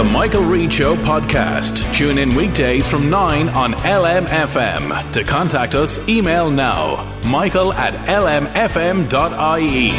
the 0.00 0.04
Michael 0.04 0.44
Reade 0.44 0.72
Show 0.72 0.96
podcast. 0.96 1.94
Tune 1.94 2.16
in 2.16 2.34
weekdays 2.34 2.86
from 2.86 3.10
9 3.10 3.50
on 3.50 3.74
LMFM. 3.74 5.12
To 5.12 5.22
contact 5.24 5.74
us, 5.74 6.08
email 6.08 6.50
now 6.50 7.04
michael 7.26 7.74
at 7.74 7.92
lmfm.ie. 8.08 9.90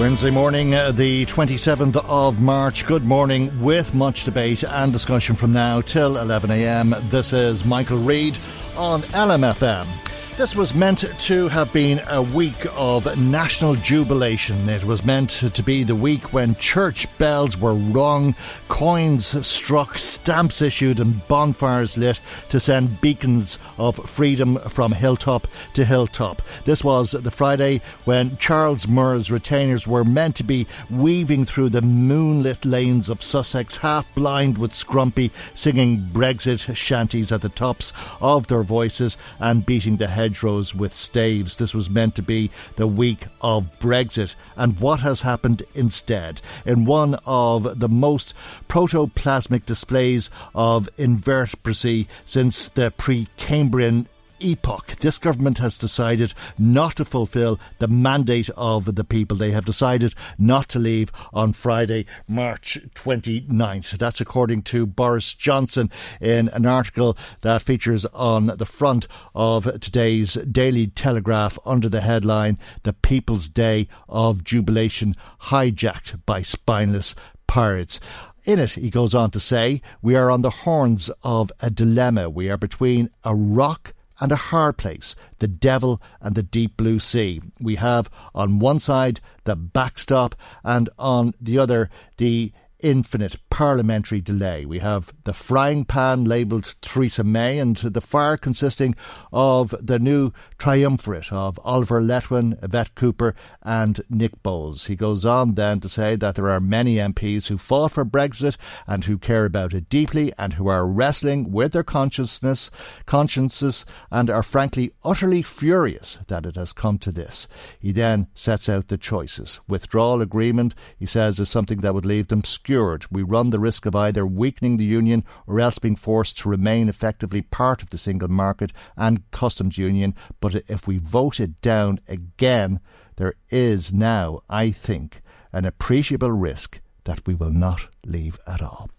Wednesday 0.00 0.30
morning, 0.30 0.74
uh, 0.74 0.92
the 0.92 1.26
27th 1.26 2.02
of 2.06 2.40
March. 2.40 2.86
Good 2.86 3.04
morning, 3.04 3.52
with 3.60 3.92
much 3.92 4.24
debate 4.24 4.64
and 4.64 4.90
discussion 4.90 5.36
from 5.36 5.52
now 5.52 5.82
till 5.82 6.14
11am. 6.14 7.10
This 7.10 7.34
is 7.34 7.66
Michael 7.66 7.98
Reade 7.98 8.38
on 8.78 9.02
LMFM. 9.02 10.03
This 10.36 10.56
was 10.56 10.74
meant 10.74 11.04
to 11.20 11.46
have 11.46 11.72
been 11.72 12.00
a 12.08 12.20
week 12.20 12.66
of 12.74 13.16
national 13.16 13.76
jubilation. 13.76 14.68
It 14.68 14.82
was 14.82 15.04
meant 15.04 15.30
to 15.30 15.62
be 15.62 15.84
the 15.84 15.94
week 15.94 16.32
when 16.32 16.56
church 16.56 17.06
bells 17.18 17.56
were 17.56 17.74
rung, 17.74 18.34
coins 18.66 19.46
struck, 19.46 19.96
stamps 19.96 20.60
issued, 20.60 20.98
and 20.98 21.26
bonfires 21.28 21.96
lit 21.96 22.18
to 22.48 22.58
send 22.58 23.00
beacons 23.00 23.60
of 23.78 23.94
freedom 24.10 24.56
from 24.68 24.90
hilltop 24.90 25.46
to 25.74 25.84
hilltop. 25.84 26.42
This 26.64 26.82
was 26.82 27.12
the 27.12 27.30
Friday 27.30 27.80
when 28.04 28.36
Charles 28.38 28.88
Moore's 28.88 29.30
retainers 29.30 29.86
were 29.86 30.04
meant 30.04 30.34
to 30.34 30.42
be 30.42 30.66
weaving 30.90 31.44
through 31.44 31.68
the 31.68 31.82
moonlit 31.82 32.64
lanes 32.64 33.08
of 33.08 33.22
Sussex, 33.22 33.76
half 33.76 34.12
blind 34.16 34.58
with 34.58 34.72
Scrumpy, 34.72 35.30
singing 35.54 36.08
Brexit 36.12 36.74
shanties 36.74 37.30
at 37.30 37.40
the 37.40 37.50
tops 37.50 37.92
of 38.20 38.48
their 38.48 38.64
voices 38.64 39.16
and 39.38 39.64
beating 39.64 39.98
the 39.98 40.08
head 40.08 40.23
hedgerows 40.24 40.74
with 40.74 40.94
staves. 40.94 41.56
This 41.56 41.74
was 41.74 41.90
meant 41.90 42.14
to 42.14 42.22
be 42.22 42.50
the 42.76 42.86
week 42.86 43.26
of 43.42 43.68
Brexit. 43.78 44.34
And 44.56 44.80
what 44.80 45.00
has 45.00 45.20
happened 45.20 45.62
instead? 45.74 46.40
In 46.64 46.86
one 46.86 47.18
of 47.26 47.78
the 47.78 47.90
most 47.90 48.32
protoplasmic 48.66 49.66
displays 49.66 50.30
of 50.54 50.88
invertebracy 50.96 52.08
since 52.24 52.70
the 52.70 52.90
Precambrian 52.90 54.06
epoch. 54.44 54.96
This 55.00 55.18
government 55.18 55.58
has 55.58 55.78
decided 55.78 56.34
not 56.58 56.96
to 56.96 57.04
fulfil 57.04 57.58
the 57.78 57.88
mandate 57.88 58.50
of 58.56 58.94
the 58.94 59.04
people. 59.04 59.36
They 59.36 59.52
have 59.52 59.64
decided 59.64 60.14
not 60.38 60.68
to 60.70 60.78
leave 60.78 61.10
on 61.32 61.54
Friday, 61.54 62.06
March 62.28 62.78
29th. 62.94 63.92
That's 63.92 64.20
according 64.20 64.62
to 64.64 64.86
Boris 64.86 65.34
Johnson 65.34 65.90
in 66.20 66.48
an 66.50 66.66
article 66.66 67.16
that 67.40 67.62
features 67.62 68.04
on 68.06 68.46
the 68.46 68.66
front 68.66 69.08
of 69.34 69.80
today's 69.80 70.34
Daily 70.34 70.88
Telegraph 70.88 71.58
under 71.64 71.88
the 71.88 72.02
headline 72.02 72.58
The 72.82 72.92
People's 72.92 73.48
Day 73.48 73.88
of 74.08 74.44
Jubilation 74.44 75.14
Hijacked 75.44 76.20
by 76.26 76.42
Spineless 76.42 77.14
Pirates. 77.46 77.98
In 78.44 78.58
it, 78.58 78.72
he 78.72 78.90
goes 78.90 79.14
on 79.14 79.30
to 79.30 79.40
say, 79.40 79.80
We 80.02 80.16
are 80.16 80.30
on 80.30 80.42
the 80.42 80.50
horns 80.50 81.10
of 81.22 81.50
a 81.60 81.70
dilemma. 81.70 82.28
We 82.28 82.50
are 82.50 82.58
between 82.58 83.08
a 83.24 83.34
rock 83.34 83.93
and 84.20 84.32
a 84.32 84.36
hard 84.36 84.76
place, 84.76 85.14
the 85.38 85.48
devil 85.48 86.00
and 86.20 86.34
the 86.34 86.42
deep 86.42 86.76
blue 86.76 86.98
sea. 86.98 87.40
We 87.60 87.76
have 87.76 88.08
on 88.34 88.58
one 88.58 88.78
side 88.78 89.20
the 89.44 89.56
backstop 89.56 90.34
and 90.62 90.88
on 90.98 91.34
the 91.40 91.58
other 91.58 91.90
the 92.16 92.52
infinite 92.84 93.36
parliamentary 93.48 94.20
delay. 94.20 94.66
We 94.66 94.78
have 94.80 95.12
the 95.24 95.32
frying 95.32 95.84
pan 95.86 96.24
labelled 96.24 96.74
Theresa 96.82 97.24
May 97.24 97.58
and 97.58 97.76
the 97.76 98.00
fire 98.02 98.36
consisting 98.36 98.94
of 99.32 99.74
the 99.80 99.98
new 99.98 100.32
triumvirate 100.58 101.32
of 101.32 101.58
Oliver 101.64 102.00
Letwin, 102.00 102.62
Yvette 102.62 102.94
Cooper, 102.94 103.34
and 103.62 104.00
Nick 104.08 104.42
Boles. 104.42 104.86
He 104.86 104.96
goes 104.96 105.24
on 105.24 105.54
then 105.54 105.80
to 105.80 105.88
say 105.88 106.16
that 106.16 106.36
there 106.36 106.48
are 106.48 106.60
many 106.60 106.96
MPs 106.96 107.48
who 107.48 107.58
fought 107.58 107.92
for 107.92 108.04
Brexit 108.04 108.56
and 108.86 109.04
who 109.04 109.18
care 109.18 109.44
about 109.44 109.74
it 109.74 109.88
deeply 109.88 110.32
and 110.38 110.54
who 110.54 110.68
are 110.68 110.86
wrestling 110.86 111.50
with 111.50 111.72
their 111.72 111.82
consciousness, 111.82 112.70
consciences, 113.04 113.84
and 114.10 114.30
are 114.30 114.42
frankly 114.42 114.92
utterly 115.02 115.42
furious 115.42 116.18
that 116.28 116.46
it 116.46 116.56
has 116.56 116.72
come 116.72 116.98
to 116.98 117.12
this. 117.12 117.48
He 117.78 117.92
then 117.92 118.28
sets 118.34 118.68
out 118.68 118.88
the 118.88 118.96
choices. 118.96 119.60
Withdrawal 119.68 120.22
agreement, 120.22 120.74
he 120.96 121.06
says, 121.06 121.38
is 121.38 121.48
something 121.48 121.78
that 121.78 121.94
would 121.94 122.04
leave 122.04 122.28
them 122.28 122.40
obscured. 122.40 123.06
We 123.10 123.22
run 123.22 123.50
the 123.50 123.58
risk 123.58 123.86
of 123.86 123.96
either 123.96 124.26
weakening 124.26 124.76
the 124.76 124.84
union 124.84 125.24
or 125.46 125.60
else 125.60 125.78
being 125.78 125.96
forced 125.96 126.38
to 126.38 126.48
remain 126.48 126.88
effectively 126.88 127.42
part 127.42 127.82
of 127.82 127.90
the 127.90 127.98
single 127.98 128.28
market 128.28 128.72
and 128.96 129.28
customs 129.30 129.78
union. 129.78 130.14
But 130.44 130.56
if 130.68 130.86
we 130.86 130.98
vote 130.98 131.40
it 131.40 131.58
down 131.62 132.00
again, 132.06 132.80
there 133.16 133.32
is 133.48 133.94
now, 133.94 134.40
I 134.50 134.72
think, 134.72 135.22
an 135.54 135.64
appreciable 135.64 136.32
risk 136.32 136.82
that 137.04 137.26
we 137.26 137.34
will 137.34 137.50
not 137.50 137.88
leave 138.04 138.38
at 138.46 138.60
all. 138.60 138.90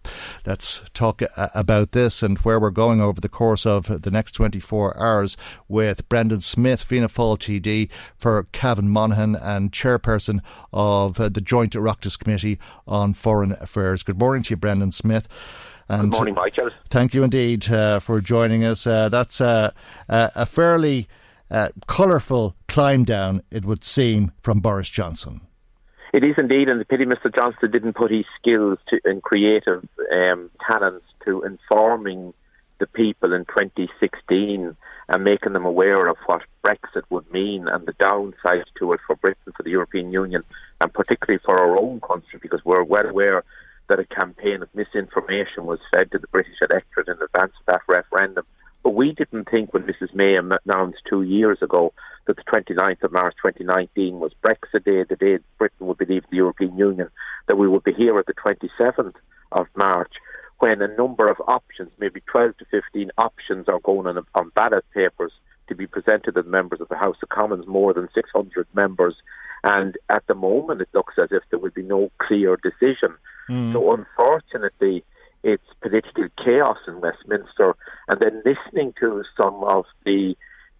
Let's 0.44 0.82
talk 0.92 1.22
uh, 1.22 1.48
about 1.54 1.92
this 1.92 2.20
and 2.20 2.36
where 2.38 2.58
we're 2.58 2.70
going 2.70 3.00
over 3.00 3.20
the 3.20 3.28
course 3.28 3.64
of 3.64 4.02
the 4.02 4.10
next 4.10 4.32
24 4.32 4.98
hours 4.98 5.36
with 5.68 6.08
Brendan 6.08 6.40
Smith, 6.40 6.82
Fianna 6.82 7.08
Fáil 7.08 7.38
TD 7.38 7.90
for 8.16 8.48
Cavan 8.50 8.88
Monaghan 8.88 9.36
and 9.36 9.70
chairperson 9.70 10.40
of 10.72 11.20
uh, 11.20 11.28
the 11.28 11.40
Joint 11.40 11.74
Oireachtas 11.74 12.18
Committee 12.18 12.58
on 12.88 13.14
Foreign 13.14 13.52
Affairs. 13.52 14.02
Good 14.02 14.18
morning 14.18 14.42
to 14.42 14.50
you, 14.50 14.56
Brendan 14.56 14.90
Smith. 14.90 15.28
And 15.88 16.10
Good 16.10 16.16
morning, 16.16 16.34
Michael. 16.34 16.70
Thank 16.90 17.14
you 17.14 17.22
indeed 17.22 17.70
uh, 17.70 18.00
for 18.00 18.20
joining 18.20 18.64
us. 18.64 18.84
Uh, 18.84 19.08
that's 19.08 19.40
uh, 19.40 19.70
a 20.08 20.44
fairly 20.44 21.06
uh, 21.50 21.68
colourful 21.86 22.56
climb 22.68 23.04
down, 23.04 23.42
it 23.50 23.64
would 23.64 23.84
seem, 23.84 24.32
from 24.42 24.60
Boris 24.60 24.90
Johnson. 24.90 25.40
It 26.12 26.24
is 26.24 26.34
indeed, 26.38 26.68
and 26.68 26.80
the 26.80 26.84
pity 26.84 27.04
Mr. 27.04 27.34
Johnson 27.34 27.70
didn't 27.70 27.94
put 27.94 28.10
his 28.10 28.24
skills 28.40 28.78
to, 28.88 29.00
and 29.04 29.22
creative 29.22 29.86
um, 30.12 30.50
talents 30.66 31.04
to 31.24 31.42
informing 31.42 32.32
the 32.78 32.86
people 32.86 33.32
in 33.32 33.44
2016 33.46 34.76
and 35.08 35.24
making 35.24 35.52
them 35.52 35.64
aware 35.64 36.06
of 36.08 36.16
what 36.26 36.42
Brexit 36.64 37.02
would 37.10 37.30
mean 37.30 37.68
and 37.68 37.86
the 37.86 37.92
downside 37.98 38.64
to 38.78 38.92
it 38.92 39.00
for 39.06 39.16
Britain, 39.16 39.52
for 39.56 39.62
the 39.62 39.70
European 39.70 40.12
Union, 40.12 40.42
and 40.80 40.92
particularly 40.92 41.40
for 41.44 41.58
our 41.58 41.78
own 41.78 42.00
country, 42.00 42.38
because 42.42 42.64
we're 42.64 42.82
well 42.82 43.06
aware 43.06 43.44
that 43.88 44.00
a 44.00 44.04
campaign 44.04 44.62
of 44.62 44.74
misinformation 44.74 45.64
was 45.64 45.78
fed 45.92 46.10
to 46.10 46.18
the 46.18 46.26
British 46.28 46.56
electorate 46.60 47.08
in 47.08 47.22
advance 47.22 47.52
of 47.60 47.66
that 47.66 47.82
referendum. 47.86 48.44
But 48.86 48.94
we 48.94 49.10
didn't 49.10 49.50
think 49.50 49.74
when 49.74 49.82
Mrs 49.82 50.14
May 50.14 50.36
announced 50.36 51.00
two 51.10 51.22
years 51.22 51.58
ago 51.60 51.92
that 52.28 52.36
the 52.36 52.44
29th 52.44 53.02
of 53.02 53.10
March 53.10 53.34
2019 53.42 54.20
was 54.20 54.30
Brexit 54.44 54.84
Day, 54.84 55.02
the 55.02 55.16
day 55.16 55.42
Britain 55.58 55.88
would 55.88 55.98
be 55.98 56.04
leaving 56.04 56.28
the 56.30 56.36
European 56.36 56.78
Union, 56.78 57.08
that 57.48 57.58
we 57.58 57.66
would 57.66 57.82
be 57.82 57.92
here 57.92 58.16
at 58.16 58.26
the 58.26 58.32
27th 58.34 59.16
of 59.50 59.66
March 59.74 60.12
when 60.60 60.80
a 60.82 60.96
number 60.96 61.28
of 61.28 61.38
options, 61.48 61.90
maybe 61.98 62.22
12 62.30 62.58
to 62.58 62.64
15 62.66 63.10
options, 63.18 63.68
are 63.68 63.80
going 63.80 64.06
on, 64.06 64.24
on 64.36 64.52
ballot 64.54 64.84
papers 64.94 65.32
to 65.66 65.74
be 65.74 65.88
presented 65.88 66.36
to 66.36 66.42
the 66.42 66.48
members 66.48 66.80
of 66.80 66.88
the 66.88 66.96
House 66.96 67.16
of 67.24 67.28
Commons, 67.28 67.66
more 67.66 67.92
than 67.92 68.08
600 68.14 68.68
members. 68.72 69.16
And 69.64 69.96
at 70.08 70.24
the 70.28 70.36
moment, 70.36 70.80
it 70.80 70.90
looks 70.94 71.14
as 71.20 71.30
if 71.32 71.42
there 71.50 71.58
will 71.58 71.70
be 71.70 71.82
no 71.82 72.12
clear 72.18 72.56
decision. 72.56 73.16
Mm. 73.50 73.72
So, 73.72 73.92
unfortunately, 73.92 75.02
it's 75.46 75.62
political 75.80 76.26
chaos 76.44 76.78
in 76.88 77.00
Westminster. 77.00 77.76
And 78.08 78.20
then 78.20 78.42
listening 78.44 78.92
to 78.98 79.22
some 79.36 79.62
of 79.62 79.84
the 80.04 80.34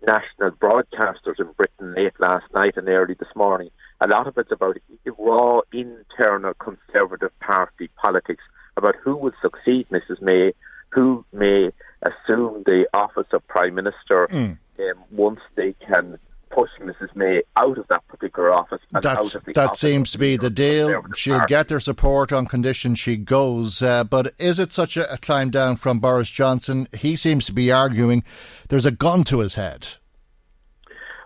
national 0.05 0.51
broadcasters 0.51 1.39
in 1.39 1.53
Britain 1.57 1.95
late 1.95 2.19
last 2.19 2.47
night 2.53 2.75
and 2.77 2.89
early 2.89 3.15
this 3.15 3.29
morning. 3.37 3.71
A 4.01 4.09
lot 4.09 4.27
of 4.27 4.37
it's 4.37 4.51
about 4.51 4.77
raw 5.19 5.61
internal 5.73 6.53
Conservative 6.55 7.31
Party 7.39 7.89
politics, 7.97 8.43
about 8.77 8.97
who 9.03 9.17
will 9.17 9.33
succeed 9.41 9.87
Mrs 9.91 10.21
May, 10.21 10.53
who 10.91 11.25
may 11.33 11.71
assume 12.03 12.65
the 12.67 12.87
office 12.93 13.29
of 13.33 13.47
Prime 13.47 13.77
Minister 13.77 14.29
mm. 14.33 14.59
um, 14.81 15.05
once 15.13 15.41
they 15.55 15.75
can 15.87 16.19
push 16.57 16.71
Mrs 16.81 17.15
May 17.15 17.43
out 17.57 17.77
of 17.77 17.87
that 17.89 18.07
particular 18.09 18.51
office. 18.51 18.81
That's, 18.91 19.35
that 19.45 19.59
office 19.59 19.79
seems 19.79 20.11
to 20.13 20.19
be 20.19 20.39
the 20.39 20.49
deal. 20.49 21.03
She'll 21.15 21.39
Party. 21.39 21.51
get 21.51 21.69
their 21.69 21.81
support 21.81 22.33
on 22.33 22.47
condition 22.47 22.95
she 22.95 23.17
goes. 23.17 23.83
Uh, 23.83 24.05
but 24.05 24.35
is 24.39 24.59
it 24.59 24.73
such 24.73 24.97
a, 24.97 25.13
a 25.13 25.19
climb 25.19 25.51
down 25.51 25.77
from 25.77 26.01
Boris 26.01 26.31
Johnson? 26.31 26.89
He 26.97 27.15
seems 27.15 27.45
to 27.47 27.53
be 27.53 27.71
arguing 27.71 28.25
there's 28.69 28.87
a 28.87 28.91
gun 28.91 29.23
to 29.25 29.41
his 29.41 29.57
head. 29.57 29.89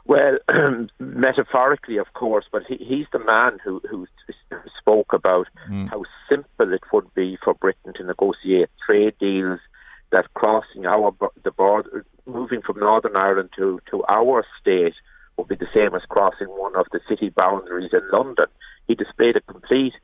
Well, 0.05 0.39
metaphorically, 0.99 1.99
of 1.99 2.13
course, 2.15 2.47
but 2.51 2.65
he, 2.67 2.77
he's 2.77 3.07
the 3.13 3.21
man 3.21 3.59
who, 3.65 3.81
who 3.89 4.09
spoke 4.81 5.13
about 5.13 5.47
mm. 5.71 5.89
how 5.89 6.03
simple 6.29 6.75
it 6.75 6.83
would 6.93 7.15
be 7.15 7.39
for 7.45 7.55
Britain 7.55 7.93
to 7.95 8.05
negotiate 8.05 8.69
trade 8.85 9.15
deals 9.21 9.61
that 10.11 10.35
crossing 10.35 10.87
our 10.87 11.15
the 11.45 11.53
border, 11.53 12.05
moving 12.27 12.63
from 12.63 12.81
Northern 12.81 13.15
Ireland 13.15 13.51
to, 13.57 13.81
to 13.93 14.03
our 14.09 14.45
state 14.61 14.95
would 15.41 15.59
be 15.59 15.65
the 15.65 15.71
same 15.75 15.95
as 15.95 16.03
crossing 16.09 16.49
one 16.49 16.77
of 16.77 16.87
the 16.93 17.01
city 17.09 17.31
boundaries 17.31 17.91
in 17.93 18.03
London. 18.13 18.47
He 18.87 18.95
displayed 18.95 19.37
a 19.37 19.41
complete 19.41 19.95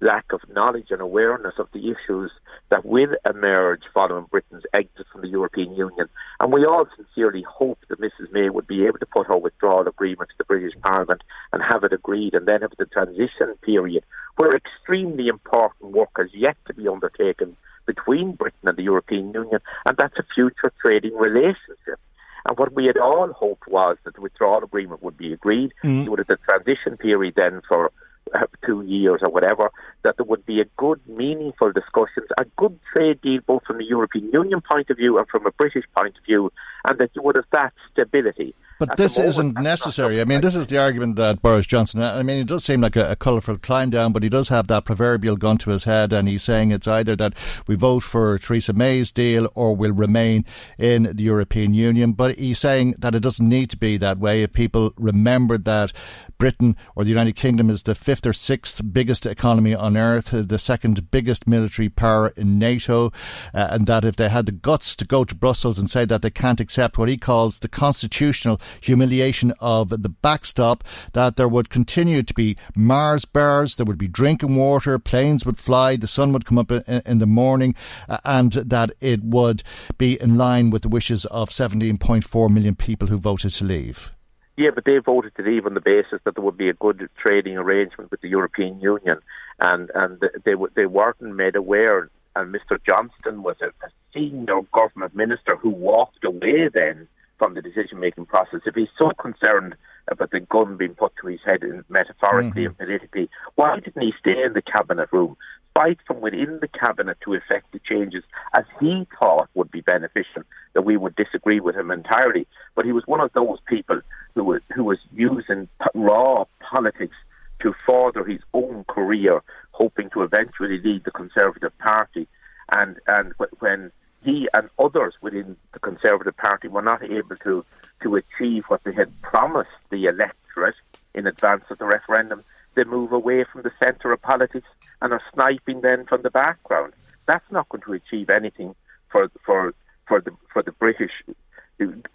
lack 0.00 0.26
of 0.32 0.40
knowledge 0.50 0.88
and 0.90 1.00
awareness 1.00 1.54
of 1.58 1.68
the 1.72 1.90
issues 1.90 2.30
that 2.70 2.84
will 2.84 3.14
emerge 3.24 3.82
following 3.94 4.26
Britain's 4.30 4.64
exit 4.74 5.06
from 5.10 5.22
the 5.22 5.28
European 5.28 5.74
Union. 5.74 6.08
And 6.40 6.52
we 6.52 6.64
all 6.66 6.86
sincerely 6.96 7.42
hope 7.48 7.78
that 7.88 8.00
Mrs 8.00 8.32
May 8.32 8.50
would 8.50 8.66
be 8.66 8.84
able 8.86 8.98
to 8.98 9.06
put 9.06 9.28
her 9.28 9.38
withdrawal 9.38 9.86
agreement 9.86 10.30
to 10.30 10.36
the 10.38 10.44
British 10.44 10.74
Parliament 10.82 11.22
and 11.52 11.62
have 11.62 11.84
it 11.84 11.92
agreed 11.92 12.34
and 12.34 12.46
then 12.46 12.62
have 12.62 12.72
the 12.76 12.86
transition 12.86 13.54
period 13.62 14.04
where 14.36 14.56
extremely 14.56 15.28
important 15.28 15.64
important 15.64 15.96
work 15.96 16.10
has 16.16 16.28
yet 16.32 16.56
to 16.66 16.74
be 16.74 16.88
undertaken 16.88 17.56
between 17.86 18.32
Britain 18.32 18.68
and 18.68 18.76
the 18.76 18.82
European 18.82 19.32
Union, 19.32 19.60
and 19.86 19.96
that's 19.96 20.18
a 20.18 20.24
future 20.34 20.72
trading 20.80 21.14
relationship. 21.14 22.00
And 22.46 22.58
what 22.58 22.72
we 22.74 22.86
had 22.86 22.98
all 22.98 23.32
hoped 23.32 23.66
was 23.68 23.96
that 24.04 24.14
the 24.14 24.20
withdrawal 24.20 24.62
agreement 24.62 25.02
would 25.02 25.16
be 25.16 25.32
agreed. 25.32 25.72
Mm. 25.82 26.08
Would 26.08 26.18
have 26.18 26.28
the 26.28 26.36
transition 26.36 26.96
period 26.96 27.34
then 27.36 27.62
for 27.66 27.90
uh, 28.34 28.46
two 28.66 28.82
years 28.82 29.20
or 29.22 29.28
whatever, 29.30 29.70
that 30.02 30.16
there 30.16 30.26
would 30.26 30.44
be 30.44 30.60
a 30.60 30.64
good, 30.76 31.00
meaningful 31.06 31.72
discussions, 31.72 32.28
a 32.38 32.44
good 32.56 32.78
trade 32.92 33.20
deal 33.22 33.40
both 33.46 33.62
from 33.64 33.78
the 33.78 33.84
European 33.84 34.30
Union 34.32 34.60
point 34.60 34.90
of 34.90 34.96
view 34.96 35.18
and 35.18 35.28
from 35.28 35.46
a 35.46 35.52
British 35.52 35.84
point 35.94 36.16
of 36.18 36.24
view, 36.24 36.52
and 36.84 36.98
that 36.98 37.10
you 37.14 37.22
would 37.22 37.36
have 37.36 37.44
that 37.52 37.72
stability. 37.92 38.54
But 38.78 38.96
this 38.96 39.18
isn't 39.18 39.58
necessary. 39.60 40.20
I 40.20 40.24
mean, 40.24 40.40
this 40.40 40.54
is 40.54 40.66
the 40.66 40.78
argument 40.78 41.16
that 41.16 41.40
Boris 41.42 41.66
Johnson. 41.66 42.02
I 42.02 42.22
mean, 42.22 42.40
it 42.40 42.48
does 42.48 42.64
seem 42.64 42.80
like 42.80 42.96
a, 42.96 43.12
a 43.12 43.16
colourful 43.16 43.58
climb 43.58 43.90
down, 43.90 44.12
but 44.12 44.22
he 44.22 44.28
does 44.28 44.48
have 44.48 44.66
that 44.66 44.84
proverbial 44.84 45.36
gun 45.36 45.58
to 45.58 45.70
his 45.70 45.84
head, 45.84 46.12
and 46.12 46.28
he's 46.28 46.42
saying 46.42 46.72
it's 46.72 46.88
either 46.88 47.14
that 47.16 47.34
we 47.66 47.76
vote 47.76 48.02
for 48.02 48.38
Theresa 48.38 48.72
May's 48.72 49.12
deal 49.12 49.50
or 49.54 49.76
we'll 49.76 49.92
remain 49.92 50.44
in 50.78 51.04
the 51.04 51.22
European 51.22 51.72
Union. 51.74 52.12
But 52.12 52.36
he's 52.36 52.58
saying 52.58 52.96
that 52.98 53.14
it 53.14 53.20
doesn't 53.20 53.48
need 53.48 53.70
to 53.70 53.76
be 53.76 53.96
that 53.98 54.18
way. 54.18 54.42
If 54.42 54.52
people 54.52 54.92
remembered 54.98 55.64
that 55.64 55.92
Britain 56.38 56.76
or 56.94 57.04
the 57.04 57.10
United 57.10 57.36
Kingdom 57.36 57.70
is 57.70 57.82
the 57.82 57.94
fifth 57.94 58.26
or 58.26 58.32
sixth 58.32 58.82
biggest 58.92 59.26
economy 59.26 59.74
on 59.74 59.96
earth, 59.96 60.30
the 60.32 60.58
second 60.58 61.10
biggest 61.10 61.46
military 61.46 61.88
power 61.88 62.28
in 62.36 62.58
NATO, 62.58 63.12
uh, 63.52 63.68
and 63.70 63.86
that 63.86 64.04
if 64.04 64.16
they 64.16 64.28
had 64.28 64.46
the 64.46 64.52
guts 64.52 64.96
to 64.96 65.04
go 65.04 65.24
to 65.24 65.34
Brussels 65.34 65.78
and 65.78 65.90
say 65.90 66.04
that 66.04 66.22
they 66.22 66.30
can't 66.30 66.60
accept 66.60 66.98
what 66.98 67.08
he 67.08 67.16
calls 67.16 67.58
the 67.58 67.68
constitutional 67.68 68.60
humiliation 68.80 69.52
of 69.60 69.90
the 69.90 70.08
backstop, 70.08 70.84
that 71.12 71.36
there 71.36 71.48
would 71.48 71.70
continue 71.70 72.22
to 72.22 72.34
be 72.34 72.56
Mars 72.74 73.24
bars, 73.24 73.76
there 73.76 73.86
would 73.86 73.98
be 73.98 74.08
drinking 74.08 74.56
water, 74.56 74.98
planes 74.98 75.44
would 75.44 75.58
fly, 75.58 75.96
the 75.96 76.06
sun 76.06 76.32
would 76.32 76.46
come 76.46 76.58
up 76.58 76.70
in, 76.70 76.82
in 77.04 77.18
the 77.18 77.26
morning, 77.26 77.74
uh, 78.08 78.18
and 78.24 78.52
that 78.52 78.92
it 79.00 79.22
would 79.22 79.62
be 79.98 80.20
in 80.20 80.36
line 80.36 80.70
with 80.70 80.82
the 80.82 80.88
wishes 80.88 81.24
of 81.26 81.50
17.4 81.50 82.50
million 82.50 82.74
people 82.74 83.08
who 83.08 83.18
voted 83.18 83.52
to 83.52 83.64
leave. 83.64 84.13
Yeah, 84.56 84.70
but 84.74 84.84
they 84.84 84.98
voted 84.98 85.34
to 85.36 85.42
leave 85.42 85.66
on 85.66 85.74
the 85.74 85.80
basis 85.80 86.20
that 86.24 86.36
there 86.36 86.44
would 86.44 86.56
be 86.56 86.68
a 86.68 86.74
good 86.74 87.08
trading 87.16 87.58
arrangement 87.58 88.10
with 88.10 88.20
the 88.20 88.28
European 88.28 88.80
Union, 88.80 89.18
and 89.58 89.90
and 89.94 90.20
they 90.44 90.54
they 90.74 90.86
weren't 90.86 91.20
made 91.20 91.56
aware. 91.56 92.08
And 92.36 92.52
Mr. 92.52 92.78
Johnston 92.84 93.44
was 93.44 93.56
a, 93.60 93.66
a 93.86 93.90
senior 94.12 94.60
government 94.72 95.14
minister 95.14 95.56
who 95.56 95.70
walked 95.70 96.24
away 96.24 96.68
then 96.72 97.06
from 97.38 97.54
the 97.54 97.62
decision 97.62 98.00
making 98.00 98.26
process. 98.26 98.60
If 98.66 98.74
he's 98.74 98.88
so 98.98 99.10
concerned 99.18 99.74
about 100.08 100.30
the 100.30 100.40
gun 100.40 100.76
being 100.76 100.94
put 100.94 101.12
to 101.20 101.28
his 101.28 101.40
head, 101.44 101.62
metaphorically 101.88 102.62
mm-hmm. 102.62 102.66
and 102.66 102.78
politically, 102.78 103.30
why 103.54 103.78
didn't 103.80 104.02
he 104.02 104.12
stay 104.18 104.42
in 104.42 104.52
the 104.52 104.62
cabinet 104.62 105.08
room, 105.12 105.36
fight 105.74 105.98
from 106.06 106.20
within 106.20 106.58
the 106.60 106.68
cabinet 106.68 107.18
to 107.24 107.34
effect 107.34 107.72
the 107.72 107.80
changes 107.80 108.22
as 108.54 108.64
he 108.80 109.06
thought 109.18 109.50
would 109.54 109.70
be 109.70 109.80
beneficial? 109.80 110.42
That 110.72 110.82
we 110.82 110.96
would 110.96 111.16
disagree 111.16 111.60
with 111.60 111.76
him 111.76 111.90
entirely, 111.90 112.46
but 112.74 112.84
he 112.84 112.92
was 112.92 113.06
one 113.06 113.20
of 113.20 113.32
those 113.32 113.58
people 113.66 114.00
who 114.34 114.44
was 114.44 114.62
who 114.74 114.84
was 114.84 114.98
using 115.12 115.68
raw 115.94 116.44
politics 116.60 117.16
to 117.60 117.74
further 117.86 118.24
his 118.24 118.40
own 118.52 118.84
career, 118.84 119.42
hoping 119.72 120.10
to 120.10 120.22
eventually 120.22 120.80
lead 120.80 121.04
the 121.04 121.10
Conservative 121.10 121.76
Party. 121.78 122.26
And 122.70 122.98
and 123.06 123.34
when 123.58 123.92
he 124.22 124.48
and 124.54 124.70
others 124.78 125.14
within 125.20 125.56
the 125.72 125.78
Conservative 125.80 126.36
Party 126.36 126.68
were 126.68 126.82
not 126.82 127.02
able 127.02 127.36
to 127.44 127.64
to 128.02 128.16
achieve 128.16 128.64
what 128.68 128.82
they 128.84 128.92
had 128.92 129.10
promised 129.22 129.70
the 129.90 130.06
electorate 130.06 130.74
in 131.14 131.26
advance 131.26 131.64
of 131.70 131.78
the 131.78 131.84
referendum, 131.84 132.42
they 132.74 132.84
move 132.84 133.12
away 133.12 133.44
from 133.44 133.62
the 133.62 133.72
centre 133.78 134.12
of 134.12 134.20
politics 134.22 134.66
and 135.00 135.12
are 135.12 135.22
sniping 135.32 135.80
then 135.80 136.04
from 136.06 136.22
the 136.22 136.30
background. 136.30 136.92
That's 137.26 137.44
not 137.50 137.68
going 137.68 137.82
to 137.82 137.92
achieve 137.92 138.30
anything 138.30 138.74
for 139.10 139.30
for 139.44 139.74
for 140.06 140.20
the 140.20 140.32
for 140.52 140.62
the 140.62 140.72
British 140.72 141.12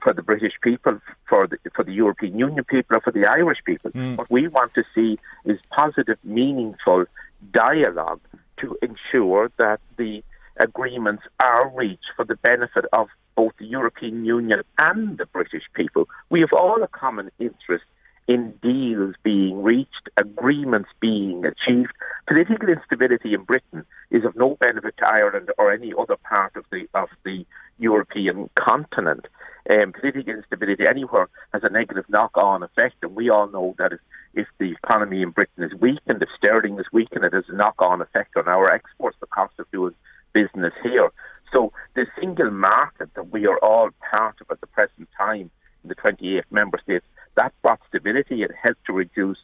for 0.02 0.14
the 0.14 0.22
British 0.22 0.54
people, 0.62 1.00
for 1.28 1.48
the 1.48 1.58
for 1.76 1.84
the 1.84 1.94
European 1.94 2.38
Union 2.38 2.64
people, 2.64 2.98
or 2.98 3.02
for 3.02 3.12
the 3.12 3.26
Irish 3.26 3.60
people. 3.66 3.92
Mm. 3.92 4.18
What 4.18 4.32
we 4.32 4.48
want 4.48 4.74
to 4.76 4.84
see 4.96 5.20
is 5.46 5.60
positive, 5.72 6.18
meaningful 6.24 7.06
dialogue 7.52 8.22
to 8.58 8.78
ensure 8.82 9.52
that 9.58 9.80
the 9.98 10.24
agreements 10.58 11.24
are 11.40 11.70
reached 11.70 12.12
for 12.16 12.26
the 12.26 12.36
benefit 12.36 12.86
of 12.92 13.08
both 13.36 13.54
the 13.58 13.66
European 13.66 14.26
Union 14.26 14.62
and 14.78 15.18
the 15.18 15.26
British 15.26 15.64
people. 15.74 16.08
We 16.30 16.42
have 16.42 16.52
all 16.52 16.84
a 16.84 16.88
common 16.88 17.32
interest 17.40 17.86
in 18.30 18.54
deals 18.62 19.16
being 19.24 19.64
reached, 19.64 20.08
agreements 20.16 20.90
being 21.02 21.44
achieved. 21.44 21.92
Political 22.28 22.70
instability 22.70 23.34
in 23.34 23.44
Britain 23.44 23.84
is 24.12 24.24
of 24.24 24.36
no 24.36 24.56
benefit 24.60 24.94
to 25.00 25.08
Ireland 25.08 25.50
or 25.58 25.74
any 25.74 25.94
other 25.98 26.16
part 26.16 26.56
of 26.56 26.64
the 26.72 26.88
of 26.94 27.10
the 27.26 27.44
European 27.80 28.48
continent. 28.54 29.26
Um, 29.68 29.94
political 29.94 30.36
instability 30.36 30.86
anywhere 30.88 31.28
has 31.54 31.64
a 31.64 31.70
negative 31.70 32.06
knock-on 32.08 32.62
effect, 32.62 32.98
and 33.02 33.16
we 33.16 33.32
all 33.32 33.50
know 33.50 33.74
that 33.80 33.94
if, 33.94 34.00
if 34.36 34.48
the 34.60 34.74
economy 34.74 35.24
in 35.24 35.32
Britain 35.32 35.64
is 35.64 35.74
weakened, 35.74 36.22
if 36.22 36.30
sterling 36.38 36.78
is 36.78 36.86
weakened, 36.94 37.26
it 37.26 37.34
has 37.34 37.46
a 37.50 37.56
knock-on 37.56 38.00
effect 38.00 38.38
on 38.38 38.48
our 38.48 38.70
exports, 38.70 39.18
the 39.20 39.28
cost 39.28 39.54
of 39.58 39.70
doing 39.72 39.96
business 40.34 40.74
here. 40.84 41.10
So 41.52 41.74
the 41.96 42.06
single 42.20 42.52
market 42.52 43.10
that 43.16 43.32
we 43.32 43.48
are 43.48 43.58
all 43.58 43.90
part 44.12 44.36
of 44.40 44.52
at 44.52 44.62
the 44.62 44.68
present 44.68 45.10
time 45.18 45.50
in 45.84 45.90
the 45.90 45.96
28 45.96 46.44
member 46.52 46.80
states, 46.84 47.06
that 47.40 47.54
brought 47.62 47.80
stability. 47.88 48.44
It 48.44 48.52
helped 48.62 48.86
to 48.88 48.94
reduce 48.94 49.38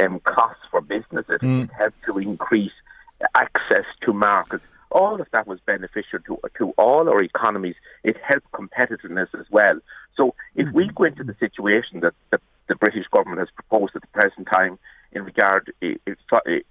um, 0.00 0.18
costs 0.20 0.64
for 0.70 0.80
businesses. 0.80 1.40
Mm. 1.40 1.64
It 1.64 1.70
helped 1.70 2.04
to 2.06 2.18
increase 2.18 2.76
access 3.36 3.86
to 4.02 4.12
markets. 4.12 4.64
All 4.90 5.20
of 5.20 5.28
that 5.32 5.46
was 5.46 5.60
beneficial 5.64 6.18
to 6.26 6.38
to 6.58 6.64
all 6.76 7.08
our 7.08 7.22
economies. 7.22 7.76
It 8.02 8.16
helped 8.30 8.50
competitiveness 8.50 9.30
as 9.38 9.46
well. 9.50 9.78
So 10.16 10.34
if 10.54 10.66
we 10.72 10.90
go 10.94 11.04
into 11.04 11.22
the 11.22 11.36
situation 11.38 12.00
that 12.00 12.14
the, 12.32 12.40
the 12.68 12.74
British 12.74 13.06
government 13.12 13.40
has 13.40 13.50
proposed 13.54 13.94
at 13.94 14.02
the 14.02 14.08
present 14.08 14.48
time, 14.52 14.78
in 15.12 15.24
regard 15.24 15.72
if, 15.80 15.98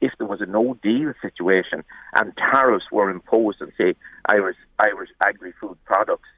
if 0.01 0.11
there 0.17 0.27
was 0.27 0.41
a 0.41 0.45
no 0.45 0.77
deal 0.83 1.13
situation 1.21 1.83
and 2.13 2.35
tariffs 2.37 2.85
were 2.91 3.09
imposed 3.09 3.61
on 3.61 3.71
say 3.77 3.95
Irish 4.27 4.57
Irish 4.79 5.09
agri 5.21 5.53
food 5.59 5.77
products, 5.85 6.29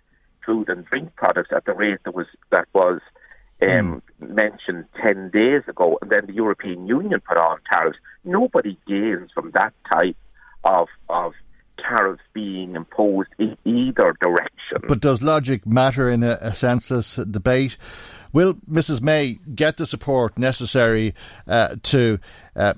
food 0.46 0.70
and 0.70 0.86
drink 0.86 1.16
products 1.16 1.50
at 1.56 1.66
the 1.66 1.74
rate 1.74 2.00
that 2.06 2.16
was 2.16 2.28
that 2.52 2.68
was 2.74 3.02
um, 3.62 4.02
mm. 4.22 4.30
mentioned 4.30 4.86
ten 5.02 5.30
days 5.30 5.64
ago, 5.68 5.98
and 6.02 6.12
then 6.12 6.26
the 6.28 6.34
European 6.34 6.88
Union 6.88 7.20
put 7.28 7.38
on 7.38 7.60
tariffs. 7.70 7.98
Nobody 8.24 8.78
gains 8.88 9.32
from 9.34 9.52
that 9.52 9.74
type 9.90 10.18
of 10.64 10.88
of 11.10 11.34
tariffs 11.78 12.24
being 12.34 12.76
imposed 12.76 13.30
in 13.38 13.58
either 13.66 14.16
direction. 14.20 14.82
But 14.88 15.00
does 15.00 15.22
logic 15.22 15.66
matter 15.66 16.10
in 16.10 16.24
a, 16.24 16.38
a 16.42 16.54
census 16.54 17.16
debate? 17.16 17.78
Will 18.34 18.56
Mrs 18.70 19.02
May 19.02 19.40
get 19.56 19.78
the 19.78 19.86
support 19.86 20.38
necessary 20.38 21.16
uh, 21.48 21.76
to 21.84 22.20
uh, 22.58 22.74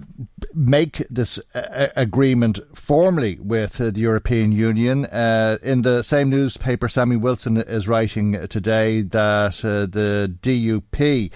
make 0.53 0.97
this 1.09 1.39
uh, 1.55 1.87
agreement 1.95 2.59
formally 2.75 3.39
with 3.41 3.79
uh, 3.79 3.91
the 3.91 4.01
European 4.01 4.51
Union? 4.51 5.05
Uh, 5.05 5.57
in 5.63 5.83
the 5.83 6.03
same 6.03 6.29
newspaper, 6.29 6.89
Sammy 6.89 7.15
Wilson 7.15 7.57
is 7.57 7.87
writing 7.87 8.47
today 8.47 9.01
that 9.01 9.63
uh, 9.63 9.85
the 9.85 10.35
DUP 10.41 11.31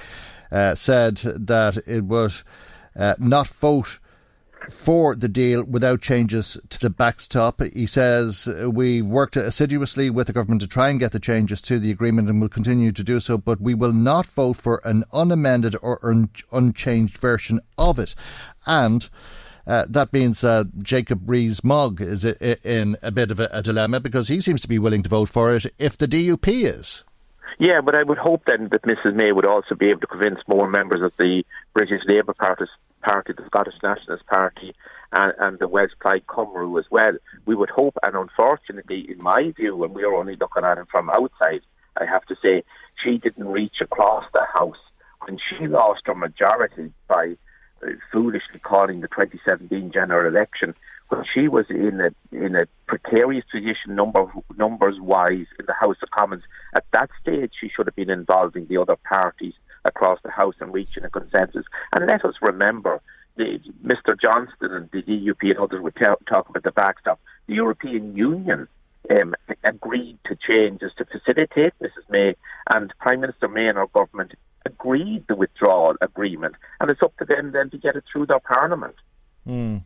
said 0.77 1.17
that 1.17 1.77
it 1.87 2.03
would 2.03 2.33
not 3.17 3.47
vote 3.47 3.99
for 4.69 5.15
the 5.15 5.27
deal 5.27 5.63
without 5.63 6.01
changes 6.01 6.57
to 6.69 6.79
the 6.79 6.89
backstop. 6.89 7.61
He 7.61 7.85
says 7.85 8.47
we've 8.47 9.05
worked 9.05 9.35
assiduously 9.35 10.09
with 10.09 10.27
the 10.27 10.33
government 10.33 10.61
to 10.61 10.67
try 10.67 10.89
and 10.89 10.99
get 10.99 11.11
the 11.11 11.19
changes 11.19 11.61
to 11.63 11.79
the 11.79 11.91
agreement 11.91 12.29
and 12.29 12.41
will 12.41 12.49
continue 12.49 12.91
to 12.91 13.03
do 13.03 13.19
so, 13.19 13.37
but 13.37 13.61
we 13.61 13.73
will 13.73 13.93
not 13.93 14.25
vote 14.25 14.57
for 14.57 14.81
an 14.83 15.03
unamended 15.11 15.75
or 15.81 15.99
un- 16.03 16.29
unchanged 16.51 17.17
version 17.17 17.59
of 17.77 17.99
it. 17.99 18.15
And 18.65 19.09
uh, 19.65 19.85
that 19.89 20.11
means 20.11 20.43
uh, 20.43 20.65
Jacob 20.81 21.21
Rees-Mogg 21.25 22.01
is 22.01 22.25
in 22.25 22.97
a 23.01 23.11
bit 23.11 23.31
of 23.31 23.39
a, 23.39 23.49
a 23.51 23.61
dilemma 23.61 23.99
because 23.99 24.27
he 24.27 24.41
seems 24.41 24.61
to 24.61 24.67
be 24.67 24.79
willing 24.79 25.03
to 25.03 25.09
vote 25.09 25.29
for 25.29 25.55
it 25.55 25.65
if 25.77 25.97
the 25.97 26.07
DUP 26.07 26.47
is. 26.47 27.03
Yeah, 27.59 27.81
but 27.81 27.95
I 27.95 28.03
would 28.03 28.17
hope 28.17 28.43
then 28.45 28.69
that 28.71 28.81
Mrs 28.81 29.13
May 29.13 29.31
would 29.31 29.45
also 29.45 29.75
be 29.75 29.89
able 29.89 30.01
to 30.01 30.07
convince 30.07 30.39
more 30.47 30.67
members 30.67 31.01
of 31.01 31.13
the 31.17 31.43
British 31.73 32.01
Labour 32.07 32.33
Party 32.33 32.65
Party, 33.03 33.33
the 33.33 33.45
Scottish 33.45 33.75
Nationalist 33.83 34.25
Party, 34.27 34.73
and, 35.15 35.33
and 35.39 35.59
the 35.59 35.67
Welsh 35.67 35.91
Plaid 36.01 36.25
Cymru 36.25 36.79
as 36.79 36.85
well. 36.89 37.13
We 37.45 37.55
would 37.55 37.69
hope, 37.69 37.97
and 38.01 38.15
unfortunately, 38.15 39.05
in 39.09 39.21
my 39.21 39.51
view, 39.55 39.83
and 39.83 39.93
we 39.93 40.03
are 40.03 40.15
only 40.15 40.35
looking 40.35 40.63
at 40.63 40.77
it 40.77 40.87
from 40.89 41.09
outside, 41.09 41.61
I 41.99 42.05
have 42.05 42.25
to 42.25 42.35
say, 42.41 42.63
she 43.03 43.17
didn't 43.17 43.47
reach 43.47 43.75
across 43.81 44.25
the 44.33 44.45
House 44.53 44.77
when 45.25 45.37
she 45.37 45.67
lost 45.67 46.01
her 46.05 46.15
majority 46.15 46.91
by 47.07 47.35
uh, 47.83 47.91
foolishly 48.11 48.59
calling 48.61 49.01
the 49.01 49.07
2017 49.07 49.91
general 49.91 50.27
election. 50.27 50.73
When 51.09 51.23
she 51.31 51.47
was 51.47 51.65
in 51.69 52.01
a 52.01 52.35
in 52.35 52.55
a 52.55 52.65
precarious 52.87 53.45
position, 53.51 53.95
number 53.95 54.25
numbers 54.57 54.99
wise, 54.99 55.45
in 55.59 55.65
the 55.67 55.73
House 55.73 55.97
of 56.01 56.09
Commons, 56.09 56.43
at 56.73 56.85
that 56.91 57.09
stage 57.21 57.51
she 57.59 57.69
should 57.69 57.85
have 57.85 57.95
been 57.95 58.09
involving 58.09 58.65
the 58.67 58.77
other 58.77 58.95
parties 58.95 59.53
across 59.85 60.19
the 60.23 60.31
House 60.31 60.55
and 60.59 60.73
reaching 60.73 61.03
a 61.03 61.09
consensus. 61.09 61.65
And 61.91 62.05
let 62.05 62.25
us 62.25 62.35
remember 62.41 63.01
the, 63.35 63.59
Mr. 63.83 64.19
Johnston 64.19 64.71
and 64.71 64.89
the 64.91 65.01
DUP 65.01 65.41
and 65.41 65.59
others 65.59 65.81
would 65.81 65.95
tell, 65.95 66.17
talk 66.27 66.49
about 66.49 66.63
the 66.63 66.71
backstop. 66.71 67.19
The 67.47 67.55
European 67.55 68.15
Union 68.15 68.67
um, 69.09 69.35
agreed 69.63 70.17
to 70.25 70.35
changes 70.35 70.91
to 70.97 71.05
facilitate 71.05 71.73
Mrs. 71.81 72.09
May, 72.09 72.35
and 72.69 72.93
Prime 72.99 73.21
Minister 73.21 73.47
May 73.47 73.67
and 73.67 73.77
our 73.77 73.87
government 73.87 74.33
agreed 74.65 75.25
the 75.27 75.35
withdrawal 75.35 75.95
agreement, 76.01 76.55
and 76.79 76.89
it's 76.89 77.01
up 77.01 77.15
to 77.17 77.25
them 77.25 77.51
then 77.51 77.69
to 77.71 77.77
get 77.77 77.95
it 77.95 78.03
through 78.11 78.27
their 78.27 78.39
parliament. 78.39 78.95
Mm. 79.47 79.83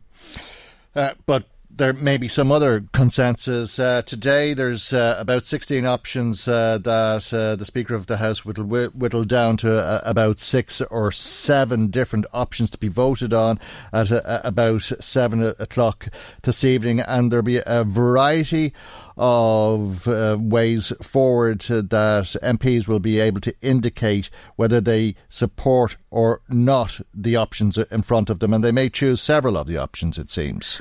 Uh, 0.94 1.14
but 1.26 1.44
there 1.70 1.92
may 1.92 2.16
be 2.16 2.28
some 2.28 2.50
other 2.50 2.84
consensus. 2.92 3.78
Uh, 3.78 4.02
today, 4.02 4.54
there's 4.54 4.92
uh, 4.92 5.16
about 5.18 5.44
16 5.44 5.84
options 5.84 6.48
uh, 6.48 6.78
that 6.78 7.32
uh, 7.32 7.56
the 7.56 7.64
Speaker 7.66 7.94
of 7.94 8.06
the 8.06 8.16
House 8.16 8.44
whittle, 8.44 8.64
whittle 8.64 9.24
down 9.24 9.56
to 9.58 9.78
uh, 9.78 10.00
about 10.04 10.40
six 10.40 10.80
or 10.80 11.12
seven 11.12 11.88
different 11.88 12.26
options 12.32 12.70
to 12.70 12.78
be 12.78 12.88
voted 12.88 13.32
on 13.32 13.60
at 13.92 14.10
uh, 14.10 14.40
about 14.44 14.82
seven 14.82 15.42
o'clock 15.58 16.08
this 16.42 16.64
evening, 16.64 17.00
and 17.00 17.30
there'll 17.30 17.42
be 17.42 17.62
a 17.64 17.84
variety 17.84 18.72
of 19.16 20.06
ways 20.06 20.92
forward 21.02 21.60
that 21.60 22.36
MPs 22.42 22.86
will 22.86 23.00
be 23.00 23.18
able 23.18 23.40
to 23.40 23.54
indicate 23.60 24.30
whether 24.56 24.80
they 24.80 25.16
support 25.28 25.96
or 26.10 26.40
not 26.48 27.00
the 27.12 27.36
options 27.36 27.76
in 27.76 28.02
front 28.02 28.30
of 28.30 28.38
them, 28.38 28.54
and 28.54 28.64
they 28.64 28.72
may 28.72 28.88
choose 28.88 29.20
several 29.20 29.56
of 29.56 29.66
the 29.66 29.76
options, 29.76 30.18
it 30.18 30.30
seems. 30.30 30.80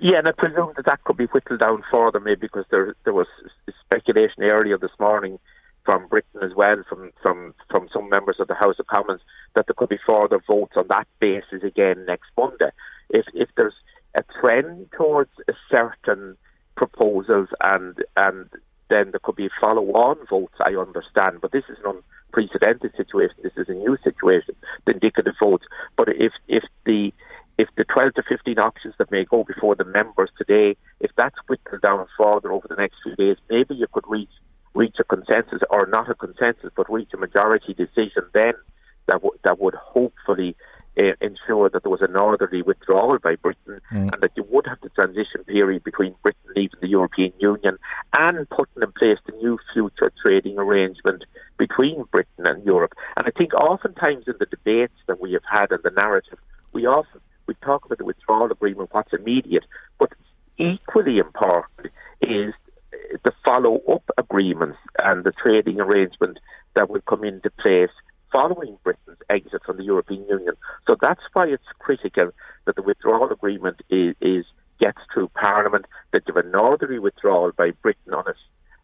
Yeah, 0.00 0.18
and 0.18 0.28
I 0.28 0.32
presume 0.32 0.72
that 0.76 0.86
that 0.86 1.02
could 1.04 1.16
be 1.16 1.26
whittled 1.26 1.60
down 1.60 1.82
further, 1.90 2.20
maybe 2.20 2.42
because 2.42 2.64
there 2.70 2.94
there 3.04 3.12
was 3.12 3.26
speculation 3.84 4.42
earlier 4.44 4.78
this 4.78 4.96
morning 5.00 5.38
from 5.84 6.06
Britain 6.06 6.40
as 6.42 6.54
well, 6.54 6.82
from 6.88 7.10
from 7.22 7.54
from 7.70 7.88
some 7.92 8.08
members 8.08 8.36
of 8.38 8.48
the 8.48 8.54
House 8.54 8.78
of 8.78 8.86
Commons, 8.86 9.20
that 9.54 9.66
there 9.66 9.74
could 9.76 9.88
be 9.88 9.98
further 10.06 10.40
votes 10.46 10.74
on 10.76 10.86
that 10.88 11.08
basis 11.18 11.62
again 11.64 12.04
next 12.06 12.30
Monday. 12.36 12.70
If 13.10 13.26
if 13.34 13.48
there's 13.56 13.74
a 14.14 14.22
trend 14.40 14.88
towards 14.96 15.30
a 15.48 15.52
certain 15.70 16.36
proposals 16.76 17.48
and 17.60 17.96
and 18.16 18.48
then 18.90 19.10
there 19.10 19.20
could 19.22 19.36
be 19.36 19.50
follow-on 19.60 20.16
votes. 20.30 20.54
I 20.60 20.74
understand, 20.74 21.40
but 21.42 21.52
this 21.52 21.64
is 21.68 21.76
an 21.84 22.00
unprecedented 22.32 22.92
situation. 22.96 23.36
This 23.42 23.52
is 23.56 23.68
a 23.68 23.74
new 23.74 23.98
situation, 24.02 24.54
the 24.86 24.92
indicative 24.92 25.34
votes. 25.40 25.64
But 25.96 26.08
if 26.10 26.32
if 26.46 26.64
the 26.86 27.12
if 27.58 27.68
the 27.76 27.84
12 27.84 28.14
to 28.14 28.22
15 28.22 28.58
options 28.58 28.94
that 28.98 29.10
may 29.10 29.24
go 29.24 29.44
before 29.44 29.74
the 29.74 29.84
members 29.84 30.30
today, 30.38 30.76
if 31.00 31.10
that's 31.16 31.36
whittled 31.48 31.82
down 31.82 32.06
further 32.16 32.52
over 32.52 32.68
the 32.68 32.76
next 32.76 32.96
few 33.02 33.16
days, 33.16 33.36
maybe 33.50 33.74
you 33.74 33.86
could 33.92 34.04
reach 34.08 34.30
reach 34.74 34.96
a 35.00 35.04
consensus 35.04 35.60
or 35.70 35.86
not 35.86 36.08
a 36.08 36.14
consensus, 36.14 36.70
but 36.76 36.90
reach 36.90 37.08
a 37.12 37.16
majority 37.16 37.74
decision 37.74 38.22
then 38.32 38.52
that 39.06 39.14
w- 39.14 39.36
that 39.42 39.58
would 39.58 39.74
hopefully 39.74 40.54
uh, 40.96 41.14
ensure 41.20 41.68
that 41.68 41.82
there 41.82 41.90
was 41.90 42.02
an 42.02 42.14
orderly 42.14 42.62
withdrawal 42.62 43.18
by 43.18 43.34
Britain 43.34 43.80
mm. 43.90 44.12
and 44.12 44.20
that 44.20 44.30
you 44.36 44.44
would 44.50 44.66
have 44.66 44.78
the 44.82 44.88
transition 44.90 45.42
period 45.44 45.82
between 45.82 46.14
Britain 46.22 46.50
leaving 46.54 46.78
the 46.80 46.88
European 46.88 47.32
Union 47.40 47.76
and 48.12 48.48
putting 48.50 48.82
in 48.82 48.92
place 48.92 49.18
the 49.26 49.32
new 49.38 49.58
future 49.72 50.12
trading 50.22 50.58
arrangement 50.58 51.24
between 51.56 52.04
Britain 52.12 52.46
and 52.46 52.64
Europe. 52.64 52.92
And 53.16 53.26
I 53.26 53.30
think 53.30 53.54
oftentimes 53.54 54.24
in 54.28 54.34
the 54.38 54.46
debates 54.46 54.94
that 55.06 55.20
we 55.20 55.32
have 55.32 55.44
had 55.50 55.72
and 55.72 55.82
the 55.82 55.90
narrative, 55.90 56.38
we 56.72 56.86
often 56.86 57.20
we 57.48 57.54
talk 57.54 57.84
about 57.84 57.98
the 57.98 58.04
withdrawal 58.04 58.52
agreement, 58.52 58.90
what's 58.92 59.12
immediate, 59.12 59.64
but 59.98 60.12
equally 60.58 61.18
important 61.18 61.92
is 62.20 62.54
the 63.24 63.32
follow 63.44 63.80
up 63.90 64.04
agreements 64.16 64.78
and 64.98 65.24
the 65.24 65.32
trading 65.32 65.80
arrangement 65.80 66.38
that 66.74 66.88
will 66.88 67.00
come 67.08 67.24
into 67.24 67.50
place 67.50 67.90
following 68.30 68.76
Britain's 68.84 69.18
exit 69.30 69.62
from 69.64 69.78
the 69.78 69.84
European 69.84 70.26
Union. 70.28 70.54
So 70.86 70.96
that's 71.00 71.22
why 71.32 71.46
it's 71.46 71.64
critical 71.78 72.30
that 72.66 72.76
the 72.76 72.82
withdrawal 72.82 73.32
agreement 73.32 73.80
is, 73.88 74.14
is 74.20 74.44
gets 74.78 74.98
through 75.12 75.28
Parliament, 75.28 75.86
that 76.12 76.22
you 76.26 76.34
have 76.34 76.44
an 76.44 76.54
orderly 76.54 76.98
withdrawal 76.98 77.52
by 77.56 77.70
Britain 77.82 78.14
on 78.14 78.24
a 78.28 78.34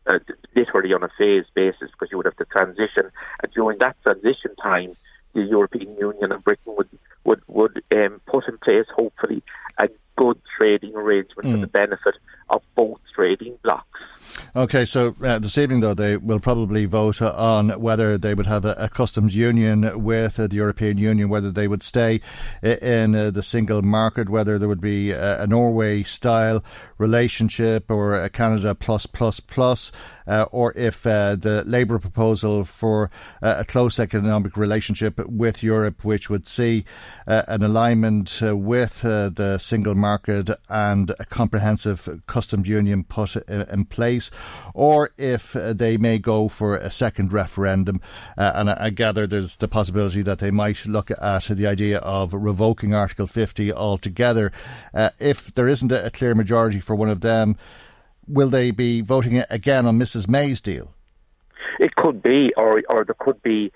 uh, 0.07 0.19
literally 0.55 0.93
on 0.93 1.03
a 1.03 1.09
phased 1.17 1.49
basis 1.55 1.91
because 1.91 2.09
you 2.11 2.19
would 2.19 2.27
have 2.27 2.37
to 2.37 2.45
transition, 2.45 3.11
and 3.43 3.53
during 3.55 3.79
that 3.79 3.97
transition 4.03 4.55
time, 4.63 4.95
the 5.35 5.43
European 5.43 5.97
Union 5.97 6.33
and 6.33 6.43
Britain 6.45 6.75
would 6.77 6.89
would 7.25 7.43
would 7.47 7.83
um, 7.93 8.21
put 8.27 8.49
in 8.49 8.59
place 8.59 8.87
hopefully 8.95 9.43
a 9.79 9.89
good 10.17 10.41
trading 10.57 10.95
arrangement 10.95 11.47
mm. 11.47 11.53
for 11.53 11.59
the 11.59 11.67
benefit 11.67 12.15
of 12.51 12.63
both 12.75 13.01
trading 13.15 13.59
blocs. 13.63 13.87
Okay, 14.57 14.85
so 14.85 15.15
uh, 15.23 15.39
this 15.39 15.59
evening, 15.59 15.81
though, 15.81 15.95
they 15.95 16.17
will 16.17 16.41
probably 16.41 16.87
vote 16.87 17.21
on 17.23 17.71
whether 17.81 18.19
they 18.19 18.35
would 18.35 18.47
have 18.47 18.65
a, 18.65 18.75
a 18.79 18.89
customs 18.89 19.37
union 19.37 20.03
with 20.03 20.39
uh, 20.39 20.47
the 20.47 20.57
European 20.57 20.99
Union, 20.99 21.29
whether 21.29 21.51
they 21.51 21.69
would 21.69 21.83
stay 21.83 22.21
in 22.63 23.15
uh, 23.15 23.31
the 23.31 23.43
single 23.43 23.83
market, 23.83 24.29
whether 24.29 24.59
there 24.59 24.69
would 24.69 24.81
be 24.81 25.11
a, 25.11 25.43
a 25.43 25.47
Norway 25.47 26.03
style 26.03 26.65
relationship 26.99 27.91
or 27.91 28.15
a 28.15 28.31
Canada 28.31 28.75
plus 28.75 29.07
plus 29.07 29.41
plus, 29.41 29.93
uh, 30.27 30.47
or 30.53 30.73
if 30.77 31.07
uh, 31.07 31.37
the 31.37 31.63
Labour 31.67 31.99
proposal 31.99 32.65
for 32.65 33.11
uh, 33.43 33.57
a 33.59 33.65
close 33.65 33.99
economic 33.99 34.57
relationship 34.57 35.19
with 35.27 35.63
Europe, 35.63 36.05
which 36.05 36.31
would 36.31 36.47
see 36.47 36.85
uh, 37.27 37.43
an 37.49 37.63
alignment 37.63 38.41
uh, 38.43 38.57
with 38.57 39.05
uh, 39.05 39.29
the 39.31 39.59
single 39.59 39.95
market 39.95 40.04
and 40.69 41.11
a 41.19 41.25
comprehensive 41.25 42.23
customs 42.27 42.69
union 42.69 43.05
put 43.05 43.37
in, 43.49 43.85
place, 43.87 44.31
or 44.75 45.11
if 45.17 45.53
they 45.53 45.97
may 45.97 46.19
go 46.19 46.49
for 46.49 46.77
a 46.77 46.91
second 46.91 47.33
referendum. 47.33 48.01
Uh, 48.37 48.53
and 48.55 48.71
I, 48.71 48.77
I 48.87 48.91
gather 48.91 49.27
there's 49.27 49.57
the 49.57 49.69
possibility 49.69 50.23
that 50.23 50.39
they 50.39 50.51
might 50.51 50.87
look 50.87 51.11
at 51.11 51.45
the 51.45 51.67
idea 51.67 51.99
of 51.99 52.33
revoking 52.33 52.95
Article 52.95 53.27
50 53.27 53.73
altogether. 53.73 54.53
Uh, 54.93 55.11
if 55.19 55.55
there 55.55 55.69
isn't 55.69 55.93
a, 55.93 56.07
a 56.07 56.11
clear 56.11 56.35
majority 56.35 56.81
for 56.81 56.95
one 56.95 57.11
of 57.11 57.21
them, 57.21 57.57
will 58.27 58.51
they 58.51 58.71
be 58.71 59.01
voting 59.01 59.43
again 59.51 59.87
on 59.87 59.99
Mrs 59.99 60.29
May's 60.29 60.61
deal? 60.61 60.95
It 61.79 61.97
could 61.97 62.23
be, 62.23 62.53
or 62.57 62.83
or 62.89 63.05
there 63.05 63.17
could 63.19 63.43
be 63.43 63.73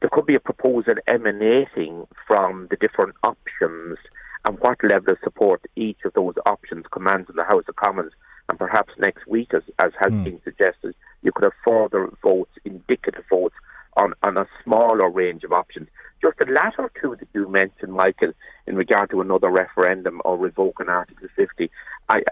there 0.00 0.10
could 0.10 0.26
be 0.26 0.34
a 0.34 0.40
proposal 0.40 0.94
emanating 1.06 2.06
from 2.26 2.68
the 2.70 2.76
different 2.76 3.14
options 3.22 3.98
and 4.44 4.58
what 4.60 4.82
level 4.82 5.12
of 5.12 5.18
support 5.22 5.62
each 5.76 5.98
of 6.04 6.12
those 6.14 6.34
options 6.46 6.86
commands 6.90 7.28
in 7.28 7.36
the 7.36 7.44
House 7.44 7.64
of 7.68 7.76
Commons. 7.76 8.12
And 8.48 8.58
perhaps 8.58 8.92
next 8.98 9.26
week, 9.26 9.54
as, 9.54 9.62
as 9.78 9.92
has 10.00 10.12
mm. 10.12 10.24
been 10.24 10.40
suggested, 10.42 10.94
you 11.22 11.30
could 11.32 11.44
have 11.44 11.52
further 11.64 12.08
votes, 12.22 12.50
indicative 12.64 13.24
votes 13.30 13.54
on, 13.96 14.14
on 14.22 14.36
a 14.36 14.46
smaller 14.64 15.08
range 15.08 15.44
of 15.44 15.52
options. 15.52 15.88
Just 16.20 16.38
the 16.38 16.46
latter 16.46 16.90
two 17.00 17.16
that 17.18 17.28
you 17.32 17.48
mentioned, 17.48 17.92
Michael, 17.92 18.32
in 18.66 18.76
regard 18.76 19.10
to 19.10 19.20
another 19.20 19.48
referendum 19.48 20.20
or 20.24 20.36
revoking 20.36 20.88
Article 20.88 21.28
50, 21.36 21.70
I, 22.08 22.22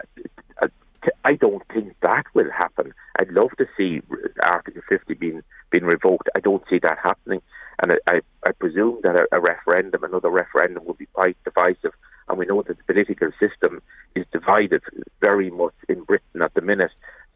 I, 1.24 1.30
I 1.30 1.34
don't 1.34 1.62
think 1.72 1.94
that 2.02 2.24
will 2.34 2.50
happen. 2.50 2.92
I'd 3.18 3.30
love 3.30 3.50
to 3.58 3.66
see 3.76 4.02
Article 4.42 4.82
50 4.88 5.14
being 5.14 5.42
being 5.70 5.84
revoked. 5.84 6.28
I 6.34 6.40
don't 6.40 6.62
see 6.70 6.78
that 6.80 6.98
happening, 7.02 7.42
and 7.80 7.92
I, 7.92 7.96
I, 8.06 8.20
I 8.46 8.52
presume 8.52 9.00
that 9.02 9.16
a, 9.16 9.26
a, 9.32 9.40
referendum, 9.40 10.02
another 10.02 10.30
referendum, 10.30 10.84
will 10.86 10.94
be 10.94 11.06
quite 11.12 11.36
divisive. 11.44 11.92
And 12.28 12.38
we 12.38 12.46
know 12.46 12.62
that 12.62 12.76
the 12.76 12.84
political 12.84 13.30
system 13.38 13.82
is 14.14 14.24
divided 14.32 14.82
very 15.20 15.50
much 15.50 15.74
in 15.88 16.02
Britain 16.04 16.42
at 16.42 16.54
the 16.54 16.60
minute. 16.60 16.90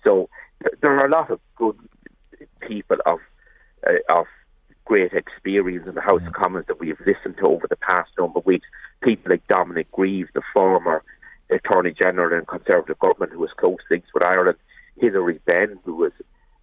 So 0.05 0.29
th- 0.63 0.75
there 0.81 0.99
are 0.99 1.07
a 1.07 1.11
lot 1.11 1.31
of 1.31 1.41
good 1.57 1.77
people 2.61 2.97
of 3.07 3.19
uh, 3.87 3.93
of 4.09 4.27
great 4.85 5.13
experience 5.13 5.87
in 5.87 5.95
the 5.95 6.01
House 6.01 6.23
of 6.27 6.33
Commons 6.33 6.67
that 6.67 6.81
we 6.81 6.89
have 6.89 7.01
listened 7.01 7.37
to 7.39 7.47
over 7.47 7.67
the 7.69 7.77
past 7.77 8.11
number 8.19 8.41
of 8.41 8.47
weeks. 8.47 8.67
People 9.03 9.31
like 9.31 9.47
Dominic 9.47 9.91
Grieve, 9.93 10.29
the 10.35 10.43
former 10.53 11.03
Attorney 11.53 11.93
General 11.93 12.37
and 12.37 12.47
Conservative 12.47 12.99
government 12.99 13.33
who 13.33 13.41
was 13.41 13.51
close 13.57 13.79
links 13.91 14.09
with 14.15 14.23
Ireland, 14.23 14.59
Hilary 14.97 15.41
Benn, 15.47 15.79
who 15.85 15.95
was 15.97 16.13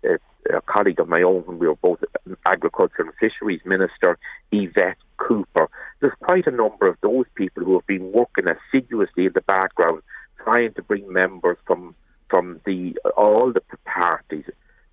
a, 0.03 0.17
a 0.55 0.62
colleague 0.62 1.00
of 1.00 1.08
my 1.08 1.22
own 1.22 1.41
when 1.46 1.60
we 1.60 1.67
were 1.67 1.75
both 1.75 2.03
Agriculture 2.46 3.01
and 3.03 3.12
Fisheries 3.19 3.62
Minister, 3.65 4.17
Yvette 4.51 4.98
Cooper. 5.17 5.69
There's 6.00 6.13
quite 6.22 6.48
a 6.48 6.51
number 6.51 6.88
of 6.88 6.98
those 7.01 7.25
people 7.36 7.63
who 7.63 7.74
have 7.74 7.88
been 7.88 8.12
working 8.12 8.46
assiduously 8.48 9.25
in 9.25 9.34
the 9.34 9.41
background, 9.41 10.01
trying 10.43 10.74
to 10.74 10.84
bring 10.84 11.12
members 11.12 11.58
from 11.65 11.96
from 12.29 12.62
the 12.65 12.96
all 13.17 13.51
the 13.51 13.62
parties, 13.86 14.46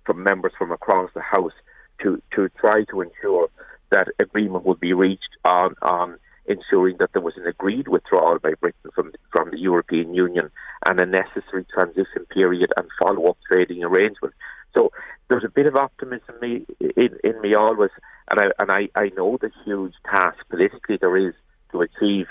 from 0.05 0.23
members 0.23 0.51
from 0.57 0.71
across 0.71 1.09
the 1.13 1.21
House, 1.21 1.53
to 2.01 2.21
to 2.35 2.49
try 2.59 2.83
to 2.85 3.01
ensure 3.01 3.47
that 3.91 4.07
agreement 4.19 4.65
would 4.65 4.79
be 4.79 4.93
reached 4.93 5.37
on 5.45 5.75
on 5.81 6.17
ensuring 6.47 6.97
that 6.99 7.11
there 7.13 7.21
was 7.21 7.35
an 7.37 7.45
agreed 7.45 7.87
withdrawal 7.87 8.39
by 8.39 8.53
Britain 8.59 8.91
from 8.95 9.11
from 9.31 9.51
the 9.51 9.59
European 9.59 10.13
Union 10.13 10.49
and 10.87 10.99
a 10.99 11.05
necessary 11.05 11.65
transition 11.73 12.25
period 12.31 12.71
and 12.77 12.87
follow 12.99 13.29
up 13.29 13.37
trading 13.47 13.83
arrangement. 13.83 14.33
So 14.73 14.91
there's 15.27 15.43
a 15.43 15.49
bit 15.49 15.65
of 15.65 15.75
optimism 15.75 16.35
in 16.41 16.49
me, 16.49 16.65
in, 16.95 17.17
in 17.23 17.41
me 17.41 17.53
always, 17.53 17.91
and 18.29 18.39
I 18.39 18.45
and 18.59 18.71
I, 18.71 18.89
I 18.95 19.09
know 19.15 19.37
the 19.39 19.51
huge 19.65 19.93
task 20.09 20.37
politically 20.49 20.97
there 20.99 21.17
is 21.17 21.33
to 21.71 21.81
achieve 21.81 22.27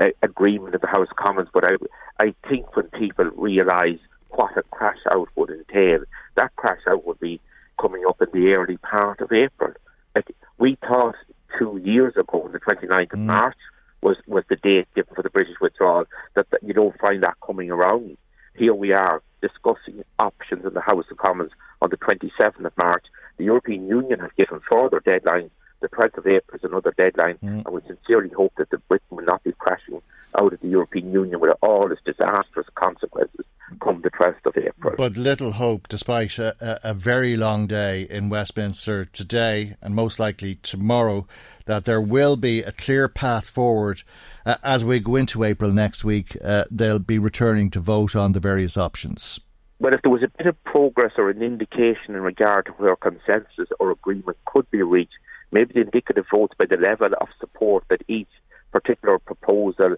uh, 0.00 0.06
agreement 0.22 0.74
in 0.74 0.80
the 0.80 0.86
House 0.86 1.08
of 1.10 1.16
Commons, 1.16 1.48
but 1.52 1.64
I 1.64 1.76
I 2.20 2.34
think 2.48 2.76
when 2.76 2.86
people 2.88 3.26
realise 3.36 4.00
what 4.30 4.56
a 4.56 4.62
crash 4.62 4.98
out 5.10 5.28
would 5.36 5.50
entail, 5.50 6.00
that 6.36 6.54
crash 6.56 6.80
out 6.88 7.06
would 7.06 7.18
be 7.18 7.40
coming 7.80 8.04
up 8.08 8.20
in 8.20 8.28
the 8.32 8.52
early 8.52 8.76
part 8.76 9.20
of 9.20 9.32
April. 9.32 9.72
Like 10.14 10.34
we 10.58 10.76
thought 10.80 11.16
two 11.58 11.80
years 11.84 12.14
ago, 12.16 12.48
the 12.52 12.58
29th 12.58 13.12
of 13.12 13.18
mm. 13.18 13.26
March, 13.26 13.56
was 14.00 14.16
was 14.26 14.44
the 14.48 14.56
date 14.56 14.86
given 14.94 15.14
for 15.14 15.22
the 15.22 15.30
British 15.30 15.56
withdrawal. 15.60 16.04
That, 16.34 16.50
that 16.50 16.62
you 16.62 16.72
don't 16.72 16.98
find 16.98 17.22
that 17.22 17.36
coming 17.44 17.70
around. 17.70 18.16
Here 18.54 18.74
we 18.74 18.92
are 18.92 19.22
discussing 19.40 20.04
options 20.18 20.64
in 20.64 20.74
the 20.74 20.80
House 20.80 21.04
of 21.10 21.16
Commons 21.16 21.52
on 21.80 21.90
the 21.90 21.96
27th 21.96 22.64
of 22.64 22.76
March. 22.76 23.04
The 23.36 23.44
European 23.44 23.86
Union 23.86 24.18
has 24.20 24.30
given 24.36 24.60
further 24.68 25.00
deadlines. 25.00 25.50
The 25.80 25.88
12th 25.88 26.18
of 26.18 26.26
April 26.26 26.56
is 26.56 26.64
another 26.64 26.92
deadline, 26.96 27.38
mm. 27.42 27.64
and 27.64 27.68
we 27.68 27.80
sincerely 27.86 28.30
hope 28.30 28.52
that 28.58 28.70
the 28.70 28.78
Britain 28.78 29.16
will 29.16 29.24
not 29.24 29.44
be 29.44 29.52
crashing 29.52 30.02
out 30.36 30.52
of 30.52 30.60
the 30.60 30.68
European 30.68 31.12
Union 31.12 31.40
with 31.40 31.56
all 31.62 31.90
its 31.90 32.02
disastrous 32.04 32.66
consequences 32.74 33.44
come 33.80 34.00
the 34.02 34.10
12th 34.10 34.46
of 34.46 34.56
April. 34.56 34.94
But 34.96 35.16
little 35.16 35.52
hope, 35.52 35.88
despite 35.88 36.38
a, 36.38 36.80
a, 36.82 36.94
very 36.94 37.36
long 37.36 37.66
day 37.66 38.06
in 38.08 38.28
Westminster 38.28 39.04
today 39.04 39.76
and 39.82 39.94
most 39.94 40.18
likely 40.18 40.56
tomorrow, 40.56 41.26
that 41.66 41.84
there 41.84 42.00
will 42.00 42.36
be 42.36 42.62
a 42.62 42.72
clear 42.72 43.08
path 43.08 43.48
forward 43.48 44.02
uh, 44.46 44.56
as 44.62 44.84
we 44.84 45.00
go 45.00 45.16
into 45.16 45.44
April 45.44 45.70
next 45.70 46.04
week. 46.04 46.36
Uh, 46.42 46.64
they'll 46.70 46.98
be 46.98 47.18
returning 47.18 47.70
to 47.70 47.80
vote 47.80 48.16
on 48.16 48.32
the 48.32 48.40
various 48.40 48.76
options. 48.76 49.38
Well, 49.80 49.92
if 49.92 50.02
there 50.02 50.10
was 50.10 50.22
a 50.22 50.30
bit 50.36 50.46
of 50.46 50.64
progress 50.64 51.12
or 51.18 51.30
an 51.30 51.42
indication 51.42 52.14
in 52.14 52.22
regard 52.22 52.66
to 52.66 52.72
where 52.72 52.96
consensus 52.96 53.68
or 53.78 53.92
agreement 53.92 54.36
could 54.44 54.68
be 54.70 54.82
reached, 54.82 55.12
maybe 55.50 55.74
the 55.74 55.80
indicative 55.80 56.26
votes 56.30 56.54
by 56.58 56.66
the 56.66 56.76
level 56.76 57.10
of 57.20 57.28
support 57.40 57.84
that 57.88 58.02
each 58.08 58.28
particular 58.72 59.18
proposal 59.18 59.96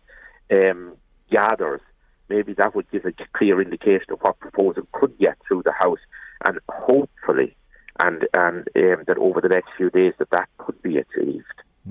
um, 0.51 0.97
gathers, 1.31 1.81
maybe 2.29 2.53
that 2.55 2.75
would 2.75 2.91
give 2.91 3.05
a 3.05 3.13
clear 3.33 3.61
indication 3.61 4.13
of 4.13 4.21
what 4.21 4.39
proposal 4.39 4.87
could 4.93 5.17
get 5.19 5.37
through 5.47 5.63
the 5.65 5.73
House, 5.73 5.99
and 6.45 6.59
hopefully, 6.69 7.57
and 7.99 8.27
and 8.33 8.69
um, 8.77 9.05
that 9.07 9.19
over 9.19 9.41
the 9.41 9.49
next 9.49 9.71
few 9.77 9.91
days 9.91 10.15
that 10.19 10.31
that 10.31 10.49
could 10.59 10.81
be 10.83 10.99
achieved. 10.99 11.45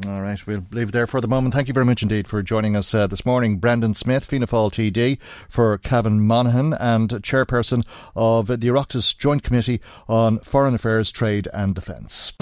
All 0.06 0.22
right, 0.22 0.46
we'll 0.46 0.66
leave 0.72 0.92
there 0.92 1.08
for 1.08 1.20
the 1.20 1.28
moment. 1.28 1.54
Thank 1.54 1.68
you 1.68 1.74
very 1.74 1.86
much 1.86 2.04
indeed 2.04 2.28
for 2.28 2.44
joining 2.44 2.75
us 2.75 2.94
uh, 2.94 3.08
this 3.08 3.25
morning. 3.25 3.58
Brendan 3.58 3.96
Smith, 3.96 4.24
Fianna 4.24 4.46
Fáil 4.46 4.72
TD, 4.72 5.20
for 5.50 5.78
Cavan 5.80 6.22
Monaghan, 6.22 6.74
and 6.74 7.10
chairperson 7.10 7.84
of 8.16 8.48
the 8.48 8.68
Oireachtas 8.68 9.18
Joint 9.18 9.42
Committee 9.44 9.82
on 10.08 10.39
Foreign 10.39 10.75
Affairs, 10.75 11.12
Trade 11.12 11.48
and 11.54 11.74
Defence. 11.74 12.34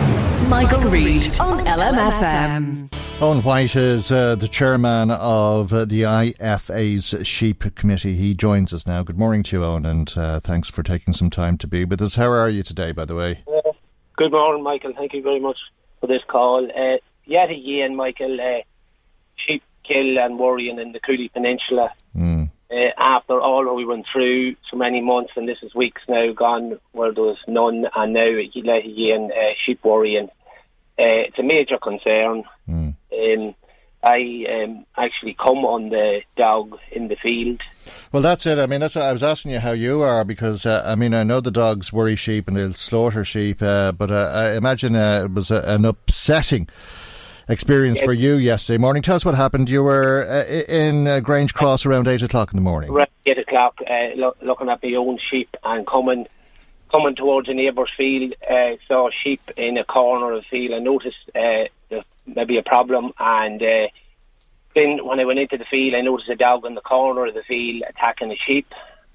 Michael, 0.49 0.89
Reade 0.89 1.39
on 1.39 1.65
LMFM. 1.65 2.93
Owen 3.19 3.41
White 3.41 3.75
is 3.75 4.11
uh, 4.11 4.35
the 4.35 4.47
chairman 4.47 5.11
of 5.11 5.73
uh, 5.73 5.85
the 5.85 6.03
IFA's 6.03 7.27
Sheep 7.27 7.75
Committee. 7.75 8.15
He 8.15 8.35
joins 8.35 8.71
us 8.71 8.85
now. 8.85 9.03
Good 9.03 9.17
morning 9.17 9.43
to 9.43 9.57
you, 9.57 9.63
Eoin, 9.63 9.87
and 9.87 10.13
uh, 10.15 10.39
thanks 10.39 10.69
for 10.69 10.83
taking 10.83 11.13
some 11.13 11.31
time 11.31 11.57
to 11.57 11.67
be 11.67 11.83
with 11.83 12.01
us. 12.01 12.15
How 12.15 12.31
are 12.31 12.49
you 12.49 12.61
today, 12.61 12.91
by 12.91 13.05
the 13.05 13.15
way? 13.15 13.43
good 14.15 14.31
morning, 14.31 14.63
Michael. 14.63 14.93
Thank 14.95 15.13
you 15.13 15.23
very 15.23 15.39
much 15.39 15.57
for 15.99 16.07
this 16.07 16.21
call. 16.27 16.67
Uh, 16.69 16.97
yet 17.25 17.49
again, 17.49 17.95
Michael, 17.95 18.37
uh, 18.39 18.61
sheep 19.35 19.63
kill 19.87 20.19
and 20.19 20.37
worrying 20.37 20.77
in 20.79 20.91
the 20.91 20.99
Cooley 20.99 21.29
Peninsula. 21.29 21.89
Mm. 22.15 22.36
Uh, 22.69 22.91
after 22.97 23.39
all 23.39 23.73
we 23.75 23.85
went 23.85 24.05
through 24.11 24.55
so 24.69 24.75
many 24.75 25.01
months, 25.01 25.31
and 25.37 25.47
this 25.47 25.59
is 25.63 25.73
weeks 25.73 26.01
now 26.09 26.33
gone, 26.33 26.79
where 26.91 27.13
there 27.13 27.23
was 27.23 27.37
none, 27.47 27.85
and 27.95 28.13
now 28.13 28.27
again, 28.27 29.31
uh, 29.31 29.53
sheep 29.65 29.79
worrying. 29.85 30.27
Uh, 30.99 31.23
it's 31.27 31.39
a 31.39 31.43
major 31.43 31.77
concern. 31.77 32.43
Mm. 32.67 32.95
Um, 33.13 33.55
I 34.03 34.63
um, 34.63 34.85
actually 34.95 35.33
come 35.33 35.65
on 35.65 35.89
the 35.89 36.21
dog 36.35 36.77
in 36.91 37.07
the 37.07 37.15
field. 37.15 37.61
Well, 38.11 38.21
that's 38.21 38.45
it. 38.45 38.59
I 38.59 38.65
mean, 38.65 38.79
that's. 38.79 38.95
I 38.95 39.11
was 39.11 39.23
asking 39.23 39.51
you 39.51 39.59
how 39.59 39.71
you 39.71 40.01
are 40.01 40.23
because 40.23 40.65
uh, 40.65 40.83
I 40.85 40.95
mean 40.95 41.13
I 41.13 41.23
know 41.23 41.41
the 41.41 41.51
dogs 41.51 41.91
worry 41.91 42.15
sheep 42.15 42.47
and 42.47 42.55
they'll 42.55 42.73
slaughter 42.73 43.25
sheep, 43.25 43.61
uh, 43.61 43.91
but 43.91 44.11
uh, 44.11 44.31
I 44.33 44.55
imagine 44.55 44.95
uh, 44.95 45.23
it 45.25 45.33
was 45.33 45.51
a, 45.51 45.63
an 45.65 45.83
upsetting 45.83 46.69
experience 47.47 48.01
for 48.01 48.13
you 48.13 48.35
yesterday 48.35 48.77
morning. 48.77 49.01
Tell 49.01 49.15
us 49.15 49.25
what 49.25 49.35
happened. 49.35 49.69
You 49.69 49.83
were 49.83 50.25
uh, 50.27 50.51
in 50.71 51.07
uh, 51.07 51.19
Grange 51.19 51.53
Cross 51.53 51.85
around 51.85 52.07
eight 52.07 52.21
o'clock 52.21 52.51
in 52.51 52.57
the 52.57 52.63
morning. 52.63 52.91
Right, 52.91 53.09
eight 53.25 53.37
o'clock, 53.37 53.79
uh, 53.81 54.15
lo- 54.15 54.35
looking 54.41 54.69
at 54.69 54.81
my 54.83 54.93
own 54.93 55.19
sheep 55.29 55.49
and 55.63 55.85
coming 55.87 56.27
coming 56.91 57.15
towards 57.15 57.49
a 57.49 57.53
neighbour's 57.53 57.91
field. 57.97 58.33
Uh, 58.49 58.77
saw 58.87 59.09
sheep 59.23 59.41
in 59.57 59.77
a 59.77 59.83
corner 59.83 60.33
of 60.33 60.43
the 60.43 60.47
field. 60.49 60.73
I 60.73 60.79
noticed 60.79 61.17
uh, 61.35 62.01
maybe 62.25 62.57
a 62.57 62.63
problem, 62.63 63.11
and 63.19 63.61
uh, 63.61 63.87
then 64.75 65.05
when 65.05 65.19
I 65.19 65.25
went 65.25 65.39
into 65.39 65.57
the 65.57 65.65
field, 65.65 65.95
I 65.95 66.01
noticed 66.01 66.29
a 66.29 66.35
dog 66.35 66.65
in 66.65 66.75
the 66.75 66.81
corner 66.81 67.25
of 67.25 67.33
the 67.33 67.43
field 67.43 67.83
attacking 67.89 68.29
the 68.29 68.37
sheep. 68.45 68.67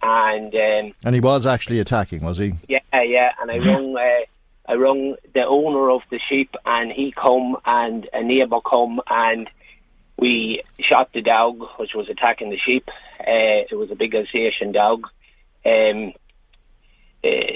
And 0.04 0.52
um, 0.52 0.94
and 1.04 1.14
he 1.14 1.20
was 1.20 1.46
actually 1.46 1.78
attacking, 1.78 2.24
was 2.24 2.37
he? 2.37 2.54
Yeah, 2.68 2.80
yeah. 2.92 3.30
And 3.40 3.52
I 3.52 3.59
rung 3.59 3.96
uh, 3.96 4.24
I 4.66 4.75
rung 4.75 5.16
the 5.35 5.44
owner 5.44 5.90
of 5.90 6.03
the 6.11 6.20
sheep, 6.29 6.55
and 6.64 6.92
he 6.92 7.12
come 7.12 7.57
and 7.64 8.09
a 8.12 8.22
neighbour 8.22 8.61
come 8.61 9.01
and 9.09 9.48
we 10.18 10.62
shot 10.79 11.11
the 11.12 11.22
dog 11.22 11.61
which 11.79 11.94
was 11.94 12.09
attacking 12.09 12.51
the 12.51 12.59
sheep. 12.59 12.88
Uh, 13.20 13.66
it 13.70 13.77
was 13.77 13.90
a 13.90 13.96
big 13.96 14.14
Alsatian 14.14 14.72
dog. 14.72 15.07
Um, 15.66 16.12
uh, 17.25 17.48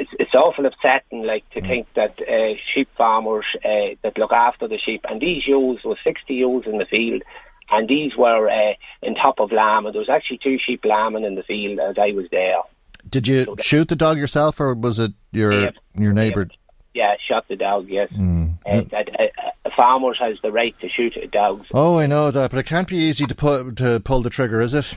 it's, 0.00 0.10
it's 0.18 0.34
awful 0.34 0.66
upsetting, 0.66 1.22
like 1.24 1.48
to 1.50 1.60
mm. 1.60 1.66
think 1.66 1.86
that 1.94 2.18
uh, 2.20 2.54
sheep 2.74 2.88
farmers 2.96 3.46
uh, 3.64 3.96
that 4.02 4.18
look 4.18 4.32
after 4.32 4.68
the 4.68 4.78
sheep, 4.78 5.04
and 5.08 5.20
these 5.20 5.46
ewes 5.46 5.80
was 5.84 5.98
sixty 6.04 6.34
ewes 6.34 6.64
in 6.66 6.78
the 6.78 6.84
field, 6.84 7.22
and 7.70 7.88
these 7.88 8.16
were 8.16 8.48
uh, 8.48 8.74
in 9.02 9.14
top 9.14 9.40
of 9.40 9.52
lamb, 9.52 9.86
and 9.86 9.94
there 9.94 10.00
was 10.00 10.10
actually 10.10 10.38
two 10.38 10.58
sheep 10.64 10.84
lambing 10.84 11.24
in 11.24 11.34
the 11.34 11.42
field 11.42 11.78
as 11.78 11.96
I 11.98 12.12
was 12.12 12.26
there. 12.30 12.60
Did 13.08 13.28
you 13.28 13.56
shoot 13.60 13.88
the 13.88 13.96
dog 13.96 14.18
yourself, 14.18 14.60
or 14.60 14.74
was 14.74 14.98
it 14.98 15.12
your 15.32 15.52
yeah, 15.52 15.70
your 15.94 16.12
neighbour? 16.12 16.48
Yeah, 16.94 17.14
shot 17.28 17.46
the 17.48 17.56
dog. 17.56 17.88
Yes, 17.88 18.10
mm. 18.12 18.54
uh, 18.66 19.70
farmers 19.76 20.18
has 20.20 20.36
the 20.42 20.50
right 20.50 20.74
to 20.80 20.88
shoot 20.88 21.14
dogs. 21.30 21.66
Oh, 21.72 21.98
I 21.98 22.06
know 22.06 22.30
that, 22.30 22.50
but 22.50 22.58
it 22.58 22.66
can't 22.66 22.88
be 22.88 22.96
easy 22.96 23.26
to 23.26 23.34
put 23.34 23.76
to 23.76 24.00
pull 24.00 24.22
the 24.22 24.30
trigger, 24.30 24.60
is 24.60 24.74
it? 24.74 24.94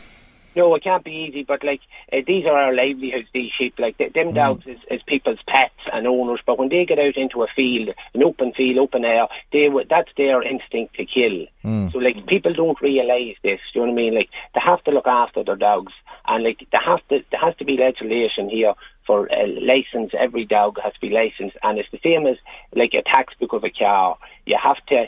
No, 0.55 0.75
it 0.75 0.83
can't 0.83 1.03
be 1.03 1.11
easy, 1.11 1.43
but 1.43 1.63
like 1.63 1.81
uh, 2.11 2.17
these 2.25 2.45
are 2.45 2.57
our 2.57 2.75
livelihoods. 2.75 3.27
These 3.33 3.51
sheep, 3.57 3.75
like 3.79 3.97
them 3.97 4.09
mm. 4.13 4.33
dogs, 4.33 4.67
is, 4.67 4.79
is 4.89 5.01
people's 5.07 5.39
pets 5.47 5.73
and 5.93 6.05
owners. 6.07 6.41
But 6.45 6.59
when 6.59 6.69
they 6.69 6.85
get 6.85 6.99
out 6.99 7.15
into 7.15 7.43
a 7.43 7.47
field, 7.55 7.89
an 8.13 8.23
open 8.23 8.51
field, 8.53 8.77
open 8.77 9.05
air, 9.05 9.27
they 9.51 9.69
that's 9.89 10.11
their 10.17 10.41
instinct 10.41 10.95
to 10.95 11.05
kill. 11.05 11.45
Mm. 11.63 11.91
So 11.91 11.99
like 11.99 12.25
people 12.27 12.53
don't 12.53 12.81
realise 12.81 13.37
this. 13.43 13.59
Do 13.73 13.79
you 13.79 13.85
know 13.85 13.93
what 13.93 13.99
I 13.99 14.03
mean? 14.03 14.15
Like 14.15 14.29
they 14.53 14.61
have 14.63 14.83
to 14.83 14.91
look 14.91 15.07
after 15.07 15.43
their 15.43 15.55
dogs, 15.55 15.93
and 16.27 16.43
like 16.43 16.59
they 16.59 16.77
have 16.85 17.07
to 17.09 17.23
there 17.31 17.39
has 17.39 17.55
to 17.57 17.65
be 17.65 17.77
legislation 17.77 18.49
here 18.49 18.73
for 19.07 19.27
a 19.27 19.47
license. 19.47 20.11
Every 20.17 20.45
dog 20.45 20.77
has 20.83 20.93
to 20.93 20.99
be 20.99 21.09
licensed, 21.09 21.57
and 21.63 21.79
it's 21.79 21.91
the 21.91 21.99
same 22.03 22.27
as 22.27 22.37
like 22.75 22.93
a 22.93 23.03
tax 23.03 23.33
book 23.39 23.53
of 23.53 23.63
a 23.63 23.69
car. 23.69 24.17
You 24.45 24.57
have 24.61 24.85
to 24.87 25.05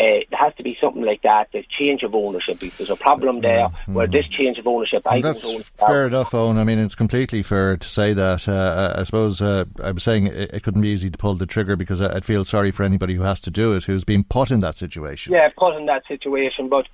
uh, 0.00 0.24
there 0.30 0.38
has 0.38 0.54
to 0.54 0.62
be 0.62 0.76
something 0.80 1.02
like 1.02 1.20
that, 1.22 1.52
the 1.52 1.64
change 1.78 2.02
of 2.02 2.14
ownership. 2.14 2.62
If 2.62 2.78
There's 2.78 2.88
a 2.88 2.96
problem 2.96 3.42
there 3.42 3.68
mm-hmm. 3.68 3.92
where 3.92 4.06
this 4.06 4.26
change 4.26 4.58
of 4.58 4.66
ownership, 4.66 5.02
I 5.06 5.20
that's 5.20 5.42
don't 5.42 5.56
own 5.56 5.62
fair 5.86 6.06
enough, 6.06 6.30
Eoin. 6.30 6.56
I 6.56 6.64
mean, 6.64 6.78
it's 6.78 6.94
completely 6.94 7.42
fair 7.42 7.76
to 7.76 7.88
say 7.88 8.14
that. 8.14 8.48
Uh, 8.48 8.94
I 8.96 9.02
suppose 9.02 9.42
uh, 9.42 9.66
I 9.82 9.92
was 9.92 10.02
saying 10.02 10.28
it, 10.28 10.54
it, 10.54 10.62
couldn't 10.62 10.80
be 10.80 10.88
easy 10.88 11.10
to 11.10 11.18
pull 11.18 11.34
the 11.34 11.44
trigger 11.44 11.76
because 11.76 12.00
I, 12.00 12.14
would 12.14 12.24
feel 12.24 12.44
sorry 12.46 12.70
for 12.70 12.84
anybody 12.84 13.14
who 13.14 13.22
has 13.22 13.40
to 13.42 13.50
do 13.50 13.74
it, 13.74 13.84
who's 13.84 14.04
been 14.04 14.24
put 14.24 14.50
in 14.50 14.60
that 14.60 14.78
situation. 14.78 15.34
Yeah, 15.34 15.50
put 15.56 15.76
in 15.76 15.84
that 15.86 16.06
situation, 16.08 16.70
but 16.70 16.86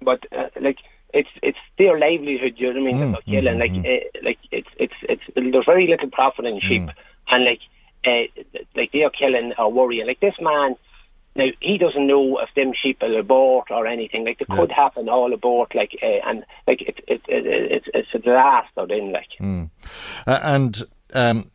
but 0.00 0.20
uh, 0.30 0.48
like 0.60 0.78
it's 1.12 1.30
it's 1.42 1.58
their 1.78 1.98
livelihood. 1.98 2.54
You 2.58 2.72
know 2.72 2.80
what 2.80 2.88
I 2.88 2.92
mean? 2.92 3.14
Mm, 3.14 3.24
killing, 3.24 3.54
mm, 3.54 3.60
like 3.60 3.72
mm. 3.72 3.84
Uh, 3.84 4.20
like 4.22 4.38
it's 4.52 4.68
it's 4.78 4.94
it's 5.02 5.22
there's 5.34 5.66
very 5.66 5.88
little 5.88 6.10
profit 6.10 6.44
in 6.44 6.60
sheep, 6.60 6.82
mm. 6.82 6.94
and 7.28 7.44
like 7.44 7.60
uh, 8.06 8.60
like 8.76 8.92
they 8.92 9.02
are 9.02 9.10
killing 9.10 9.52
or 9.58 9.72
worrying. 9.72 10.06
Like 10.06 10.20
this 10.20 10.34
man 10.40 10.76
now 11.36 11.46
he 11.60 11.78
doesn't 11.78 12.06
know 12.06 12.38
if 12.38 12.48
them 12.54 12.72
sheep 12.80 12.98
will 13.00 13.18
abort 13.18 13.70
or 13.70 13.86
anything. 13.86 14.24
Like 14.24 14.40
it 14.40 14.46
yeah. 14.48 14.56
could 14.56 14.72
happen 14.72 15.08
all 15.08 15.32
abort. 15.32 15.74
Like 15.74 15.92
uh, 16.02 16.28
and 16.28 16.44
like 16.66 16.82
it, 16.82 16.98
it, 17.06 17.20
it, 17.28 17.46
it's 17.46 17.86
it's 17.92 18.08
a 18.14 18.18
disaster. 18.18 18.86
Then 18.88 19.12
like 19.12 19.28
mm. 19.40 19.70
uh, 20.26 20.40
and 20.42 20.82
um, 21.14 21.50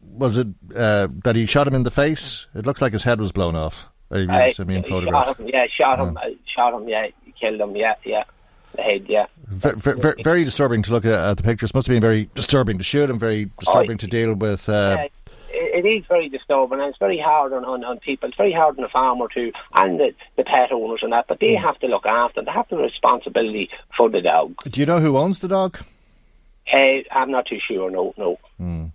was 0.00 0.36
it 0.36 0.48
uh, 0.76 1.08
that 1.24 1.36
he 1.36 1.46
shot 1.46 1.66
him 1.66 1.74
in 1.74 1.84
the 1.84 1.90
face? 1.90 2.46
It 2.54 2.66
looks 2.66 2.82
like 2.82 2.92
his 2.92 3.04
head 3.04 3.20
was 3.20 3.32
blown 3.32 3.56
off. 3.56 3.88
I 4.12 4.26
mean, 4.64 4.82
Shot 5.26 5.38
him, 5.38 5.48
yeah, 5.48 5.66
shot 5.78 6.00
him. 6.00 6.16
Uh, 6.16 6.22
shot 6.56 6.74
him. 6.74 6.88
Yeah, 6.88 7.06
killed 7.40 7.60
him. 7.60 7.76
Yeah, 7.76 7.94
yeah. 8.04 8.24
The 8.74 8.82
head, 8.82 9.06
yeah. 9.08 9.26
Very, 9.46 9.76
very, 9.76 10.22
very 10.22 10.44
disturbing 10.44 10.82
to 10.82 10.92
look 10.92 11.04
at, 11.04 11.12
at, 11.12 11.36
the 11.36 11.42
pictures. 11.44 11.72
Must 11.74 11.86
have 11.86 11.94
been 11.94 12.00
very 12.00 12.28
disturbing 12.34 12.78
to 12.78 12.84
shoot 12.84 13.08
him. 13.08 13.20
Very 13.20 13.50
disturbing 13.58 13.92
oh, 13.92 13.96
to 13.96 14.06
deal 14.08 14.34
with. 14.34 14.68
Uh, 14.68 14.96
yeah 14.98 15.08
it 15.60 15.86
is 15.86 16.04
very 16.08 16.28
disturbing 16.28 16.80
and 16.80 16.88
it's 16.88 16.98
very 16.98 17.18
hard 17.18 17.52
on, 17.52 17.64
on, 17.64 17.84
on 17.84 17.98
people. 17.98 18.28
It's 18.28 18.36
very 18.36 18.52
hard 18.52 18.78
on 18.78 18.82
the 18.82 18.88
farmer 18.88 19.26
too 19.32 19.52
and 19.76 19.98
the, 20.00 20.14
the 20.36 20.44
pet 20.44 20.72
owners 20.72 21.00
and 21.02 21.12
that. 21.12 21.26
But 21.28 21.40
they 21.40 21.54
mm. 21.54 21.62
have 21.62 21.78
to 21.80 21.86
look 21.86 22.06
after. 22.06 22.40
Them. 22.40 22.46
They 22.46 22.52
have 22.52 22.68
the 22.68 22.76
responsibility 22.76 23.70
for 23.96 24.08
the 24.08 24.20
dog. 24.20 24.54
Do 24.64 24.80
you 24.80 24.86
know 24.86 25.00
who 25.00 25.16
owns 25.16 25.40
the 25.40 25.48
dog? 25.48 25.78
Uh, 26.72 27.02
I'm 27.12 27.30
not 27.30 27.46
too 27.46 27.58
sure. 27.66 27.90
No, 27.90 28.14
no. 28.16 28.38
Mm. 28.60 28.92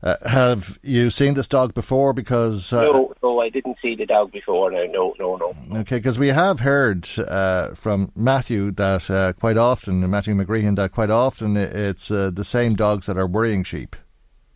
Uh, 0.00 0.14
have 0.28 0.78
you 0.82 1.10
seen 1.10 1.34
this 1.34 1.48
dog 1.48 1.74
before? 1.74 2.12
Because 2.12 2.72
uh, 2.72 2.84
no, 2.84 3.14
no, 3.22 3.40
I 3.40 3.48
didn't 3.48 3.78
see 3.82 3.96
the 3.96 4.06
dog 4.06 4.30
before. 4.30 4.70
No, 4.70 4.84
no, 4.86 5.14
no, 5.18 5.36
no. 5.36 5.80
Okay, 5.80 5.96
because 5.96 6.18
we 6.18 6.28
have 6.28 6.60
heard 6.60 7.08
uh, 7.18 7.74
from 7.74 8.12
Matthew 8.14 8.70
that 8.72 9.10
uh, 9.10 9.32
quite 9.32 9.56
often, 9.56 10.08
Matthew 10.08 10.34
McGreehan, 10.34 10.76
that 10.76 10.92
quite 10.92 11.10
often 11.10 11.56
it's 11.56 12.10
uh, 12.12 12.30
the 12.32 12.44
same 12.44 12.76
dogs 12.76 13.06
that 13.06 13.16
are 13.16 13.26
worrying 13.26 13.64
sheep. 13.64 13.96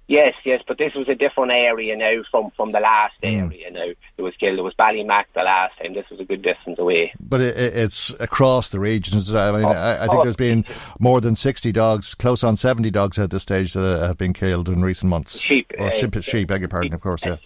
Yes, 0.08 0.34
yes, 0.44 0.60
but 0.66 0.78
this 0.78 0.92
was 0.94 1.08
a 1.08 1.14
different 1.14 1.52
area 1.52 1.96
now 1.96 2.22
from, 2.30 2.50
from 2.56 2.70
the 2.70 2.80
last 2.80 3.14
Mm. 3.22 3.46
area 3.48 3.70
now. 3.70 3.92
It 4.18 4.22
was 4.22 4.34
killed. 4.38 4.58
It 4.58 4.62
was 4.62 4.74
Ballymac 4.78 5.24
the 5.34 5.42
last 5.42 5.78
time. 5.78 5.94
This 5.94 6.04
was 6.10 6.18
a 6.20 6.24
good 6.24 6.42
distance 6.42 6.78
away. 6.78 7.12
But 7.20 7.40
it, 7.40 7.56
it- 7.56 7.76
it's 7.76 8.10
across 8.20 8.68
the 8.70 8.80
regions. 8.80 9.32
I 9.34 9.52
mean, 9.52 9.64
Oh, 9.64 9.68
I, 9.68 10.04
I 10.04 10.06
think 10.08 10.20
oh. 10.20 10.22
there's 10.24 10.36
been 10.36 10.64
more 10.98 11.20
than 11.20 11.36
60 11.36 11.70
dogs, 11.72 12.14
close 12.14 12.42
on 12.44 12.56
70 12.56 12.90
dogs 12.90 13.18
at 13.18 13.30
this 13.30 13.42
stage 13.44 13.72
that 13.74 14.00
have 14.06 14.18
been 14.18 14.32
killed 14.32 14.68
in 14.68 14.82
recent 14.82 15.08
months. 15.08 15.38
Sheep, 15.38 15.70
Or 15.78 15.86
uh, 15.86 15.90
sheep, 15.90 16.20
sheep, 16.22 16.48
beg 16.48 16.60
your 16.60 16.68
pardon, 16.68 16.92
of 16.92 17.00
course, 17.00 17.24
yeah. 17.24 17.36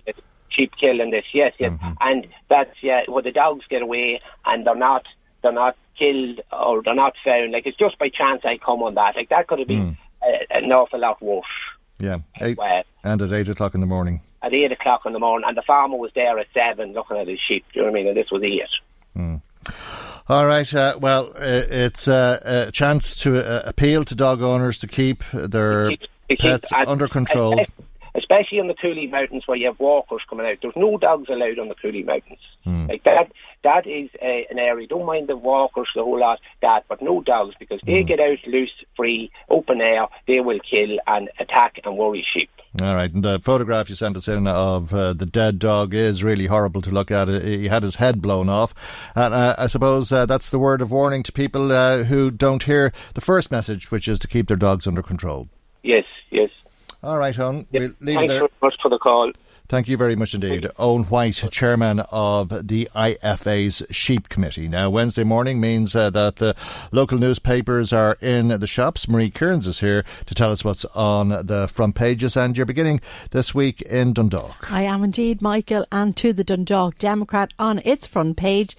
Sheep 0.49 0.73
killing 0.81 1.11
this, 1.11 1.27
yes, 1.35 1.53
yes. 1.59 1.73
Mm-hmm. 1.73 1.93
And 2.01 2.27
that's, 2.49 2.75
yeah, 2.83 3.03
well, 3.07 3.23
the 3.23 3.31
dogs 3.33 3.67
get 3.69 3.83
away 3.83 4.21
and 4.47 4.67
they're 4.67 4.75
not, 4.75 5.05
they're 5.43 5.53
not 5.53 5.77
killed 5.99 6.41
or 6.51 6.83
they're 6.83 6.95
not 6.95 7.13
found. 7.23 7.53
Like, 7.53 7.67
it's 7.67 7.77
just 7.77 7.99
by 7.99 8.09
chance 8.09 8.41
I 8.45 8.57
come 8.57 8.83
on 8.83 8.95
that. 8.95 9.15
Like, 9.15 9.29
that 9.29 9.47
could 9.47 9.59
have 9.59 9.69
been 9.69 9.91
Mm. 9.93 9.97
uh, 10.23 10.57
an 10.59 10.73
awful 10.73 10.99
lot 11.01 11.21
worse. 11.23 11.45
Yeah. 11.99 12.19
Eight, 12.41 12.59
Well, 12.59 12.83
and 13.05 13.23
at 13.23 13.33
8 13.33 13.49
o'clock 13.49 13.75
in 13.75 13.81
the 13.81 13.87
morning. 13.87 14.21
at 14.43 14.53
8 14.53 14.73
o'clock 14.73 15.03
in 15.07 15.13
the 15.13 15.19
morning, 15.19 15.47
and 15.49 15.57
the 15.57 15.63
farmer 15.63 15.97
was 15.97 16.11
there 16.15 16.39
at 16.39 16.47
7 16.55 16.93
looking 16.93 17.17
at 17.17 17.27
his 17.29 17.39
sheep, 17.49 17.65
do 17.73 17.81
you 17.81 17.87
know 17.87 17.93
what 17.93 17.99
I 17.99 18.01
mean? 18.03 18.09
And 18.09 18.17
this 18.17 18.31
was 18.31 18.43
8. 18.43 19.41
All 20.29 20.47
right. 20.47 20.73
Uh, 20.75 20.99
well, 21.01 21.29
uh, 21.37 21.63
it's 21.71 22.09
uh, 22.09 22.67
a 22.69 22.73
chance 22.73 23.15
to 23.17 23.39
uh, 23.39 23.63
appeal 23.65 24.05
to 24.05 24.15
dog 24.15 24.43
owners 24.43 24.79
to 24.79 24.87
keep 24.89 25.23
their 25.33 25.91
keep- 25.91 26.01
to 26.01 26.07
keep- 26.29 26.41
pets 26.41 26.73
under 26.73 27.07
control. 27.09 27.61
Especially 28.17 28.59
on 28.59 28.67
the 28.67 28.75
Cooley 28.75 29.07
Mountains 29.07 29.43
where 29.47 29.59
you 29.59 29.67
have 29.67 29.79
walkers 29.79 30.23
coming 30.29 30.47
out. 30.47 30.57
There's 30.63 30.75
no 30.75 30.97
dogs 30.97 31.29
allowed 31.29 31.59
on 31.59 31.69
the 31.69 31.75
Cooley 31.75 32.03
Mountains. 32.03 32.39
Hmm. 32.65 32.87
Like 32.87 33.05
that, 33.05 33.31
that 33.69 33.85
is 33.87 34.09
uh, 34.23 34.27
an 34.53 34.59
area. 34.59 34.87
Don't 34.87 35.07
mind 35.07 35.29
the 35.29 35.37
walkers, 35.37 35.89
the 35.95 36.03
whole 36.03 36.21
lot, 36.21 36.39
that, 36.63 36.85
but 36.89 37.03
no 37.03 37.21
dogs 37.21 37.55
because 37.59 37.81
they 37.87 38.01
Hmm. 38.03 38.07
get 38.13 38.21
out 38.21 38.39
loose, 38.47 38.77
free, 38.97 39.31
open 39.49 39.81
air. 39.81 40.07
They 40.29 40.41
will 40.41 40.61
kill 40.71 40.93
and 41.07 41.29
attack 41.45 41.73
and 41.85 41.97
worry 41.97 42.25
sheep. 42.33 42.51
All 42.83 42.95
right, 42.95 43.11
and 43.13 43.23
the 43.25 43.39
photograph 43.41 43.89
you 43.89 43.95
sent 43.95 44.17
us 44.19 44.29
in 44.29 44.47
of 44.47 44.93
uh, 44.93 45.15
the 45.15 45.25
dead 45.25 45.59
dog 45.59 45.95
is 45.95 46.23
really 46.23 46.47
horrible 46.47 46.83
to 46.83 46.91
look 46.91 47.11
at. 47.11 47.27
He 47.29 47.69
had 47.69 47.83
his 47.83 47.97
head 47.97 48.21
blown 48.21 48.49
off, 48.51 48.75
and 49.15 49.33
uh, 49.33 49.55
I 49.59 49.67
suppose 49.67 50.13
uh, 50.13 50.27
that's 50.27 50.51
the 50.51 50.59
word 50.59 50.83
of 50.83 50.91
warning 50.91 51.23
to 51.25 51.33
people 51.33 51.73
uh, 51.73 52.05
who 52.05 52.31
don't 52.31 52.63
hear 52.65 52.93
the 53.15 53.23
first 53.23 53.51
message, 53.51 53.91
which 53.91 54.07
is 54.07 54.19
to 54.21 54.29
keep 54.29 54.47
their 54.49 54.59
dogs 54.59 54.87
under 54.87 55.03
control. 55.03 55.49
Yes, 55.83 56.05
yes. 56.31 56.51
All 57.03 57.17
right, 57.19 57.35
hon. 57.35 57.67
yes. 57.71 57.81
we'll 57.81 57.81
leave 58.01 58.17
it 58.17 58.19
Thanks 58.19 58.29
there. 58.31 58.41
very 58.41 58.51
much 58.63 58.75
for 58.83 58.91
the 58.91 58.99
call. 58.99 59.31
Thank 59.69 59.89
you 59.89 59.97
very 59.97 60.15
much 60.15 60.33
indeed. 60.33 60.71
Owen 60.79 61.05
White, 61.05 61.43
chairman 61.51 62.01
of 62.13 62.69
the 62.69 62.89
IFA's 62.95 63.83
Sheep 63.91 64.29
Committee. 64.29 64.69
Now, 64.69 64.91
Wednesday 64.91 65.25
morning 65.25 65.59
means 65.61 65.97
uh, 65.97 66.09
that 66.11 66.37
the 66.37 66.55
local 66.93 67.19
newspapers 67.19 67.93
are 67.93 68.17
in 68.21 68.49
the 68.49 68.67
shops. 68.69 69.09
Marie 69.09 69.29
Kearns 69.29 69.67
is 69.67 69.81
here 69.81 70.05
to 70.27 70.35
tell 70.35 70.53
us 70.53 70.65
what's 70.65 70.85
on 70.87 71.31
the 71.31 71.69
front 71.73 71.97
pages, 71.97 72.37
and 72.37 72.57
you're 72.57 72.65
beginning 72.65 73.01
this 73.33 73.57
week 73.57 73.83
in 73.83 74.13
Dundalk. 74.13 74.71
I 74.71 74.83
am 74.83 75.03
indeed, 75.03 75.43
Michael, 75.43 75.85
and 75.91 76.17
to 76.17 76.33
the 76.33 76.45
Dundalk 76.45 76.99
Democrat 76.99 77.53
on 77.59 77.81
its 77.85 78.07
front 78.07 78.37
page. 78.37 78.77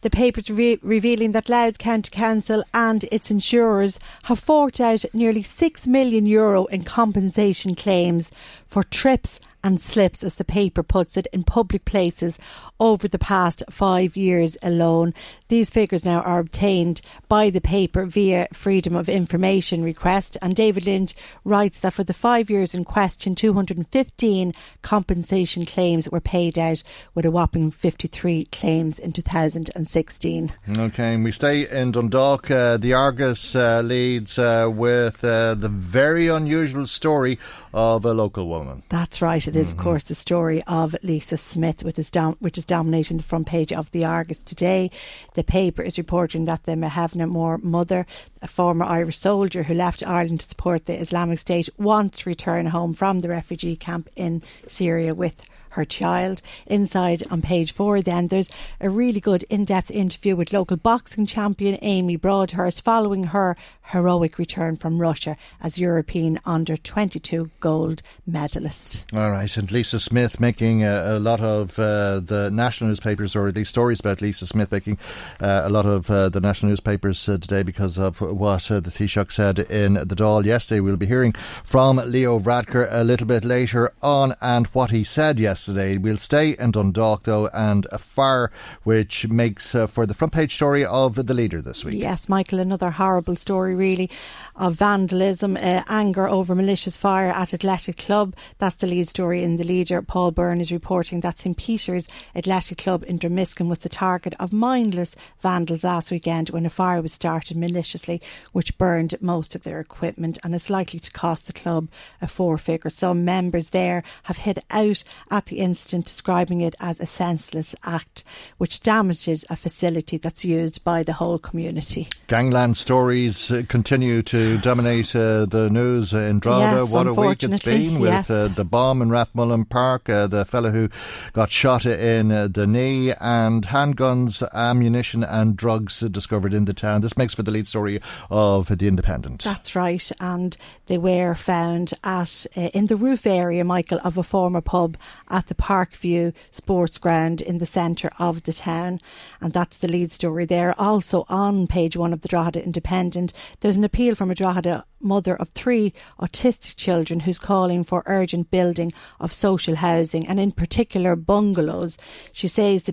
The 0.00 0.08
paper's 0.08 0.48
re- 0.48 0.78
revealing 0.82 1.32
that 1.32 1.50
Louth 1.50 1.76
County 1.76 2.10
Council 2.10 2.64
and 2.72 3.04
its 3.12 3.30
insurers 3.30 4.00
have 4.22 4.38
forked 4.38 4.80
out 4.80 5.04
nearly 5.12 5.42
6 5.42 5.86
million 5.86 6.24
euro 6.24 6.64
in 6.66 6.84
compensation 6.84 7.74
claims 7.74 8.30
for 8.66 8.82
trips 8.84 9.38
and 9.62 9.80
slips, 9.80 10.22
as 10.22 10.36
the 10.36 10.44
paper 10.44 10.82
puts 10.82 11.16
it, 11.16 11.26
in 11.32 11.44
public 11.44 11.84
places 11.84 12.38
over 12.78 13.06
the 13.08 13.18
past 13.18 13.62
five 13.70 14.16
years 14.16 14.56
alone. 14.62 15.14
These 15.48 15.70
figures 15.70 16.04
now 16.04 16.20
are 16.20 16.38
obtained 16.38 17.00
by 17.28 17.50
the 17.50 17.60
paper 17.60 18.06
via 18.06 18.48
Freedom 18.52 18.96
of 18.96 19.08
Information 19.08 19.82
request, 19.82 20.36
and 20.40 20.54
David 20.54 20.86
Lynch 20.86 21.14
writes 21.44 21.80
that 21.80 21.94
for 21.94 22.04
the 22.04 22.12
five 22.12 22.48
years 22.50 22.74
in 22.74 22.84
question, 22.84 23.34
215 23.34 24.52
compensation 24.82 25.66
claims 25.66 26.08
were 26.10 26.20
paid 26.20 26.58
out, 26.58 26.82
with 27.14 27.24
a 27.24 27.30
whopping 27.30 27.70
53 27.70 28.46
claims 28.46 28.98
in 28.98 29.12
2016. 29.12 30.52
Okay, 30.78 31.14
and 31.14 31.24
we 31.24 31.32
stay 31.32 31.68
in 31.68 31.92
Dundalk. 31.92 32.50
Uh, 32.50 32.76
the 32.76 32.92
Argus 32.92 33.54
uh, 33.54 33.80
leads 33.82 34.38
uh, 34.38 34.68
with 34.72 35.24
uh, 35.24 35.54
the 35.54 35.68
very 35.68 36.28
unusual 36.28 36.86
story 36.86 37.38
of 37.72 38.04
a 38.04 38.12
local 38.12 38.48
woman. 38.48 38.82
That's 38.88 39.20
right. 39.22 39.46
It 39.50 39.56
is, 39.56 39.72
of 39.72 39.78
mm-hmm. 39.78 39.82
course, 39.82 40.04
the 40.04 40.14
story 40.14 40.62
of 40.68 40.94
Lisa 41.02 41.36
Smith, 41.36 41.82
with 41.82 41.96
his 41.96 42.12
dom- 42.12 42.36
which 42.38 42.56
is 42.56 42.64
dominating 42.64 43.16
the 43.16 43.24
front 43.24 43.48
page 43.48 43.72
of 43.72 43.90
the 43.90 44.04
Argus 44.04 44.38
today. 44.38 44.92
The 45.34 45.42
paper 45.42 45.82
is 45.82 45.98
reporting 45.98 46.44
that 46.44 46.62
the 46.66 46.74
Mahavna 46.74 47.28
Moore 47.28 47.58
mother, 47.58 48.06
a 48.42 48.46
former 48.46 48.84
Irish 48.84 49.18
soldier 49.18 49.64
who 49.64 49.74
left 49.74 50.06
Ireland 50.06 50.38
to 50.38 50.48
support 50.48 50.86
the 50.86 51.00
Islamic 51.00 51.40
State, 51.40 51.68
wants 51.78 52.18
to 52.18 52.30
return 52.30 52.66
home 52.66 52.94
from 52.94 53.22
the 53.22 53.28
refugee 53.28 53.74
camp 53.74 54.08
in 54.14 54.42
Syria 54.68 55.16
with 55.16 55.44
her 55.70 55.84
child. 55.84 56.42
Inside 56.66 57.24
on 57.28 57.42
page 57.42 57.72
four, 57.72 58.02
then 58.02 58.28
there's 58.28 58.50
a 58.80 58.88
really 58.88 59.20
good 59.20 59.44
in 59.50 59.64
depth 59.64 59.90
interview 59.90 60.36
with 60.36 60.52
local 60.52 60.76
boxing 60.76 61.26
champion 61.26 61.76
Amy 61.82 62.16
Broadhurst 62.16 62.84
following 62.84 63.24
her 63.24 63.56
heroic 63.90 64.38
return 64.38 64.76
from 64.76 65.00
Russia 65.00 65.36
as 65.60 65.78
European 65.78 66.38
under 66.44 66.76
22 66.76 67.50
gold 67.60 68.02
medalist. 68.26 69.06
All 69.12 69.30
right, 69.30 69.56
and 69.56 69.70
Lisa 69.70 70.00
Smith 70.00 70.40
making 70.40 70.84
uh, 70.84 71.04
a 71.06 71.18
lot 71.18 71.40
of 71.40 71.78
uh, 71.78 72.20
the 72.20 72.50
national 72.52 72.88
newspapers, 72.88 73.36
or 73.36 73.52
these 73.52 73.68
stories 73.68 74.00
about 74.00 74.20
Lisa 74.20 74.46
Smith 74.46 74.70
making 74.72 74.98
uh, 75.40 75.62
a 75.64 75.68
lot 75.68 75.86
of 75.86 76.10
uh, 76.10 76.28
the 76.28 76.40
national 76.40 76.70
newspapers 76.70 77.28
uh, 77.28 77.38
today 77.38 77.62
because 77.62 77.98
of 77.98 78.20
what 78.20 78.70
uh, 78.70 78.80
the 78.80 78.90
Taoiseach 78.90 79.32
said 79.32 79.58
in 79.58 79.94
the 79.94 80.16
Dáil 80.16 80.44
yesterday. 80.44 80.80
We'll 80.80 80.96
be 80.96 81.06
hearing 81.06 81.32
from 81.64 81.96
Leo 81.96 82.38
Varadkar 82.38 82.88
a 82.90 83.04
little 83.04 83.26
bit 83.26 83.44
later 83.44 83.92
on 84.02 84.34
and 84.40 84.66
what 84.68 84.90
he 84.90 85.04
said 85.04 85.38
yesterday. 85.38 85.96
We'll 85.98 86.16
stay 86.16 86.50
in 86.50 86.72
Dundalk 86.72 87.24
though, 87.24 87.48
and 87.48 87.86
a 87.90 87.98
fire 87.98 88.50
which 88.82 89.28
makes 89.28 89.74
uh, 89.74 89.86
for 89.86 90.06
the 90.06 90.14
front 90.14 90.32
page 90.32 90.54
story 90.54 90.84
of 90.84 91.14
the 91.26 91.34
leader 91.34 91.60
this 91.60 91.84
week. 91.84 91.94
Yes, 91.96 92.28
Michael, 92.28 92.58
another 92.58 92.90
horrible 92.90 93.36
story, 93.36 93.74
really, 93.80 94.10
of 94.56 94.74
vandalism, 94.74 95.56
uh, 95.56 95.82
anger 95.88 96.28
over 96.28 96.54
malicious 96.54 96.96
fire 96.96 97.30
at 97.30 97.54
Athletic 97.54 97.96
Club. 97.96 98.34
That's 98.58 98.76
the 98.76 98.86
lead 98.86 99.08
story 99.08 99.42
in 99.42 99.56
the 99.56 99.64
leader. 99.64 100.02
Paul 100.02 100.30
Byrne 100.30 100.60
is 100.60 100.72
reporting 100.72 101.20
that 101.20 101.38
St 101.38 101.56
Peter's 101.56 102.08
Athletic 102.34 102.78
Club 102.78 103.04
in 103.06 103.18
Dromiskin 103.18 103.68
was 103.68 103.80
the 103.80 103.88
target 103.88 104.34
of 104.38 104.52
mindless 104.52 105.16
vandals 105.42 105.84
last 105.84 106.10
weekend 106.10 106.50
when 106.50 106.66
a 106.66 106.70
fire 106.70 107.02
was 107.02 107.12
started 107.12 107.56
maliciously, 107.56 108.20
which 108.52 108.76
burned 108.78 109.14
most 109.20 109.54
of 109.54 109.62
their 109.62 109.80
equipment 109.80 110.38
and 110.42 110.54
is 110.54 110.70
likely 110.70 111.00
to 111.00 111.10
cost 111.10 111.46
the 111.46 111.52
club 111.52 111.88
a 112.20 112.26
four 112.26 112.58
figure. 112.58 112.90
Some 112.90 113.24
members 113.24 113.70
there 113.70 114.02
have 114.24 114.38
hit 114.38 114.58
out 114.70 115.02
at 115.30 115.46
the 115.46 115.58
incident, 115.58 116.06
describing 116.06 116.60
it 116.60 116.74
as 116.80 117.00
a 117.00 117.06
senseless 117.06 117.74
act 117.84 118.24
which 118.58 118.80
damages 118.80 119.44
a 119.50 119.56
facility 119.56 120.16
that's 120.16 120.44
used 120.44 120.82
by 120.84 121.02
the 121.02 121.14
whole 121.14 121.38
community. 121.38 122.08
Gangland 122.26 122.76
stories 122.76 123.50
uh, 123.50 123.62
continue 123.68 124.22
to 124.22 124.49
dominate 124.58 125.14
uh, 125.14 125.46
the 125.46 125.68
news 125.70 126.12
in 126.12 126.38
Drogheda. 126.38 126.80
Yes, 126.80 126.92
what 126.92 127.06
a 127.06 127.14
week 127.14 127.42
it's 127.42 127.64
been 127.64 127.98
with 127.98 128.10
yes. 128.10 128.30
uh, 128.30 128.48
the 128.48 128.64
bomb 128.64 129.02
in 129.02 129.08
Rathmullen 129.08 129.68
Park, 129.68 130.08
uh, 130.08 130.26
the 130.26 130.44
fellow 130.44 130.70
who 130.70 130.88
got 131.32 131.50
shot 131.50 131.86
in 131.86 132.30
uh, 132.32 132.48
the 132.48 132.66
knee, 132.66 133.12
and 133.20 133.66
handguns, 133.66 134.42
ammunition, 134.52 135.24
and 135.24 135.56
drugs 135.56 136.00
discovered 136.00 136.54
in 136.54 136.64
the 136.64 136.74
town. 136.74 137.00
This 137.00 137.16
makes 137.16 137.34
for 137.34 137.42
the 137.42 137.50
lead 137.50 137.68
story 137.68 138.00
of 138.30 138.78
The 138.78 138.88
Independent. 138.88 139.44
That's 139.44 139.74
right, 139.76 140.10
and 140.20 140.56
they 140.86 140.98
were 140.98 141.34
found 141.34 141.92
at 142.04 142.46
uh, 142.56 142.70
in 142.72 142.86
the 142.86 142.96
roof 142.96 143.26
area, 143.26 143.64
Michael, 143.64 144.00
of 144.04 144.16
a 144.16 144.22
former 144.22 144.60
pub 144.60 144.96
at 145.28 145.46
the 145.48 145.54
Parkview 145.54 146.32
Sports 146.50 146.98
Ground 146.98 147.40
in 147.40 147.58
the 147.58 147.66
centre 147.66 148.10
of 148.18 148.44
the 148.44 148.52
town, 148.52 149.00
and 149.40 149.52
that's 149.52 149.76
the 149.76 149.88
lead 149.88 150.12
story 150.12 150.44
there. 150.44 150.74
Also 150.80 151.24
on 151.28 151.66
page 151.66 151.96
one 151.96 152.12
of 152.12 152.22
the 152.22 152.28
Drogheda 152.28 152.64
Independent, 152.64 153.32
there's 153.60 153.76
an 153.76 153.84
appeal 153.84 154.14
from 154.14 154.29
a 154.66 154.84
mother 155.00 155.34
of 155.36 155.48
three 155.50 155.92
autistic 156.20 156.76
children 156.76 157.20
who's 157.20 157.38
calling 157.38 157.84
for 157.84 158.02
urgent 158.06 158.50
building 158.50 158.92
of 159.18 159.32
social 159.32 159.76
housing 159.76 160.28
and 160.28 160.38
in 160.38 160.52
particular 160.52 161.16
bungalows. 161.16 161.96
She 162.32 162.48
says 162.48 162.82
the 162.82 162.92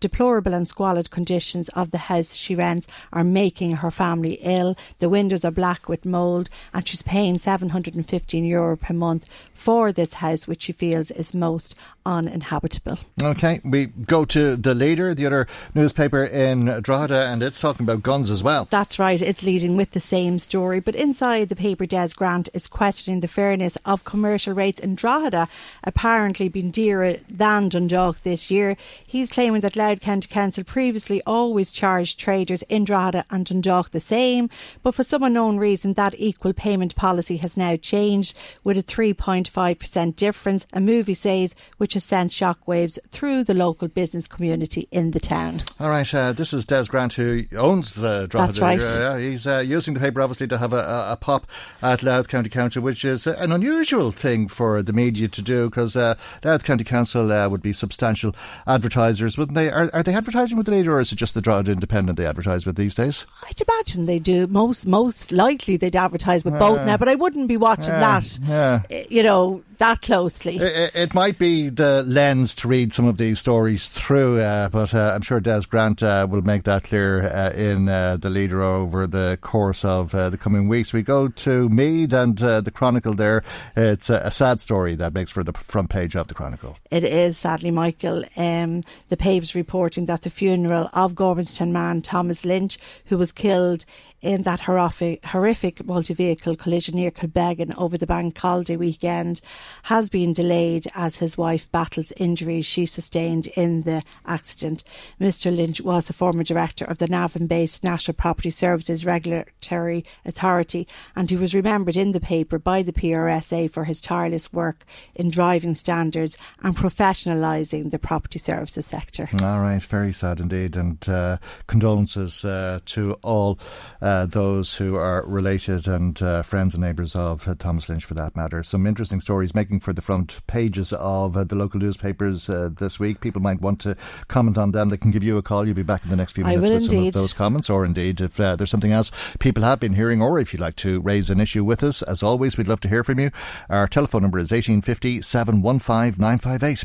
deplorable 0.00 0.54
and 0.54 0.66
squalid 0.66 1.10
conditions 1.10 1.68
of 1.70 1.90
the 1.90 1.98
house 1.98 2.34
she 2.34 2.54
rents 2.54 2.88
are 3.12 3.24
making 3.24 3.76
her 3.76 3.90
family 3.90 4.38
ill. 4.42 4.76
The 4.98 5.08
windows 5.08 5.44
are 5.44 5.50
black 5.50 5.88
with 5.88 6.04
mould 6.04 6.50
and 6.74 6.86
she's 6.86 7.02
paying 7.02 7.38
715 7.38 8.44
euro 8.44 8.76
per 8.76 8.94
month 8.94 9.28
for 9.54 9.92
this 9.92 10.14
house 10.14 10.46
which 10.46 10.62
she 10.62 10.72
feels 10.72 11.10
is 11.10 11.34
most 11.34 11.74
uninhabitable. 12.06 12.98
Okay, 13.22 13.60
we 13.64 13.86
go 13.86 14.24
to 14.26 14.56
the 14.56 14.74
leader, 14.74 15.12
the 15.14 15.26
other 15.26 15.46
newspaper 15.74 16.22
in 16.24 16.80
Drogheda, 16.80 17.26
and 17.26 17.42
it's 17.42 17.60
talking 17.60 17.84
about 17.84 18.02
guns 18.02 18.30
as 18.30 18.42
well. 18.42 18.68
That's 18.70 18.98
right, 18.98 19.20
it's 19.20 19.42
leading 19.42 19.76
with 19.76 19.90
the 19.90 20.00
same 20.00 20.38
story. 20.38 20.78
But 20.80 20.94
inside 20.94 21.48
the 21.48 21.56
paper, 21.56 21.84
Des 21.84 22.10
Grant 22.14 22.48
is 22.54 22.68
questioning 22.68 23.20
the 23.20 23.28
fairness 23.28 23.76
of 23.84 24.04
commercial 24.04 24.54
rates 24.54 24.80
in 24.80 24.94
Drogheda, 24.94 25.48
apparently 25.82 26.48
being 26.48 26.70
dearer 26.70 27.16
than 27.28 27.68
Dundalk 27.68 28.22
this 28.22 28.50
year. 28.50 28.76
He's 29.04 29.32
claiming 29.32 29.62
that 29.62 29.76
Louth 29.76 30.00
County 30.00 30.28
Council 30.28 30.62
previously 30.62 31.20
always 31.26 31.72
charged 31.72 32.20
traders 32.20 32.62
in 32.68 32.84
Drogheda 32.84 33.24
and 33.30 33.44
Dundalk 33.44 33.90
the 33.90 34.00
same, 34.00 34.48
but 34.84 34.94
for 34.94 35.02
some 35.02 35.24
unknown 35.24 35.58
reason, 35.58 35.94
that 35.94 36.14
equal 36.18 36.52
payment 36.52 36.94
policy 36.94 37.38
has 37.38 37.56
now 37.56 37.74
changed 37.74 38.36
with 38.62 38.78
a 38.78 38.82
3.5% 38.82 40.16
difference, 40.16 40.66
a 40.72 40.80
movie 40.80 41.14
says, 41.14 41.54
which 41.78 41.95
has 41.96 42.04
sent 42.04 42.30
shockwaves 42.30 42.98
through 43.10 43.42
the 43.42 43.54
local 43.54 43.88
business 43.88 44.26
community 44.26 44.86
in 44.90 45.12
the 45.12 45.20
town. 45.20 45.62
All 45.80 45.88
right, 45.88 46.14
uh, 46.14 46.32
this 46.32 46.52
is 46.52 46.66
Des 46.66 46.84
Grant 46.84 47.14
who 47.14 47.44
owns 47.56 47.94
the 47.94 48.26
Drogheda. 48.28 48.46
That's 48.46 48.60
right. 48.60 48.82
Uh, 48.82 49.16
he's 49.16 49.46
uh, 49.46 49.64
using 49.66 49.94
the 49.94 50.00
paper 50.00 50.20
obviously 50.20 50.46
to 50.48 50.58
have 50.58 50.72
a, 50.72 50.76
a, 50.76 51.12
a, 51.12 51.16
pop 51.16 51.46
at 51.80 52.02
Louth 52.02 52.28
County 52.28 52.50
Council, 52.50 52.82
which 52.82 53.04
is 53.04 53.26
an 53.26 53.50
unusual 53.50 54.12
thing 54.12 54.46
for 54.46 54.82
the 54.82 54.92
media 54.92 55.26
to 55.26 55.42
do 55.42 55.70
because 55.70 55.96
uh, 55.96 56.14
Louth 56.44 56.64
County 56.64 56.84
Council 56.84 57.32
uh, 57.32 57.48
would 57.48 57.62
be 57.62 57.72
substantial 57.72 58.34
advertisers, 58.66 59.38
wouldn't 59.38 59.56
they? 59.56 59.70
Are, 59.70 59.90
are, 59.94 60.02
they 60.02 60.14
advertising 60.14 60.56
with 60.56 60.66
the 60.66 60.72
leader 60.72 60.92
or 60.92 61.00
is 61.00 61.12
it 61.12 61.16
just 61.16 61.34
the 61.34 61.40
Drogheda 61.40 61.72
Independent 61.72 62.18
they 62.18 62.26
advertise 62.26 62.66
with 62.66 62.76
these 62.76 62.94
days? 62.94 63.24
I'd 63.48 63.60
imagine 63.60 64.04
they 64.04 64.18
do. 64.18 64.46
Most 64.46 64.86
most 64.86 65.32
likely 65.32 65.76
they'd 65.76 65.96
advertise 65.96 66.44
with 66.44 66.58
both 66.58 66.84
now, 66.86 66.96
but 66.96 67.08
I 67.08 67.14
wouldn't 67.14 67.48
be 67.48 67.56
watching 67.56 67.92
that. 67.92 68.38
Yeah. 68.42 68.82
You 69.08 69.22
know, 69.22 69.62
that 69.78 70.00
closely. 70.00 70.56
It, 70.56 70.94
it, 70.94 71.14
might 71.14 71.38
be 71.38 71.68
the 71.68 72.02
lens 72.06 72.54
to 72.56 72.68
read 72.68 72.92
some 72.92 73.06
of 73.06 73.18
these 73.18 73.38
stories 73.38 73.88
through, 73.88 74.40
uh, 74.40 74.68
but 74.68 74.94
uh, 74.94 75.12
I'm 75.14 75.22
sure 75.22 75.40
Des 75.40 75.62
Grant 75.68 76.02
uh, 76.02 76.26
will 76.28 76.42
make 76.42 76.64
that 76.64 76.84
clear 76.84 77.26
uh, 77.26 77.50
in 77.52 77.88
uh, 77.88 78.16
the 78.16 78.30
leader 78.30 78.62
over 78.62 79.06
the 79.06 79.38
course 79.40 79.84
of 79.84 80.14
uh, 80.14 80.30
the 80.30 80.38
coming 80.38 80.68
weeks. 80.68 80.92
We 80.92 81.02
go 81.02 81.28
to 81.28 81.68
Meath 81.68 82.12
and 82.12 82.36
the 82.38 82.72
Chronicle 82.72 83.14
there. 83.14 83.42
It's 83.76 84.10
a, 84.10 84.16
a, 84.24 84.30
sad 84.30 84.60
story 84.60 84.94
that 84.96 85.14
makes 85.14 85.30
for 85.30 85.42
the 85.42 85.52
front 85.52 85.90
page 85.90 86.14
of 86.14 86.28
the 86.28 86.34
Chronicle. 86.34 86.76
It 86.90 87.04
is, 87.04 87.38
sadly, 87.38 87.70
Michael. 87.70 88.24
Um, 88.36 88.82
the 89.08 89.16
paper's 89.16 89.54
reporting 89.54 90.06
that 90.06 90.22
the 90.22 90.30
funeral 90.30 90.90
of 90.92 91.14
Gormanston 91.14 91.70
man 91.70 92.02
Thomas 92.02 92.44
Lynch, 92.44 92.78
who 93.06 93.18
was 93.18 93.32
killed 93.32 93.84
in 94.20 94.42
that 94.42 94.60
horrific, 94.60 95.24
horrific 95.24 95.84
multi-vehicle 95.84 96.56
collision 96.56 96.96
near 96.96 97.10
Kilbeggan 97.10 97.74
over 97.76 97.98
the 97.98 98.06
bank 98.06 98.36
holiday 98.36 98.76
weekend 98.76 99.40
has 99.84 100.08
been 100.08 100.32
delayed 100.32 100.86
as 100.94 101.16
his 101.16 101.36
wife 101.36 101.70
battles 101.70 102.12
injuries 102.16 102.66
she 102.66 102.86
sustained 102.86 103.46
in 103.48 103.82
the 103.82 104.02
accident. 104.24 104.82
Mr 105.20 105.54
Lynch 105.54 105.80
was 105.80 106.06
the 106.06 106.12
former 106.12 106.42
director 106.42 106.84
of 106.84 106.98
the 106.98 107.08
Navan-based 107.08 107.84
National 107.84 108.14
Property 108.14 108.50
Services 108.50 109.04
Regulatory 109.04 110.04
Authority 110.24 110.88
and 111.14 111.30
he 111.30 111.36
was 111.36 111.54
remembered 111.54 111.96
in 111.96 112.12
the 112.12 112.20
paper 112.20 112.58
by 112.58 112.82
the 112.82 112.92
PRSA 112.92 113.70
for 113.70 113.84
his 113.84 114.00
tireless 114.00 114.52
work 114.52 114.84
in 115.14 115.30
driving 115.30 115.74
standards 115.74 116.38
and 116.62 116.76
professionalising 116.76 117.90
the 117.90 117.98
property 117.98 118.38
services 118.38 118.86
sector. 118.86 119.28
All 119.42 119.60
right, 119.60 119.82
very 119.82 120.12
sad 120.12 120.40
indeed 120.40 120.76
and 120.76 121.06
uh, 121.08 121.38
condolences 121.66 122.44
uh, 122.44 122.80
to 122.86 123.12
all 123.22 123.58
uh, 124.00 124.05
uh, 124.06 124.24
those 124.24 124.76
who 124.76 124.94
are 124.94 125.24
related 125.26 125.88
and 125.88 126.22
uh, 126.22 126.40
friends 126.42 126.74
and 126.74 126.84
neighbours 126.84 127.16
of 127.16 127.48
uh, 127.48 127.56
Thomas 127.58 127.88
Lynch 127.88 128.04
for 128.04 128.14
that 128.14 128.36
matter. 128.36 128.62
Some 128.62 128.86
interesting 128.86 129.20
stories 129.20 129.52
making 129.52 129.80
for 129.80 129.92
the 129.92 130.00
front 130.00 130.46
pages 130.46 130.92
of 130.92 131.36
uh, 131.36 131.42
the 131.42 131.56
local 131.56 131.80
newspapers 131.80 132.48
uh, 132.48 132.70
this 132.78 133.00
week. 133.00 133.20
People 133.20 133.42
might 133.42 133.60
want 133.60 133.80
to 133.80 133.96
comment 134.28 134.58
on 134.58 134.70
them. 134.70 134.90
They 134.90 134.96
can 134.96 135.10
give 135.10 135.24
you 135.24 135.38
a 135.38 135.42
call. 135.42 135.66
You'll 135.66 135.74
be 135.74 135.82
back 135.82 136.04
in 136.04 136.10
the 136.10 136.16
next 136.16 136.32
few 136.32 136.44
minutes 136.44 136.62
with 136.62 136.72
indeed. 136.82 136.88
some 136.88 137.06
of 137.06 137.12
those 137.14 137.32
comments, 137.32 137.68
or 137.68 137.84
indeed 137.84 138.20
if 138.20 138.36
there's 138.36 138.70
something 138.70 138.92
else 138.92 139.10
people 139.40 139.64
have 139.64 139.80
been 139.80 139.94
hearing, 139.94 140.22
or 140.22 140.38
if 140.38 140.52
you'd 140.52 140.60
like 140.60 140.76
to 140.76 141.00
raise 141.00 141.28
an 141.28 141.40
issue 141.40 141.64
with 141.64 141.82
us. 141.82 142.00
As 142.02 142.22
always, 142.22 142.56
we'd 142.56 142.68
love 142.68 142.80
to 142.82 142.88
hear 142.88 143.02
from 143.02 143.18
you. 143.18 143.32
Our 143.68 143.88
telephone 143.88 144.22
number 144.22 144.38
is 144.38 144.52
1850 144.52 145.22
715 145.22 146.20
958. 146.20 146.84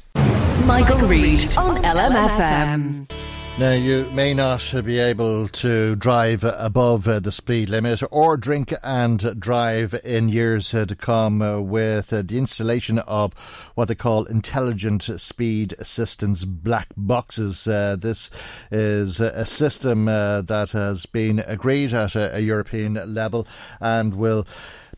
Michael, 0.66 0.96
Michael 0.96 1.08
Reade 1.08 1.56
on 1.56 1.84
LMFM. 1.84 3.31
Now, 3.60 3.74
you 3.74 4.10
may 4.12 4.34
not 4.34 4.74
be 4.86 4.98
able 4.98 5.48
to 5.50 5.96
drive 5.98 6.44
above 6.44 7.08
uh, 7.08 7.20
the 7.20 7.34
speed 7.34 7.70
limit 7.70 8.02
or 8.10 8.36
drink 8.36 8.74
and 8.82 9.40
drive 9.40 9.94
in 10.04 10.30
years 10.30 10.74
uh, 10.74 10.86
to 10.86 10.96
come 10.96 11.42
uh, 11.42 11.60
with 11.60 12.08
the 12.10 12.26
installation 12.32 12.98
of 13.00 13.34
what 13.76 13.90
they 13.90 13.94
call 13.94 14.24
intelligent 14.26 15.04
speed 15.04 15.76
assistance 15.78 16.44
black 16.44 16.88
boxes. 16.96 17.68
Uh, 17.68 17.98
this 18.00 18.32
is 18.72 19.20
a 19.20 19.46
system 19.46 20.08
uh, 20.08 20.42
that 20.42 20.72
has 20.72 21.06
been 21.06 21.40
agreed 21.46 21.94
at 21.94 22.16
a, 22.16 22.38
a 22.38 22.40
European 22.40 22.94
level 23.14 23.46
and 23.80 24.16
will 24.16 24.48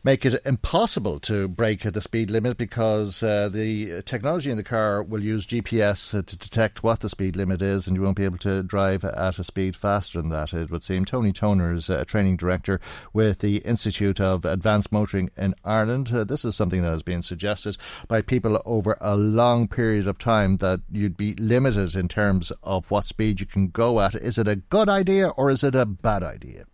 make 0.04 0.26
it 0.26 0.38
impossible 0.44 1.18
to 1.18 1.48
break 1.48 1.80
the 1.80 2.00
speed 2.02 2.30
limit 2.30 2.58
because 2.58 3.22
uh, 3.22 3.48
the 3.48 4.02
technology 4.02 4.50
in 4.50 4.58
the 4.58 4.62
car 4.62 5.02
will 5.02 5.22
use 5.22 5.46
GPS 5.46 6.16
uh, 6.16 6.22
to 6.22 6.36
detect 6.36 6.82
what 6.82 7.00
the 7.00 7.08
speed 7.08 7.34
limit 7.34 7.62
is, 7.62 7.86
and 7.86 7.96
you 7.96 8.02
won't 8.02 8.16
be 8.16 8.26
able 8.26 8.36
to 8.38 8.62
drive 8.62 9.02
at 9.02 9.38
a 9.38 9.44
speed 9.44 9.74
faster 9.74 10.20
than 10.20 10.28
that. 10.30 10.52
It 10.52 10.70
would 10.70 10.84
seem. 10.84 11.06
Tony 11.06 11.32
Toner 11.32 11.72
is 11.72 11.88
a 11.88 12.04
training 12.04 12.36
director 12.36 12.80
with 13.14 13.38
the 13.38 13.58
Institute 13.58 14.20
of 14.20 14.44
Advanced 14.44 14.92
Motoring 14.92 15.30
in 15.38 15.54
Ireland. 15.64 16.12
Uh, 16.12 16.24
this 16.24 16.44
is 16.44 16.54
something 16.54 16.82
that 16.82 16.90
has 16.90 17.02
been 17.02 17.22
suggested 17.22 17.78
by 18.06 18.20
people 18.20 18.60
over 18.66 18.98
a 19.00 19.16
long 19.16 19.68
period 19.68 20.06
of 20.06 20.18
time 20.18 20.58
that 20.58 20.80
you'd 20.92 21.16
be 21.16 21.32
limited 21.34 21.94
in 21.94 22.08
terms 22.08 22.52
of 22.62 22.90
what 22.90 23.04
speed 23.04 23.40
you 23.40 23.46
can 23.46 23.68
go 23.68 24.00
at. 24.00 24.14
Is 24.14 24.36
it 24.36 24.48
a 24.48 24.56
good 24.56 24.90
idea 24.90 25.28
or 25.28 25.50
is 25.50 25.64
it 25.64 25.74
a 25.74 25.86
bad 25.86 26.22
idea? 26.22 26.64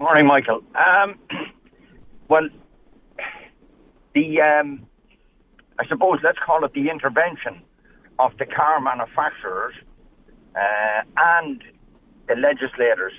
Morning, 0.00 0.26
Michael. 0.26 0.62
Um, 0.74 1.18
well, 2.30 2.48
the 4.14 4.40
um, 4.40 4.86
I 5.80 5.86
suppose 5.88 6.20
let's 6.22 6.38
call 6.38 6.64
it 6.64 6.72
the 6.72 6.88
intervention 6.88 7.60
of 8.20 8.30
the 8.38 8.46
car 8.46 8.80
manufacturers 8.80 9.74
uh, 10.54 11.02
and 11.16 11.62
the 12.28 12.36
legislators 12.36 13.12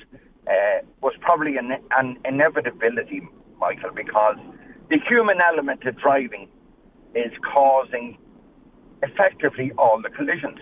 uh, 0.47 0.85
was 1.01 1.13
probably 1.19 1.57
an, 1.57 1.71
an, 1.91 2.17
inevitability, 2.23 3.21
Michael, 3.59 3.91
because 3.93 4.37
the 4.89 4.97
human 5.09 5.39
element 5.41 5.81
to 5.81 5.91
driving 5.91 6.47
is 7.13 7.31
causing 7.53 8.17
effectively 9.03 9.73
all 9.77 10.01
the 10.01 10.09
collisions, 10.09 10.59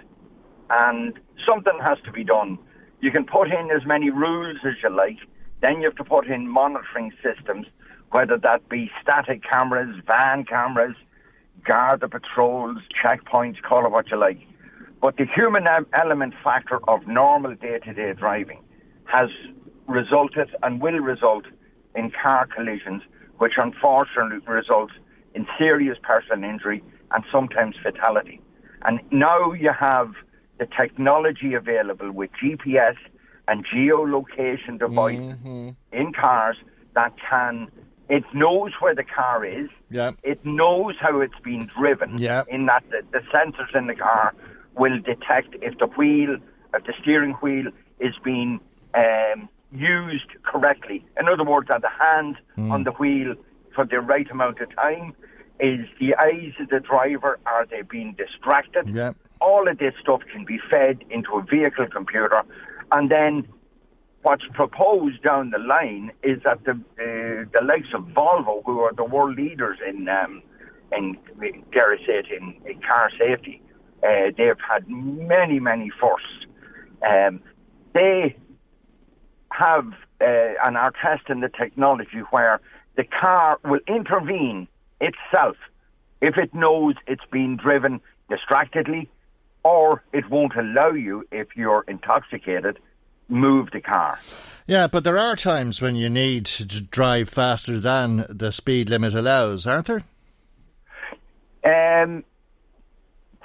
and 0.71 1.19
something 1.47 1.77
has 1.83 1.99
to 2.05 2.11
be 2.11 2.23
done. 2.23 2.57
You 2.99 3.11
can 3.11 3.25
put 3.25 3.47
in 3.51 3.69
as 3.69 3.85
many 3.85 4.09
rules 4.09 4.57
as 4.65 4.73
you 4.81 4.89
like, 4.89 5.17
then 5.61 5.81
you 5.81 5.89
have 5.89 5.95
to 5.97 6.03
put 6.03 6.25
in 6.25 6.47
monitoring 6.47 7.11
systems 7.21 7.67
whether 8.11 8.37
that 8.37 8.67
be 8.69 8.91
static 9.01 9.43
cameras, 9.43 9.95
van 10.05 10.45
cameras, 10.45 10.95
Garda 11.65 12.07
patrols, 12.07 12.77
checkpoints, 13.03 13.61
call 13.61 13.85
it 13.85 13.91
what 13.91 14.09
you 14.09 14.17
like. 14.17 14.39
But 15.01 15.17
the 15.17 15.25
human 15.25 15.65
element 15.93 16.33
factor 16.43 16.79
of 16.89 17.07
normal 17.07 17.55
day 17.55 17.79
to 17.79 17.93
day 17.93 18.13
driving 18.13 18.61
has 19.05 19.29
resulted 19.87 20.49
and 20.61 20.81
will 20.81 20.99
result 20.99 21.45
in 21.95 22.11
car 22.11 22.47
collisions, 22.47 23.01
which 23.37 23.53
unfortunately 23.57 24.39
results 24.47 24.93
in 25.33 25.47
serious 25.57 25.97
personal 26.01 26.49
injury 26.49 26.83
and 27.11 27.23
sometimes 27.31 27.75
fatality. 27.81 28.41
And 28.83 28.99
now 29.11 29.51
you 29.53 29.71
have 29.77 30.13
the 30.59 30.65
technology 30.65 31.53
available 31.53 32.11
with 32.11 32.29
GPS 32.41 32.95
and 33.47 33.65
geolocation 33.65 34.77
devices 34.77 35.35
mm-hmm. 35.37 35.69
in 35.91 36.13
cars 36.13 36.57
that 36.95 37.13
can 37.29 37.71
it 38.09 38.23
knows 38.33 38.71
where 38.79 38.95
the 38.95 39.03
car 39.03 39.45
is. 39.45 39.69
Yeah. 39.91 40.11
It 40.23 40.43
knows 40.43 40.95
how 40.99 41.21
it's 41.21 41.39
been 41.43 41.69
driven. 41.77 42.17
Yeah. 42.17 42.43
In 42.49 42.65
that 42.65 42.83
the, 42.89 43.03
the 43.11 43.19
sensors 43.33 43.75
in 43.75 43.87
the 43.87 43.95
car 43.95 44.33
will 44.75 44.99
detect 44.99 45.55
if 45.61 45.77
the 45.77 45.85
wheel, 45.85 46.37
if 46.73 46.83
the 46.85 46.93
steering 47.01 47.33
wheel 47.33 47.67
is 47.99 48.15
being 48.23 48.59
um, 48.95 49.47
used 49.71 50.29
correctly. 50.43 51.05
In 51.19 51.27
other 51.27 51.43
words, 51.43 51.69
are 51.69 51.79
the 51.79 51.89
hands 51.89 52.37
mm. 52.57 52.71
on 52.71 52.83
the 52.83 52.91
wheel 52.91 53.35
for 53.75 53.85
the 53.85 53.99
right 53.99 54.29
amount 54.31 54.59
of 54.59 54.75
time? 54.75 55.13
Is 55.59 55.85
the 55.99 56.15
eyes 56.15 56.53
of 56.59 56.69
the 56.69 56.79
driver, 56.79 57.37
are 57.45 57.65
they 57.65 57.83
being 57.83 58.15
distracted? 58.17 58.87
Yeah. 58.87 59.13
All 59.39 59.67
of 59.67 59.77
this 59.77 59.93
stuff 60.01 60.21
can 60.31 60.45
be 60.45 60.59
fed 60.69 61.03
into 61.11 61.35
a 61.35 61.43
vehicle 61.43 61.87
computer 61.87 62.43
and 62.91 63.11
then 63.11 63.47
what's 64.21 64.43
proposed 64.53 65.21
down 65.23 65.51
the 65.51 65.57
line 65.57 66.11
is 66.23 66.41
that 66.43 66.63
the 66.65 66.71
uh, 66.71 67.45
the 67.53 67.65
likes 67.65 67.87
of 67.93 68.03
Volvo, 68.07 68.63
who 68.65 68.81
are 68.81 68.93
the 68.93 69.03
world 69.03 69.37
leaders 69.37 69.77
in 69.87 70.07
um, 70.09 70.41
in 70.95 71.17
dare 71.71 71.93
I 71.93 71.97
say 71.97 72.19
it 72.19 72.25
in, 72.29 72.55
in 72.65 72.81
car 72.81 73.09
safety, 73.17 73.61
uh, 74.03 74.31
they've 74.37 74.59
had 74.67 74.87
many 74.89 75.59
many 75.59 75.89
firsts. 75.99 76.45
Um, 77.07 77.41
they 77.93 78.35
have 79.51 79.85
uh, 80.21 80.53
and 80.65 80.77
are 80.77 80.93
testing 81.01 81.39
the 81.39 81.49
technology 81.49 82.19
where 82.31 82.59
the 82.97 83.03
car 83.03 83.59
will 83.63 83.79
intervene 83.87 84.67
itself 84.99 85.55
if 86.21 86.37
it 86.37 86.53
knows 86.53 86.95
it's 87.07 87.23
being 87.31 87.55
driven 87.55 88.01
distractedly, 88.29 89.09
or 89.63 90.03
it 90.11 90.29
won't 90.29 90.55
allow 90.55 90.91
you, 90.91 91.25
if 91.31 91.47
you're 91.55 91.85
intoxicated, 91.87 92.77
move 93.29 93.69
the 93.71 93.81
car. 93.81 94.19
Yeah, 94.67 94.87
but 94.87 95.03
there 95.03 95.17
are 95.17 95.35
times 95.35 95.81
when 95.81 95.95
you 95.95 96.09
need 96.09 96.45
to 96.45 96.65
drive 96.65 97.29
faster 97.29 97.79
than 97.79 98.25
the 98.29 98.51
speed 98.51 98.89
limit 98.89 99.13
allows, 99.13 99.65
aren't 99.65 99.87
there? 99.87 100.03
Um, 102.03 102.23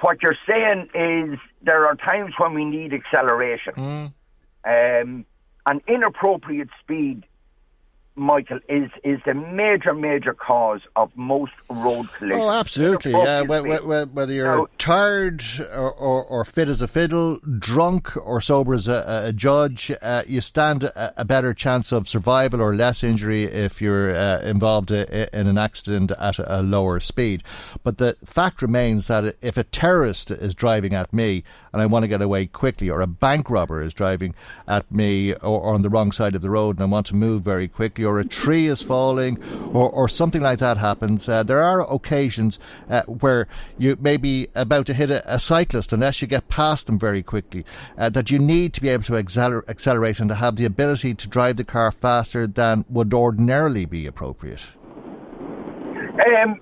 what 0.01 0.23
you're 0.23 0.37
saying 0.47 0.89
is 0.95 1.39
there 1.63 1.87
are 1.87 1.97
times 1.97 2.35
when 2.39 2.53
we 2.53 2.65
need 2.65 2.93
acceleration. 2.93 3.73
Mm. 3.75 4.13
Um, 4.67 5.25
an 5.67 5.81
inappropriate 5.89 6.69
speed 6.81 7.25
Michael, 8.17 8.61
is 8.69 8.91
is 9.03 9.19
the 9.27 9.35
major 9.35 9.93
major 9.93 10.35
cause 10.35 10.81
of 10.95 11.11
most 11.17 11.53
road 11.69 12.09
collisions. 12.17 12.43
Oh, 12.43 12.51
absolutely. 12.51 13.11
Yeah, 13.11 13.43
whether 13.43 14.33
you're 14.33 14.57
now, 14.57 14.67
tired 14.79 15.43
or, 15.73 15.91
or, 15.91 16.25
or, 16.25 16.45
fit 16.45 16.69
as 16.69 16.81
a 16.81 16.87
fiddle, 16.87 17.39
drunk 17.59 18.17
or 18.17 18.41
sober 18.41 18.75
as 18.75 18.87
a, 18.87 19.25
a 19.27 19.33
judge, 19.33 19.91
uh, 20.01 20.23
you 20.29 20.41
stand 20.41 20.85
a, 20.85 21.21
a, 21.21 21.25
better 21.25 21.53
chance 21.53 21.91
of 21.91 22.09
survival 22.09 22.61
or 22.61 22.77
less 22.77 23.03
injury 23.03 23.45
if 23.45 23.83
you're 23.83 24.15
uh, 24.15 24.41
involved 24.43 24.93
in 24.93 25.29
an 25.33 25.59
accident 25.59 26.13
at 26.13 26.39
a 26.39 26.63
lower 26.63 27.01
speed. 27.01 27.43
But 27.83 27.99
the 27.99 28.17
fact 28.25 28.63
remains 28.63 29.09
that 29.09 29.35
if 29.43 29.57
a 29.57 29.65
terrorist 29.65 30.31
is 30.31 30.55
driving 30.55 30.95
at 30.95 31.13
me 31.13 31.43
and 31.75 31.83
I 31.83 31.87
want 31.87 32.05
to 32.05 32.09
get 32.09 32.23
away 32.23 32.47
quickly, 32.47 32.89
or 32.89 33.01
a 33.01 33.07
bank 33.09 33.51
robber 33.51 33.83
is 33.83 33.93
driving 33.93 34.33
at 34.69 34.91
me 34.93 35.33
or, 35.35 35.61
or 35.61 35.75
on 35.75 35.83
the 35.83 35.91
wrong 35.91 36.13
side 36.13 36.37
of 36.37 36.41
the 36.41 36.49
road 36.49 36.77
and 36.77 36.85
I 36.85 36.87
want 36.87 37.07
to 37.07 37.17
move 37.17 37.43
very 37.43 37.67
quickly, 37.67 38.05
or 38.05 38.21
a 38.21 38.25
tree 38.25 38.69
is 38.69 38.81
falling, 38.81 39.43
or, 39.73 39.91
or 39.91 40.09
something 40.09 40.41
like 40.41 40.61
that 40.61 40.77
happens, 40.77 41.29
uh, 41.29 41.43
there 41.43 41.61
are 41.61 41.81
occasions 41.93 42.61
uh, 42.89 43.03
where 43.03 43.49
you 43.77 43.97
may 44.01 44.17
be 44.17 44.47
about 44.55 44.87
to 44.87 44.95
hit 44.95 45.11
a, 45.11 45.35
a, 45.35 45.41
cyclist 45.41 45.93
unless 45.93 46.23
you 46.23 46.29
get 46.29 46.49
past 46.49 46.87
them 46.87 46.97
very 46.97 47.25
quickly, 47.25 47.65
uh, 47.99 48.09
that 48.09 48.31
you 48.31 48.39
need 48.39 48.73
to 48.75 48.81
be 48.81 48.89
able 48.89 49.03
to 49.03 49.15
acceler- 49.15 49.69
accelerate 49.69 50.21
and 50.21 50.29
to 50.29 50.37
have 50.37 50.55
the 50.55 50.65
ability 50.65 51.13
to 51.13 51.29
drive 51.29 51.57
the 51.57 51.65
car 51.65 51.91
faster 51.91 52.47
than 52.47 52.85
would 52.89 53.13
ordinarily 53.13 53.85
be 53.85 54.07
appropriate. 54.07 54.69
Um, 55.91 56.61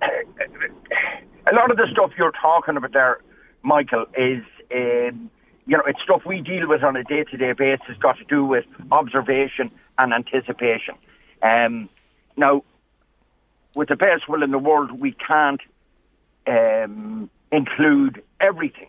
a 0.00 1.54
lot 1.56 1.72
of 1.72 1.76
the 1.76 1.88
stuff 1.90 2.12
you're 2.16 2.30
talking 2.40 2.76
about 2.76 2.92
there 2.92 3.18
Michael, 3.64 4.06
is 4.16 4.44
um, 4.72 5.30
you 5.66 5.76
know 5.76 5.82
it's 5.86 6.00
stuff 6.02 6.22
we 6.26 6.40
deal 6.40 6.68
with 6.68 6.84
on 6.84 6.96
a 6.96 7.02
day 7.02 7.24
to 7.24 7.36
day 7.36 7.52
basis. 7.52 7.96
Got 7.98 8.18
to 8.18 8.24
do 8.24 8.44
with 8.44 8.64
observation 8.92 9.70
and 9.98 10.12
anticipation. 10.12 10.94
Um, 11.42 11.88
now, 12.36 12.62
with 13.74 13.88
the 13.88 13.96
best 13.96 14.28
will 14.28 14.42
in 14.42 14.50
the 14.50 14.58
world, 14.58 14.92
we 15.00 15.12
can't 15.12 15.60
um, 16.46 17.30
include 17.50 18.22
everything 18.40 18.88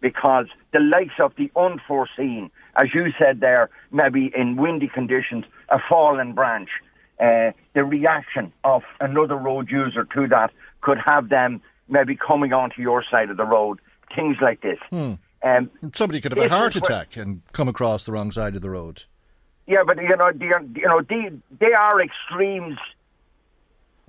because 0.00 0.46
the 0.72 0.80
likes 0.80 1.14
of 1.20 1.32
the 1.36 1.50
unforeseen, 1.56 2.50
as 2.76 2.88
you 2.94 3.12
said 3.18 3.40
there, 3.40 3.70
maybe 3.90 4.32
in 4.36 4.56
windy 4.56 4.88
conditions, 4.88 5.44
a 5.70 5.78
fallen 5.88 6.34
branch, 6.34 6.68
uh, 7.20 7.50
the 7.74 7.84
reaction 7.84 8.52
of 8.64 8.82
another 9.00 9.36
road 9.36 9.70
user 9.70 10.04
to 10.04 10.28
that 10.28 10.50
could 10.80 10.98
have 10.98 11.28
them 11.28 11.60
maybe 11.88 12.16
coming 12.16 12.52
onto 12.52 12.80
your 12.80 13.04
side 13.10 13.30
of 13.30 13.36
the 13.36 13.44
road 13.44 13.80
things 14.18 14.36
like 14.40 14.60
this. 14.60 14.78
Hmm. 14.90 15.14
Um, 15.42 15.70
Somebody 15.94 16.20
could 16.20 16.32
have 16.32 16.44
a 16.44 16.48
heart 16.48 16.74
attack 16.76 17.16
and 17.16 17.42
come 17.52 17.68
across 17.68 18.04
the 18.04 18.12
wrong 18.12 18.32
side 18.32 18.56
of 18.56 18.62
the 18.62 18.70
road. 18.70 19.04
Yeah, 19.66 19.84
but 19.86 19.96
you 19.98 20.16
know, 20.16 20.30
you 20.40 20.88
know, 20.88 21.02
they, 21.02 21.30
they 21.60 21.72
are 21.72 22.00
extremes, 22.00 22.78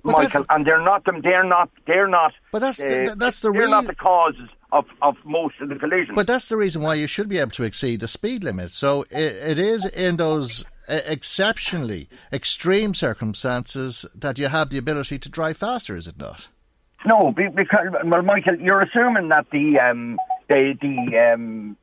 but 0.02 0.12
Michael, 0.12 0.46
and 0.48 0.66
they're 0.66 0.80
not 0.80 1.04
them. 1.04 1.20
They're 1.20 1.44
not. 1.44 1.70
They're 1.86 2.08
not. 2.08 2.32
But 2.50 2.60
that's 2.60 2.80
uh, 2.80 3.14
that's 3.16 3.40
the. 3.40 3.52
They're 3.52 3.62
real... 3.62 3.70
not 3.70 3.86
the 3.86 3.94
causes 3.94 4.48
of, 4.72 4.86
of 5.02 5.16
most 5.24 5.56
of 5.60 5.68
the 5.68 5.76
collisions. 5.76 6.16
But 6.16 6.26
that's 6.26 6.48
the 6.48 6.56
reason 6.56 6.82
why 6.82 6.94
you 6.94 7.06
should 7.06 7.28
be 7.28 7.38
able 7.38 7.50
to 7.52 7.64
exceed 7.64 8.00
the 8.00 8.08
speed 8.08 8.42
limit. 8.42 8.70
So 8.70 9.02
it, 9.10 9.34
it 9.50 9.58
is 9.58 9.84
in 9.84 10.16
those 10.16 10.64
exceptionally 10.88 12.08
extreme 12.32 12.94
circumstances 12.94 14.06
that 14.14 14.38
you 14.38 14.48
have 14.48 14.70
the 14.70 14.78
ability 14.78 15.18
to 15.18 15.28
drive 15.28 15.58
faster. 15.58 15.94
Is 15.94 16.08
it 16.08 16.18
not? 16.18 16.48
No, 17.06 17.32
because 17.32 17.86
well, 18.04 18.22
Michael, 18.22 18.56
you're 18.60 18.82
assuming 18.82 19.28
that 19.28 19.46
the 19.50 19.78
um, 19.78 20.18
the 20.48 20.74
the 20.80 21.32
um, 21.32 21.76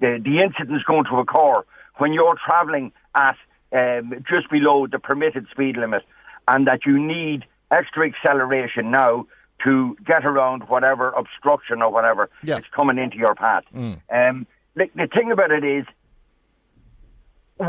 the 0.00 0.20
the 0.22 0.42
incident 0.42 0.76
is 0.76 0.84
going 0.84 1.04
to 1.04 1.16
occur 1.16 1.64
when 1.96 2.12
you're 2.12 2.36
travelling 2.44 2.92
at 3.14 3.36
um, 3.72 4.12
just 4.28 4.48
below 4.50 4.86
the 4.86 4.98
permitted 4.98 5.46
speed 5.50 5.76
limit, 5.76 6.02
and 6.46 6.66
that 6.66 6.86
you 6.86 6.98
need 6.98 7.44
extra 7.70 8.08
acceleration 8.08 8.90
now 8.90 9.26
to 9.64 9.96
get 10.06 10.24
around 10.24 10.68
whatever 10.68 11.10
obstruction 11.10 11.82
or 11.82 11.90
whatever 11.90 12.28
yeah. 12.44 12.58
is 12.58 12.64
coming 12.74 12.98
into 12.98 13.16
your 13.16 13.34
path. 13.34 13.64
Mm. 13.74 14.00
Um, 14.12 14.46
the, 14.74 14.88
the 14.94 15.08
thing 15.08 15.32
about 15.32 15.50
it 15.50 15.64
is, 15.64 15.86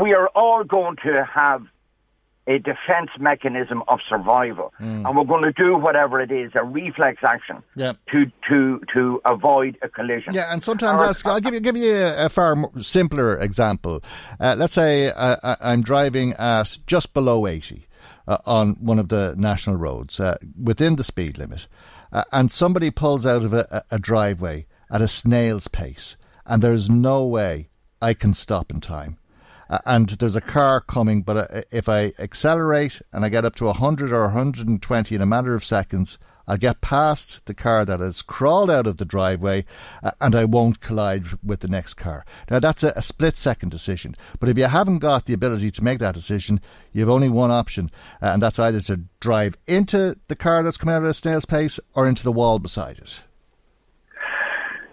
we 0.00 0.12
are 0.12 0.28
all 0.28 0.64
going 0.64 0.96
to 1.04 1.24
have 1.24 1.66
a 2.48 2.58
defense 2.58 3.10
mechanism 3.20 3.82
of 3.88 4.00
survival. 4.08 4.72
Mm. 4.80 5.06
And 5.06 5.16
we're 5.16 5.24
going 5.24 5.44
to 5.44 5.52
do 5.52 5.76
whatever 5.76 6.20
it 6.20 6.32
is, 6.32 6.50
a 6.54 6.64
reflex 6.64 7.22
action 7.22 7.62
yeah. 7.76 7.92
to, 8.10 8.24
to, 8.48 8.80
to 8.94 9.20
avoid 9.26 9.76
a 9.82 9.88
collision. 9.88 10.32
Yeah, 10.32 10.52
and 10.52 10.64
sometimes 10.64 11.22
I'll 11.24 11.40
give 11.40 11.52
you, 11.54 11.60
give 11.60 11.76
you 11.76 11.94
a, 11.94 12.26
a 12.26 12.28
far 12.30 12.56
simpler 12.80 13.36
example. 13.38 14.02
Uh, 14.40 14.56
let's 14.58 14.72
say 14.72 15.12
uh, 15.14 15.56
I'm 15.60 15.82
driving 15.82 16.32
at 16.32 16.78
just 16.86 17.12
below 17.12 17.46
80 17.46 17.86
uh, 18.26 18.38
on 18.46 18.76
one 18.80 18.98
of 18.98 19.08
the 19.08 19.34
national 19.36 19.76
roads 19.76 20.18
uh, 20.18 20.38
within 20.60 20.96
the 20.96 21.04
speed 21.04 21.36
limit, 21.36 21.68
uh, 22.12 22.24
and 22.32 22.50
somebody 22.50 22.90
pulls 22.90 23.26
out 23.26 23.44
of 23.44 23.52
a, 23.52 23.84
a 23.90 23.98
driveway 23.98 24.66
at 24.90 25.02
a 25.02 25.08
snail's 25.08 25.68
pace, 25.68 26.16
and 26.46 26.62
there's 26.62 26.88
no 26.88 27.26
way 27.26 27.68
I 28.00 28.14
can 28.14 28.32
stop 28.32 28.70
in 28.70 28.80
time 28.80 29.18
uh, 29.68 29.78
and 29.84 30.08
there's 30.08 30.36
a 30.36 30.40
car 30.40 30.80
coming, 30.80 31.22
but 31.22 31.36
uh, 31.36 31.62
if 31.70 31.88
I 31.88 32.12
accelerate 32.18 33.02
and 33.12 33.24
I 33.24 33.28
get 33.28 33.44
up 33.44 33.54
to 33.56 33.64
100 33.66 34.12
or 34.12 34.22
120 34.22 35.14
in 35.14 35.22
a 35.22 35.26
matter 35.26 35.54
of 35.54 35.64
seconds, 35.64 36.18
I'll 36.48 36.56
get 36.56 36.80
past 36.80 37.44
the 37.44 37.52
car 37.52 37.84
that 37.84 38.00
has 38.00 38.22
crawled 38.22 38.70
out 38.70 38.86
of 38.86 38.96
the 38.96 39.04
driveway 39.04 39.66
uh, 40.02 40.12
and 40.18 40.34
I 40.34 40.46
won't 40.46 40.80
collide 40.80 41.26
with 41.44 41.60
the 41.60 41.68
next 41.68 41.94
car. 41.94 42.24
Now, 42.50 42.58
that's 42.58 42.82
a, 42.82 42.92
a, 42.96 43.02
split 43.02 43.36
second 43.36 43.68
decision. 43.68 44.14
But 44.40 44.48
if 44.48 44.56
you 44.56 44.64
haven't 44.64 45.00
got 45.00 45.26
the 45.26 45.34
ability 45.34 45.70
to 45.72 45.84
make 45.84 45.98
that 45.98 46.14
decision, 46.14 46.62
you 46.92 47.02
have 47.02 47.10
only 47.10 47.28
one 47.28 47.50
option, 47.50 47.90
uh, 48.22 48.28
and 48.28 48.42
that's 48.42 48.58
either 48.58 48.80
to 48.80 49.02
drive 49.20 49.58
into 49.66 50.16
the 50.28 50.36
car 50.36 50.62
that's 50.62 50.78
coming 50.78 50.94
out 50.94 51.04
at 51.04 51.10
a 51.10 51.14
snail's 51.14 51.44
pace 51.44 51.78
or 51.94 52.08
into 52.08 52.24
the 52.24 52.32
wall 52.32 52.58
beside 52.58 52.96
it. 52.96 53.22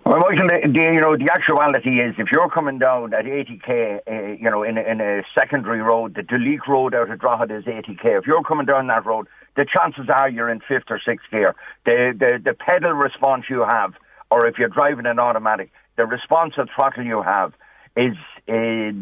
Well, 0.05 0.19
Michael, 0.19 0.47
the, 0.47 0.67
the, 0.71 0.79
you 0.93 1.01
know, 1.01 1.17
the 1.17 1.31
actuality 1.33 1.99
is 1.99 2.13
if 2.19 2.27
you're 2.31 2.47
coming 2.47 2.77
down 2.77 3.11
at 3.15 3.25
80k, 3.25 4.01
uh, 4.07 4.37
you 4.39 4.51
know, 4.51 4.61
in 4.61 4.77
a, 4.77 4.81
in 4.81 5.01
a 5.01 5.23
secondary 5.33 5.81
road, 5.81 6.13
the 6.13 6.21
Duleek 6.21 6.67
Road 6.67 6.93
out 6.93 7.09
of 7.09 7.19
Drogheda 7.19 7.57
is 7.57 7.63
80k. 7.63 8.19
If 8.19 8.27
you're 8.27 8.43
coming 8.43 8.67
down 8.67 8.85
that 8.85 9.03
road, 9.03 9.25
the 9.55 9.65
chances 9.65 10.07
are 10.13 10.29
you're 10.29 10.51
in 10.51 10.59
fifth 10.59 10.91
or 10.91 11.01
sixth 11.03 11.25
gear. 11.31 11.55
The, 11.85 12.13
the, 12.15 12.39
the 12.51 12.53
pedal 12.53 12.91
response 12.91 13.45
you 13.49 13.61
have, 13.61 13.93
or 14.29 14.45
if 14.45 14.59
you're 14.59 14.69
driving 14.69 15.07
an 15.07 15.17
automatic, 15.17 15.71
the 15.97 16.05
responsive 16.05 16.67
throttle 16.75 17.03
you 17.03 17.23
have 17.23 17.53
is, 17.97 18.13
uh, 18.47 18.93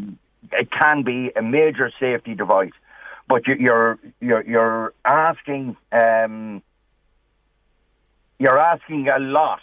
it 0.54 0.72
can 0.72 1.04
be 1.04 1.32
a 1.36 1.42
major 1.42 1.92
safety 2.00 2.34
device. 2.34 2.72
But 3.28 3.46
you, 3.46 3.56
you're, 3.60 4.00
you're, 4.22 4.44
you're 4.46 4.94
asking, 5.04 5.76
um, 5.92 6.64
you're 8.40 8.58
asking 8.58 9.10
a 9.10 9.20
lot 9.20 9.60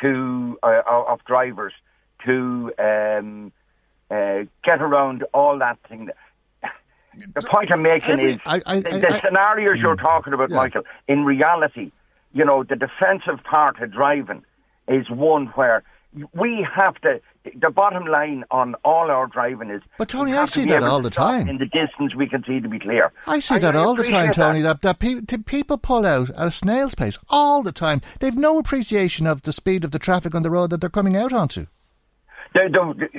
to 0.00 0.58
uh, 0.62 0.82
of 0.86 1.24
drivers 1.24 1.72
to 2.24 2.72
um, 2.78 3.52
uh, 4.10 4.44
get 4.64 4.80
around 4.80 5.24
all 5.32 5.58
that 5.58 5.78
thing. 5.88 6.10
The 7.34 7.42
point 7.42 7.72
I'm 7.72 7.82
making 7.82 8.20
Every, 8.20 8.32
is 8.34 8.40
I, 8.44 8.62
I, 8.66 8.80
the, 8.80 8.98
the 8.98 9.12
I, 9.12 9.20
scenarios 9.20 9.78
you're 9.80 9.96
hmm. 9.96 10.02
talking 10.02 10.32
about, 10.34 10.50
yeah. 10.50 10.56
Michael. 10.56 10.82
In 11.08 11.24
reality, 11.24 11.90
you 12.32 12.44
know, 12.44 12.62
the 12.62 12.76
defensive 12.76 13.42
part 13.42 13.80
of 13.80 13.90
driving 13.90 14.44
is 14.86 15.08
one 15.08 15.46
where 15.54 15.82
we 16.34 16.66
have 16.74 17.00
to. 17.00 17.20
The 17.54 17.70
bottom 17.70 18.06
line 18.06 18.44
on 18.50 18.74
all 18.84 19.10
our 19.10 19.26
driving 19.26 19.70
is. 19.70 19.82
But 19.98 20.08
Tony, 20.08 20.34
I 20.34 20.46
see 20.46 20.64
that 20.66 20.82
all 20.82 21.00
the 21.00 21.10
time. 21.10 21.48
In 21.48 21.58
the 21.58 21.66
distance 21.66 22.14
we 22.14 22.28
can 22.28 22.42
see 22.44 22.60
to 22.60 22.68
be 22.68 22.78
clear. 22.78 23.12
I 23.26 23.40
see 23.40 23.58
that 23.58 23.76
all 23.76 23.94
the 23.94 24.04
time, 24.04 24.32
Tony. 24.32 24.62
That 24.62 24.82
that, 24.82 24.98
that 25.00 25.26
pe- 25.26 25.38
people 25.38 25.78
pull 25.78 26.04
out 26.04 26.30
at 26.30 26.46
a 26.46 26.50
snail's 26.50 26.94
pace 26.94 27.18
all 27.28 27.62
the 27.62 27.72
time. 27.72 28.00
They've 28.20 28.36
no 28.36 28.58
appreciation 28.58 29.26
of 29.26 29.42
the 29.42 29.52
speed 29.52 29.84
of 29.84 29.90
the 29.90 29.98
traffic 29.98 30.34
on 30.34 30.42
the 30.42 30.50
road 30.50 30.70
that 30.70 30.80
they're 30.80 30.90
coming 30.90 31.16
out 31.16 31.32
onto. 31.32 31.66
They're, 32.52 32.68
they're, 32.68 33.10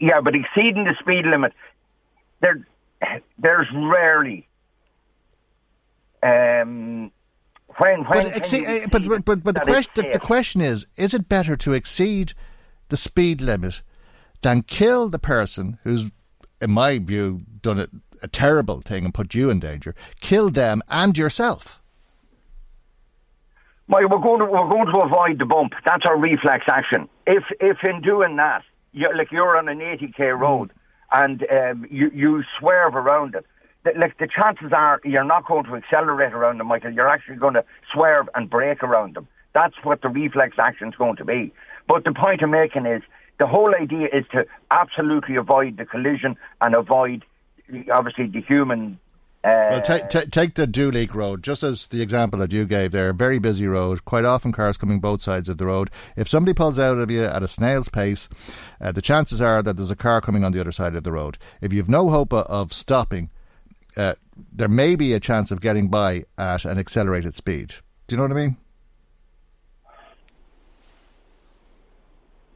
yeah, 0.00 0.20
but 0.20 0.34
exceeding 0.34 0.84
the 0.84 0.94
speed 1.00 1.24
limit, 1.26 1.52
there, 2.40 2.66
there's 3.38 3.68
rarely. 3.72 4.48
Um, 6.22 7.10
when, 7.78 8.04
when 8.04 8.32
but, 8.32 8.44
see, 8.44 8.66
uh, 8.66 8.86
but, 8.90 9.08
but, 9.08 9.24
but, 9.24 9.42
but 9.42 9.54
the, 9.54 9.60
question, 9.60 9.92
the, 9.96 10.10
the 10.12 10.18
question 10.18 10.60
is 10.60 10.86
is 10.96 11.14
it 11.14 11.28
better 11.28 11.56
to 11.56 11.72
exceed 11.72 12.34
the 12.92 12.96
speed 12.98 13.40
limit 13.40 13.82
than 14.42 14.62
kill 14.62 15.08
the 15.08 15.18
person 15.18 15.78
who's, 15.82 16.10
in 16.60 16.70
my 16.70 16.98
view, 16.98 17.40
done 17.62 17.80
a, 17.80 17.88
a 18.22 18.28
terrible 18.28 18.82
thing 18.82 19.06
and 19.06 19.14
put 19.14 19.34
you 19.34 19.48
in 19.48 19.58
danger? 19.58 19.94
Kill 20.20 20.50
them 20.50 20.82
and 20.88 21.16
yourself. 21.16 21.80
Well, 23.88 24.06
we're 24.10 24.18
going 24.18 24.40
to 24.40 24.44
we're 24.44 24.68
going 24.68 24.86
to 24.86 24.98
avoid 24.98 25.38
the 25.38 25.46
bump. 25.46 25.72
That's 25.86 26.04
our 26.04 26.18
reflex 26.18 26.66
action. 26.68 27.08
If 27.26 27.44
if 27.60 27.78
in 27.82 28.02
doing 28.02 28.36
that, 28.36 28.62
you 28.92 29.08
like 29.16 29.32
you're 29.32 29.56
on 29.56 29.68
an 29.68 29.78
80k 29.78 30.38
road 30.38 30.68
mm. 30.68 30.74
and 31.12 31.46
um, 31.50 31.86
you 31.90 32.10
you 32.14 32.44
swerve 32.58 32.94
around 32.94 33.34
it, 33.34 33.46
the, 33.84 33.92
like 33.98 34.18
the 34.18 34.28
chances 34.28 34.72
are 34.72 35.00
you're 35.02 35.24
not 35.24 35.46
going 35.46 35.64
to 35.64 35.76
accelerate 35.76 36.32
around 36.34 36.58
them, 36.58 36.66
Michael. 36.68 36.92
You're 36.92 37.08
actually 37.08 37.36
going 37.36 37.54
to 37.54 37.64
swerve 37.92 38.28
and 38.34 38.48
brake 38.50 38.82
around 38.82 39.16
them. 39.16 39.28
That's 39.54 39.74
what 39.82 40.02
the 40.02 40.08
reflex 40.08 40.56
action 40.58 40.88
is 40.88 40.94
going 40.94 41.16
to 41.16 41.24
be. 41.24 41.52
But 41.88 42.04
the 42.04 42.12
point 42.12 42.42
I'm 42.42 42.50
making 42.50 42.86
is 42.86 43.02
the 43.38 43.46
whole 43.46 43.74
idea 43.74 44.08
is 44.12 44.24
to 44.32 44.44
absolutely 44.70 45.36
avoid 45.36 45.76
the 45.76 45.84
collision 45.84 46.36
and 46.60 46.74
avoid 46.74 47.24
obviously 47.92 48.26
the 48.26 48.40
human 48.40 48.98
uh, 49.44 49.66
well, 49.72 49.80
take, 49.80 50.08
take, 50.08 50.30
take 50.30 50.54
the 50.54 50.68
Duleek 50.68 51.16
Road, 51.16 51.42
just 51.42 51.64
as 51.64 51.88
the 51.88 52.00
example 52.00 52.38
that 52.38 52.52
you 52.52 52.64
gave 52.64 52.92
there. 52.92 53.12
Very 53.12 53.40
busy 53.40 53.66
road, 53.66 54.04
quite 54.04 54.24
often 54.24 54.52
cars 54.52 54.78
coming 54.78 55.00
both 55.00 55.20
sides 55.20 55.48
of 55.48 55.58
the 55.58 55.66
road. 55.66 55.90
If 56.14 56.28
somebody 56.28 56.54
pulls 56.54 56.78
out 56.78 56.98
of 56.98 57.10
you 57.10 57.24
at 57.24 57.42
a 57.42 57.48
snail's 57.48 57.88
pace, 57.88 58.28
uh, 58.80 58.92
the 58.92 59.02
chances 59.02 59.40
are 59.40 59.60
that 59.60 59.76
there's 59.76 59.90
a 59.90 59.96
car 59.96 60.20
coming 60.20 60.44
on 60.44 60.52
the 60.52 60.60
other 60.60 60.70
side 60.70 60.94
of 60.94 61.02
the 61.02 61.10
road. 61.10 61.38
If 61.60 61.72
you've 61.72 61.88
no 61.88 62.08
hope 62.08 62.32
of 62.32 62.72
stopping, 62.72 63.30
uh, 63.96 64.14
there 64.52 64.68
may 64.68 64.94
be 64.94 65.12
a 65.12 65.18
chance 65.18 65.50
of 65.50 65.60
getting 65.60 65.88
by 65.88 66.22
at 66.38 66.64
an 66.64 66.78
accelerated 66.78 67.34
speed. 67.34 67.74
Do 68.06 68.14
you 68.14 68.18
know 68.18 68.22
what 68.22 68.32
I 68.32 68.46
mean? 68.46 68.56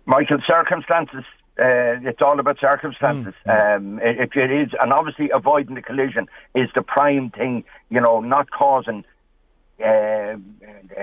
Michael, 0.07 0.39
circumstances 0.47 1.25
uh, 1.59 1.97
it's 2.03 2.21
all 2.21 2.39
about 2.39 2.59
circumstances. 2.61 3.33
Mm. 3.47 3.77
Um, 3.77 4.01
if 4.03 4.37
it 4.37 4.51
is, 4.51 4.71
and 4.81 4.93
obviously 4.93 5.31
avoiding 5.33 5.75
the 5.75 5.83
collision 5.83 6.27
is 6.55 6.69
the 6.75 6.83
prime 6.83 7.31
thing. 7.31 7.65
You 7.89 8.01
know, 8.01 8.21
not 8.21 8.51
causing 8.51 9.05
uh, 9.81 9.87
uh 9.87 10.37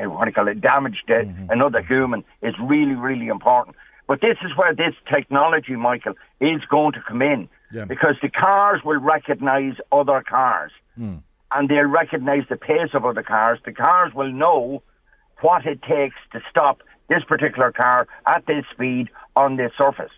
what 0.06 0.26
do 0.26 0.30
you 0.30 0.34
call 0.34 0.48
it 0.48 0.62
damage 0.62 1.04
to 1.08 1.14
mm-hmm. 1.14 1.50
another 1.50 1.82
human 1.82 2.24
is 2.44 2.54
really, 2.62 2.94
really 2.94 3.28
important. 3.28 3.76
But 4.08 4.22
this 4.22 4.38
is 4.44 4.56
where 4.56 4.76
this 4.76 4.94
technology, 5.12 5.76
Michael, 5.76 6.14
is 6.40 6.62
going 6.70 6.94
to 6.94 7.02
come 7.08 7.22
in 7.22 7.50
yeah. 7.72 7.86
because 7.86 8.16
the 8.22 8.30
cars 8.30 8.82
will 8.84 9.00
recognise 9.00 9.76
other 9.92 10.22
cars 10.28 10.72
mm. 11.00 11.24
and 11.52 11.70
they'll 11.70 11.86
recognise 11.86 12.44
the 12.50 12.58
pace 12.58 12.90
of 12.94 13.06
other 13.06 13.24
cars. 13.24 13.60
The 13.66 13.72
cars 13.72 14.14
will 14.14 14.32
know 14.32 14.84
what 15.42 15.66
it 15.66 15.82
takes 15.82 16.18
to 16.34 16.42
stop 16.50 16.82
this 17.14 17.24
particular 17.24 17.72
car 17.72 18.08
at 18.26 18.46
this 18.46 18.66
speed 18.74 19.10
on 19.36 19.58
this 19.58 19.72
surface 19.78 20.12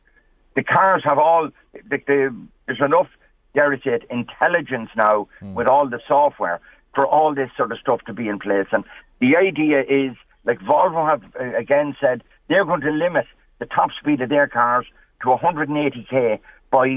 the 0.56 0.64
cars 0.64 1.04
have 1.04 1.18
all 1.18 1.50
the, 1.74 1.98
the, 2.08 2.36
there's 2.66 2.80
enough 2.80 3.08
dare 3.56 3.74
I 3.74 3.78
say 3.78 3.92
it, 3.92 4.04
intelligence 4.10 4.90
now 4.96 5.28
mm. 5.42 5.54
with 5.54 5.68
all 5.68 5.90
the 5.90 6.00
software 6.08 6.60
for 6.94 7.08
all 7.08 7.34
this 7.34 7.50
sort 7.58 7.72
of 7.72 7.80
stuff 7.80 8.02
to 8.06 8.14
be 8.14 8.28
in 8.28 8.40
place. 8.40 8.68
And 8.72 8.84
the 9.20 9.36
idea 9.38 9.82
is, 9.82 10.16
like 10.46 10.60
Volvo 10.60 11.10
have 11.10 11.24
uh, 11.40 11.58
again 11.58 11.96
said, 12.00 12.22
they're 12.50 12.66
going 12.66 12.82
to 12.82 12.92
limit 12.92 13.26
the 13.60 13.66
top 13.66 13.90
speed 14.00 14.22
of 14.22 14.30
their 14.30 14.48
cars 14.48 14.86
to 15.22 15.28
180k 15.28 16.40
by 16.70 16.88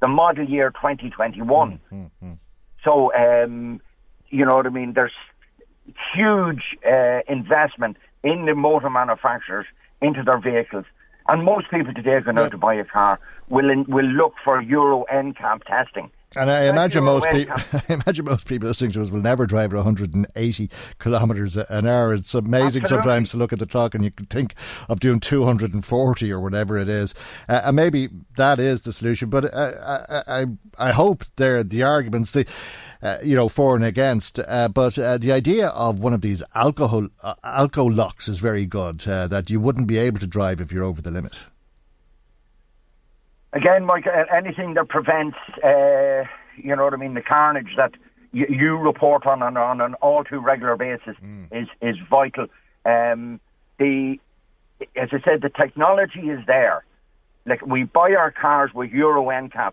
the 0.00 0.08
model 0.08 0.48
year 0.48 0.70
2021. 0.70 1.80
Mm, 1.92 2.10
mm, 2.22 2.38
so, 2.84 3.12
um, 3.14 3.80
you 4.28 4.44
know 4.44 4.56
what 4.56 4.66
I 4.66 4.70
mean? 4.70 4.92
There's 4.94 5.12
huge 6.14 6.62
uh, 6.88 7.20
investment 7.28 7.96
in 8.22 8.46
the 8.46 8.54
motor 8.54 8.90
manufacturers 8.90 9.66
into 10.00 10.22
their 10.22 10.38
vehicles 10.38 10.84
and 11.30 11.44
most 11.44 11.70
people 11.70 11.94
today 11.94 12.20
going 12.20 12.36
yeah. 12.36 12.44
out 12.44 12.50
to 12.50 12.58
buy 12.58 12.74
a 12.74 12.84
car 12.84 13.20
will 13.48 13.70
in, 13.70 13.84
will 13.84 14.04
look 14.04 14.34
for 14.44 14.60
Euro 14.60 15.04
NCAP 15.12 15.62
testing. 15.64 16.10
And 16.36 16.48
I 16.48 16.68
imagine 16.68 17.02
most 17.02 17.28
people, 17.30 17.56
I 17.72 17.82
imagine 17.92 18.24
most 18.24 18.46
people 18.46 18.68
listening 18.68 18.92
to 18.92 19.02
us 19.02 19.10
will 19.10 19.20
never 19.20 19.46
drive 19.46 19.72
at 19.72 19.76
180 19.76 20.70
kilometres 21.00 21.56
an 21.56 21.88
hour. 21.88 22.14
It's 22.14 22.34
amazing 22.34 22.82
Absolutely. 22.82 22.88
sometimes 22.88 23.30
to 23.32 23.36
look 23.36 23.52
at 23.52 23.58
the 23.58 23.66
clock 23.66 23.96
and 23.96 24.04
you 24.04 24.12
can 24.12 24.26
think 24.26 24.54
of 24.88 25.00
doing 25.00 25.18
240 25.18 26.32
or 26.32 26.40
whatever 26.40 26.78
it 26.78 26.88
is. 26.88 27.14
Uh, 27.48 27.62
and 27.64 27.74
maybe 27.74 28.08
that 28.36 28.60
is 28.60 28.82
the 28.82 28.92
solution. 28.92 29.28
But 29.28 29.52
uh, 29.52 29.72
I, 30.08 30.42
I, 30.42 30.46
I 30.78 30.92
hope 30.92 31.24
there 31.34 31.64
the 31.64 31.82
arguments, 31.82 32.30
the 32.30 32.46
uh, 33.02 33.18
you 33.22 33.34
know, 33.34 33.48
for 33.48 33.76
and 33.76 33.84
against. 33.84 34.38
Uh, 34.38 34.68
but 34.68 34.98
uh, 34.98 35.18
the 35.18 35.32
idea 35.32 35.68
of 35.68 35.98
one 35.98 36.12
of 36.12 36.20
these 36.20 36.42
alcohol 36.54 37.08
uh, 37.22 37.34
alcohol 37.42 37.92
locks 37.92 38.28
is 38.28 38.38
very 38.38 38.66
good. 38.66 39.06
Uh, 39.06 39.26
that 39.28 39.50
you 39.50 39.60
wouldn't 39.60 39.86
be 39.86 39.98
able 39.98 40.18
to 40.18 40.26
drive 40.26 40.60
if 40.60 40.72
you're 40.72 40.84
over 40.84 41.00
the 41.00 41.10
limit. 41.10 41.46
Again, 43.52 43.84
Mike, 43.84 44.06
anything 44.32 44.74
that 44.74 44.88
prevents, 44.88 45.36
uh, 45.64 46.22
you 46.56 46.76
know 46.76 46.84
what 46.84 46.94
I 46.94 46.96
mean, 46.96 47.14
the 47.14 47.22
carnage 47.22 47.74
that 47.76 47.94
you, 48.32 48.46
you 48.48 48.76
report 48.76 49.26
on, 49.26 49.42
on 49.42 49.56
on 49.56 49.80
an 49.80 49.94
all 49.94 50.22
too 50.22 50.38
regular 50.38 50.76
basis 50.76 51.16
mm. 51.22 51.46
is 51.50 51.68
is 51.80 51.96
vital. 52.08 52.46
Um, 52.84 53.40
the 53.78 54.20
as 54.96 55.08
I 55.12 55.20
said, 55.24 55.42
the 55.42 55.50
technology 55.50 56.20
is 56.20 56.44
there. 56.46 56.84
Like 57.46 57.66
we 57.66 57.84
buy 57.84 58.14
our 58.14 58.30
cars 58.30 58.70
with 58.74 58.90
Euro 58.90 59.24
NCAP 59.24 59.72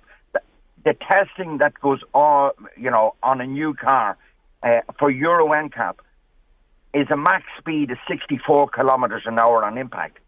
the 0.88 0.94
testing 0.94 1.58
that 1.58 1.74
goes 1.82 2.00
on, 2.14 2.52
you 2.78 2.90
know, 2.90 3.14
on 3.22 3.42
a 3.42 3.46
new 3.46 3.74
car 3.74 4.18
uh, 4.64 4.80
for 4.98 5.12
Euro 5.12 5.48
NCAP 5.50 5.96
is 6.94 7.08
a 7.12 7.18
max 7.18 7.44
speed 7.60 7.92
of 7.92 7.98
64 8.08 8.70
kilometres 8.70 9.24
an 9.26 9.38
hour 9.38 9.66
on 9.66 9.78
impact. 9.78 10.20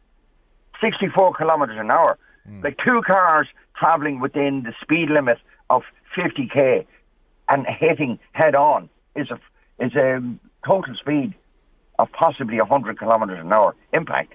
64 0.82 1.36
kilometres 1.36 1.78
an 1.80 1.90
hour. 1.90 2.18
Mm. 2.46 2.62
Like 2.62 2.78
two 2.84 3.02
cars 3.08 3.48
travelling 3.78 4.20
within 4.20 4.64
the 4.64 4.74
speed 4.82 5.10
limit 5.10 5.38
of 5.70 5.84
50k 6.18 6.86
and 7.48 7.66
hitting 7.66 8.20
head 8.34 8.54
on 8.54 8.90
is 9.16 9.28
a 9.32 9.40
is 9.82 9.96
a 9.96 10.20
total 10.68 10.94
speed 10.96 11.34
of 12.00 12.12
possibly 12.12 12.60
100 12.60 13.00
kilometres 13.00 13.40
an 13.40 13.54
hour 13.54 13.78
impact. 13.94 14.34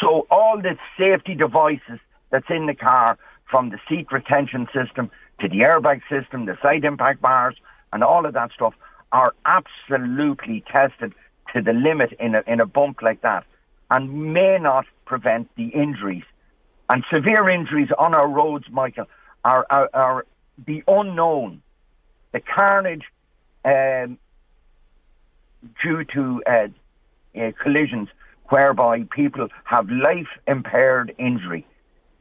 So 0.00 0.26
all 0.30 0.56
the 0.56 0.78
safety 0.98 1.34
devices 1.34 2.00
that's 2.30 2.48
in 2.48 2.64
the 2.64 2.74
car 2.74 3.18
from 3.50 3.70
the 3.70 3.78
seat 3.88 4.10
retention 4.10 4.66
system 4.74 5.10
to 5.40 5.48
the 5.48 5.58
airbag 5.58 6.00
system, 6.08 6.46
the 6.46 6.56
side 6.62 6.84
impact 6.84 7.20
bars, 7.20 7.56
and 7.92 8.02
all 8.02 8.24
of 8.26 8.34
that 8.34 8.52
stuff 8.52 8.74
are 9.12 9.34
absolutely 9.44 10.64
tested 10.70 11.12
to 11.54 11.60
the 11.60 11.72
limit 11.72 12.12
in 12.18 12.34
a, 12.34 12.42
in 12.46 12.60
a 12.60 12.66
bump 12.66 13.02
like 13.02 13.20
that 13.22 13.44
and 13.90 14.32
may 14.32 14.58
not 14.58 14.86
prevent 15.04 15.54
the 15.56 15.68
injuries. 15.68 16.24
And 16.88 17.04
severe 17.12 17.48
injuries 17.48 17.88
on 17.98 18.14
our 18.14 18.28
roads, 18.28 18.64
Michael, 18.70 19.06
are, 19.44 19.66
are, 19.70 19.90
are 19.92 20.26
the 20.66 20.82
unknown. 20.86 21.62
The 22.32 22.40
carnage 22.40 23.04
um, 23.64 24.18
due 25.82 26.04
to 26.04 26.42
uh, 26.46 26.68
uh, 27.38 27.52
collisions 27.62 28.08
whereby 28.48 29.04
people 29.14 29.48
have 29.64 29.90
life 29.90 30.28
impaired 30.46 31.14
injury 31.18 31.66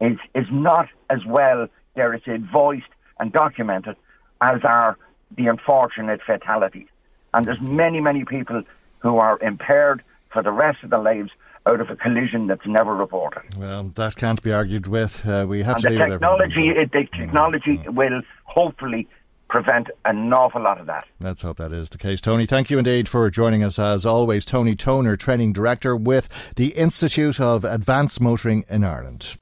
is, 0.01 0.17
is 0.35 0.47
not 0.51 0.89
as 1.09 1.25
well, 1.25 1.67
there 1.95 2.13
is 2.13 2.21
it, 2.25 2.41
voiced 2.41 2.89
and 3.19 3.31
documented 3.31 3.95
as 4.41 4.61
are 4.63 4.97
the 5.37 5.47
unfortunate 5.47 6.21
fatalities. 6.25 6.87
And 7.33 7.45
there's 7.45 7.61
many, 7.61 8.01
many 8.01 8.25
people 8.25 8.63
who 8.99 9.17
are 9.17 9.39
impaired 9.39 10.03
for 10.33 10.43
the 10.43 10.51
rest 10.51 10.83
of 10.83 10.89
their 10.89 10.99
lives 10.99 11.31
out 11.65 11.79
of 11.79 11.89
a 11.89 11.95
collision 11.95 12.47
that's 12.47 12.65
never 12.65 12.95
reported. 12.95 13.43
Well, 13.55 13.83
that 13.95 14.15
can't 14.15 14.41
be 14.41 14.51
argued 14.51 14.87
with. 14.87 15.25
Uh, 15.25 15.45
we 15.47 15.61
have 15.61 15.75
and 15.75 15.83
to 15.83 15.89
the 15.91 16.07
technology, 16.07 16.69
it, 16.69 16.91
the 16.91 17.05
technology 17.05 17.77
mm-hmm. 17.77 17.95
will 17.95 18.21
hopefully 18.45 19.07
prevent 19.51 19.89
an 20.05 20.31
awful 20.33 20.63
lot 20.63 20.79
of 20.79 20.87
that. 20.87 21.05
Let's 21.19 21.41
hope 21.41 21.57
that 21.57 21.73
is 21.73 21.89
the 21.89 21.97
case. 21.97 22.21
Tony, 22.21 22.45
thank 22.45 22.69
you 22.71 22.77
indeed 22.79 23.07
for 23.07 23.29
joining 23.29 23.63
us 23.63 23.77
as 23.77 24.05
always. 24.05 24.45
Tony 24.45 24.75
Toner, 24.75 25.17
Training 25.17 25.53
Director 25.53 25.95
with 25.95 26.29
the 26.55 26.69
Institute 26.69 27.39
of 27.39 27.65
Advanced 27.65 28.21
Motoring 28.21 28.63
in 28.69 28.83
Ireland. 28.83 29.35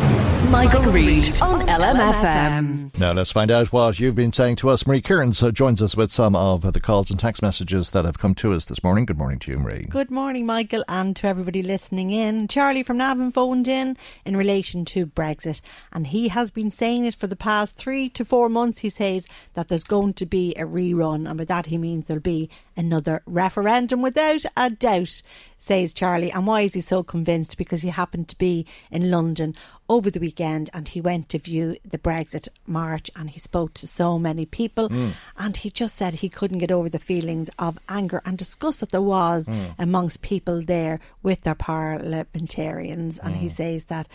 Michael, 0.48 0.82
Reade 0.92 1.40
on 1.42 1.68
LMFM. 1.68 3.00
Now 3.00 3.12
let's 3.12 3.32
find 3.32 3.52
out 3.52 3.72
what 3.72 4.00
you've 4.00 4.16
been 4.16 4.34
saying 4.34 4.56
to 4.58 4.70
us. 4.70 4.88
Marie 4.88 5.02
Kearns 5.02 5.44
uh, 5.44 5.52
joins 5.52 5.80
us 5.80 5.96
with 5.96 6.12
some 6.12 6.36
of 6.36 6.74
the 6.74 6.82
calls 6.82 7.12
and 7.12 7.20
text 7.20 7.44
messages 7.44 7.92
that 7.92 8.04
have 8.04 8.18
come 8.18 8.34
to 8.36 8.54
us 8.54 8.66
this 8.66 8.84
morning. 8.84 9.06
Good 9.06 9.20
morning 9.20 9.38
to 9.40 9.52
you, 9.52 9.60
Marie. 9.60 9.84
Good 9.84 10.10
morning, 10.10 10.48
Michael, 10.48 10.84
and 10.88 11.16
to 11.18 11.28
everybody 11.28 11.62
listening 11.62 12.10
in. 12.10 12.48
Charlie 12.48 12.82
from 12.82 12.98
Navan 12.98 13.32
phoned 13.32 13.68
in 13.68 13.96
in 14.26 14.36
relation 14.36 14.86
to 14.86 15.06
Brexit, 15.06 15.62
and 15.94 16.08
he 16.08 16.30
has 16.30 16.50
been 16.50 16.72
saying 16.72 17.06
it 17.06 17.14
for 17.14 17.28
the 17.28 17.36
past 17.36 17.76
three 17.76 18.10
to 18.10 18.26
four 18.26 18.50
months. 18.50 18.80
He 18.80 18.90
says 18.90 19.28
that 19.54 19.68
there's 19.68 19.84
going 19.84 19.99
to 20.08 20.26
be 20.26 20.54
a 20.56 20.64
rerun, 20.64 21.28
and 21.30 21.38
by 21.38 21.46
that 21.46 21.68
he 21.68 21.78
means 21.78 22.06
there'll 22.06 22.22
be 22.22 22.50
another 22.76 23.22
referendum 23.26 24.02
without 24.02 24.46
a 24.56 24.70
doubt, 24.70 25.22
says 25.58 25.94
Charlie. 25.94 26.32
And 26.32 26.48
why 26.48 26.62
is 26.62 26.74
he 26.74 26.82
so 26.82 27.04
convinced? 27.04 27.58
Because 27.58 27.82
he 27.82 27.90
happened 27.90 28.30
to 28.30 28.38
be 28.38 28.66
in 28.90 29.12
London 29.12 29.56
over 29.90 30.10
the 30.12 30.20
weekend 30.20 30.70
and 30.74 30.88
he 30.88 31.02
went 31.02 31.30
to 31.30 31.40
view 31.40 31.76
the 31.84 31.98
Brexit 31.98 32.48
march 32.68 33.10
and 33.16 33.30
he 33.32 33.40
spoke 33.40 33.74
to 33.74 33.88
so 33.88 34.20
many 34.20 34.46
people 34.46 34.88
mm. 34.88 35.12
and 35.38 35.58
he 35.58 35.70
just 35.72 35.96
said 35.96 36.14
he 36.14 36.30
couldn't 36.30 36.60
get 36.60 36.72
over 36.72 36.88
the 36.90 37.00
feelings 37.00 37.50
of 37.58 37.80
anger 37.90 38.22
and 38.24 38.38
disgust 38.38 38.82
that 38.82 38.92
there 38.92 39.02
was 39.02 39.48
mm. 39.48 39.74
amongst 39.80 40.22
people 40.22 40.62
there 40.62 41.00
with 41.24 41.42
their 41.42 41.56
parliamentarians 41.56 43.18
and 43.18 43.34
mm. 43.34 43.38
he 43.40 43.50
says 43.50 43.86
that 43.86 44.08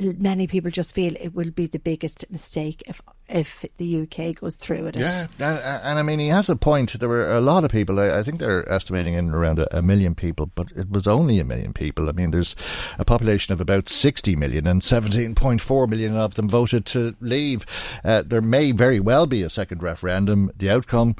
many 0.00 0.46
people 0.46 0.70
just 0.70 0.94
feel 0.94 1.14
it 1.16 1.34
will 1.34 1.50
be 1.50 1.66
the 1.66 1.78
biggest 1.78 2.24
mistake 2.30 2.82
if 2.86 3.02
if 3.28 3.64
the 3.76 4.02
UK 4.02 4.34
goes 4.40 4.56
through 4.56 4.84
with 4.84 4.96
it. 4.96 5.00
Yeah, 5.00 5.26
and, 5.38 5.58
and 5.58 5.98
I 5.98 6.02
mean, 6.02 6.18
he 6.18 6.28
has 6.28 6.48
a 6.48 6.56
point. 6.56 6.98
There 6.98 7.08
were 7.08 7.30
a 7.30 7.40
lot 7.40 7.62
of 7.62 7.70
people. 7.70 8.00
I, 8.00 8.18
I 8.18 8.22
think 8.22 8.38
they're 8.38 8.66
estimating 8.70 9.14
in 9.14 9.30
around 9.30 9.58
a, 9.58 9.78
a 9.78 9.82
million 9.82 10.14
people, 10.14 10.46
but 10.54 10.72
it 10.74 10.90
was 10.90 11.06
only 11.06 11.38
a 11.38 11.44
million 11.44 11.72
people. 11.72 12.08
I 12.08 12.12
mean, 12.12 12.30
there's 12.30 12.56
a 12.98 13.04
population 13.04 13.52
of 13.52 13.60
about 13.60 13.88
60 13.88 14.34
million, 14.36 14.66
and 14.66 14.80
17.4 14.80 15.88
million 15.88 16.16
of 16.16 16.34
them 16.34 16.48
voted 16.48 16.86
to 16.86 17.16
leave. 17.20 17.66
Uh, 18.02 18.22
there 18.24 18.40
may 18.40 18.72
very 18.72 19.00
well 19.00 19.26
be 19.26 19.42
a 19.42 19.50
second 19.50 19.82
referendum. 19.82 20.50
The 20.56 20.70
outcome 20.70 21.16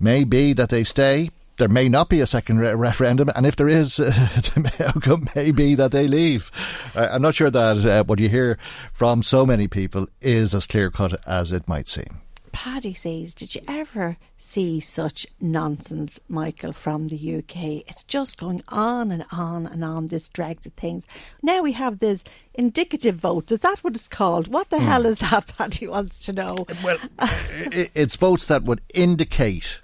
may 0.00 0.24
be 0.24 0.52
that 0.52 0.70
they 0.70 0.84
stay. 0.84 1.30
There 1.58 1.68
may 1.68 1.88
not 1.88 2.08
be 2.08 2.20
a 2.20 2.26
second 2.26 2.58
re- 2.58 2.74
referendum, 2.74 3.30
and 3.34 3.46
if 3.46 3.56
there 3.56 3.68
is, 3.68 3.98
uh, 4.00 4.10
the 4.54 4.86
outcome 4.88 5.28
may 5.34 5.52
be 5.52 5.74
that 5.74 5.92
they 5.92 6.06
leave. 6.06 6.50
Uh, 6.94 7.08
I'm 7.10 7.22
not 7.22 7.34
sure 7.34 7.50
that 7.50 7.76
uh, 7.78 8.04
what 8.04 8.20
you 8.20 8.28
hear 8.28 8.58
from 8.92 9.22
so 9.22 9.46
many 9.46 9.66
people 9.66 10.06
is 10.20 10.54
as 10.54 10.66
clear 10.66 10.90
cut 10.90 11.20
as 11.26 11.52
it 11.52 11.66
might 11.66 11.88
seem. 11.88 12.20
Paddy 12.56 12.94
says, 12.94 13.34
Did 13.34 13.54
you 13.54 13.60
ever 13.68 14.16
see 14.38 14.80
such 14.80 15.26
nonsense, 15.38 16.18
Michael, 16.26 16.72
from 16.72 17.08
the 17.08 17.36
UK? 17.36 17.84
It's 17.86 18.02
just 18.02 18.38
going 18.38 18.62
on 18.68 19.10
and 19.10 19.26
on 19.30 19.66
and 19.66 19.84
on, 19.84 20.06
this 20.06 20.30
drags 20.30 20.64
of 20.64 20.72
things. 20.72 21.06
Now 21.42 21.60
we 21.60 21.72
have 21.72 21.98
this 21.98 22.24
indicative 22.54 23.16
vote. 23.16 23.52
Is 23.52 23.58
that 23.58 23.84
what 23.84 23.94
it's 23.94 24.08
called? 24.08 24.48
What 24.48 24.70
the 24.70 24.78
hell 24.78 25.04
is 25.04 25.18
that, 25.18 25.54
Paddy 25.58 25.86
wants 25.86 26.18
to 26.20 26.32
know? 26.32 26.66
Well, 26.82 26.96
it's 27.20 28.16
votes 28.16 28.46
that 28.46 28.62
would 28.62 28.80
indicate 28.94 29.82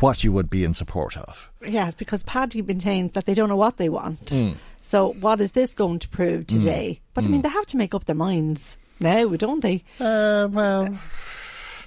what 0.00 0.24
you 0.24 0.32
would 0.32 0.50
be 0.50 0.64
in 0.64 0.74
support 0.74 1.16
of. 1.16 1.50
Yes, 1.64 1.94
because 1.94 2.22
Paddy 2.22 2.62
maintains 2.62 3.12
that 3.12 3.26
they 3.26 3.34
don't 3.34 3.48
know 3.48 3.56
what 3.56 3.76
they 3.76 3.88
want. 3.88 4.30
Hmm. 4.30 4.52
So 4.80 5.12
what 5.14 5.40
is 5.40 5.52
this 5.52 5.74
going 5.74 5.98
to 6.00 6.08
prove 6.08 6.46
today? 6.46 7.00
But 7.14 7.24
I 7.24 7.26
mean, 7.28 7.42
they 7.42 7.50
have 7.50 7.66
to 7.66 7.76
make 7.76 7.94
up 7.94 8.06
their 8.06 8.16
minds 8.16 8.78
now, 8.98 9.28
don't 9.28 9.60
they? 9.60 9.84
Uh, 9.98 10.48
well, 10.50 10.98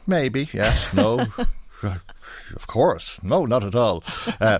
maybe, 0.05 0.47
yes, 0.53 0.93
no. 0.93 1.25
Of 2.55 2.67
course. 2.67 3.19
No, 3.23 3.45
not 3.45 3.63
at 3.63 3.75
all. 3.75 4.03
Uh, 4.39 4.59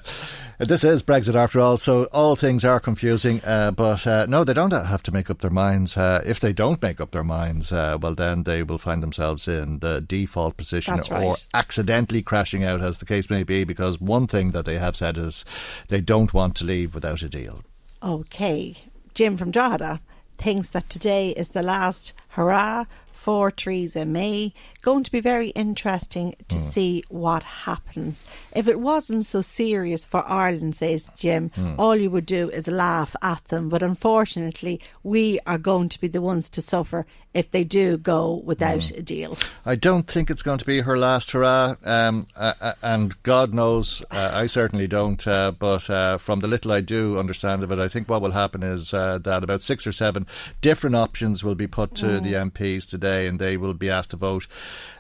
this 0.58 0.84
is 0.84 1.04
Brexit 1.04 1.36
after 1.36 1.60
all, 1.60 1.78
so 1.78 2.06
all 2.06 2.36
things 2.36 2.66
are 2.66 2.80
confusing. 2.80 3.42
Uh, 3.44 3.72
but 3.72 4.06
uh, 4.08 4.26
no, 4.28 4.44
they 4.44 4.54
don't 4.54 4.72
have 4.72 5.04
to 5.04 5.12
make 5.12 5.30
up 5.30 5.42
their 5.42 5.52
minds. 5.52 5.96
Uh, 5.98 6.22
if 6.26 6.40
they 6.40 6.54
don't 6.54 6.82
make 6.82 7.00
up 7.00 7.12
their 7.12 7.24
minds, 7.24 7.72
uh, 7.72 7.98
well, 8.02 8.16
then 8.16 8.44
they 8.44 8.64
will 8.64 8.78
find 8.78 9.04
themselves 9.04 9.48
in 9.48 9.80
the 9.80 10.02
default 10.02 10.58
position 10.58 10.96
That's 10.96 11.12
or 11.12 11.36
accidentally 11.54 12.22
crashing 12.22 12.64
out, 12.64 12.82
as 12.82 12.98
the 12.98 13.06
case 13.06 13.30
may 13.30 13.44
be, 13.44 13.64
because 13.64 14.00
one 14.00 14.28
thing 14.28 14.52
that 14.52 14.66
they 14.66 14.78
have 14.78 14.96
said 14.96 15.18
is 15.18 15.46
they 15.90 16.02
don't 16.02 16.34
want 16.34 16.56
to 16.58 16.66
leave 16.66 16.94
without 16.94 17.22
a 17.22 17.30
deal. 17.30 17.64
Okay. 18.02 18.76
Jim 19.14 19.38
from 19.38 19.52
Drogheda 19.52 20.02
thinks 20.38 20.70
that 20.72 20.90
today 20.90 21.30
is 21.30 21.50
the 21.50 21.64
last 21.64 22.14
hurrah 22.30 22.86
for 23.24 23.52
Theresa 23.52 24.04
May. 24.06 24.54
Going 24.82 25.06
to 25.06 25.12
be 25.12 25.22
very 25.22 25.50
interesting 25.50 26.36
to 26.50 26.60
see 26.60 27.06
what 27.08 27.42
happens. 27.44 28.26
If 28.54 28.68
it 28.68 28.82
wasn't 28.82 29.24
so 29.24 29.42
serious 29.42 30.06
for 30.06 30.26
Ireland, 30.28 30.76
says 30.76 31.10
Jim, 31.16 31.50
all 31.80 31.96
you 31.96 32.12
would 32.12 32.26
do 32.26 32.50
is 32.50 32.68
laugh 32.68 33.16
at 33.22 33.46
them. 33.46 33.70
But 33.70 33.82
unfortunately, 33.82 34.82
we 35.04 35.40
are 35.48 35.58
going 35.58 35.88
to 35.88 36.02
be 36.02 36.10
the 36.10 36.22
ones 36.22 36.50
to 36.50 36.62
suffer 36.62 37.06
if 37.34 37.50
they 37.52 37.64
do 37.64 37.98
go 37.98 38.42
without 38.46 38.92
a 38.92 39.02
deal. 39.02 39.38
I 39.66 39.76
don't 39.76 40.08
think 40.08 40.30
it's 40.30 40.44
going 40.44 40.60
to 40.60 40.66
be 40.66 40.82
her 40.82 40.98
last 40.98 41.32
hurrah, 41.32 41.76
um, 41.84 42.28
uh, 42.36 42.54
uh, 42.62 42.74
and 42.82 43.22
God 43.24 43.54
knows, 43.54 44.04
uh, 44.12 44.32
I 44.34 44.48
certainly 44.48 44.88
don't. 44.88 45.26
Uh, 45.26 45.52
but 45.52 45.90
uh, 45.90 46.18
from 46.18 46.42
the 46.42 46.48
little 46.48 46.72
I 46.72 46.82
do 46.82 47.18
understand 47.18 47.64
of 47.64 47.72
it, 47.72 47.80
I 47.80 47.88
think 47.88 48.08
what 48.08 48.22
will 48.22 48.32
happen 48.32 48.64
is 48.64 48.94
uh, 48.94 49.18
that 49.20 49.44
about 49.44 49.64
six 49.64 49.88
or 49.88 49.92
seven 49.92 50.28
different 50.62 50.96
options 50.96 51.44
will 51.44 51.56
be 51.56 51.68
put 51.68 51.96
to 51.96 52.20
the 52.20 52.34
MPs 52.34 52.90
today, 52.90 53.13
and 53.14 53.40
they 53.40 53.58
will 53.58 53.74
be 53.74 53.90
asked 53.90 54.12
to 54.12 54.18
vote 54.18 54.48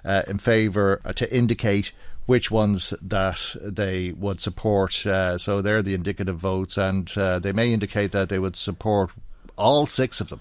uh, 0.05 0.23
in 0.27 0.37
favour 0.39 1.01
uh, 1.05 1.13
to 1.13 1.35
indicate 1.35 1.91
which 2.25 2.49
ones 2.49 2.93
that 3.01 3.55
they 3.61 4.11
would 4.11 4.39
support. 4.39 5.05
Uh, 5.05 5.37
so 5.37 5.61
they're 5.61 5.81
the 5.81 5.93
indicative 5.93 6.37
votes, 6.37 6.77
and 6.77 7.11
uh, 7.17 7.39
they 7.39 7.51
may 7.51 7.73
indicate 7.73 8.11
that 8.13 8.29
they 8.29 8.39
would 8.39 8.55
support 8.55 9.11
all 9.57 9.85
six 9.85 10.21
of 10.21 10.29
them 10.29 10.39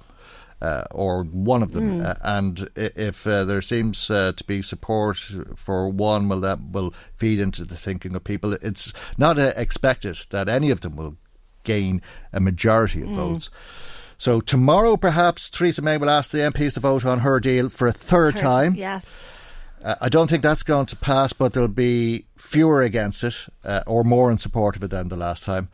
uh, 0.62 0.84
or 0.92 1.24
one 1.24 1.62
of 1.62 1.72
them. 1.72 2.00
Uh, 2.00 2.14
and 2.22 2.70
if 2.76 3.26
uh, 3.26 3.44
there 3.44 3.60
seems 3.60 4.08
uh, 4.10 4.32
to 4.36 4.44
be 4.44 4.62
support 4.62 5.16
for 5.56 5.88
one, 5.88 6.28
well, 6.28 6.40
that 6.40 6.60
will 6.70 6.94
feed 7.16 7.40
into 7.40 7.64
the 7.64 7.76
thinking 7.76 8.14
of 8.14 8.22
people. 8.22 8.52
It's 8.54 8.92
not 9.18 9.38
uh, 9.38 9.52
expected 9.56 10.18
that 10.30 10.48
any 10.48 10.70
of 10.70 10.80
them 10.80 10.94
will 10.94 11.16
gain 11.64 12.00
a 12.32 12.40
majority 12.40 13.02
of 13.02 13.08
votes. 13.08 13.50
So 14.22 14.40
tomorrow, 14.40 14.96
perhaps 14.96 15.50
Theresa 15.50 15.82
May 15.82 15.96
will 15.96 16.08
ask 16.08 16.30
the 16.30 16.38
MPs 16.38 16.74
to 16.74 16.80
vote 16.80 17.04
on 17.04 17.18
her 17.18 17.40
deal 17.40 17.68
for 17.68 17.88
a 17.88 17.92
third 17.92 18.36
time. 18.36 18.76
Yes. 18.76 19.28
Uh, 19.82 19.96
I 20.00 20.08
don't 20.08 20.30
think 20.30 20.44
that's 20.44 20.62
going 20.62 20.86
to 20.86 20.96
pass, 20.96 21.32
but 21.32 21.52
there'll 21.52 21.66
be 21.66 22.26
fewer 22.36 22.82
against 22.82 23.24
it 23.24 23.34
uh, 23.64 23.82
or 23.84 24.04
more 24.04 24.30
in 24.30 24.38
support 24.38 24.76
of 24.76 24.84
it 24.84 24.92
than 24.92 25.08
the 25.08 25.16
last 25.16 25.42
time. 25.42 25.70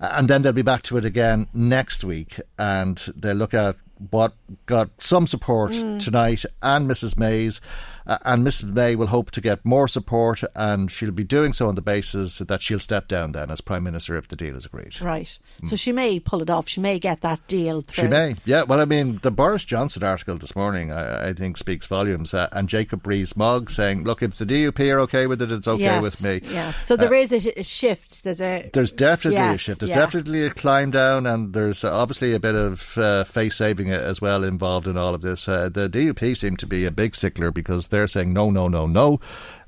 And 0.00 0.26
then 0.26 0.42
they'll 0.42 0.52
be 0.52 0.62
back 0.62 0.82
to 0.82 0.96
it 0.96 1.04
again 1.04 1.46
next 1.54 2.02
week 2.02 2.40
and 2.58 2.98
they'll 3.14 3.36
look 3.36 3.54
at 3.54 3.76
what 4.10 4.34
got 4.66 4.90
some 4.98 5.26
support 5.26 5.72
tonight 5.72 6.44
and 6.62 6.90
Mrs. 6.90 7.18
May's. 7.18 7.60
Uh, 8.06 8.18
and 8.24 8.46
Mrs. 8.46 8.72
May 8.72 8.96
will 8.96 9.06
hope 9.08 9.30
to 9.32 9.40
get 9.40 9.64
more 9.64 9.86
support, 9.86 10.42
and 10.54 10.90
she'll 10.90 11.12
be 11.12 11.24
doing 11.24 11.52
so 11.52 11.68
on 11.68 11.74
the 11.74 11.82
basis 11.82 12.38
that 12.38 12.62
she'll 12.62 12.80
step 12.80 13.08
down 13.08 13.32
then 13.32 13.50
as 13.50 13.60
Prime 13.60 13.84
Minister 13.84 14.16
if 14.16 14.28
the 14.28 14.36
deal 14.36 14.56
is 14.56 14.66
agreed. 14.66 15.00
Right. 15.00 15.38
So 15.64 15.76
she 15.76 15.92
may 15.92 16.18
pull 16.18 16.42
it 16.42 16.50
off. 16.50 16.68
She 16.68 16.80
may 16.80 16.98
get 16.98 17.20
that 17.20 17.46
deal 17.46 17.82
through. 17.82 18.04
She 18.04 18.08
may, 18.08 18.36
yeah. 18.44 18.62
Well, 18.62 18.80
I 18.80 18.84
mean, 18.84 19.20
the 19.22 19.30
Boris 19.30 19.64
Johnson 19.64 20.02
article 20.02 20.36
this 20.36 20.56
morning, 20.56 20.90
I, 20.90 21.28
I 21.28 21.32
think, 21.32 21.56
speaks 21.56 21.86
volumes. 21.86 22.34
Uh, 22.34 22.48
and 22.52 22.68
Jacob 22.68 23.06
Rees-Mogg 23.06 23.70
saying, 23.70 24.04
"Look, 24.04 24.22
if 24.22 24.36
the 24.36 24.46
DUP 24.46 24.80
are 24.92 25.00
okay 25.00 25.26
with 25.26 25.40
it, 25.40 25.52
it's 25.52 25.68
okay 25.68 25.82
yes, 25.82 26.02
with 26.02 26.22
me." 26.22 26.48
Yes. 26.52 26.76
So 26.86 26.96
there 26.96 27.14
is 27.14 27.32
a, 27.32 27.62
shift. 27.62 28.24
There's 28.24 28.40
a 28.40 28.68
There's 28.72 28.92
definitely 28.92 29.40
a 29.40 29.56
shift. 29.56 29.80
There's 29.80 29.90
yeah. 29.90 29.96
definitely 29.96 30.44
a 30.44 30.50
climb 30.50 30.90
down, 30.90 31.26
and 31.26 31.52
there's 31.52 31.84
uh, 31.84 31.94
obviously 31.94 32.34
a 32.34 32.40
bit 32.40 32.54
of 32.54 32.98
uh, 32.98 33.24
face 33.24 33.56
saving 33.56 33.90
as 33.90 34.20
well 34.20 34.41
involved 34.44 34.86
in 34.86 34.96
all 34.96 35.14
of 35.14 35.22
this. 35.22 35.48
Uh, 35.48 35.68
the 35.68 35.88
DUP 35.88 36.36
seem 36.36 36.56
to 36.56 36.66
be 36.66 36.84
a 36.84 36.90
big 36.90 37.14
stickler 37.14 37.50
because 37.50 37.88
they're 37.88 38.06
saying 38.06 38.32
no, 38.32 38.50
no, 38.50 38.68
no, 38.68 38.86
no, 38.86 39.20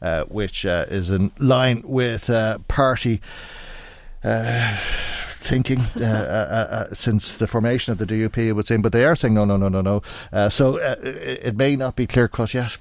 uh, 0.02 0.24
which 0.24 0.66
uh, 0.66 0.86
is 0.88 1.10
in 1.10 1.32
line 1.38 1.82
with 1.84 2.30
uh, 2.30 2.58
party 2.68 3.20
uh, 4.22 4.76
thinking 4.76 5.80
uh, 5.80 6.92
since 6.92 7.36
the 7.36 7.46
formation 7.46 7.92
of 7.92 7.98
the 7.98 8.06
DUP, 8.06 8.38
it 8.38 8.52
would 8.52 8.66
seem. 8.66 8.82
But 8.82 8.92
they 8.92 9.04
are 9.04 9.16
saying 9.16 9.34
no, 9.34 9.44
no, 9.44 9.56
no, 9.56 9.68
no, 9.68 9.82
no. 9.82 10.48
So 10.48 10.76
it, 10.76 10.98
it 11.46 11.56
may 11.56 11.76
not 11.76 11.96
be 11.96 12.06
clear 12.06 12.28
cut 12.28 12.54
yet. 12.54 12.78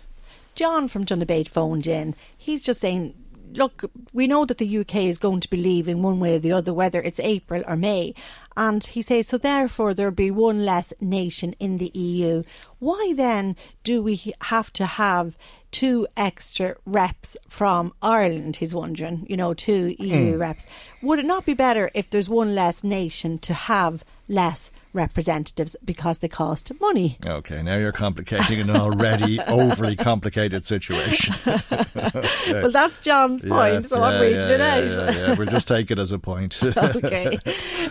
John 0.56 0.88
from 0.88 1.04
Donabate 1.04 1.50
phoned 1.50 1.88
in. 1.88 2.16
He's 2.38 2.64
just 2.64 2.80
saying, 2.80 3.16
look, 3.56 3.90
we 4.14 4.28
know 4.28 4.46
that 4.46 4.58
the 4.58 4.78
UK 4.80 4.96
is 4.96 5.18
going 5.18 5.40
to 5.42 5.50
be 5.50 5.58
leaving 5.58 6.02
one 6.02 6.20
way 6.20 6.36
or 6.36 6.40
the 6.40 6.52
other, 6.52 6.74
whether 6.74 7.02
it's 7.02 7.20
April 7.20 7.64
or 7.68 7.76
May. 7.76 8.14
And 8.56 8.84
he 8.84 9.02
says, 9.02 9.28
so 9.28 9.38
therefore 9.38 9.94
there'll 9.94 10.14
be 10.14 10.32
one 10.32 10.66
less 10.66 10.94
nation 11.00 11.54
in 11.60 11.78
the 11.78 11.92
EU. 11.94 12.44
Why 12.80 13.14
then 13.16 13.56
do 13.84 14.02
we 14.02 14.34
have 14.42 14.72
to 14.74 14.86
have 14.86 15.38
two 15.72 16.08
extra 16.16 16.76
reps 16.86 17.36
from 17.50 17.94
Ireland? 18.02 18.58
He's 18.58 18.76
wondering, 18.76 19.26
you 19.30 19.38
know, 19.38 19.54
two 19.54 19.96
EU 20.00 20.34
hmm. 20.34 20.40
reps. 20.40 20.68
Would 21.02 21.20
it 21.20 21.26
not 21.26 21.46
be 21.46 21.54
better 21.54 21.90
if 21.94 22.10
there's 22.10 22.30
one 22.30 22.54
less 22.54 22.84
nation 22.84 23.40
to 23.40 23.54
have 23.54 24.04
less 24.28 24.72
representatives 24.94 25.76
because 25.84 26.20
they 26.20 26.28
cost 26.28 26.72
money? 26.80 27.18
Okay, 27.26 27.62
now 27.62 27.78
you're 27.78 27.92
complicating 27.92 28.60
an 28.62 28.70
already 28.70 29.40
overly 29.48 29.96
complicated 29.96 30.66
situation. 30.66 31.36
Well, 31.94 32.72
that's 32.72 33.00
John's 33.00 33.44
point, 33.44 33.86
so 33.86 34.02
I'm 34.02 34.14
yeah, 34.14 34.22
reading 34.22 34.38
yeah, 34.38 34.50
it 34.50 34.60
yeah, 34.60 34.74
out. 34.74 34.84
Yeah, 35.16 35.28
yeah. 35.28 35.34
We'll 35.36 35.48
just 35.48 35.68
take 35.68 35.92
it 35.92 36.00
as 36.00 36.12
a 36.12 36.20
point. 36.20 36.62
okay. 36.78 37.38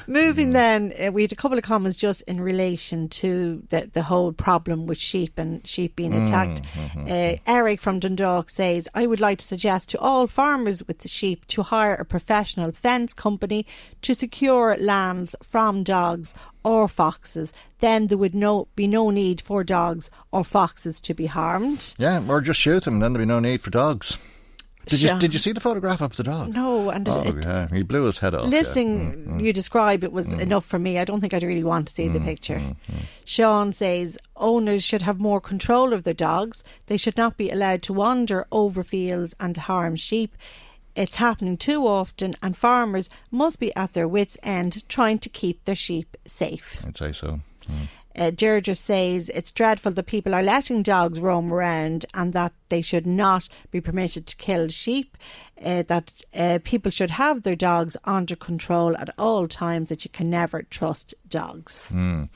Moving 0.06 0.50
then, 0.50 0.92
uh, 1.00 1.10
we 1.10 1.22
had 1.22 1.32
a 1.32 1.36
couple 1.36 1.58
of 1.58 1.64
comments 1.64 1.96
just 1.96 2.22
in 2.22 2.40
relation 2.40 3.08
to 3.08 3.62
the, 3.70 3.90
the 3.92 4.02
whole 4.02 4.32
problem 4.32 4.86
with 4.86 4.98
sheep 4.98 5.38
and 5.38 5.66
sheep 5.66 5.96
being 5.96 6.12
attacked. 6.14 6.62
Uh, 6.96 7.36
Eric 7.46 7.80
from 7.80 7.98
Dundalk 7.98 8.50
says, 8.50 8.88
I 8.94 9.06
would 9.06 9.20
like 9.20 9.38
to 9.38 9.46
suggest 9.46 9.88
to 9.90 9.98
all 9.98 10.26
farmers 10.26 10.86
with 10.86 11.00
the 11.00 11.08
sheep 11.08 11.46
to 11.48 11.62
hire 11.62 11.94
a 11.94 12.04
professional 12.04 12.72
fence 12.72 13.12
company 13.12 13.66
to 14.02 14.14
secure 14.14 14.76
lands 14.76 15.34
from 15.42 15.82
dogs 15.82 16.34
or 16.64 16.88
foxes. 16.88 17.52
Then 17.78 18.06
there 18.06 18.18
would 18.18 18.34
no 18.34 18.68
be 18.76 18.86
no 18.86 19.10
need 19.10 19.40
for 19.40 19.64
dogs 19.64 20.10
or 20.30 20.44
foxes 20.44 21.00
to 21.02 21.14
be 21.14 21.26
harmed. 21.26 21.94
yeah, 21.98 22.22
or 22.28 22.40
just 22.40 22.60
shoot 22.60 22.84
them, 22.84 23.00
then 23.00 23.12
there'd 23.12 23.22
be 23.22 23.26
no 23.26 23.40
need 23.40 23.60
for 23.60 23.70
dogs. 23.70 24.18
Did 24.86 25.02
you 25.02 25.18
did 25.18 25.32
you 25.32 25.38
see 25.38 25.52
the 25.52 25.60
photograph 25.60 26.00
of 26.00 26.16
the 26.16 26.24
dog? 26.24 26.52
No, 26.52 26.90
and 26.90 27.08
Oh, 27.08 27.22
it, 27.22 27.44
yeah, 27.44 27.68
he 27.72 27.82
blew 27.82 28.04
his 28.04 28.18
head 28.18 28.34
off. 28.34 28.44
yeah. 28.44 28.50
listening 28.50 29.12
mm, 29.12 29.26
mm. 29.28 29.42
you 29.42 29.52
describe 29.52 30.02
it 30.02 30.12
was 30.12 30.34
mm. 30.34 30.40
enough 30.40 30.64
for 30.64 30.78
me. 30.78 30.98
I 30.98 31.04
don't 31.04 31.20
think 31.20 31.32
I'd 31.32 31.44
really 31.44 31.62
want 31.62 31.86
to 31.88 31.94
see 31.94 32.08
the 32.08 32.20
picture. 32.20 32.60
Sean 33.24 33.72
says 33.72 34.18
owners 34.36 34.82
should 34.82 35.02
have 35.02 35.20
more 35.20 35.40
control 35.40 35.92
of 35.92 36.02
their 36.02 36.14
dogs. 36.14 36.64
They 36.86 36.96
should 36.96 37.16
not 37.16 37.36
be 37.36 37.50
allowed 37.50 37.82
to 37.82 37.92
wander 37.92 38.46
over 38.50 38.82
fields 38.82 39.34
and 39.38 39.56
harm 39.56 39.94
sheep. 39.94 40.36
It's 40.94 41.16
happening 41.16 41.56
too 41.56 41.86
often, 41.86 42.34
and 42.42 42.56
farmers 42.56 43.08
must 43.30 43.58
be 43.58 43.74
at 43.74 43.92
their 43.94 44.08
wits' 44.08 44.38
end 44.42 44.86
trying 44.88 45.18
to 45.20 45.28
keep 45.28 45.64
their 45.64 45.76
sheep 45.76 46.16
safe. 46.26 46.82
I'd 46.86 46.96
say 46.96 47.12
so. 47.12 47.40
Mm. 47.70 47.88
Uh, 48.14 48.30
Deirdre 48.30 48.74
says 48.74 49.30
it's 49.30 49.50
dreadful 49.50 49.92
that 49.92 50.02
people 50.04 50.34
are 50.34 50.42
letting 50.42 50.82
dogs 50.82 51.18
roam 51.18 51.50
around 51.50 52.04
and 52.12 52.34
that 52.34 52.52
they 52.68 52.82
should 52.82 53.06
not 53.06 53.48
be 53.70 53.80
permitted 53.80 54.26
to 54.26 54.36
kill 54.36 54.68
sheep, 54.68 55.16
uh, 55.64 55.82
that 55.84 56.12
uh, 56.34 56.58
people 56.62 56.90
should 56.90 57.12
have 57.12 57.42
their 57.42 57.56
dogs 57.56 57.96
under 58.04 58.36
control 58.36 58.94
at 58.98 59.08
all 59.18 59.48
times, 59.48 59.88
that 59.88 60.04
you 60.04 60.10
can 60.10 60.28
never 60.28 60.62
trust 60.62 61.14
dogs. 61.28 61.90
Mm. 61.94 62.28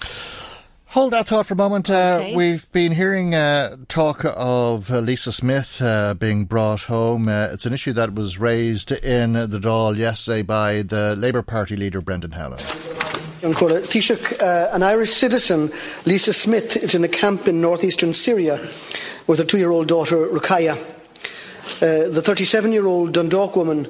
Hold 0.97 1.13
that 1.13 1.29
thought 1.29 1.45
for 1.45 1.53
a 1.53 1.59
moment. 1.59 1.91
Uh. 1.91 2.27
We've 2.35 2.73
been 2.73 2.93
hearing 2.93 3.35
uh, 3.35 3.77
talk 3.87 4.25
of 4.25 4.91
uh, 4.91 5.01
Lisa 5.01 5.31
Smith 5.31 5.83
uh, 5.83 6.15
being 6.15 6.47
brought 6.47 6.85
home. 6.85 7.29
Uh, 7.29 7.49
it's 7.53 7.67
an 7.67 7.75
issue 7.75 7.93
that 7.93 8.15
was 8.15 8.39
raised 8.39 8.93
in 8.93 9.35
the 9.35 9.59
Dáil 9.59 9.99
yesterday 9.99 10.41
by 10.41 10.81
the 10.81 11.15
Labour 11.15 11.43
Party 11.43 11.77
leader 11.77 12.01
Brendan 12.01 12.31
Howlin. 12.31 12.57
Taoiseach, 13.43 14.41
uh, 14.41 14.71
an 14.73 14.83
Irish 14.83 15.11
citizen, 15.11 15.71
Lisa 16.07 16.33
Smith, 16.33 16.79
is 16.79 16.95
in 16.95 17.05
a 17.05 17.09
camp 17.09 17.47
in 17.47 17.61
northeastern 17.61 18.15
Syria 18.15 18.67
with 19.27 19.39
her 19.39 19.45
two 19.45 19.59
year 19.59 19.73
old 19.73 19.89
daughter, 19.89 20.27
Rukaya. 20.27 20.83
the 21.81 22.23
37 22.25 22.73
year 22.73 22.87
old 22.87 23.13
Dundalk 23.13 23.55
woman 23.55 23.87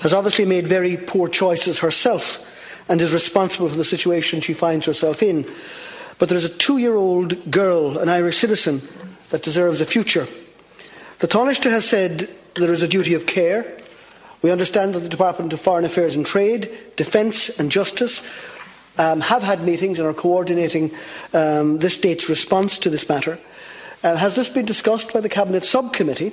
has 0.00 0.12
obviously 0.12 0.44
made 0.44 0.66
very 0.66 0.96
poor 0.96 1.28
choices 1.28 1.78
herself 1.78 2.44
and 2.88 3.00
is 3.00 3.14
responsible 3.14 3.68
for 3.68 3.76
the 3.76 3.84
situation 3.84 4.40
she 4.40 4.54
finds 4.54 4.86
herself 4.86 5.22
in. 5.22 5.46
But 6.18 6.28
there's 6.28 6.44
a 6.44 6.48
two 6.48 6.78
year 6.78 6.94
old 6.94 7.50
girl, 7.50 7.98
an 7.98 8.08
Irish 8.08 8.38
citizen, 8.38 8.82
that 9.30 9.42
deserves 9.42 9.80
a 9.80 9.86
future. 9.86 10.26
The 11.18 11.28
Taoiseach 11.28 11.70
has 11.70 11.88
said 11.88 12.28
there 12.54 12.72
is 12.72 12.82
a 12.82 12.88
duty 12.88 13.14
of 13.14 13.26
care. 13.26 13.76
We 14.42 14.50
understand 14.50 14.94
that 14.94 15.00
the 15.00 15.08
Department 15.08 15.52
of 15.52 15.60
Foreign 15.60 15.84
Affairs 15.84 16.16
and 16.16 16.26
Trade, 16.26 16.70
Defence 16.96 17.48
and 17.48 17.70
Justice 17.70 18.22
um, 18.98 19.20
have 19.20 19.42
had 19.42 19.62
meetings 19.62 19.98
and 19.98 20.08
are 20.08 20.14
coordinating 20.14 20.90
um, 21.32 21.78
this 21.78 21.94
state's 21.94 22.28
response 22.28 22.78
to 22.78 22.90
this 22.90 23.08
matter. 23.08 23.38
Uh, 24.02 24.16
has 24.16 24.34
this 24.34 24.48
been 24.48 24.66
discussed 24.66 25.12
by 25.12 25.20
the 25.20 25.28
Cabinet 25.28 25.64
Subcommittee? 25.64 26.32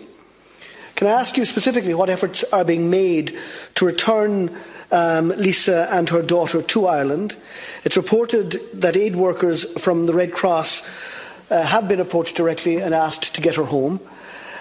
Can 0.99 1.07
I 1.07 1.11
ask 1.11 1.37
you 1.37 1.45
specifically 1.45 1.93
what 1.93 2.09
efforts 2.09 2.43
are 2.51 2.65
being 2.65 2.89
made 2.89 3.39
to 3.75 3.85
return 3.85 4.53
um, 4.91 5.29
Lisa 5.29 5.87
and 5.89 6.09
her 6.09 6.21
daughter 6.21 6.61
to 6.61 6.87
Ireland. 6.87 7.37
It's 7.85 7.95
reported 7.95 8.59
that 8.73 8.97
aid 8.97 9.15
workers 9.15 9.63
from 9.79 10.07
the 10.07 10.13
Red 10.13 10.33
Cross 10.33 10.85
uh, 11.49 11.63
have 11.63 11.87
been 11.87 12.01
approached 12.01 12.35
directly 12.35 12.81
and 12.81 12.93
asked 12.93 13.33
to 13.35 13.39
get 13.39 13.55
her 13.55 13.63
home. 13.63 14.01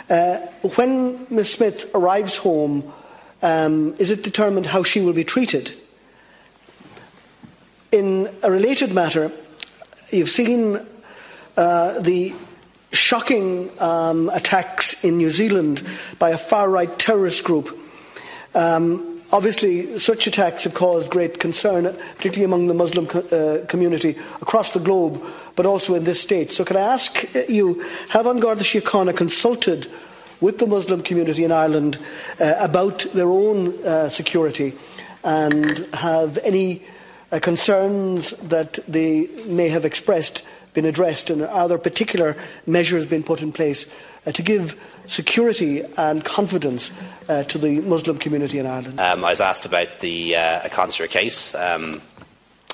Uh, 0.09 0.37
when 0.77 1.27
Ms 1.29 1.55
Smith 1.55 1.91
arrives 1.93 2.37
home, 2.37 2.93
um, 3.43 3.97
is 3.99 4.11
it 4.11 4.23
determined 4.23 4.67
how 4.67 4.85
she 4.85 5.01
will 5.01 5.13
be 5.13 5.25
treated? 5.25 5.75
In 7.91 8.33
a 8.45 8.51
related 8.53 8.95
matter, 8.95 9.33
you've 10.11 10.31
seen 10.31 10.87
uh, 11.57 11.99
the 11.99 12.33
shocking 12.93 13.73
um, 13.81 14.29
attacks 14.29 14.88
in 15.03 15.17
New 15.17 15.31
Zealand 15.31 15.87
by 16.19 16.31
a 16.31 16.39
far 16.39 16.69
right 16.69 16.99
terrorist 16.99 17.45
group. 17.45 17.79
Um, 18.55 19.19
Obviously, 19.31 19.99
such 19.99 20.27
attacks 20.27 20.65
have 20.65 20.73
caused 20.73 21.11
great 21.11 21.39
concern, 21.39 21.85
particularly 22.17 22.45
among 22.45 22.67
the 22.67 22.73
Muslim 22.73 23.07
co- 23.07 23.21
uh, 23.21 23.67
community 23.67 24.17
across 24.41 24.71
the 24.71 24.81
globe, 24.81 25.23
but 25.55 25.67
also 25.67 25.95
in 25.95 26.05
this 26.05 26.19
state. 26.19 26.51
So, 26.51 26.65
can 26.65 26.79
I 26.79 26.95
ask 26.95 27.27
you, 27.47 27.85
have 28.09 28.27
An 28.27 28.41
Garda 28.41 28.63
Síochána 28.63 29.15
consulted 29.15 29.87
with 30.41 30.59
the 30.59 30.67
Muslim 30.67 31.03
community 31.03 31.45
in 31.45 31.53
Ireland 31.53 31.99
uh, 32.41 32.55
about 32.59 33.01
their 33.13 33.29
own 33.29 33.75
uh, 33.85 34.09
security 34.09 34.73
and 35.23 35.87
have 35.93 36.39
any 36.39 36.83
uh, 37.31 37.39
concerns 37.39 38.31
that 38.31 38.79
they 38.89 39.29
may 39.45 39.69
have 39.69 39.85
expressed 39.85 40.43
been 40.73 40.87
addressed? 40.87 41.29
And 41.29 41.43
are 41.43 41.69
there 41.69 41.77
particular 41.77 42.35
measures 42.67 43.05
being 43.05 43.25
put 43.25 43.43
in 43.43 43.53
place 43.53 43.89
uh, 44.29 44.33
to 44.33 44.43
give 44.43 44.79
security 45.07 45.83
and 45.97 46.25
confidence 46.25 46.93
uh, 47.29 47.43
to 47.45 47.59
the 47.59 47.81
Muslim 47.81 48.19
community 48.19 48.59
in 48.59 48.67
Ireland? 48.67 49.01
Um, 49.01 49.25
I 49.25 49.31
was 49.31 49.41
asked 49.41 49.65
about 49.65 50.01
the 50.01 50.37
uh, 50.37 50.69
concert 50.69 51.11
case, 51.11 51.55
um, 51.55 51.93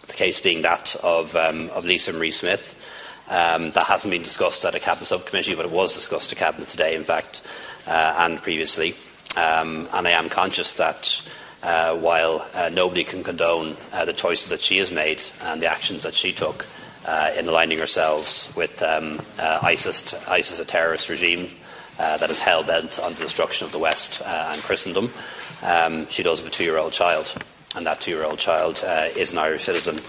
the 0.08 0.14
case 0.14 0.40
being 0.40 0.62
that 0.62 0.96
of, 1.02 1.36
um, 1.36 1.70
of 1.70 1.84
Lisa 1.84 2.12
Marie 2.12 2.32
Smith. 2.32 2.80
Um, 3.26 3.70
that 3.70 3.86
hasn't 3.86 4.10
been 4.10 4.22
discussed 4.22 4.66
at 4.66 4.74
a 4.74 4.80
cabinet 4.80 5.06
subcommittee, 5.06 5.54
but 5.54 5.64
it 5.64 5.70
was 5.70 5.94
discussed 5.94 6.30
at 6.30 6.36
cabinet 6.36 6.68
today, 6.68 6.94
in 6.94 7.04
fact, 7.04 7.40
uh, 7.86 8.16
and 8.18 8.42
previously. 8.42 8.96
Um, 9.36 9.88
and 9.94 10.06
I 10.06 10.10
am 10.10 10.28
conscious 10.28 10.74
that 10.74 11.22
uh, 11.62 11.96
while 11.96 12.46
uh, 12.52 12.68
nobody 12.70 13.02
can 13.02 13.24
condone 13.24 13.76
uh, 13.94 14.04
the 14.04 14.12
choices 14.12 14.50
that 14.50 14.60
she 14.60 14.76
has 14.76 14.90
made 14.90 15.22
and 15.44 15.62
the 15.62 15.70
actions 15.70 16.02
that 16.02 16.14
she 16.14 16.32
took 16.32 16.66
in 17.36 17.48
aligning 17.48 17.80
ourselves 17.80 18.52
with 18.56 18.82
um, 18.82 19.20
ISIS, 19.38 20.14
ISIS, 20.28 20.58
a 20.60 20.64
terrorist 20.64 21.08
regime 21.08 21.48
uh, 21.98 22.16
that 22.16 22.30
is 22.30 22.40
hell 22.40 22.64
bent 22.64 22.98
on 22.98 23.12
the 23.12 23.20
destruction 23.20 23.66
of 23.66 23.72
the 23.72 23.78
West 23.78 24.22
uh, 24.24 24.50
and 24.52 24.62
Christendom. 24.62 25.10
Um, 25.62 26.08
she 26.08 26.22
does 26.22 26.40
have 26.40 26.48
a 26.48 26.50
two 26.50 26.64
year 26.64 26.78
old 26.78 26.92
child, 26.92 27.34
and 27.76 27.86
that 27.86 28.00
two 28.00 28.10
year 28.10 28.24
old 28.24 28.38
child 28.38 28.82
uh, 28.84 29.08
is 29.16 29.32
an 29.32 29.38
Irish 29.38 29.64
citizen, 29.64 30.00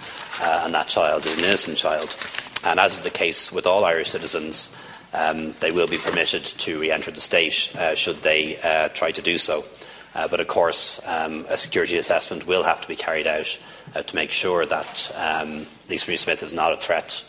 uh, 0.41 0.63
and 0.65 0.73
that 0.73 0.87
child 0.87 1.25
is 1.25 1.37
an 1.37 1.43
innocent 1.43 1.77
child. 1.77 2.15
And 2.63 2.79
as 2.79 2.93
is 2.93 3.01
the 3.01 3.11
case 3.11 3.51
with 3.51 3.67
all 3.67 3.85
Irish 3.85 4.09
citizens, 4.09 4.75
um, 5.13 5.53
they 5.53 5.71
will 5.71 5.87
be 5.87 5.97
permitted 5.97 6.43
to 6.43 6.79
re 6.79 6.91
enter 6.91 7.11
the 7.11 7.21
state 7.21 7.71
uh, 7.75 7.95
should 7.95 8.21
they 8.21 8.57
uh, 8.61 8.89
try 8.89 9.11
to 9.11 9.21
do 9.21 9.37
so. 9.37 9.63
but 10.13 10.39
of 10.39 10.47
course, 10.47 10.99
um, 11.07 11.45
a 11.49 11.57
security 11.57 11.97
assessment 11.97 12.47
will 12.47 12.63
have 12.63 12.81
to 12.81 12.87
be 12.87 12.95
carried 12.95 13.27
out 13.27 13.57
to 14.01 14.15
make 14.15 14.31
sure 14.31 14.65
that 14.65 15.11
um, 15.15 15.65
Lisa 15.89 16.09
Marie 16.09 16.17
Smith 16.17 16.43
is 16.43 16.53
not 16.53 16.73
a 16.73 16.77
threat 16.77 17.23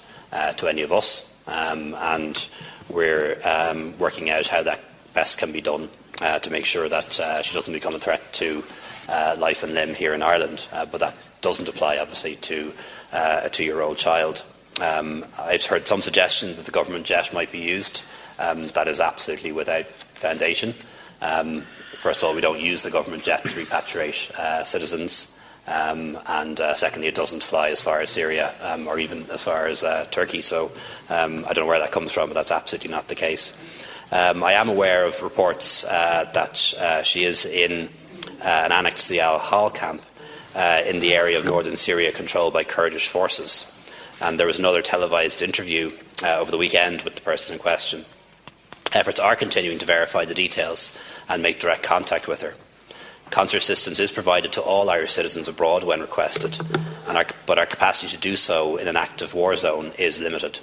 to 0.56 0.68
any 0.68 0.82
of 0.82 0.92
us. 0.92 1.32
Um, 1.46 1.94
and 1.94 2.48
we're 2.88 3.38
um, 3.44 3.96
working 3.98 4.30
out 4.30 4.46
how 4.46 4.62
that 4.62 4.80
best 5.14 5.38
can 5.38 5.52
be 5.52 5.60
done 5.60 5.88
uh, 6.20 6.38
to 6.40 6.50
make 6.50 6.64
sure 6.64 6.88
that 6.88 7.20
uh, 7.20 7.42
she 7.42 7.54
doesn't 7.54 7.72
become 7.72 7.94
a 7.94 8.00
threat 8.00 8.32
to 8.34 8.64
uh, 9.08 9.36
life 9.38 9.62
and 9.62 9.74
limb 9.74 9.94
here 9.94 10.14
in 10.14 10.22
Ireland. 10.22 10.66
Uh, 10.72 10.86
but 10.86 11.00
that 11.00 11.16
doesn't 11.40 11.68
apply, 11.68 11.98
obviously, 11.98 12.36
to 12.36 12.72
uh, 13.12 13.42
a 13.44 13.50
two 13.50 13.64
year 13.64 13.80
old 13.80 13.96
child. 13.96 14.44
Um, 14.80 15.24
I've 15.38 15.64
heard 15.64 15.86
some 15.86 16.02
suggestions 16.02 16.56
that 16.56 16.66
the 16.66 16.72
government 16.72 17.06
jet 17.06 17.32
might 17.32 17.50
be 17.52 17.60
used. 17.60 18.04
Um, 18.38 18.68
that 18.68 18.88
is 18.88 19.00
absolutely 19.00 19.52
without 19.52 19.86
foundation. 19.86 20.74
Um, 21.22 21.62
first 21.96 22.22
of 22.22 22.28
all, 22.28 22.34
we 22.34 22.42
don't 22.42 22.60
use 22.60 22.82
the 22.82 22.90
government 22.90 23.22
jet 23.22 23.42
to 23.44 23.48
repatriate 23.48 24.34
uh, 24.34 24.64
citizens. 24.64 25.35
Um, 25.66 26.16
and 26.26 26.60
uh, 26.60 26.74
secondly, 26.74 27.08
it 27.08 27.14
doesn't 27.14 27.42
fly 27.42 27.70
as 27.70 27.82
far 27.82 28.00
as 28.00 28.10
Syria 28.10 28.54
um, 28.62 28.86
or 28.86 28.98
even 28.98 29.28
as 29.30 29.42
far 29.42 29.66
as 29.66 29.82
uh, 29.82 30.06
Turkey. 30.10 30.42
So 30.42 30.70
um, 31.08 31.44
I 31.48 31.52
don't 31.52 31.64
know 31.64 31.66
where 31.66 31.80
that 31.80 31.92
comes 31.92 32.12
from, 32.12 32.28
but 32.28 32.34
that's 32.34 32.52
absolutely 32.52 32.90
not 32.90 33.08
the 33.08 33.16
case. 33.16 33.54
Um, 34.12 34.44
I 34.44 34.52
am 34.52 34.68
aware 34.68 35.04
of 35.04 35.22
reports 35.22 35.84
uh, 35.84 36.30
that 36.32 36.74
uh, 36.78 37.02
she 37.02 37.24
is 37.24 37.44
in 37.44 37.88
uh, 38.40 38.44
an 38.44 38.70
annex 38.70 39.04
to 39.04 39.08
the 39.08 39.20
Al 39.20 39.38
Hol 39.38 39.70
camp 39.70 40.02
uh, 40.54 40.82
in 40.86 41.00
the 41.00 41.14
area 41.14 41.38
of 41.38 41.44
northern 41.44 41.76
Syria 41.76 42.12
controlled 42.12 42.52
by 42.52 42.62
Kurdish 42.62 43.08
forces. 43.08 43.70
And 44.22 44.38
there 44.38 44.46
was 44.46 44.58
another 44.58 44.82
televised 44.82 45.42
interview 45.42 45.92
over 46.24 46.50
the 46.50 46.56
weekend 46.56 47.02
with 47.02 47.16
the 47.16 47.20
person 47.20 47.54
in 47.54 47.58
question. 47.58 48.04
Efforts 48.92 49.20
are 49.20 49.36
continuing 49.36 49.78
to 49.80 49.84
verify 49.84 50.24
the 50.24 50.32
details 50.32 50.98
and 51.28 51.42
make 51.42 51.60
direct 51.60 51.82
contact 51.82 52.28
with 52.28 52.40
her. 52.40 52.54
Consular 53.30 53.58
assistance 53.58 54.00
is 54.00 54.12
provided 54.12 54.52
to 54.52 54.60
all 54.60 54.88
Irish 54.88 55.12
citizens 55.12 55.48
abroad 55.48 55.84
when 55.84 56.00
requested, 56.00 56.58
our, 57.06 57.26
but 57.46 57.58
our 57.58 57.66
capacity 57.66 58.08
to 58.08 58.18
do 58.18 58.36
so 58.36 58.76
in 58.76 58.88
an 58.88 58.96
active 58.96 59.34
war 59.34 59.56
zone 59.56 59.92
is 59.98 60.20
limited. 60.20 60.60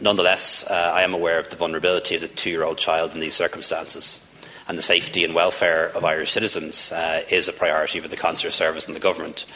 Nonetheless, 0.00 0.66
uh, 0.68 0.92
I 0.94 1.02
am 1.02 1.14
aware 1.14 1.38
of 1.38 1.48
the 1.48 1.56
vulnerability 1.56 2.16
of 2.16 2.20
the 2.20 2.28
two 2.28 2.50
year 2.50 2.64
old 2.64 2.78
child 2.78 3.14
in 3.14 3.20
these 3.20 3.34
circumstances, 3.34 4.24
and 4.68 4.76
the 4.76 4.82
safety 4.82 5.24
and 5.24 5.34
welfare 5.34 5.88
of 5.94 6.04
Irish 6.04 6.32
citizens 6.32 6.92
uh, 6.92 7.22
is 7.30 7.48
a 7.48 7.52
priority 7.52 8.00
for 8.00 8.08
the 8.08 8.16
Consular 8.16 8.50
Service 8.50 8.86
and 8.86 8.96
the 8.96 9.00
Government. 9.00 9.46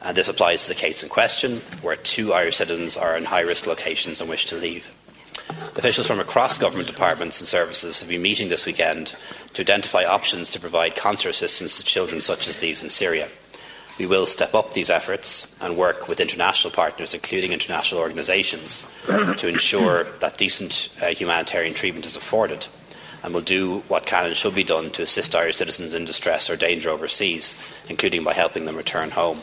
And 0.00 0.16
this 0.16 0.28
applies 0.28 0.62
to 0.62 0.68
the 0.68 0.74
case 0.74 1.02
in 1.02 1.08
question, 1.08 1.58
where 1.82 1.96
two 1.96 2.32
Irish 2.32 2.56
citizens 2.56 2.96
are 2.96 3.16
in 3.16 3.24
high 3.24 3.40
risk 3.40 3.66
locations 3.66 4.20
and 4.20 4.28
wish 4.28 4.46
to 4.46 4.56
leave. 4.56 4.92
Officials 5.76 6.06
from 6.06 6.20
across 6.20 6.56
government 6.56 6.88
departments 6.88 7.40
and 7.40 7.48
services 7.48 8.00
have 8.00 8.08
been 8.08 8.22
meeting 8.22 8.48
this 8.48 8.64
weekend 8.64 9.16
to 9.52 9.62
identify 9.62 10.04
options 10.04 10.50
to 10.50 10.60
provide 10.60 10.96
consular 10.96 11.30
assistance 11.30 11.78
to 11.78 11.84
children 11.84 12.20
such 12.20 12.48
as 12.48 12.58
these 12.58 12.82
in 12.82 12.88
Syria. 12.88 13.28
We 13.98 14.06
will 14.06 14.26
step 14.26 14.54
up 14.54 14.72
these 14.72 14.90
efforts 14.90 15.54
and 15.60 15.76
work 15.76 16.08
with 16.08 16.20
international 16.20 16.72
partners, 16.72 17.14
including 17.14 17.52
international 17.52 18.00
organisations, 18.00 18.86
to 19.06 19.48
ensure 19.48 20.04
that 20.18 20.38
decent 20.38 20.88
uh, 21.00 21.06
humanitarian 21.06 21.74
treatment 21.74 22.06
is 22.06 22.16
afforded. 22.16 22.66
And 23.22 23.32
will 23.32 23.40
do 23.40 23.78
what 23.88 24.04
can 24.04 24.26
and 24.26 24.36
should 24.36 24.54
be 24.54 24.64
done 24.64 24.90
to 24.90 25.02
assist 25.02 25.34
Irish 25.34 25.56
citizens 25.56 25.94
in 25.94 26.04
distress 26.04 26.50
or 26.50 26.56
danger 26.56 26.90
overseas, 26.90 27.72
including 27.88 28.22
by 28.22 28.34
helping 28.34 28.66
them 28.66 28.76
return 28.76 29.10
home. 29.10 29.38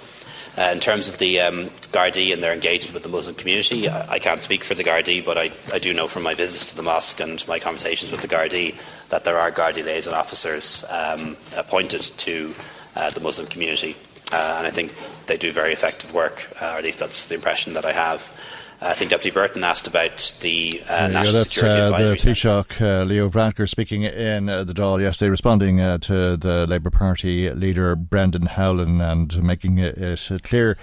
Uh, 0.58 0.64
in 0.74 0.82
terms 0.82 1.08
of 1.08 1.18
the 1.18 1.40
um, 1.40 1.70
Gardaí 1.94 2.34
and 2.34 2.44
their 2.44 2.54
engagement 2.54 2.94
with 2.94 3.04
the 3.04 3.10
Muslim 3.10 3.36
community, 3.36 3.88
I, 3.88 4.14
I 4.14 4.20
can't 4.20 4.42
speak 4.42 4.66
for 4.66 4.76
the 4.76 4.84
Gardaí, 4.84 5.24
but 5.24 5.38
I, 5.38 5.50
I, 5.74 5.80
do 5.80 5.94
know 5.94 6.10
from 6.10 6.24
my 6.24 6.34
visits 6.34 6.72
to 6.72 6.76
the 6.76 6.84
mosque 6.84 7.22
and 7.22 7.48
my 7.48 7.58
conversations 7.58 8.12
with 8.12 8.22
the 8.22 8.28
Gardaí 8.28 8.76
that 9.10 9.24
there 9.24 9.38
are 9.38 9.50
Gardaí 9.50 9.86
liaison 9.86 10.14
officers 10.14 10.84
um, 10.90 11.38
appointed 11.56 12.02
to 12.02 12.54
uh, 12.98 13.10
the 13.12 13.22
Muslim 13.22 13.48
community. 13.48 13.96
Uh, 14.34 14.56
and 14.58 14.68
I 14.68 14.72
think 14.72 14.94
they 15.28 15.38
do 15.38 15.54
very 15.54 15.72
effective 15.72 16.14
work, 16.14 16.50
uh, 16.62 16.66
or 16.66 16.78
at 16.78 16.84
least 16.84 17.00
that's 17.00 17.30
the 17.30 17.36
impression 17.36 17.74
that 17.74 17.86
I 17.86 17.94
have. 17.94 18.38
I 18.84 18.96
think 18.96 19.12
Deputy 19.12 19.30
Burton 19.30 19.64
asked 19.64 19.86
about 19.86 20.34
the 20.40 20.82
uh, 20.90 20.94
yeah, 20.94 21.08
National 21.08 21.34
that's, 21.34 21.54
Security 21.54 21.80
uh, 21.80 21.86
Advisory 21.86 22.34
the 22.34 22.40
Taoiseach 22.40 22.82
uh, 22.82 23.04
Leo 23.04 23.30
Varadkar 23.30 23.70
speaking 23.70 24.02
in 24.02 24.50
uh, 24.50 24.64
the 24.64 24.74
Dáil 24.74 25.00
yesterday, 25.00 25.30
responding 25.30 25.80
uh, 25.80 26.00
to 26.00 26.36
the 26.36 26.66
Labour 26.68 26.90
Party 26.90 27.52
leader 27.52 27.96
Brendan 27.96 28.48
Howlin 28.48 29.00
and 29.00 29.44
making 29.44 29.78
it, 29.78 30.00
it 30.00 30.44
clear. 30.44 30.80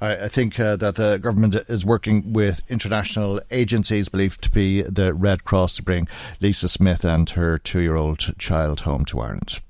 I, 0.00 0.24
I 0.24 0.28
think 0.28 0.58
uh, 0.58 0.76
that 0.76 0.94
the 0.94 1.18
government 1.18 1.54
is 1.54 1.84
working 1.84 2.32
with 2.32 2.62
international 2.70 3.42
agencies 3.50 4.08
believed 4.08 4.40
to 4.44 4.50
be 4.50 4.80
the 4.80 5.12
Red 5.12 5.44
Cross 5.44 5.76
to 5.76 5.82
bring 5.82 6.08
Lisa 6.40 6.70
Smith 6.70 7.04
and 7.04 7.28
her 7.30 7.58
two-year-old 7.58 8.38
child 8.38 8.80
home 8.80 9.04
to 9.04 9.20
Ireland. 9.20 9.60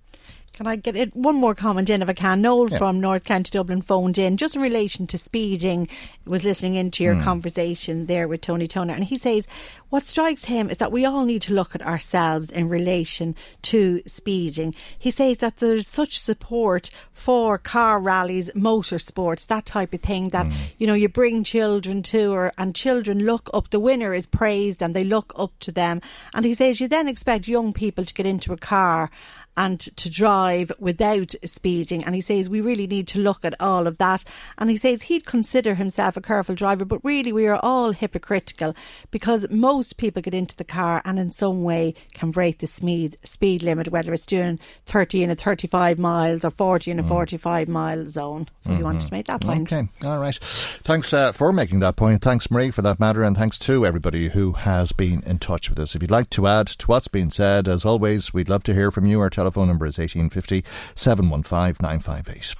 Can 0.63 0.69
I 0.69 0.77
get 0.77 0.95
it, 0.95 1.17
one 1.17 1.35
more 1.35 1.57
comment 1.57 1.91
in 1.91 2.03
if 2.03 2.09
I 2.09 2.13
can? 2.13 2.41
Noel 2.41 2.71
Yeah. 2.71 2.79
from 2.79 3.01
North 3.01 3.25
County 3.25 3.51
Dublin 3.51 3.83
phoned 3.83 4.17
in 4.17 4.37
just 4.37 4.55
in 4.55 4.63
relation 4.63 5.09
to 5.09 5.19
speeding. 5.19 5.89
Was 6.25 6.45
listening 6.45 6.77
into 6.77 7.03
your 7.03 7.17
Hmm. 7.17 7.25
conversation 7.25 8.07
there 8.07 8.29
with 8.29 8.43
Tony 8.43 8.69
Toner, 8.69 8.95
and 8.95 9.03
he 9.03 9.19
says 9.19 9.49
what 9.91 10.07
strikes 10.07 10.45
him 10.45 10.71
is 10.71 10.77
that 10.79 10.93
we 10.93 11.05
all 11.05 11.25
need 11.25 11.43
to 11.43 11.53
look 11.53 11.75
at 11.75 11.83
ourselves 11.83 12.49
in 12.49 12.69
relation 12.69 13.35
to 13.63 14.01
speeding. 14.07 14.73
He 14.97 15.11
says 15.11 15.39
that 15.39 15.57
there's 15.57 15.89
such 15.89 16.17
support 16.21 16.91
for 17.13 17.59
car 17.59 17.99
rallies, 17.99 18.49
motorsports, 18.55 19.49
that 19.49 19.67
type 19.67 19.93
of 19.93 20.01
thing. 20.01 20.29
That 20.29 20.47
Hmm. 20.47 20.53
you 20.79 20.87
know 20.87 20.95
you 20.95 21.09
bring 21.09 21.43
children 21.43 22.03
to, 22.05 22.31
or 22.33 22.53
and 22.57 22.73
children 22.73 23.25
look 23.25 23.51
up. 23.53 23.71
The 23.71 23.81
winner 23.81 24.15
is 24.15 24.29
praised, 24.29 24.81
and 24.81 24.95
they 24.95 25.03
look 25.03 25.33
up 25.37 25.59
to 25.59 25.73
them. 25.73 26.01
And 26.33 26.45
he 26.45 26.55
says 26.55 26.81
you 26.81 26.87
then 26.87 27.09
expect 27.09 27.49
young 27.49 27.73
people 27.73 28.05
to 28.05 28.15
get 28.15 28.27
into 28.27 28.53
a 28.53 28.57
car 28.57 29.11
and 29.57 29.81
to 29.81 30.11
drive 30.11 30.73
without 30.79 31.35
speeding. 31.45 32.05
And 32.05 32.15
he 32.15 32.21
says 32.21 32.49
we 32.49 32.61
really 32.61 32.87
need 32.87 33.09
to 33.09 33.21
look 33.21 33.45
at 33.45 33.55
all 33.61 33.87
of 33.87 33.99
that. 33.99 34.25
And 34.59 34.71
he 34.71 34.77
says 34.77 35.03
he'd 35.03 35.27
consider 35.27 35.75
himself 35.75 36.17
a 36.17 36.21
careful 36.21 36.55
driver, 36.55 36.85
but 36.85 37.05
really 37.05 37.33
we 37.33 37.47
are 37.47 37.61
all 37.63 37.93
hypocritical 37.93 38.75
because 39.11 39.49
most 39.51 39.97
people 39.97 40.23
get 40.23 40.35
into 40.35 40.57
the 40.57 40.65
car 40.65 41.03
and 41.05 41.19
in 41.19 41.33
some 41.33 41.63
way 41.63 41.95
can 42.15 42.31
break 42.31 42.59
the 42.59 42.67
speed 42.67 43.17
speed 43.23 43.63
limit, 43.63 43.89
whether 43.89 44.13
it's 44.13 44.27
doing 44.27 44.59
30 44.87 45.25
in 45.25 45.31
a 45.31 45.35
35 45.35 45.99
miles 45.99 46.45
or 46.45 46.51
40 46.51 46.91
in 46.91 46.99
a 46.99 47.03
45 47.03 47.69
mile 47.69 48.07
zone. 48.07 48.47
So 48.61 48.75
he 48.75 48.83
wanted 48.83 49.07
to 49.07 49.13
make 49.13 49.27
that 49.27 49.41
point. 49.41 49.73
Okay, 49.73 49.89
all 50.05 50.19
right. 50.19 50.39
Thanks 50.83 51.13
uh, 51.13 51.33
for 51.33 51.53
making 51.53 51.81
that 51.81 51.97
point. 51.97 52.23
Thanks, 52.23 52.51
Marie, 52.51 52.71
for 52.71 52.83
that 52.83 53.01
matter, 53.01 53.23
and 53.23 53.37
thanks 53.37 53.59
to 53.61 53.87
everybody 53.87 54.31
who 54.31 54.53
has 54.53 54.93
been 54.93 55.23
in 55.25 55.39
touch 55.39 55.69
with 55.69 55.79
us. 55.79 55.95
If 55.95 56.03
you'd 56.03 56.11
like 56.11 56.31
to 56.31 56.47
add 56.47 56.67
to 56.69 56.87
what's 56.87 57.09
been 57.09 57.31
said, 57.31 57.69
as 57.69 57.85
always, 57.85 58.33
we'd 58.33 58.49
love 58.49 58.63
to 58.65 58.75
hear 58.75 58.91
from 58.91 59.07
you. 59.07 59.21
Our 59.21 59.31
telephone 59.43 59.67
number 59.67 59.87
is 59.87 59.99
1850 59.99 60.65
715 60.95 61.77
958. 61.83 62.55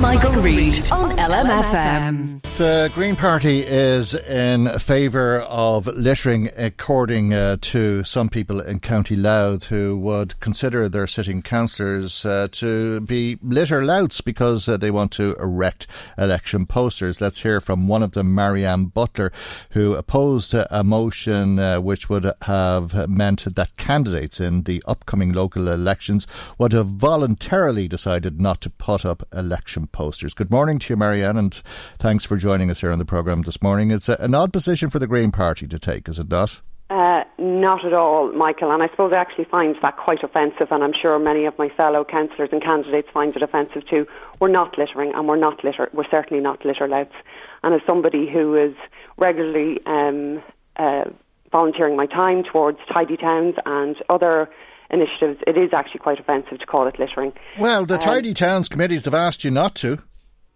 Michael 0.00 0.42
Reade 0.42 0.92
on 0.92 1.16
LMFM. 1.16 2.40
The 2.58 2.90
Green 2.94 3.16
Party 3.16 3.64
is 3.66 4.14
in 4.14 4.78
favour 4.78 5.40
of 5.40 5.86
littering, 5.88 6.50
according 6.56 7.34
uh, 7.34 7.56
to 7.62 8.04
some 8.04 8.28
people 8.28 8.60
in 8.60 8.78
County 8.78 9.16
Louth 9.16 9.64
who 9.64 9.96
would 9.96 10.38
consider 10.38 10.88
their 10.88 11.06
sitting 11.06 11.42
councillors 11.42 12.24
uh, 12.24 12.46
to 12.52 13.00
be 13.00 13.38
litter 13.42 13.82
louts 13.82 14.20
because 14.20 14.68
uh, 14.68 14.76
they 14.76 14.90
want 14.90 15.10
to 15.12 15.34
erect 15.40 15.88
election 16.16 16.66
posters. 16.66 17.20
Let's 17.20 17.40
hear 17.40 17.60
from 17.60 17.88
one 17.88 18.02
of 18.02 18.12
them, 18.12 18.34
Marianne 18.34 18.86
Butler, 18.86 19.32
who 19.70 19.94
opposed 19.94 20.54
uh, 20.54 20.66
a 20.70 20.84
motion 20.84 21.58
uh, 21.58 21.80
which 21.80 22.08
would 22.08 22.30
have 22.42 23.08
meant 23.08 23.52
that 23.56 23.76
candidates 23.78 24.38
in 24.38 24.62
the 24.62 24.82
upcoming 24.86 25.32
local 25.32 25.68
elections 25.68 26.17
would 26.58 26.72
have 26.72 26.86
voluntarily 26.86 27.88
decided 27.88 28.40
not 28.40 28.60
to 28.62 28.70
put 28.70 29.04
up 29.04 29.22
election 29.32 29.86
posters. 29.86 30.34
Good 30.34 30.50
morning 30.50 30.78
to 30.80 30.92
you, 30.92 30.96
Marianne, 30.96 31.36
and 31.36 31.54
thanks 31.98 32.24
for 32.24 32.36
joining 32.36 32.70
us 32.70 32.80
here 32.80 32.90
on 32.90 32.98
the 32.98 33.04
programme 33.04 33.42
this 33.42 33.62
morning. 33.62 33.90
It's 33.90 34.08
an 34.08 34.34
odd 34.34 34.52
position 34.52 34.90
for 34.90 34.98
the 34.98 35.06
Green 35.06 35.30
Party 35.30 35.66
to 35.66 35.78
take, 35.78 36.08
is 36.08 36.18
it 36.18 36.28
not? 36.28 36.60
Uh, 36.90 37.22
not 37.36 37.84
at 37.84 37.92
all, 37.92 38.32
Michael. 38.32 38.70
And 38.70 38.82
I 38.82 38.88
suppose 38.88 39.12
I 39.12 39.16
actually 39.16 39.44
find 39.44 39.76
that 39.82 39.98
quite 39.98 40.22
offensive, 40.22 40.68
and 40.70 40.82
I'm 40.82 40.94
sure 40.94 41.18
many 41.18 41.44
of 41.44 41.58
my 41.58 41.68
fellow 41.68 42.02
councillors 42.02 42.48
and 42.50 42.62
candidates 42.62 43.08
find 43.12 43.36
it 43.36 43.42
offensive 43.42 43.86
too. 43.86 44.06
We're 44.40 44.48
not 44.48 44.78
littering, 44.78 45.12
and 45.14 45.28
we're 45.28 45.36
not 45.36 45.62
litter. 45.62 45.90
We're 45.92 46.08
certainly 46.10 46.42
not 46.42 46.64
litter 46.64 46.88
louts. 46.88 47.14
And 47.62 47.74
as 47.74 47.82
somebody 47.86 48.30
who 48.32 48.56
is 48.56 48.74
regularly 49.18 49.80
um, 49.84 50.42
uh, 50.76 51.04
volunteering 51.52 51.96
my 51.96 52.06
time 52.06 52.42
towards 52.42 52.78
tidy 52.90 53.16
towns 53.16 53.56
and 53.66 53.96
other 54.08 54.48
initiatives, 54.90 55.40
it 55.46 55.56
is 55.56 55.72
actually 55.72 56.00
quite 56.00 56.18
offensive 56.18 56.58
to 56.58 56.66
call 56.66 56.86
it 56.86 56.98
littering. 56.98 57.32
Well, 57.58 57.84
the 57.86 57.94
Um, 57.94 58.00
Tidy 58.00 58.34
Towns 58.34 58.68
committees 58.68 59.04
have 59.04 59.14
asked 59.14 59.44
you 59.44 59.50
not 59.50 59.74
to. 59.76 59.98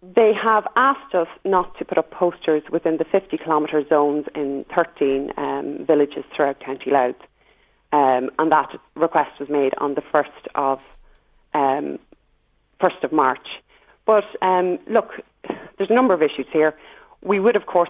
They 0.01 0.33
have 0.33 0.67
asked 0.75 1.15
us 1.15 1.27
not 1.45 1.77
to 1.77 1.85
put 1.85 1.97
up 1.97 2.11
posters 2.11 2.63
within 2.69 2.97
the 2.97 3.05
50 3.05 3.37
kilometre 3.37 3.87
zones 3.87 4.25
in 4.35 4.65
13 4.75 5.31
um, 5.37 5.85
villages 5.85 6.25
throughout 6.35 6.59
County 6.59 6.91
Louth. 6.91 7.15
Um, 7.93 8.29
and 8.39 8.51
that 8.51 8.75
request 8.95 9.39
was 9.39 9.49
made 9.49 9.73
on 9.77 9.93
the 9.93 10.01
1st 10.01 10.47
of, 10.55 10.79
um, 11.53 11.99
1st 12.81 13.03
of 13.03 13.11
March. 13.13 13.47
But 14.05 14.25
um, 14.41 14.79
look, 14.87 15.11
there's 15.77 15.89
a 15.89 15.93
number 15.93 16.13
of 16.13 16.21
issues 16.21 16.47
here. 16.51 16.75
We 17.21 17.39
would, 17.39 17.55
of 17.55 17.67
course, 17.67 17.89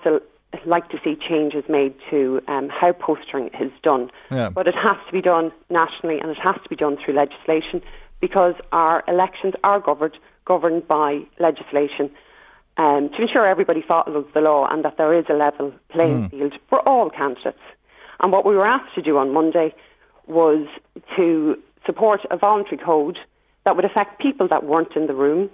like 0.65 0.89
to 0.89 0.99
see 1.03 1.15
changes 1.15 1.63
made 1.67 1.95
to 2.09 2.41
um, 2.47 2.69
how 2.69 2.91
postering 2.93 3.49
is 3.59 3.71
done. 3.81 4.09
Yeah. 4.31 4.49
But 4.49 4.67
it 4.67 4.75
has 4.75 4.97
to 5.07 5.11
be 5.11 5.21
done 5.21 5.51
nationally 5.69 6.19
and 6.19 6.29
it 6.29 6.37
has 6.37 6.55
to 6.63 6.69
be 6.69 6.75
done 6.75 6.97
through 7.03 7.15
legislation 7.15 7.81
because 8.21 8.55
our 8.71 9.03
elections 9.07 9.53
are 9.63 9.79
governed 9.79 10.17
governed 10.45 10.87
by 10.87 11.21
legislation 11.39 12.09
um, 12.77 13.09
to 13.15 13.21
ensure 13.21 13.47
everybody 13.47 13.81
follows 13.87 14.25
the 14.33 14.41
law 14.41 14.67
and 14.69 14.83
that 14.83 14.97
there 14.97 15.17
is 15.17 15.25
a 15.29 15.33
level 15.33 15.73
playing 15.89 16.29
field 16.29 16.53
for 16.69 16.79
all 16.87 17.09
candidates. 17.09 17.59
And 18.19 18.31
what 18.31 18.45
we 18.45 18.55
were 18.55 18.65
asked 18.65 18.95
to 18.95 19.01
do 19.01 19.17
on 19.17 19.33
Monday 19.33 19.73
was 20.27 20.67
to 21.15 21.55
support 21.85 22.21
a 22.31 22.37
voluntary 22.37 22.77
code 22.77 23.19
that 23.65 23.75
would 23.75 23.85
affect 23.85 24.21
people 24.21 24.47
that 24.47 24.63
weren't 24.63 24.95
in 24.95 25.07
the 25.07 25.13
room, 25.13 25.49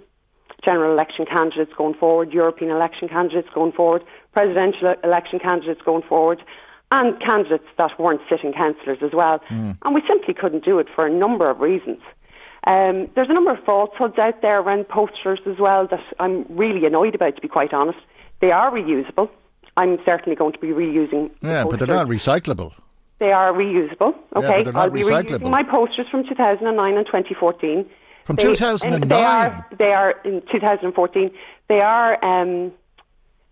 general 0.64 0.92
election 0.92 1.26
candidates 1.26 1.72
going 1.76 1.94
forward, 1.94 2.32
European 2.32 2.70
election 2.70 3.08
candidates 3.08 3.48
going 3.54 3.72
forward, 3.72 4.02
presidential 4.32 4.94
election 5.04 5.38
candidates 5.38 5.80
going 5.84 6.02
forward, 6.08 6.42
and 6.92 7.20
candidates 7.20 7.64
that 7.78 7.98
weren't 7.98 8.20
sitting 8.28 8.52
councillors 8.52 8.98
as 9.02 9.12
well. 9.12 9.40
And 9.50 9.94
we 9.94 10.02
simply 10.08 10.34
couldn't 10.34 10.64
do 10.64 10.78
it 10.78 10.88
for 10.94 11.06
a 11.06 11.10
number 11.12 11.48
of 11.48 11.60
reasons. 11.60 11.98
Um, 12.66 13.08
there's 13.14 13.30
a 13.30 13.32
number 13.32 13.52
of 13.52 13.64
falsehoods 13.64 14.18
out 14.18 14.42
there 14.42 14.60
around 14.60 14.88
posters 14.88 15.40
as 15.46 15.58
well 15.58 15.86
that 15.86 16.00
I'm 16.18 16.44
really 16.50 16.84
annoyed 16.84 17.14
about, 17.14 17.36
to 17.36 17.40
be 17.40 17.48
quite 17.48 17.72
honest. 17.72 17.98
They 18.40 18.50
are 18.50 18.70
reusable. 18.70 19.30
I'm 19.76 19.98
certainly 20.04 20.36
going 20.36 20.52
to 20.52 20.58
be 20.58 20.68
reusing. 20.68 21.30
the 21.40 21.48
Yeah, 21.48 21.64
but 21.64 21.78
they're 21.78 21.88
not 21.88 22.08
recyclable. 22.08 22.72
They 23.18 23.32
are 23.32 23.52
reusable. 23.52 24.14
but 24.32 24.44
Okay, 24.44 24.64
they're 24.64 24.72
not 24.72 24.82
I'll 24.82 24.90
be 24.90 25.02
recyclable. 25.02 25.38
reusing 25.40 25.50
my 25.50 25.62
posters 25.62 26.06
from 26.10 26.24
2009 26.28 26.96
and 26.96 27.06
2014. 27.06 27.86
From 28.24 28.36
They- 28.36 28.42
2009? 28.42 29.08
They 29.08 29.22
are, 29.24 29.66
they 29.78 29.92
are 29.92 30.10
in 30.24 30.42
2014. 30.52 31.30
They 31.68 31.80
are, 31.80 32.22
um, 32.24 32.72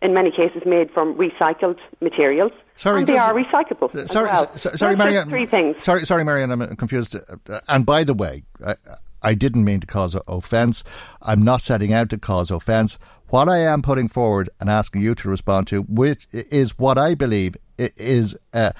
in 0.03 0.14
many 0.14 0.30
cases, 0.30 0.62
made 0.66 0.90
from 0.92 1.14
recycled 1.16 1.78
materials. 2.01 2.53
Sorry, 2.76 3.01
and 3.01 3.07
they 3.09 3.18
are 3.18 3.34
recyclable. 3.34 3.92
Uh, 3.94 4.01
as 4.03 4.11
Sorry, 4.12 4.30
well. 4.30 4.57
so- 4.57 4.72
sorry, 4.76 4.94
Marianne. 4.96 5.28
Three 5.28 5.46
things. 5.46 5.82
Sorry, 5.82 6.07
sorry, 6.07 6.24
Marianne. 6.24 6.51
I'm 6.53 6.76
confused. 6.76 7.16
Uh, 7.16 7.61
And 7.68 7.84
by 7.84 8.05
the 8.05 8.14
way, 8.14 8.44
I, 8.64 8.76
I 9.22 9.34
didn't 9.34 9.64
mean 9.64 9.80
to 9.80 9.86
cause 9.86 10.16
offence. 10.28 10.84
I'm 11.22 11.42
not 11.42 11.61
setting 11.62 11.92
out 11.92 12.11
to 12.11 12.18
cause 12.18 12.51
offence. 12.53 12.99
What 13.30 13.49
I 13.49 13.59
am 13.59 13.82
putting 13.82 14.09
forward 14.09 14.49
and 14.61 14.70
asking 14.70 15.03
you 15.03 15.14
to 15.16 15.28
respond 15.28 15.66
to, 15.68 15.82
which 15.82 16.26
is 16.32 16.78
what 16.78 16.96
I 16.99 17.14
believe 17.14 17.57
is 17.76 18.36
a 18.53 18.72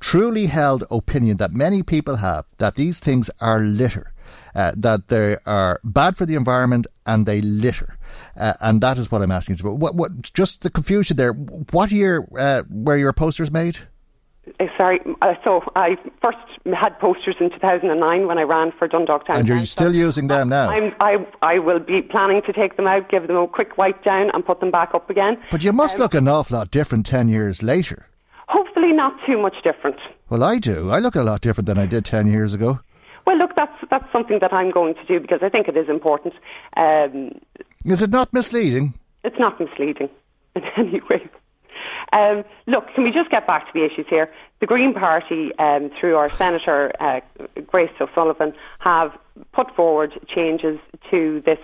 truly 0.00 0.46
held 0.46 0.84
opinion 0.90 1.36
that 1.38 1.52
many 1.52 1.82
people 1.82 2.16
have 2.16 2.44
that 2.58 2.74
these 2.74 3.00
things 3.00 3.30
are 3.40 3.60
litter, 3.60 4.12
uh, 4.54 4.72
that 4.76 5.08
they 5.08 5.36
are 5.46 5.80
bad 5.84 6.16
for 6.16 6.26
the 6.26 6.34
environment 6.34 6.86
and 7.06 7.24
they 7.26 7.40
litter. 7.40 7.96
Uh, 8.36 8.54
and 8.60 8.80
that 8.80 8.98
is 8.98 9.10
what 9.10 9.22
I'm 9.22 9.30
asking 9.30 9.56
you. 9.58 9.70
What, 9.70 9.94
what, 9.94 10.22
just 10.32 10.62
the 10.62 10.70
confusion 10.70 11.16
there. 11.16 11.32
What 11.32 11.90
year 11.90 12.26
uh, 12.38 12.62
were 12.70 12.96
your 12.96 13.12
posters 13.12 13.50
made? 13.50 13.78
Uh, 14.58 14.66
sorry, 14.76 15.00
uh, 15.22 15.34
so 15.44 15.62
I 15.76 15.96
first 16.22 16.38
had 16.74 16.98
posters 16.98 17.36
in 17.40 17.50
2009 17.50 18.26
when 18.26 18.38
I 18.38 18.42
ran 18.42 18.72
for 18.78 18.88
Dundalk 18.88 19.26
Town. 19.26 19.36
And 19.36 19.48
you're 19.48 19.64
still 19.66 19.94
using 19.94 20.28
them 20.28 20.48
now? 20.48 20.70
I'm, 20.70 20.92
I, 20.98 21.16
I 21.42 21.58
will 21.58 21.78
be 21.78 22.02
planning 22.02 22.42
to 22.46 22.52
take 22.52 22.76
them 22.76 22.86
out, 22.86 23.10
give 23.10 23.26
them 23.26 23.36
a 23.36 23.46
quick 23.46 23.76
wipe 23.76 24.02
down, 24.02 24.30
and 24.32 24.44
put 24.44 24.60
them 24.60 24.70
back 24.70 24.94
up 24.94 25.10
again. 25.10 25.36
But 25.50 25.62
you 25.62 25.72
must 25.72 25.98
look 25.98 26.14
an 26.14 26.26
awful 26.26 26.56
lot 26.56 26.70
different 26.70 27.06
10 27.06 27.28
years 27.28 27.62
later. 27.62 28.06
Hopefully, 28.48 28.92
not 28.92 29.14
too 29.26 29.40
much 29.40 29.56
different. 29.62 29.96
Well, 30.30 30.42
I 30.42 30.58
do. 30.58 30.90
I 30.90 30.98
look 30.98 31.14
a 31.14 31.22
lot 31.22 31.40
different 31.42 31.66
than 31.66 31.78
I 31.78 31.86
did 31.86 32.04
10 32.04 32.26
years 32.26 32.54
ago. 32.54 32.80
Well, 33.26 33.36
look, 33.36 33.54
that's 33.54 33.72
that's 33.90 34.10
something 34.12 34.38
that 34.40 34.52
I'm 34.52 34.70
going 34.70 34.94
to 34.94 35.04
do 35.04 35.20
because 35.20 35.40
I 35.42 35.48
think 35.48 35.68
it 35.68 35.76
is 35.76 35.88
important. 35.88 36.34
Um, 36.76 37.38
Is 37.84 38.02
it 38.02 38.10
not 38.10 38.32
misleading? 38.32 38.94
it's 39.22 39.38
not 39.38 39.60
misleading 39.60 40.08
in 40.56 40.62
any 40.76 41.00
way. 41.08 41.28
Um, 42.12 42.44
look, 42.66 42.86
can 42.94 43.04
we 43.04 43.12
just 43.12 43.30
get 43.30 43.46
back 43.46 43.66
to 43.66 43.72
the 43.72 43.84
issues 43.84 44.06
here? 44.08 44.30
The 44.60 44.66
Green 44.66 44.92
Party, 44.94 45.50
um, 45.58 45.90
through 45.98 46.16
our 46.16 46.28
Senator 46.28 46.92
uh, 47.00 47.20
Grace 47.66 47.90
O'Sullivan, 48.00 48.52
have 48.80 49.12
put 49.52 49.74
forward 49.76 50.12
changes 50.34 50.78
to 51.10 51.42
this 51.46 51.58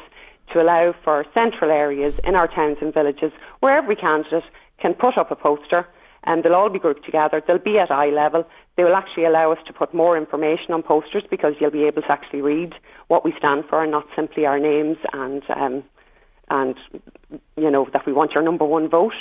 to 0.52 0.62
allow 0.62 0.94
for 1.02 1.24
central 1.34 1.70
areas 1.70 2.14
in 2.24 2.36
our 2.36 2.46
towns 2.46 2.78
and 2.80 2.94
villages 2.94 3.32
where 3.60 3.76
every 3.76 3.96
candidate 3.96 4.44
can 4.78 4.94
put 4.94 5.18
up 5.18 5.30
a 5.30 5.36
poster 5.36 5.86
and 6.24 6.44
they'll 6.44 6.54
all 6.54 6.70
be 6.70 6.78
grouped 6.78 7.04
together. 7.04 7.42
They'll 7.44 7.58
be 7.58 7.78
at 7.78 7.90
eye 7.90 8.10
level. 8.10 8.46
They 8.76 8.84
will 8.84 8.94
actually 8.94 9.24
allow 9.24 9.50
us 9.52 9.58
to 9.66 9.72
put 9.72 9.92
more 9.92 10.16
information 10.16 10.72
on 10.72 10.82
posters 10.82 11.24
because 11.28 11.54
you'll 11.60 11.70
be 11.70 11.84
able 11.84 12.02
to 12.02 12.12
actually 12.12 12.42
read 12.42 12.74
what 13.08 13.24
we 13.24 13.34
stand 13.36 13.64
for 13.68 13.82
and 13.82 13.90
not 13.90 14.06
simply 14.14 14.46
our 14.46 14.58
names 14.60 14.98
and 15.12 15.42
um, 15.50 15.82
and 16.48 16.76
you 17.56 17.70
know 17.70 17.88
that 17.92 18.06
we 18.06 18.12
want 18.12 18.32
your 18.32 18.42
number 18.42 18.64
one 18.64 18.88
vote. 18.88 19.14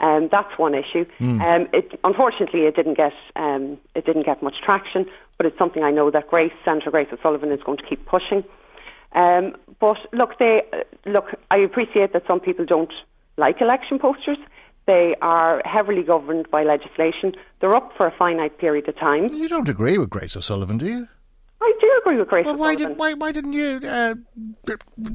Um, 0.00 0.28
that's 0.32 0.58
one 0.58 0.74
issue. 0.74 1.04
Hmm. 1.18 1.40
Um, 1.40 1.68
it, 1.72 1.98
unfortunately, 2.02 2.62
it 2.62 2.74
didn't 2.74 2.96
get 2.96 3.12
um, 3.36 3.78
it 3.94 4.04
didn't 4.04 4.26
get 4.26 4.42
much 4.42 4.56
traction, 4.64 5.06
but 5.36 5.46
it's 5.46 5.58
something 5.58 5.82
I 5.82 5.90
know 5.90 6.10
that 6.10 6.28
Grace, 6.28 6.52
Senator 6.64 6.90
Grace 6.90 7.08
O'Sullivan, 7.12 7.52
is 7.52 7.62
going 7.62 7.78
to 7.78 7.84
keep 7.84 8.04
pushing. 8.06 8.44
Um, 9.14 9.54
but 9.80 9.98
look, 10.12 10.38
they 10.38 10.62
uh, 10.72 10.78
look. 11.06 11.26
I 11.50 11.58
appreciate 11.58 12.12
that 12.14 12.24
some 12.26 12.40
people 12.40 12.64
don't 12.64 12.92
like 13.36 13.60
election 13.60 13.98
posters. 13.98 14.38
They 14.86 15.14
are 15.22 15.62
heavily 15.64 16.02
governed 16.02 16.50
by 16.50 16.64
legislation. 16.64 17.34
They're 17.60 17.74
up 17.74 17.92
for 17.96 18.06
a 18.06 18.14
finite 18.18 18.58
period 18.58 18.88
of 18.88 18.98
time. 18.98 19.28
You 19.28 19.48
don't 19.48 19.68
agree 19.68 19.96
with 19.96 20.10
Grace 20.10 20.36
O'Sullivan, 20.36 20.78
do 20.78 20.86
you? 20.86 21.08
I 21.62 21.72
do 21.80 22.00
agree 22.00 22.18
with 22.18 22.28
Grace 22.28 22.44
Well, 22.44 22.56
why 22.56 22.74
did 22.74 22.96
why 22.96 23.14
why 23.14 23.30
didn't 23.30 23.52
you 23.52 23.80
uh, 23.84 24.14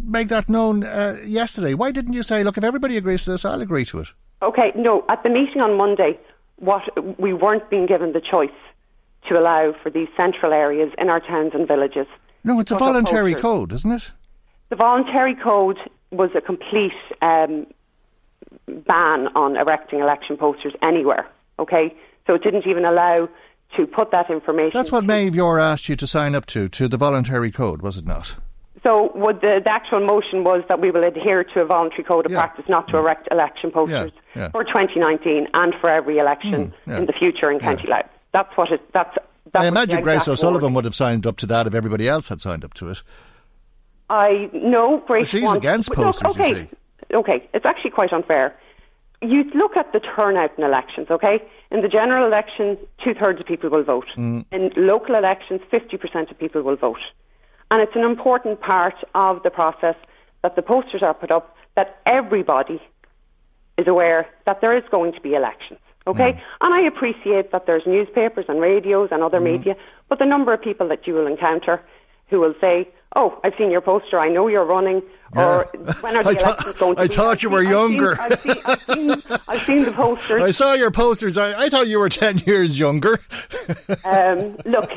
make 0.03 0.29
that 0.29 0.47
known 0.47 0.85
uh, 0.85 1.17
yesterday? 1.25 1.73
Why 1.73 1.91
didn't 1.91 2.13
you 2.13 2.23
say, 2.23 2.43
look, 2.43 2.57
if 2.57 2.63
everybody 2.63 2.95
agrees 2.95 3.25
to 3.25 3.31
this, 3.31 3.43
I'll 3.43 3.61
agree 3.61 3.85
to 3.85 3.99
it? 3.99 4.07
Okay, 4.41 4.71
no. 4.75 5.03
At 5.09 5.23
the 5.23 5.29
meeting 5.29 5.61
on 5.61 5.75
Monday, 5.75 6.17
what 6.55 6.83
we 7.19 7.33
weren't 7.33 7.69
being 7.69 7.85
given 7.85 8.13
the 8.13 8.21
choice 8.21 8.49
to 9.27 9.37
allow 9.37 9.73
for 9.83 9.89
these 9.89 10.07
central 10.15 10.53
areas 10.53 10.91
in 10.97 11.09
our 11.09 11.19
towns 11.19 11.51
and 11.53 11.67
villages. 11.67 12.07
No, 12.43 12.59
it's 12.61 12.71
a 12.71 12.77
voluntary 12.77 13.35
code, 13.35 13.73
isn't 13.73 13.91
it? 13.91 14.11
The 14.69 14.77
voluntary 14.77 15.35
code 15.35 15.77
was 16.11 16.29
a 16.33 16.41
complete 16.41 16.93
um, 17.21 17.67
ban 18.67 19.27
on 19.35 19.57
erecting 19.57 19.99
election 19.99 20.37
posters 20.37 20.73
anywhere. 20.81 21.27
Okay, 21.59 21.93
so 22.25 22.35
it 22.35 22.43
didn't 22.43 22.67
even 22.67 22.85
allow 22.85 23.27
to 23.75 23.85
put 23.85 24.11
that 24.11 24.29
information. 24.29 24.71
That's 24.73 24.91
what 24.91 25.03
Maeve 25.03 25.35
Yore 25.35 25.59
asked 25.59 25.89
you 25.89 25.95
to 25.97 26.07
sign 26.07 26.35
up 26.35 26.45
to, 26.47 26.69
to 26.69 26.87
the 26.87 26.97
voluntary 26.97 27.51
code, 27.51 27.81
was 27.81 27.97
it 27.97 28.05
not? 28.05 28.35
So, 28.83 29.09
what 29.13 29.41
the, 29.41 29.59
the 29.63 29.69
actual 29.69 30.05
motion 30.05 30.43
was 30.43 30.63
that 30.69 30.79
we 30.79 30.91
will 30.91 31.03
adhere 31.03 31.43
to 31.43 31.59
a 31.61 31.65
voluntary 31.65 32.03
code 32.03 32.25
of 32.25 32.31
Yeah. 32.31 32.39
practice 32.41 32.65
not 32.69 32.87
to 32.89 32.97
erect 32.97 33.27
election 33.31 33.71
posters 33.71 34.11
Yeah, 34.35 34.41
yeah. 34.43 34.49
for 34.51 34.63
2019 34.63 35.47
and 35.53 35.73
for 35.81 35.89
every 35.89 36.17
election 36.19 36.73
Mm, 36.87 36.97
in 36.99 37.05
the 37.05 37.13
future 37.13 37.51
in 37.51 37.59
County 37.59 37.87
Louth. 37.87 38.05
That's 38.33 38.55
what 38.55 38.71
it. 38.71 38.81
That's. 38.93 39.15
That 39.51 39.61
I 39.63 39.65
imagine 39.67 40.01
Grace 40.03 40.27
O'Sullivan 40.27 40.61
wording. 40.61 40.73
would 40.75 40.85
have 40.85 40.95
signed 40.95 41.25
up 41.25 41.37
to 41.37 41.45
that 41.47 41.67
if 41.67 41.73
everybody 41.73 42.07
else 42.07 42.27
had 42.27 42.39
signed 42.41 42.63
up 42.65 42.73
to 42.75 42.89
it. 42.89 43.01
I 44.09 44.49
know 44.53 45.03
Grace. 45.05 45.29
she's 45.29 45.41
wants- 45.41 45.57
against 45.57 45.91
posters, 45.91 46.35
you 46.37 46.43
okay, 46.43 46.69
okay, 47.13 47.49
it's 47.53 47.65
actually 47.65 47.91
quite 47.91 48.13
unfair. 48.13 48.55
You 49.21 49.43
look 49.55 49.75
at 49.75 49.91
the 49.93 49.99
turnout 49.99 50.51
in 50.57 50.63
elections. 50.63 51.07
Okay, 51.09 51.39
in 51.71 51.81
the 51.81 51.87
general 51.87 52.25
election, 52.25 52.77
two 53.03 53.13
thirds 53.13 53.39
of 53.39 53.47
people 53.47 53.69
will 53.69 53.83
vote. 53.83 54.07
Mm. 54.15 54.45
In 54.51 54.71
local 54.75 55.15
elections, 55.15 55.61
fifty 55.71 55.97
percent 55.97 56.29
of 56.29 56.37
people 56.37 56.61
will 56.61 56.75
vote, 56.75 56.99
and 57.71 57.81
it's 57.81 57.95
an 57.95 58.03
important 58.03 58.61
part 58.61 58.95
of 59.15 59.41
the 59.43 59.49
process 59.49 59.95
that 60.43 60.55
the 60.55 60.61
posters 60.61 61.01
are 61.01 61.13
put 61.13 61.31
up 61.31 61.55
that 61.75 61.99
everybody 62.05 62.81
is 63.77 63.87
aware 63.87 64.27
that 64.45 64.61
there 64.61 64.75
is 64.77 64.83
going 64.91 65.13
to 65.13 65.21
be 65.21 65.33
elections. 65.33 65.79
Okay, 66.05 66.41
and 66.61 66.73
I 66.73 66.81
appreciate 66.81 67.51
that 67.51 67.65
there's 67.65 67.85
newspapers 67.85 68.45
and 68.47 68.61
radios 68.61 69.09
and 69.11 69.21
other 69.21 69.41
media, 69.41 69.75
but 70.07 70.19
the 70.19 70.25
number 70.25 70.53
of 70.53 70.61
people 70.61 70.87
that 70.87 71.05
you 71.05 71.13
will 71.13 71.27
encounter 71.27 71.81
who 72.29 72.39
will 72.39 72.53
say, 72.61 72.87
"Oh, 73.15 73.39
I've 73.43 73.53
seen 73.57 73.71
your 73.71 73.81
poster. 73.81 74.19
I 74.19 74.29
know 74.29 74.47
you're 74.47 74.65
running." 74.65 75.01
Or 75.35 75.67
when 75.99 76.15
are 76.15 76.23
the 76.23 76.29
I 76.29 76.31
elections 76.31 76.73
going 76.79 76.95
to 76.95 77.01
I 77.01 77.07
be? 77.07 77.13
thought 77.15 77.31
I've 77.31 77.43
you 77.43 77.49
were 77.49 77.57
I've 77.59 77.63
seen- 77.65 77.71
younger. 77.71 78.17
I've 78.21 78.39
seen, 78.39 78.55
I've 78.65 78.81
seen, 78.83 79.11
I've 79.49 79.61
seen 79.61 79.83
the 79.83 79.91
posters. 79.91 80.41
I 80.41 80.51
saw 80.51 80.71
your 80.73 80.89
posters. 80.89 81.37
I, 81.37 81.63
I 81.63 81.69
thought 81.69 81.87
you 81.89 81.99
were 81.99 82.07
10 82.25 82.43
years 82.45 82.79
younger. 82.79 83.19
Um, 84.05 84.55
look, 84.65 84.89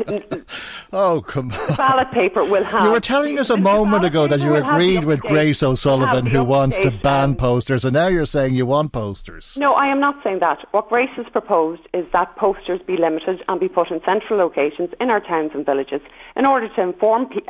Oh, 0.93 1.21
come 1.27 1.51
on. 1.53 1.77
ballot 1.77 2.11
paper 2.13 2.45
will 2.45 2.63
have. 2.65 2.83
You 2.85 2.91
were 2.93 3.01
telling 3.01 3.39
us 3.39 3.51
a 3.51 3.57
moment 3.57 4.05
ago 4.05 4.27
that 4.29 4.39
you 4.41 4.51
will 4.51 4.63
have 4.63 4.67
the 4.67 4.73
agreed 4.97 5.05
with 5.05 5.21
Grace 5.21 5.63
O'Sullivan, 5.65 6.27
who 6.27 6.45
wants 6.45 6.79
to 6.79 6.91
ban 7.03 7.35
posters, 7.37 7.85
and 7.85 7.95
now 7.95 8.07
you're 8.09 8.25
saying 8.27 8.55
you 8.55 8.67
want 8.67 8.93
posters. 8.93 9.57
No, 9.59 9.75
I 9.75 9.87
am 9.91 9.99
not 10.01 10.17
saying 10.23 10.39
that. 10.41 10.59
What 10.73 10.89
Grace 10.89 11.11
has 11.17 11.27
proposed 11.33 11.83
is 11.95 12.05
that 12.13 12.37
posters 12.37 12.81
be 12.87 12.97
limited 12.97 13.43
and 13.49 13.59
be 13.61 13.69
put 13.69 13.91
in 13.91 14.01
central 14.05 14.39
locations 14.39 14.91
in 15.01 15.11
our 15.11 15.21
towns 15.21 15.51
and 15.55 15.65
villages 15.67 16.01
in 16.37 16.47
order 16.47 16.69
to 16.69 16.81
inform 16.83 17.27
pe- 17.29 17.41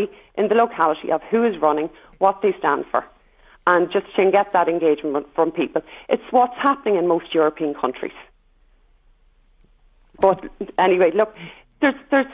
everybody 0.00 0.18
in 0.36 0.48
the 0.48 0.54
locality 0.54 1.12
of 1.12 1.20
who 1.30 1.44
is 1.44 1.60
running, 1.60 1.90
what 2.18 2.40
they 2.42 2.54
stand 2.58 2.84
for, 2.90 3.04
and 3.66 3.90
just 3.92 4.06
to 4.16 4.30
get 4.30 4.52
that 4.52 4.68
engagement 4.68 5.26
from 5.34 5.50
people. 5.50 5.82
It's 6.08 6.22
what's 6.30 6.56
happening 6.56 6.96
in 6.96 7.06
most 7.06 7.34
European 7.34 7.74
countries. 7.74 8.12
But 10.20 10.44
anyway, 10.78 11.10
look, 11.14 11.34
there's 11.80 11.94
there's 12.10 12.26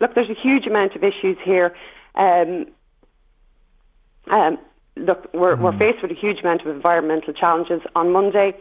look, 0.00 0.14
there's 0.14 0.30
a 0.30 0.40
huge 0.40 0.66
amount 0.66 0.94
of 0.94 1.02
issues 1.02 1.36
here. 1.44 1.74
Um, 2.14 2.66
um, 4.30 4.58
look, 4.96 5.28
we're, 5.34 5.56
we're 5.56 5.76
faced 5.78 6.02
with 6.02 6.10
a 6.10 6.14
huge 6.14 6.40
amount 6.40 6.62
of 6.62 6.68
environmental 6.68 7.32
challenges. 7.32 7.80
On 7.94 8.12
Monday, 8.12 8.54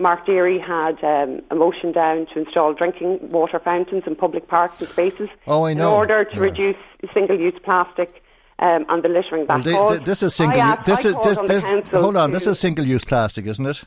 Mark 0.00 0.26
Dearey 0.26 0.58
had 0.60 0.96
um, 1.04 1.42
a 1.50 1.54
motion 1.54 1.92
down 1.92 2.26
to 2.32 2.40
install 2.40 2.72
drinking 2.72 3.18
water 3.30 3.58
fountains 3.60 4.04
in 4.06 4.16
public 4.16 4.48
parks 4.48 4.80
and 4.80 4.88
spaces 4.88 5.28
Oh, 5.46 5.66
I 5.66 5.74
know. 5.74 5.88
in 5.90 5.94
order 5.94 6.24
to 6.24 6.34
Yeah. 6.36 6.40
reduce 6.40 6.76
single-use 7.12 7.54
plastic 7.62 8.22
um, 8.58 8.86
and 8.88 9.02
the 9.02 9.08
littering 9.08 9.46
that 9.46 9.64
Well, 9.64 9.88
caused. 9.88 10.04
this 10.06 10.22
is 10.22 10.34
single. 10.34 10.60
asked- 10.60 10.84
This 10.86 11.04
is 11.04 11.12
called 11.14 11.26
this. 11.26 11.38
on 11.38 11.46
this 11.46 11.88
hold 11.90 12.16
on. 12.16 12.30
to- 12.30 12.34
This 12.34 12.46
is 12.46 12.58
single-use 12.58 13.04
plastic, 13.04 13.46
isn't 13.46 13.66
it? 13.66 13.84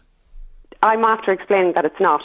I'm 0.83 1.03
after 1.03 1.31
explaining 1.31 1.73
that 1.73 1.85
it's 1.85 1.99
not. 1.99 2.21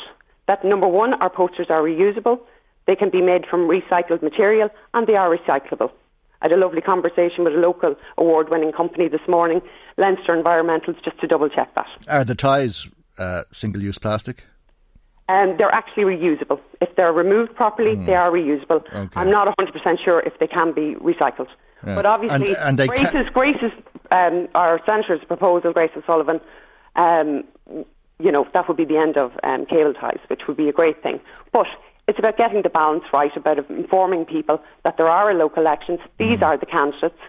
That 0.46 0.64
number 0.64 0.86
one, 0.88 1.14
our 1.14 1.30
posters 1.30 1.68
are 1.70 1.82
reusable, 1.82 2.40
they 2.86 2.96
can 2.96 3.10
be 3.10 3.20
made 3.22 3.46
from 3.46 3.68
recycled 3.68 4.22
material, 4.22 4.68
and 4.94 5.06
they 5.06 5.14
are 5.16 5.28
recyclable. 5.34 5.90
I 6.40 6.46
had 6.46 6.52
a 6.52 6.56
lovely 6.56 6.80
conversation 6.80 7.44
with 7.44 7.54
a 7.54 7.58
local 7.58 7.96
award 8.16 8.48
winning 8.50 8.72
company 8.72 9.08
this 9.08 9.26
morning, 9.28 9.60
Leinster 9.96 10.34
Environmentals, 10.36 10.96
just 11.04 11.18
to 11.20 11.26
double 11.26 11.48
check 11.48 11.74
that. 11.74 11.86
Are 12.08 12.24
the 12.24 12.34
ties 12.34 12.88
uh, 13.18 13.42
single-use 13.52 13.98
plastic? 13.98 14.44
Um, 15.28 15.56
they're 15.58 15.70
actually 15.74 16.04
reusable. 16.04 16.58
If 16.80 16.96
they're 16.96 17.12
removed 17.12 17.54
properly, 17.54 17.96
they 17.96 18.14
are 18.14 18.30
reusable. 18.30 18.86
Hmm. 18.88 18.96
Okay. 18.96 19.20
I'm 19.20 19.30
not 19.30 19.54
100% 19.58 19.98
sure 20.04 20.20
if 20.20 20.38
they 20.40 20.46
can 20.46 20.72
be 20.72 20.94
recycled. 21.00 21.48
Yeah. 21.86 21.94
But 21.96 22.06
obviously, 22.06 22.56
And- 22.56 22.80
and 22.80 22.88
Grace's, 22.88 23.10
ca- 23.28 23.30
Grace's 23.34 23.72
um, 24.10 24.48
our 24.54 24.80
Senator's 24.86 25.22
proposal, 25.26 25.72
Grace 25.72 25.90
O'Sullivan, 25.96 26.40
um, 26.96 27.44
you 28.18 28.32
know, 28.32 28.46
that 28.54 28.66
would 28.68 28.76
be 28.76 28.84
the 28.86 28.96
end 28.96 29.16
of 29.16 29.32
um, 29.44 29.66
cable 29.66 29.92
ties, 29.94 30.18
which 30.28 30.42
would 30.48 30.56
be 30.56 30.68
a 30.68 30.72
great 30.72 31.02
thing. 31.02 31.20
But 31.52 31.66
it's 32.08 32.18
about 32.18 32.36
getting 32.38 32.62
the 32.62 32.68
balance 32.70 33.04
right, 33.12 33.30
about 33.36 33.58
informing 33.70 34.24
people 34.24 34.60
that 34.82 34.96
there 34.96 35.08
are 35.08 35.32
local 35.34 35.62
elections, 35.62 36.00
Hmm. 36.00 36.08
these 36.18 36.42
are 36.42 36.56
the 36.56 36.66
candidates. 36.66 37.20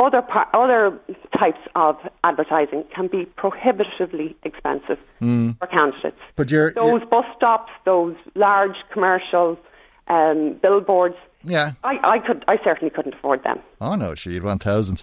Other, 0.00 0.22
par- 0.22 0.48
other 0.54 0.96
types 1.36 1.58
of 1.74 1.96
advertising 2.22 2.84
can 2.94 3.08
be 3.08 3.24
prohibitively 3.36 4.36
expensive 4.44 4.98
for 5.18 5.66
candidates. 5.70 6.16
But 6.36 6.50
you're, 6.52 6.72
Those 6.72 7.02
bus 7.10 7.24
stops, 7.36 7.72
those 7.84 8.14
large 8.36 8.76
commercial 8.92 9.58
um, 10.06 10.56
billboards, 10.62 11.16
yeah. 11.42 11.72
I, 11.84 11.98
I 12.02 12.18
could, 12.18 12.44
I 12.48 12.58
certainly 12.64 12.90
couldn't 12.90 13.14
afford 13.14 13.42
them. 13.44 13.58
Oh 13.80 13.94
no, 13.96 14.14
sure, 14.14 14.32
you'd 14.32 14.42
want 14.44 14.62
thousands, 14.62 15.02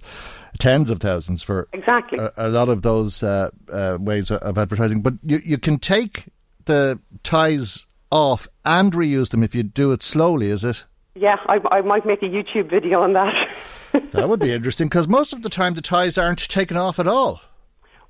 tens 0.59 0.89
of 0.89 0.99
thousands 0.99 1.43
for 1.43 1.67
Exactly. 1.73 2.19
a, 2.19 2.31
a 2.37 2.49
lot 2.49 2.67
of 2.69 2.81
those 2.81 3.21
uh, 3.23 3.49
uh, 3.71 3.97
ways 3.99 4.31
of- 4.31 4.39
of 4.41 4.57
advertising. 4.57 5.01
But 5.01 5.13
you 5.23 5.39
you 5.45 5.57
can 5.57 5.77
take 5.77 6.25
the 6.65 6.99
ties 7.23 7.85
off 8.11 8.47
and 8.65 8.91
reuse 8.93 9.29
them 9.29 9.43
if 9.43 9.53
you 9.55 9.63
do 9.63 9.91
it 9.93 10.03
slowly. 10.03 10.49
Is 10.49 10.63
it? 10.63 10.85
Yeah, 11.15 11.37
I, 11.47 11.59
I 11.71 11.81
might 11.81 12.05
make 12.05 12.21
a 12.21 12.25
YouTube 12.25 12.69
video 12.69 13.01
on 13.01 13.13
that. 13.13 13.33
That 14.11 14.29
would 14.29 14.39
be 14.39 14.51
interesting 14.51 14.87
because 14.87 15.07
most 15.07 15.33
of 15.33 15.41
the 15.41 15.49
time 15.49 15.73
the 15.73 15.81
ties 15.81 16.17
aren't 16.17 16.39
taken 16.39 16.77
off 16.77 16.99
at 16.99 17.07
all. 17.07 17.41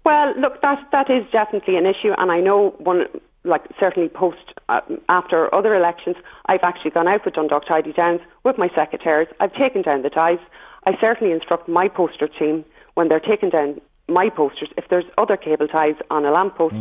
Well, 0.03 0.33
look, 0.39 0.61
that 0.61 0.87
that 0.91 1.09
is 1.09 1.23
definitely 1.31 1.77
an 1.77 1.85
issue, 1.85 2.13
and 2.17 2.31
I 2.31 2.39
know 2.39 2.75
one, 2.77 3.05
like 3.43 3.63
certainly 3.79 4.09
post 4.09 4.53
uh, 4.69 4.81
after 5.09 5.53
other 5.53 5.75
elections, 5.75 6.15
I've 6.45 6.63
actually 6.63 6.91
gone 6.91 7.07
out 7.07 7.25
with 7.25 7.33
Dundalk 7.33 7.67
Tidy 7.67 7.93
Towns 7.93 8.21
with 8.43 8.57
my 8.57 8.69
secretaries. 8.75 9.27
I've 9.39 9.53
taken 9.53 9.81
down 9.81 10.03
the 10.03 10.09
ties. 10.09 10.39
I 10.85 10.91
certainly 11.01 11.33
instruct 11.33 11.67
my 11.67 11.87
poster 11.87 12.27
team 12.27 12.63
when 12.93 13.07
they're 13.07 13.19
taking 13.19 13.49
down 13.49 13.81
my 14.07 14.29
posters. 14.29 14.69
If 14.77 14.85
there's 14.89 15.05
other 15.17 15.37
cable 15.37 15.67
ties 15.67 15.95
on 16.11 16.25
a 16.25 16.31
lamppost, 16.31 16.75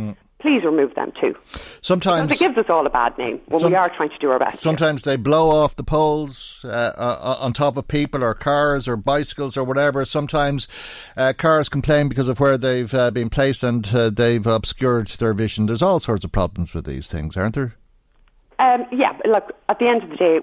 please 0.45 0.63
remove 0.63 0.93
them 0.93 1.11
too. 1.19 1.35
Sometimes 1.81 2.27
Because 2.27 2.39
it 2.41 2.45
gives 2.53 2.57
us 2.59 2.65
all 2.69 2.85
a 2.85 2.89
bad 2.91 3.17
name 3.17 3.41
when 3.47 3.61
Some- 3.61 3.71
we 3.71 3.75
are 3.75 3.89
trying 3.89 4.09
to 4.11 4.17
do 4.19 4.29
our 4.29 4.37
best. 4.37 4.51
here. 4.53 4.61
Sometimes 4.61 5.01
they 5.01 5.15
blow 5.15 5.49
off 5.49 5.75
the 5.75 5.83
poles 5.83 6.63
uh, 6.65 6.67
uh, 6.95 7.37
on 7.39 7.51
top 7.51 7.77
of 7.77 7.87
people 7.87 8.23
or 8.23 8.35
cars 8.35 8.87
or 8.87 8.95
bicycles 8.95 9.57
or 9.57 9.63
whatever. 9.63 10.05
Sometimes 10.05 10.67
uh, 11.17 11.33
cars 11.35 11.67
complain 11.67 12.09
because 12.09 12.29
of 12.29 12.39
where 12.39 12.59
they've 12.59 12.93
uh, 12.93 13.09
been 13.09 13.29
placed 13.29 13.63
and 13.63 13.87
uh, 13.95 14.11
they've 14.11 14.45
obscured 14.45 15.07
their 15.07 15.33
vision. 15.33 15.65
There's 15.65 15.81
all 15.81 15.99
sorts 15.99 16.23
of 16.23 16.31
problems 16.31 16.75
with 16.75 16.85
these 16.85 17.07
things, 17.07 17.35
aren't 17.35 17.55
there? 17.55 17.73
Um, 18.59 18.85
yeah, 18.91 19.13
but 19.17 19.25
look, 19.31 19.51
at 19.67 19.79
the 19.79 19.87
end 19.87 20.03
of 20.03 20.09
the 20.11 20.15
day, 20.15 20.39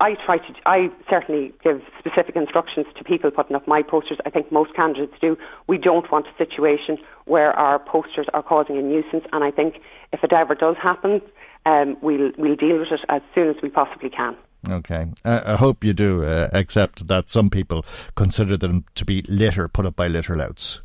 I 0.00 0.14
try 0.24 0.38
to, 0.38 0.54
I 0.66 0.90
certainly 1.08 1.52
give 1.62 1.80
specific 1.98 2.36
instructions 2.36 2.86
to 2.96 3.04
people 3.04 3.30
putting 3.30 3.56
up 3.56 3.66
my 3.68 3.82
posters. 3.82 4.18
I 4.26 4.30
think 4.30 4.50
most 4.50 4.74
candidates 4.74 5.14
do. 5.20 5.36
We 5.66 5.78
don't 5.78 6.10
want 6.10 6.26
a 6.26 6.36
situation 6.36 6.98
where 7.26 7.52
our 7.52 7.78
posters 7.78 8.26
are 8.34 8.42
causing 8.42 8.76
a 8.76 8.82
nuisance, 8.82 9.24
and 9.32 9.44
I 9.44 9.50
think 9.50 9.76
if 10.12 10.22
it 10.24 10.32
ever 10.32 10.54
does 10.54 10.76
happen, 10.82 11.20
um, 11.66 11.96
we'll 12.02 12.32
we'll 12.36 12.56
deal 12.56 12.78
with 12.78 12.92
it 12.92 13.00
as 13.08 13.22
soon 13.34 13.48
as 13.48 13.56
we 13.62 13.68
possibly 13.68 14.10
can. 14.10 14.36
Okay. 14.68 15.06
Uh, 15.24 15.40
I 15.46 15.56
hope 15.56 15.84
you 15.84 15.92
do 15.92 16.24
uh, 16.24 16.48
accept 16.52 17.06
that 17.08 17.30
some 17.30 17.50
people 17.50 17.84
consider 18.14 18.56
them 18.56 18.84
to 18.94 19.04
be 19.04 19.22
litter 19.28 19.68
put 19.68 19.86
up 19.86 19.96
by 19.96 20.08
litter 20.08 20.36
louts. 20.36 20.80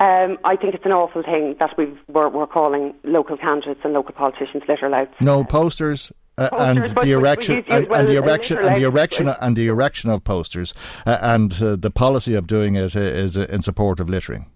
Um, 0.00 0.38
I 0.44 0.56
think 0.56 0.74
it's 0.74 0.84
an 0.84 0.92
awful 0.92 1.22
thing 1.22 1.56
that 1.60 1.78
we 1.78 1.84
are 2.14 2.28
we're 2.28 2.46
calling 2.46 2.94
local 3.04 3.36
candidates 3.36 3.80
and 3.84 3.92
local 3.92 4.12
politicians 4.14 4.64
litter 4.68 4.88
louts. 4.88 5.14
No 5.20 5.44
posters, 5.44 6.12
uh, 6.38 6.48
and 6.52 6.86
the 7.02 7.12
erection 7.12 7.64
uh, 7.68 7.84
and 7.94 8.08
the 8.08 8.16
erection 8.16 8.58
and 8.58 8.76
the 8.76 8.84
erection 8.84 9.28
and 9.28 9.56
the 9.56 9.66
erection 9.68 10.10
of 10.10 10.24
posters 10.24 10.74
uh, 11.06 11.18
and 11.20 11.62
uh, 11.62 11.76
the 11.76 11.90
policy 11.90 12.34
of 12.34 12.46
doing 12.46 12.74
it 12.76 12.94
is 12.94 13.36
in 13.36 13.62
support 13.62 14.00
of 14.00 14.08
littering. 14.08 14.46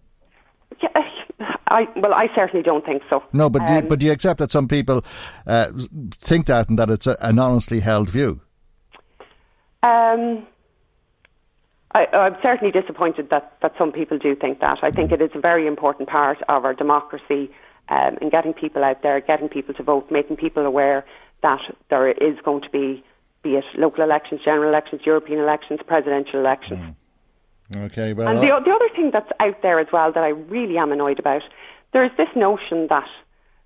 Yeah, 0.82 0.88
I 1.68 1.86
well, 1.96 2.14
I 2.14 2.28
certainly 2.34 2.62
don't 2.62 2.84
think 2.84 3.02
so. 3.08 3.22
No, 3.32 3.48
but 3.48 3.62
um, 3.62 3.66
do 3.66 3.72
you, 3.72 3.78
um, 3.80 3.88
but 3.88 3.98
do 3.98 4.06
you 4.06 4.12
accept 4.12 4.38
that 4.38 4.50
some 4.50 4.68
people 4.68 5.04
uh, 5.46 5.70
think 6.12 6.46
that 6.46 6.68
and 6.68 6.78
that 6.78 6.90
it's 6.90 7.06
a, 7.06 7.16
an 7.20 7.38
honestly 7.38 7.80
held 7.80 8.10
view? 8.10 8.40
Um. 9.82 10.46
I, 11.94 12.04
I'm 12.12 12.36
certainly 12.42 12.70
disappointed 12.70 13.30
that, 13.30 13.56
that 13.62 13.72
some 13.78 13.92
people 13.92 14.18
do 14.18 14.36
think 14.36 14.60
that. 14.60 14.80
I 14.82 14.90
think 14.90 15.10
it 15.10 15.22
is 15.22 15.30
a 15.34 15.40
very 15.40 15.66
important 15.66 16.06
part 16.06 16.36
of 16.42 16.66
our 16.66 16.74
democracy 16.74 17.50
um, 17.88 18.18
in 18.20 18.28
getting 18.28 18.52
people 18.52 18.84
out 18.84 19.02
there, 19.02 19.20
getting 19.22 19.48
people 19.48 19.72
to 19.72 19.82
vote, 19.82 20.10
making 20.10 20.36
people 20.36 20.66
aware 20.66 21.06
that 21.42 21.60
there 21.90 22.10
is 22.10 22.38
going 22.44 22.62
to 22.62 22.70
be, 22.70 23.04
be 23.42 23.54
it 23.56 23.64
local 23.76 24.04
elections, 24.04 24.40
general 24.44 24.68
elections, 24.68 25.02
European 25.04 25.40
elections, 25.40 25.80
presidential 25.86 26.40
elections. 26.40 26.80
Mm. 26.80 26.94
Okay, 27.86 28.12
well. 28.12 28.28
And 28.28 28.38
the, 28.38 28.48
the 28.64 28.70
other 28.72 28.88
thing 28.96 29.10
that's 29.12 29.30
out 29.40 29.60
there 29.62 29.78
as 29.78 29.88
well 29.92 30.12
that 30.12 30.24
I 30.24 30.28
really 30.28 30.78
am 30.78 30.90
annoyed 30.90 31.18
about, 31.18 31.42
there 31.92 32.04
is 32.04 32.10
this 32.16 32.28
notion 32.34 32.86
that 32.88 33.08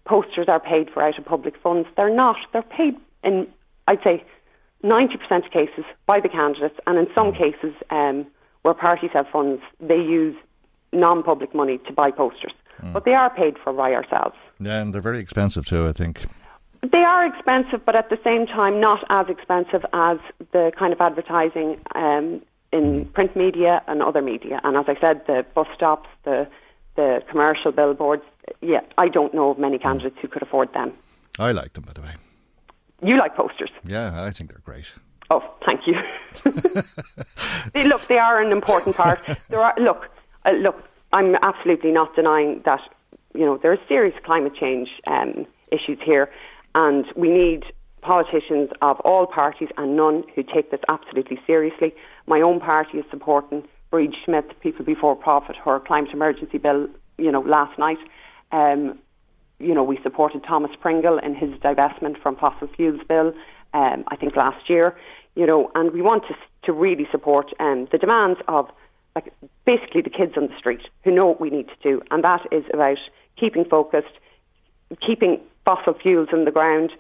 posters 0.05 0.47
are 0.49 0.61
paid 0.61 0.91
for 0.91 1.03
out 1.03 1.19
of 1.19 1.25
public 1.25 1.55
funds. 1.63 1.89
They're 1.97 2.15
not. 2.15 2.37
They're 2.53 2.63
paid 2.63 2.97
in, 3.23 3.47
I'd 3.87 4.03
say, 4.03 4.25
90% 4.85 5.47
of 5.47 5.53
cases 5.53 5.85
by 6.07 6.21
the 6.21 6.29
candidates, 6.29 6.79
and 6.87 6.99
in 6.99 7.07
some 7.15 7.33
mm. 7.33 7.39
cases 7.39 7.75
um, 7.91 8.27
where 8.63 8.75
parties 8.75 9.11
have 9.15 9.27
funds, 9.33 9.63
they 9.81 9.97
use 9.97 10.35
non-public 10.93 11.55
money 11.55 11.79
to 11.87 11.93
buy 11.93 12.11
posters. 12.11 12.53
Mm. 12.83 12.93
But 12.93 13.05
they 13.05 13.15
are 13.15 13.31
paid 13.31 13.57
for 13.63 13.73
by 13.73 13.93
ourselves. 13.93 14.35
Yeah, 14.59 14.81
and 14.81 14.93
they're 14.93 15.01
very 15.01 15.21
expensive 15.21 15.67
too, 15.67 15.87
I 15.87 15.93
think. 15.93 16.27
They 16.91 16.99
are 16.99 17.27
expensive, 17.27 17.85
but 17.87 17.95
at 17.95 18.11
the 18.11 18.19
same 18.25 18.47
time, 18.47 18.81
not 18.81 19.05
as 19.09 19.27
expensive 19.29 19.85
as 19.93 20.19
the 20.51 20.73
kind 20.77 20.93
of 20.93 21.01
advertising 21.01 21.81
um, 21.95 22.43
in 22.73 23.05
mm. 23.05 23.13
print 23.13 23.37
media 23.37 23.83
and 23.87 24.03
other 24.03 24.21
media. 24.21 24.61
And 24.65 24.77
as 24.77 24.87
I 24.89 24.99
said, 25.01 25.23
the 25.27 25.47
bus 25.55 25.69
stops, 25.75 26.09
the 26.25 26.49
the 26.97 27.23
commercial 27.31 27.73
billboards. 27.73 28.25
Yeah, 28.61 28.81
I 28.99 29.09
don't 29.09 29.33
know 29.33 29.51
of 29.51 29.59
many 29.59 29.79
mm. 29.79 29.83
candidates 29.83 30.17
who 30.21 30.29
could 30.29 30.43
afford 30.43 30.73
them. 30.75 30.93
I 31.39 31.53
like 31.53 31.73
them, 31.75 31.85
by 31.85 31.93
the 31.93 32.03
way. 32.03 32.15
You 33.03 33.17
like 33.17 33.37
posters? 33.37 33.71
Yeah, 33.85 34.23
I 34.23 34.31
think 34.31 34.51
they're 34.51 34.61
great. 34.65 34.87
Oh, 35.31 35.43
thank 35.65 35.81
you. 35.87 35.95
look, 37.89 38.07
they 38.09 38.19
are 38.19 38.43
an 38.43 38.53
important 38.53 38.97
part. 38.97 39.21
There 39.49 39.61
are 39.61 39.75
look, 39.79 40.09
uh, 40.45 40.51
look. 40.51 40.83
I'm 41.13 41.37
absolutely 41.43 41.93
not 41.93 42.15
denying 42.17 42.61
that. 42.65 42.81
You 43.35 43.47
know, 43.47 43.57
there 43.57 43.73
are 43.73 43.79
serious 43.89 44.15
climate 44.25 44.55
change 44.55 44.89
um, 45.07 45.47
issues 45.71 45.99
here, 46.05 46.29
and 46.75 47.07
we 47.17 47.29
need 47.29 47.65
politicians 48.01 48.71
of 48.83 48.99
all 49.01 49.27
parties 49.27 49.69
and 49.77 49.97
none 49.97 50.25
who 50.35 50.43
take 50.43 50.71
this 50.71 50.81
absolutely 50.89 51.41
seriously. 51.47 51.95
My 52.27 52.41
own 52.41 52.61
party 52.61 52.99
is 52.99 53.05
supporting 53.11 53.67
Bríd 53.93 54.13
Smith, 54.25 54.47
People 54.61 54.85
Before 54.85 55.15
Profit, 55.15 55.57
her 55.65 55.79
climate 55.79 56.11
emergency 56.13 56.59
bill, 56.59 56.89
you 57.19 57.31
know, 57.31 57.41
last 57.41 57.79
night. 57.79 57.99
Um, 58.51 58.99
you 59.59 59.75
know, 59.75 59.85
we 59.85 59.99
supported 60.03 60.43
Thomas 60.45 60.73
Pringle 60.81 61.19
in 61.19 61.35
his 61.35 61.51
divestment 61.61 62.21
from 62.21 62.37
fossil 62.37 62.69
fuels 62.77 63.01
bill, 63.09 63.33
um, 63.75 64.05
I 64.09 64.17
think 64.17 64.37
last 64.37 64.69
year, 64.69 64.97
you 65.35 65.47
know, 65.47 65.71
and 65.75 65.93
we 65.93 66.03
want 66.03 66.25
to, 66.29 66.35
to 66.65 66.73
really 66.73 67.07
support 67.11 67.53
um, 67.61 67.89
the 67.93 67.99
demands 67.99 68.41
of 68.49 68.69
like 69.15 69.33
basically 69.65 70.03
the 70.03 70.11
kids 70.11 70.33
on 70.37 70.49
the 70.49 70.59
street 70.59 70.81
who 71.05 71.11
know 71.11 71.27
what 71.27 71.41
we 71.41 71.51
need 71.51 71.69
to 71.69 71.77
do, 71.83 72.03
and 72.11 72.25
that 72.25 72.41
is 72.51 72.65
about 72.73 72.99
keeping 73.39 73.65
focused, 73.65 74.15
keeping 75.07 75.41
fossil 75.65 75.95
fuels 75.95 76.29
in 76.33 76.45
the 76.45 76.51
ground, 76.51 76.93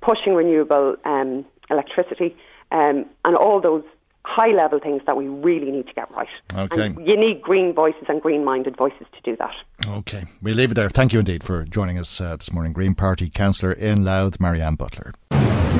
pushing 0.00 0.34
renewable 0.34 0.96
um, 1.04 1.44
electricity, 1.70 2.36
um, 2.72 3.06
and 3.24 3.36
all 3.36 3.60
those 3.60 3.84
high 4.24 4.52
level 4.52 4.80
things 4.80 5.02
that 5.06 5.16
we 5.16 5.28
really 5.28 5.70
need 5.70 5.86
to 5.86 5.92
get 5.92 6.10
right. 6.16 6.28
Okay. 6.56 6.86
And 6.86 7.06
you 7.06 7.16
need 7.16 7.42
green 7.42 7.74
voices 7.74 8.04
and 8.08 8.22
green 8.22 8.44
minded 8.44 8.76
voices 8.76 9.06
to 9.12 9.20
do 9.22 9.36
that. 9.36 9.54
Okay. 9.98 10.24
We'll 10.42 10.56
leave 10.56 10.70
it 10.70 10.74
there. 10.74 10.88
Thank 10.88 11.12
you 11.12 11.18
indeed 11.18 11.44
for 11.44 11.64
joining 11.64 11.98
us 11.98 12.20
uh, 12.20 12.36
this 12.36 12.52
morning. 12.52 12.72
Green 12.72 12.94
Party 12.94 13.28
Councillor 13.28 13.72
in 13.72 14.04
Louth, 14.04 14.40
Marianne 14.40 14.76
Butler. 14.76 15.12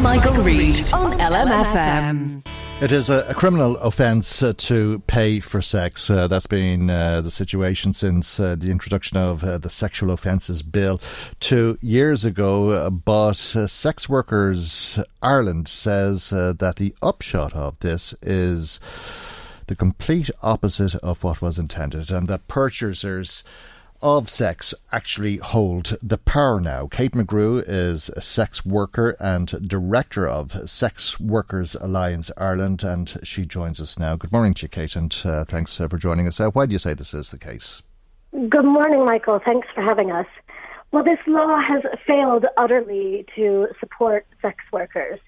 Michael, 0.01 0.35
Reade 0.43 0.93
on 0.93 1.18
LMFM. 1.18 2.45
It 2.85 2.93
is 2.93 3.09
a, 3.09 3.24
a 3.30 3.35
criminal 3.35 3.78
offence 3.78 4.43
uh, 4.43 4.53
to 4.59 4.99
pay 5.07 5.41
for 5.41 5.62
sex. 5.62 6.11
Uh, 6.11 6.28
that's 6.28 6.47
been 6.47 6.91
uh, 6.91 7.22
the 7.22 7.30
situation 7.30 7.95
since 7.95 8.39
uh, 8.39 8.57
the 8.57 8.70
introduction 8.70 9.16
of 9.16 9.43
uh, 9.43 9.57
the 9.57 9.70
Sexual 9.70 10.11
Offences 10.11 10.62
Bill 10.62 11.01
two 11.41 11.78
years 11.80 12.26
ago. 12.26 12.68
Uh, 12.68 12.91
but 12.91 13.32
Sex 13.37 14.07
Workers 14.07 14.99
Ireland 15.22 15.66
says 15.66 16.28
that 16.28 16.74
the 16.76 16.95
upshot 17.01 17.55
of 17.55 17.78
this 17.78 18.12
is 18.20 18.80
the 19.66 19.74
complete 19.74 20.28
opposite 20.43 20.95
of 20.97 21.24
what 21.24 21.41
was 21.41 21.59
intended, 21.59 22.11
and 22.11 22.28
that 22.28 22.49
purchasers 22.49 23.45
of 24.05 24.29
sex 24.29 24.75
actually 24.93 25.39
hold 25.39 25.97
the 26.03 26.19
power 26.19 26.61
now. 26.61 26.87
Kate 26.87 27.13
McGrew 27.13 27.65
is 27.67 28.11
a 28.11 28.21
sex 28.21 28.65
worker 28.65 29.17
and 29.19 29.67
director 29.67 30.29
of 30.29 30.69
Sex 30.69 31.19
Workers 31.19 31.75
Alliance 31.75 32.31
Ireland, 32.37 32.85
and 32.85 33.19
she 33.23 33.47
joins 33.47 33.81
us 33.81 33.99
now. 33.99 34.15
Good 34.15 34.31
morning 34.31 34.53
to 34.55 34.63
you, 34.63 34.69
Kate, 34.69 34.95
and 34.95 35.17
uh, 35.25 35.45
thanks 35.45 35.81
uh, 35.81 35.89
for 35.89 35.97
joining 35.97 36.29
us. 36.29 36.39
Uh, 36.39 36.51
why 36.51 36.67
do 36.67 36.75
you 36.75 36.79
say 36.79 36.93
this 36.93 37.15
is 37.15 37.31
the 37.31 37.39
case? 37.39 37.83
Good 38.51 38.67
morning, 38.67 39.07
Michael. 39.07 39.41
Thanks 39.43 39.69
for 39.75 39.83
having 39.83 40.13
us. 40.13 40.27
Well, 40.93 41.03
this 41.03 41.21
law 41.27 41.59
has 41.67 41.83
failed 42.07 42.45
utterly 42.59 43.25
to 43.37 43.69
support 43.81 44.27
sex 44.43 44.59
workers. 44.71 45.19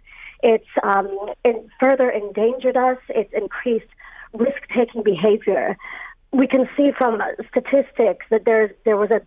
It's 0.42 0.68
um, 0.82 1.08
it 1.46 1.66
further 1.80 2.10
endangered 2.10 2.76
us. 2.76 2.98
It's 3.08 3.32
increased 3.32 3.88
risk-taking 4.34 5.02
behavior 5.02 5.78
we 6.36 6.46
can 6.46 6.68
see 6.76 6.90
from 6.96 7.20
statistics 7.48 8.26
that 8.30 8.44
there's, 8.44 8.70
there 8.84 8.96
was 8.96 9.10
a 9.10 9.20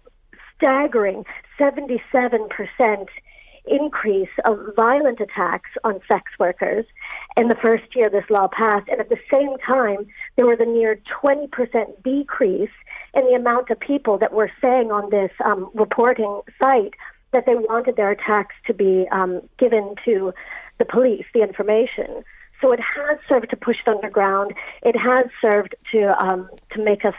staggering 0.55 1.25
77% 1.59 3.07
increase 3.65 4.29
of 4.45 4.57
violent 4.75 5.19
attacks 5.19 5.69
on 5.83 5.99
sex 6.07 6.31
workers 6.39 6.85
in 7.37 7.47
the 7.47 7.55
first 7.55 7.95
year 7.95 8.09
this 8.09 8.23
law 8.29 8.47
passed. 8.47 8.87
And 8.89 8.99
at 8.99 9.09
the 9.09 9.19
same 9.31 9.57
time, 9.65 10.07
there 10.35 10.45
was 10.45 10.59
a 10.59 10.65
near 10.65 10.99
20% 11.23 11.49
decrease 12.03 12.69
in 13.13 13.25
the 13.25 13.33
amount 13.33 13.69
of 13.69 13.79
people 13.79 14.17
that 14.17 14.33
were 14.33 14.51
saying 14.61 14.91
on 14.91 15.09
this 15.09 15.31
um, 15.43 15.69
reporting 15.73 16.41
site 16.59 16.93
that 17.31 17.45
they 17.45 17.55
wanted 17.55 17.95
their 17.95 18.11
attacks 18.11 18.55
to 18.65 18.73
be 18.73 19.07
um, 19.11 19.41
given 19.57 19.95
to 20.05 20.33
the 20.79 20.85
police, 20.85 21.25
the 21.33 21.41
information. 21.41 22.23
So 22.61 22.71
it 22.71 22.79
has 22.79 23.17
served 23.27 23.49
to 23.51 23.55
push 23.55 23.77
it 23.85 23.89
underground. 23.89 24.53
It 24.83 24.95
has 24.97 25.27
served 25.41 25.75
to 25.91 26.21
um, 26.21 26.49
to 26.73 26.83
make 26.83 27.05
us 27.05 27.15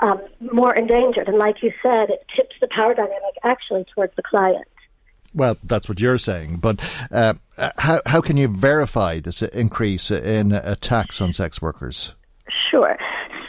um, 0.00 0.20
more 0.52 0.74
endangered. 0.74 1.28
And 1.28 1.38
like 1.38 1.62
you 1.62 1.72
said, 1.82 2.10
it 2.10 2.24
tips 2.34 2.56
the 2.60 2.68
power 2.68 2.94
dynamic 2.94 3.34
actually 3.42 3.84
towards 3.94 4.14
the 4.16 4.22
client. 4.22 4.68
Well, 5.34 5.56
that's 5.62 5.88
what 5.88 6.00
you're 6.00 6.18
saying. 6.18 6.56
But 6.56 6.80
uh, 7.10 7.34
how 7.78 8.00
how 8.06 8.20
can 8.20 8.36
you 8.36 8.48
verify 8.48 9.20
this 9.20 9.42
increase 9.42 10.10
in 10.10 10.52
attacks 10.52 11.20
on 11.20 11.32
sex 11.32 11.60
workers? 11.60 12.14
Sure. 12.70 12.96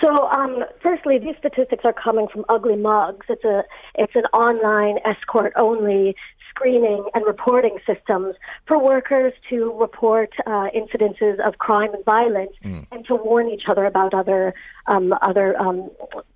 So, 0.01 0.27
um, 0.27 0.63
firstly, 0.81 1.17
these 1.17 1.35
statistics 1.39 1.83
are 1.83 1.93
coming 1.93 2.27
from 2.31 2.45
Ugly 2.49 2.75
Mugs. 2.75 3.25
It's 3.29 3.43
a 3.43 3.63
it's 3.95 4.15
an 4.15 4.25
online 4.33 4.99
escort 5.05 5.53
only 5.55 6.15
screening 6.57 7.05
and 7.13 7.25
reporting 7.25 7.77
systems 7.85 8.35
for 8.67 8.81
workers 8.83 9.33
to 9.49 9.73
report 9.79 10.31
uh, 10.45 10.67
incidences 10.75 11.39
of 11.45 11.57
crime 11.59 11.93
and 11.93 12.03
violence 12.05 12.51
mm. 12.63 12.85
and 12.91 13.05
to 13.05 13.15
warn 13.15 13.49
each 13.49 13.63
other 13.69 13.85
about 13.85 14.13
other 14.13 14.53
um, 14.87 15.13
other 15.21 15.59
um, 15.59 15.89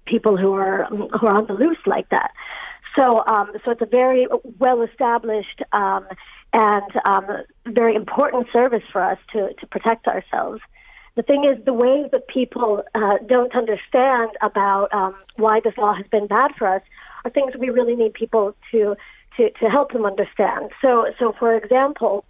people 0.05 0.38
who 0.38 0.53
are 0.53 0.86
who 0.86 1.28
are 1.28 1.36
on 1.36 1.47
the 1.47 1.53
loose 1.53 1.84
like 1.86 2.09
that. 2.09 2.32
So, 2.95 3.26
um, 3.26 3.51
so 3.63 3.72
it's 3.72 3.82
a 3.82 3.86
very 3.86 4.28
well 4.59 4.82
established 4.82 5.61
um, 5.72 6.05
and 6.53 6.91
um, 7.05 7.26
very 7.67 7.95
important 7.95 8.47
service 8.51 8.84
for 8.91 9.01
us 9.01 9.17
to 9.34 9.53
to 9.59 9.67
protect 9.67 10.07
ourselves. 10.07 10.61
The 11.15 11.24
thing 11.24 11.43
is, 11.43 11.63
the 11.65 11.74
ways 11.74 12.05
that 12.11 12.28
people 12.28 12.84
uh, 12.95 13.17
don't 13.28 13.53
understand 13.55 14.30
about 14.41 14.93
um, 14.93 15.15
why 15.36 15.59
this 15.61 15.74
law 15.78 15.93
has 15.93 16.05
been 16.07 16.28
bad 16.28 16.51
for 16.57 16.67
us 16.67 16.82
are 17.26 17.32
things 17.32 17.53
we 17.59 17.69
really 17.69 17.95
need 17.95 18.13
people 18.13 18.55
to 18.72 18.95
to, 19.38 19.49
to 19.51 19.69
help 19.69 19.91
them 19.91 20.05
understand. 20.05 20.71
So, 20.82 21.05
so 21.19 21.34
for 21.38 21.55
example, 21.55 22.25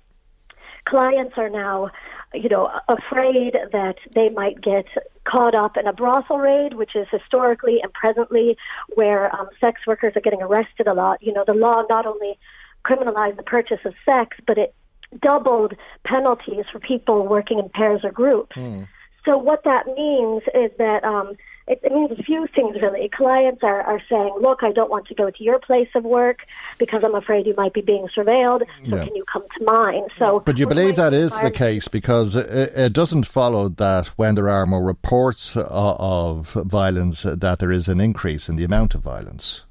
clients 0.86 1.34
are 1.38 1.50
now, 1.50 1.90
you 2.34 2.50
know, 2.50 2.70
afraid 2.88 3.56
that 3.72 3.96
they 4.16 4.30
might 4.30 4.62
get 4.62 4.86
caught 5.26 5.56
up 5.56 5.78
in 5.78 5.88
a 5.88 5.94
brothel 5.94 6.38
raid, 6.38 6.74
which 6.74 6.96
is 6.96 7.08
historically 7.12 7.80
and 7.82 7.92
presently 7.94 8.58
where 8.96 9.34
um, 9.36 9.48
sex 9.60 9.82
workers 9.86 10.14
are 10.16 10.22
getting 10.22 10.42
arrested 10.42 10.88
a 10.88 10.94
lot. 10.94 11.22
You 11.22 11.34
know, 11.34 11.44
the 11.46 11.54
law 11.54 11.84
not 11.90 12.06
only 12.06 12.38
criminalized 12.86 13.38
the 13.38 13.44
purchase 13.44 13.80
of 13.86 13.94
sex, 14.06 14.38
but 14.48 14.58
it 14.58 14.74
doubled 15.22 15.74
penalties 16.06 16.66
for 16.72 16.80
people 16.80 17.28
working 17.28 17.60
in 17.60 17.70
pairs 17.70 18.02
or 18.04 18.12
groups. 18.12 18.56
Hmm. 18.56 18.84
So 19.26 19.38
what 19.38 19.64
that 19.66 19.86
means 19.86 20.44
is 20.56 20.72
that 20.78 21.04
um, 21.04 21.36
it, 21.68 21.80
it 21.84 21.92
means 21.92 22.12
a 22.18 22.24
few 22.24 22.48
things 22.56 22.76
really. 22.82 23.10
Clients 23.10 23.62
are, 23.64 23.82
are 23.82 24.02
saying, 24.10 24.34
"Look, 24.42 24.64
I 24.64 24.72
don't 24.72 24.90
want 24.90 25.08
to 25.08 25.16
go 25.16 25.30
to 25.30 25.44
your 25.44 25.60
place 25.60 25.90
of 25.96 26.04
work 26.04 26.40
because 26.80 27.04
I'm 27.04 27.16
afraid 27.16 27.46
you 27.46 27.54
might 27.56 27.74
be 27.74 27.82
being 27.82 28.08
surveilled. 28.16 28.62
So 28.90 28.96
Yeah. 28.96 29.06
can 29.06 29.16
you 29.16 29.24
come 29.32 29.44
to 29.58 29.64
mine?" 29.64 30.04
So, 30.18 30.40
But 30.40 30.58
you 30.58 30.68
believe 30.68 30.96
that 30.96 31.14
is 31.14 31.32
the 31.40 31.52
case 31.52 31.88
because 31.88 32.36
it, 32.36 32.72
it 32.76 32.94
doesn't 32.94 33.26
follow 33.28 33.70
that 33.70 34.08
when 34.18 34.36
there 34.36 34.50
are 34.50 34.66
more 34.66 34.84
reports 34.84 35.56
o- 35.56 35.66
of 36.00 36.52
violence, 36.54 37.26
uh, 37.26 37.36
that 37.36 37.60
there 37.60 37.72
is 37.72 37.88
an 37.88 38.00
increase 38.02 38.50
in 38.50 38.56
the 38.56 38.64
amount 38.64 38.96
of 38.96 39.02
violence. 39.02 39.64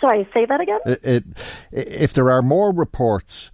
Sorry, 0.00 0.26
say 0.34 0.46
that 0.46 0.60
again. 0.60 0.80
It, 0.86 1.24
if 1.70 2.12
there 2.12 2.30
are 2.30 2.42
more 2.42 2.72
reports 2.72 3.50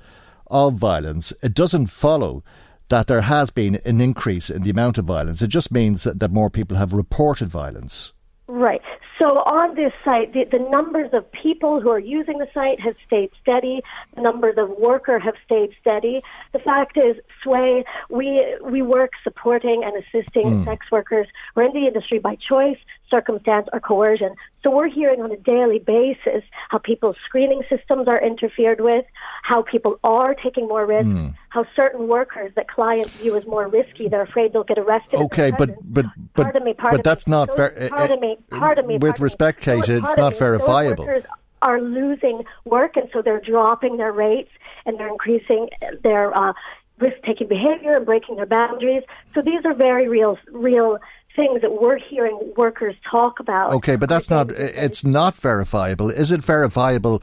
of 0.50 0.74
violence, 0.74 1.32
it 1.42 1.52
doesn't 1.52 1.88
follow 1.88 2.42
that 2.88 3.06
there 3.06 3.22
has 3.22 3.50
been 3.50 3.78
an 3.84 4.00
increase 4.00 4.50
in 4.50 4.62
the 4.62 4.70
amount 4.70 4.98
of 4.98 5.04
violence. 5.04 5.42
It 5.42 5.48
just 5.48 5.70
means 5.70 6.04
that, 6.04 6.30
more 6.30 6.50
people 6.50 6.76
have 6.76 6.92
reported 6.92 7.48
violence. 7.48 8.12
Right. 8.46 8.82
So 9.18 9.38
on 9.40 9.74
this 9.74 9.92
site, 10.04 10.32
the, 10.32 10.44
the 10.44 10.64
numbers 10.70 11.10
of 11.12 11.30
people 11.32 11.80
who 11.80 11.90
are 11.90 11.98
using 11.98 12.38
the 12.38 12.46
site 12.54 12.80
have 12.80 12.94
stayed 13.04 13.30
steady. 13.42 13.82
The 14.14 14.22
numbers 14.22 14.54
of 14.58 14.70
worker 14.78 15.18
have 15.18 15.34
stayed 15.44 15.70
steady. 15.80 16.22
The 16.52 16.60
fact 16.60 16.96
is, 16.96 17.16
SWAI, 17.44 17.84
we 18.10 18.56
we 18.62 18.80
work 18.80 19.12
supporting 19.24 19.82
and 19.84 19.94
assisting 19.96 20.44
Mm. 20.44 20.64
sex 20.64 20.86
workers. 20.92 21.26
We're 21.56 21.64
in 21.64 21.72
the 21.72 21.86
industry 21.88 22.20
by 22.20 22.36
choice, 22.36 22.78
circumstance, 23.10 23.66
or 23.72 23.80
coercion. 23.80 24.34
So 24.62 24.70
we're 24.70 24.88
hearing 24.88 25.20
on 25.22 25.30
a 25.32 25.36
daily 25.36 25.78
basis 25.78 26.42
how 26.68 26.78
people's 26.78 27.16
screening 27.26 27.62
systems 27.68 28.06
are 28.08 28.20
interfered 28.22 28.80
with, 28.80 29.04
how 29.42 29.62
people 29.62 29.98
are 30.04 30.34
taking 30.34 30.68
more 30.68 30.84
risks, 30.86 31.08
Mm. 31.08 31.34
how 31.50 31.64
certain 31.74 32.08
workers 32.08 32.52
that 32.56 32.68
clients 32.68 33.10
view 33.12 33.36
as 33.36 33.46
more 33.46 33.66
risky, 33.68 34.08
they're 34.08 34.22
afraid 34.22 34.52
they'll 34.52 34.64
get 34.64 34.78
arrested. 34.78 35.18
Okay, 35.20 35.50
but 35.56 35.70
but 35.82 36.06
but 36.34 36.42
Pardon 36.44 36.64
me, 36.64 36.74
pardon 36.74 36.98
but 36.98 37.04
that's 37.04 37.26
me. 37.26 37.30
not 37.30 37.54
fair. 37.56 37.72
uh, 37.80 37.88
Pardon 37.88 38.20
me, 38.20 38.36
pardon 38.50 38.86
me. 38.86 38.94
With 38.94 39.02
pardon 39.12 39.22
respect, 39.24 39.60
Kate, 39.60 39.76
Those- 39.86 40.02
it's 40.02 40.16
not 40.16 40.32
me, 40.34 40.38
verifiable. 40.38 41.04
Those 41.04 41.06
workers 41.14 41.24
are 41.62 41.80
losing 41.80 42.44
work, 42.64 42.96
and 42.96 43.08
so 43.12 43.22
they're 43.22 43.40
dropping 43.40 43.96
their 43.96 44.12
rates 44.12 44.50
and 44.86 44.98
they're 44.98 45.08
increasing 45.08 45.68
their 46.02 46.36
uh, 46.36 46.52
risk-taking 46.98 47.46
behavior 47.48 47.96
and 47.96 48.04
breaking 48.06 48.36
their 48.36 48.46
boundaries. 48.46 49.02
So 49.34 49.40
these 49.42 49.64
are 49.64 49.74
very 49.74 50.08
real, 50.08 50.36
real 50.52 50.98
things 51.38 51.62
that 51.62 51.80
we're 51.80 51.98
hearing 51.98 52.52
workers 52.56 52.96
talk 53.08 53.38
about. 53.38 53.72
Okay, 53.72 53.96
but 53.96 54.08
that's 54.08 54.28
not. 54.28 54.50
It's 54.50 55.04
not 55.04 55.34
verifiable. 55.36 56.10
Is 56.10 56.32
it 56.32 56.42
verifiable 56.42 57.22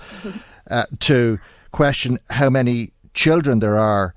uh, 0.72 0.86
to 1.02 1.38
question 1.72 2.18
how 2.30 2.50
many 2.50 2.94
children 3.14 3.60
there 3.60 3.78
are 3.78 4.16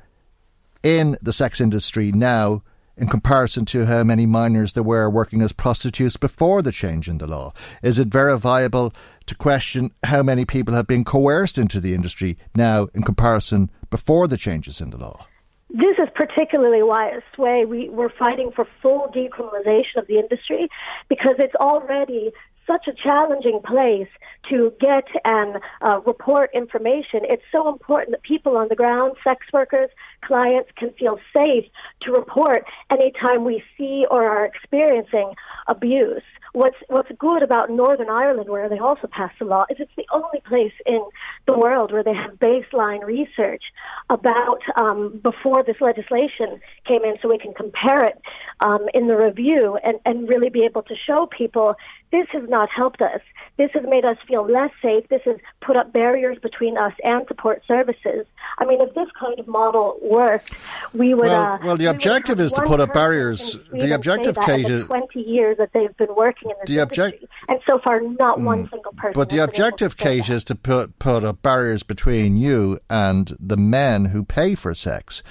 in 0.82 1.18
the 1.20 1.32
sex 1.32 1.60
industry 1.60 2.12
now? 2.12 2.62
In 2.96 3.06
comparison 3.06 3.64
to 3.66 3.86
how 3.86 4.02
many 4.02 4.26
minors 4.26 4.72
there 4.72 4.82
were 4.82 5.08
working 5.08 5.40
as 5.40 5.52
prostitutes 5.52 6.16
before 6.16 6.62
the 6.62 6.72
change 6.72 7.08
in 7.08 7.18
the 7.18 7.28
law, 7.28 7.52
is 7.80 8.00
it 8.00 8.08
verifiable 8.08 8.92
to 9.26 9.36
question 9.36 9.92
how 10.02 10.20
many 10.24 10.44
people 10.44 10.74
have 10.74 10.88
been 10.88 11.04
coerced 11.04 11.58
into 11.58 11.78
the 11.78 11.94
industry 11.94 12.36
now 12.56 12.88
in 12.94 13.04
comparison 13.04 13.70
before 13.88 14.26
the 14.26 14.36
changes 14.36 14.80
in 14.80 14.90
the 14.90 14.98
law? 14.98 15.27
This 15.70 15.98
is 15.98 16.08
particularly 16.14 16.82
why 16.82 17.10
at 17.10 17.22
SWAI 17.36 17.68
we, 17.68 17.88
we're 17.90 18.12
fighting 18.18 18.50
for 18.54 18.66
full 18.80 19.12
decriminalization 19.14 19.98
of 19.98 20.06
the 20.06 20.18
industry 20.18 20.68
because 21.08 21.36
it's 21.38 21.54
already 21.56 22.32
such 22.68 22.86
a 22.86 22.92
challenging 22.92 23.60
place 23.64 24.08
to 24.50 24.72
get 24.80 25.04
and 25.24 25.56
uh, 25.80 26.00
report 26.06 26.50
information. 26.54 27.20
It's 27.22 27.42
so 27.50 27.68
important 27.68 28.10
that 28.12 28.22
people 28.22 28.56
on 28.56 28.68
the 28.68 28.76
ground, 28.76 29.16
sex 29.24 29.46
workers, 29.52 29.90
clients 30.22 30.70
can 30.76 30.92
feel 30.92 31.18
safe 31.32 31.64
to 32.02 32.12
report 32.12 32.64
anytime 32.90 33.44
we 33.44 33.62
see 33.76 34.04
or 34.10 34.28
are 34.28 34.44
experiencing 34.44 35.32
abuse. 35.68 36.22
What's 36.54 36.76
what's 36.88 37.10
good 37.18 37.42
about 37.42 37.70
Northern 37.70 38.08
Ireland, 38.08 38.48
where 38.48 38.68
they 38.68 38.78
also 38.78 39.06
passed 39.06 39.38
the 39.38 39.44
law, 39.44 39.66
is 39.70 39.76
it's 39.78 39.92
the 39.96 40.06
only 40.12 40.40
place 40.46 40.72
in 40.86 41.02
the 41.46 41.56
world 41.56 41.92
where 41.92 42.02
they 42.02 42.14
have 42.14 42.38
baseline 42.38 43.04
research 43.04 43.64
about 44.08 44.60
um, 44.76 45.20
before 45.22 45.62
this 45.62 45.76
legislation 45.80 46.60
came 46.86 47.04
in, 47.04 47.16
so 47.20 47.28
we 47.28 47.38
can 47.38 47.52
compare 47.52 48.04
it 48.04 48.20
um, 48.60 48.86
in 48.94 49.08
the 49.08 49.16
review 49.16 49.78
and, 49.84 49.98
and 50.06 50.28
really 50.28 50.48
be 50.48 50.64
able 50.64 50.82
to 50.82 50.94
show 50.96 51.28
people 51.36 51.74
this 52.10 52.26
has 52.32 52.48
not 52.48 52.70
helped 52.74 53.02
us. 53.02 53.20
This 53.58 53.70
has 53.74 53.84
made 53.86 54.04
us 54.04 54.16
feel 54.26 54.50
less 54.50 54.70
safe. 54.80 55.08
This 55.08 55.20
has 55.26 55.36
put 55.60 55.76
up 55.76 55.92
barriers 55.92 56.38
between 56.40 56.78
us 56.78 56.94
and 57.02 57.26
support 57.28 57.62
services. 57.68 58.24
I 58.58 58.64
mean, 58.64 58.80
if 58.80 58.94
this 58.94 59.08
kind 59.18 59.38
of 59.38 59.46
model 59.46 59.98
worked, 60.00 60.52
we 60.94 61.12
would. 61.12 61.26
Well, 61.26 61.52
uh, 61.52 61.58
well, 61.62 61.76
the 61.76 61.84
we 61.84 61.88
objective 61.88 62.40
is 62.40 62.52
to 62.52 62.62
put 62.62 62.80
up 62.80 62.94
barriers. 62.94 63.58
The 63.70 63.94
objective, 63.94 64.38
Kate, 64.40 64.68
is- 64.68 64.86
20 64.86 65.20
years 65.20 65.57
that 65.58 65.72
they've 65.74 65.96
been 65.96 66.14
working 66.16 66.50
in 66.50 66.56
this 66.60 66.68
The 66.68 66.80
object- 66.80 67.16
industry, 67.16 67.28
and 67.48 67.60
so 67.66 67.78
far, 67.78 68.00
not 68.00 68.40
one 68.40 68.64
Mm. 68.66 68.70
single 68.70 68.92
person. 68.92 69.12
But 69.14 69.28
the 69.28 69.36
has 69.36 69.46
been 69.50 69.56
able 69.56 69.66
objective, 69.66 69.96
Kate, 69.96 70.28
is 70.30 70.44
to 70.44 70.54
put 70.54 70.98
put 70.98 71.24
up 71.24 71.42
barriers 71.42 71.82
between 71.82 72.36
you 72.36 72.78
and 72.88 73.36
the 73.38 73.56
men 73.56 74.06
who 74.06 74.24
pay 74.24 74.54
for 74.54 74.72
sex. 74.74 75.22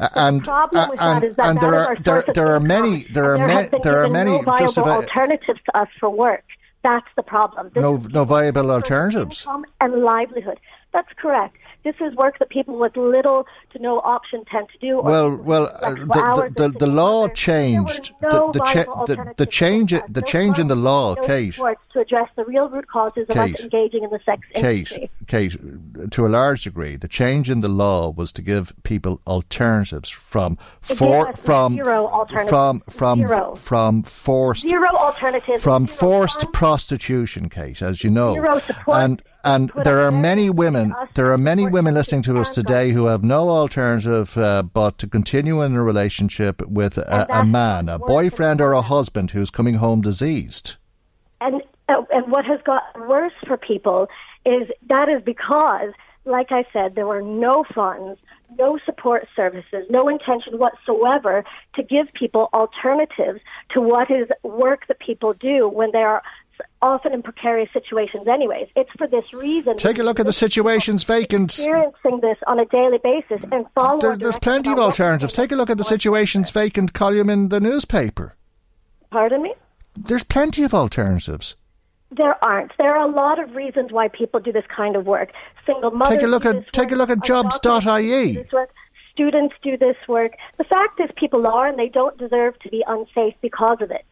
Uh, 0.00 0.08
and 0.14 0.44
problem 0.44 0.90
with 0.90 1.00
uh, 1.00 1.04
and, 1.04 1.22
that 1.22 1.28
is 1.28 1.36
that 1.36 1.46
and 1.48 1.60
there 1.60 1.74
are 1.74 1.96
there, 1.96 2.24
there 2.34 2.46
are 2.54 2.60
many 2.60 3.02
there 3.12 3.24
are 3.26 3.34
and 3.34 3.42
there 3.42 3.48
ma- 3.48 3.54
have 3.72 3.82
there 3.82 4.02
are 4.04 4.08
many 4.08 4.40
no 4.40 4.54
just 4.58 4.78
about 4.78 5.02
alternatives 5.04 5.60
to 5.66 5.76
us 5.78 5.88
for 6.00 6.08
work. 6.10 6.44
That's 6.82 7.06
the 7.16 7.22
problem. 7.22 7.70
This 7.74 7.82
no 7.82 7.96
no 7.96 8.24
viable 8.24 8.70
alternatives. 8.70 9.46
and 9.80 10.02
livelihood. 10.02 10.58
That's 10.92 11.08
correct. 11.16 11.56
This 11.84 11.96
is 12.00 12.14
work 12.14 12.38
that 12.38 12.48
people 12.48 12.78
with 12.78 12.96
little 12.96 13.44
to 13.72 13.78
no 13.80 13.98
option 14.00 14.44
tend 14.50 14.68
to 14.70 14.78
do. 14.78 15.00
Well, 15.00 15.34
well, 15.36 15.68
uh, 15.82 15.94
the, 15.94 16.04
the, 16.06 16.68
the, 16.68 16.78
the 16.78 16.86
law 16.86 17.26
changed. 17.28 18.12
no 18.22 18.52
The, 18.52 18.60
the, 18.60 18.64
cha- 18.64 19.34
the, 19.36 19.46
change 19.46 19.92
the 20.08 20.22
change 20.22 20.58
in 20.58 20.68
the 20.68 20.76
law, 20.76 21.14
no 21.14 21.26
Kate. 21.26 21.54
to 21.54 22.00
address 22.00 22.28
the 22.36 22.44
real 22.44 22.68
root 22.68 22.86
causes 22.88 23.28
of 23.28 23.34
Kate. 23.34 23.54
us 23.54 23.60
engaging 23.62 24.04
in 24.04 24.10
the 24.10 24.20
sex 24.24 24.42
Kate, 24.54 24.92
industry. 24.92 25.10
Kate, 25.26 26.10
to 26.12 26.26
a 26.26 26.28
large 26.28 26.62
degree, 26.64 26.96
the 26.96 27.08
change 27.08 27.50
in 27.50 27.60
the 27.60 27.68
law 27.68 28.10
was 28.10 28.32
to 28.34 28.42
give 28.42 28.72
people 28.84 29.20
alternatives 29.26 30.08
from 30.08 30.56
for 30.80 31.32
from 31.34 31.78
from 32.48 32.80
from 32.88 33.18
Zero. 33.18 33.54
from 33.56 34.02
forced 34.04 34.62
Zero 34.68 34.88
alternatives. 34.96 35.62
from 35.62 35.86
zero 35.86 35.98
forced 35.98 36.52
prostitution, 36.52 37.48
Kate, 37.48 37.82
as 37.82 38.04
you 38.04 38.10
know, 38.10 38.34
Zero 38.34 38.60
support 38.60 38.98
and 38.98 39.22
and 39.44 39.70
there 39.84 40.00
are 40.00 40.12
many 40.12 40.50
women 40.50 40.94
there 41.14 41.32
are 41.32 41.38
many 41.38 41.66
women 41.66 41.94
listening 41.94 42.22
to 42.22 42.38
us 42.38 42.50
today 42.50 42.90
who 42.90 43.06
have 43.06 43.22
no 43.22 43.48
alternative 43.48 44.36
uh, 44.36 44.62
but 44.62 44.98
to 44.98 45.06
continue 45.06 45.62
in 45.62 45.74
a 45.74 45.82
relationship 45.82 46.62
with 46.66 46.98
a, 46.98 47.26
a 47.30 47.44
man, 47.44 47.88
a 47.88 47.98
boyfriend 47.98 48.60
or 48.60 48.72
a 48.72 48.82
husband 48.82 49.30
who's 49.32 49.50
coming 49.50 49.74
home 49.74 50.00
diseased. 50.00 50.76
And 51.40 51.62
uh, 51.88 52.02
and 52.10 52.30
what 52.30 52.44
has 52.44 52.60
gotten 52.64 53.08
worse 53.08 53.32
for 53.46 53.56
people 53.56 54.08
is 54.46 54.68
that 54.88 55.08
is 55.08 55.22
because, 55.24 55.92
like 56.24 56.50
I 56.50 56.64
said, 56.72 56.94
there 56.94 57.06
were 57.06 57.22
no 57.22 57.64
funds, 57.74 58.20
no 58.58 58.78
support 58.84 59.26
services, 59.34 59.84
no 59.90 60.08
intention 60.08 60.58
whatsoever 60.58 61.44
to 61.74 61.82
give 61.82 62.06
people 62.14 62.48
alternatives 62.52 63.40
to 63.70 63.80
what 63.80 64.10
is 64.10 64.28
work 64.42 64.86
that 64.88 65.00
people 65.00 65.32
do 65.32 65.68
when 65.68 65.90
they 65.92 66.02
are 66.02 66.22
often 66.80 67.12
in 67.12 67.22
precarious 67.22 67.70
situations 67.72 68.26
anyways. 68.28 68.68
It's 68.76 68.90
for 68.98 69.06
this 69.06 69.32
reason. 69.32 69.76
Take 69.76 69.98
a 69.98 70.02
look 70.02 70.20
at 70.20 70.26
the 70.26 70.32
situations 70.32 71.04
vacant. 71.04 71.52
Experiencing 71.52 72.20
this 72.20 72.38
on 72.46 72.58
a 72.58 72.64
daily 72.66 72.98
basis 73.02 73.40
and 73.52 73.66
follow 73.74 74.00
There, 74.00 74.16
there's 74.16 74.38
plenty 74.38 74.70
of 74.70 74.78
alternatives. 74.78 75.32
Take 75.32 75.52
a 75.52 75.56
look 75.56 75.70
at 75.70 75.78
the 75.78 75.84
situations 75.84 76.50
vacant 76.50 76.92
column 76.92 77.30
in 77.30 77.48
the 77.48 77.60
newspaper. 77.60 78.36
Pardon 79.10 79.42
me? 79.42 79.54
There's 79.96 80.24
plenty 80.24 80.64
of 80.64 80.74
alternatives. 80.74 81.56
There 82.10 82.42
aren't. 82.44 82.72
There 82.76 82.94
are 82.94 83.08
a 83.08 83.10
lot 83.10 83.38
of 83.38 83.54
reasons 83.54 83.90
why 83.90 84.08
people 84.08 84.40
do 84.40 84.52
this 84.52 84.64
kind 84.74 84.96
of 84.96 85.06
work. 85.06 85.30
Single 85.64 85.90
mothers. 85.92 86.16
Take 86.16 86.24
a 86.24 86.30
look 86.30 86.44
at 86.44 86.72
take 86.72 86.92
a 86.92 86.96
look 86.96 87.10
at 87.10 87.18
our 87.18 87.42
doctors 87.42 87.60
do 87.60 87.68
jobs.ie. 87.68 88.44
Students 89.12 89.54
do 89.62 89.76
this 89.76 89.96
work. 90.08 90.32
The 90.56 90.64
fact 90.64 90.98
is, 91.00 91.10
people 91.16 91.46
are, 91.46 91.68
and 91.68 91.78
they 91.78 91.88
don't 91.88 92.16
deserve 92.16 92.58
to 92.60 92.68
be 92.70 92.82
unsafe 92.86 93.34
because 93.42 93.78
of 93.80 93.90
it. 93.90 94.06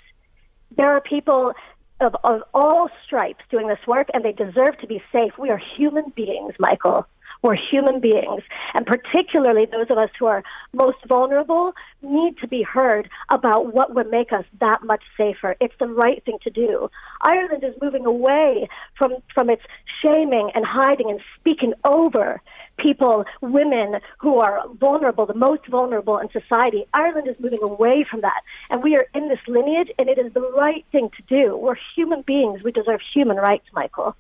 There 0.77 0.91
are 0.91 1.01
people 1.01 1.53
of, 2.01 2.17
of 2.25 2.43
all 2.55 2.89
stripes 3.05 3.45
doing 3.51 3.69
this 3.69 3.87
work, 3.87 4.09
and 4.13 4.25
they 4.25 4.33
deserve 4.33 4.79
to 4.79 4.87
be 4.87 5.03
safe. 5.13 5.33
We 5.39 5.51
are 5.51 5.61
human 5.77 6.13
beings, 6.17 6.55
Michael. 6.59 7.07
We're 7.43 7.57
human 7.57 8.01
beings, 8.01 8.43
and 8.75 8.85
particularly 8.85 9.65
those 9.65 9.87
of 9.89 9.97
us 9.97 10.11
who 10.19 10.27
are 10.27 10.43
most 10.75 10.99
vulnerable 11.09 11.73
need 12.03 12.37
to 12.39 12.47
be 12.47 12.63
heard 12.63 13.09
about 13.31 13.73
what 13.73 13.95
would 13.95 14.11
make 14.11 14.31
us 14.31 14.45
that 14.61 14.83
much 14.85 15.03
safer. 15.17 15.57
It's 15.59 15.75
the 15.81 15.87
right 15.87 16.23
thing 16.25 16.37
to 16.43 16.51
do. 16.51 16.91
Ireland 17.23 17.65
is 17.65 17.75
moving 17.81 18.05
away 18.05 18.69
from, 18.99 19.15
from 19.33 19.49
its 19.49 19.63
shaming 20.03 20.51
and 20.55 20.67
hiding 20.67 21.09
and 21.09 21.21
speaking 21.39 21.73
over 21.85 22.43
people, 22.81 23.25
women 23.41 24.01
who 24.19 24.39
are 24.39 24.63
vulnerable, 24.79 25.27
the 25.27 25.35
most 25.35 25.67
vulnerable 25.67 26.19
in 26.19 26.29
society. 26.31 26.85
Ireland 26.95 27.29
is 27.29 27.37
moving 27.39 27.63
away 27.63 28.05
from 28.09 28.21
that. 28.23 28.43
And 28.71 28.83
we 28.83 28.97
are 28.97 29.07
in 29.15 29.29
this 29.29 29.41
lineage, 29.47 29.91
and 29.99 30.09
it 30.09 30.19
is 30.19 30.33
the 30.33 30.49
right 30.57 30.85
thing 30.93 31.11
to 31.17 31.23
do. 31.23 31.57
We're 31.57 31.77
human 31.95 32.23
beings. 32.23 32.63
We 32.63 32.73
deserve 32.73 33.01
human 33.15 33.37
rights, 33.37 33.67
Michael. 33.73 34.17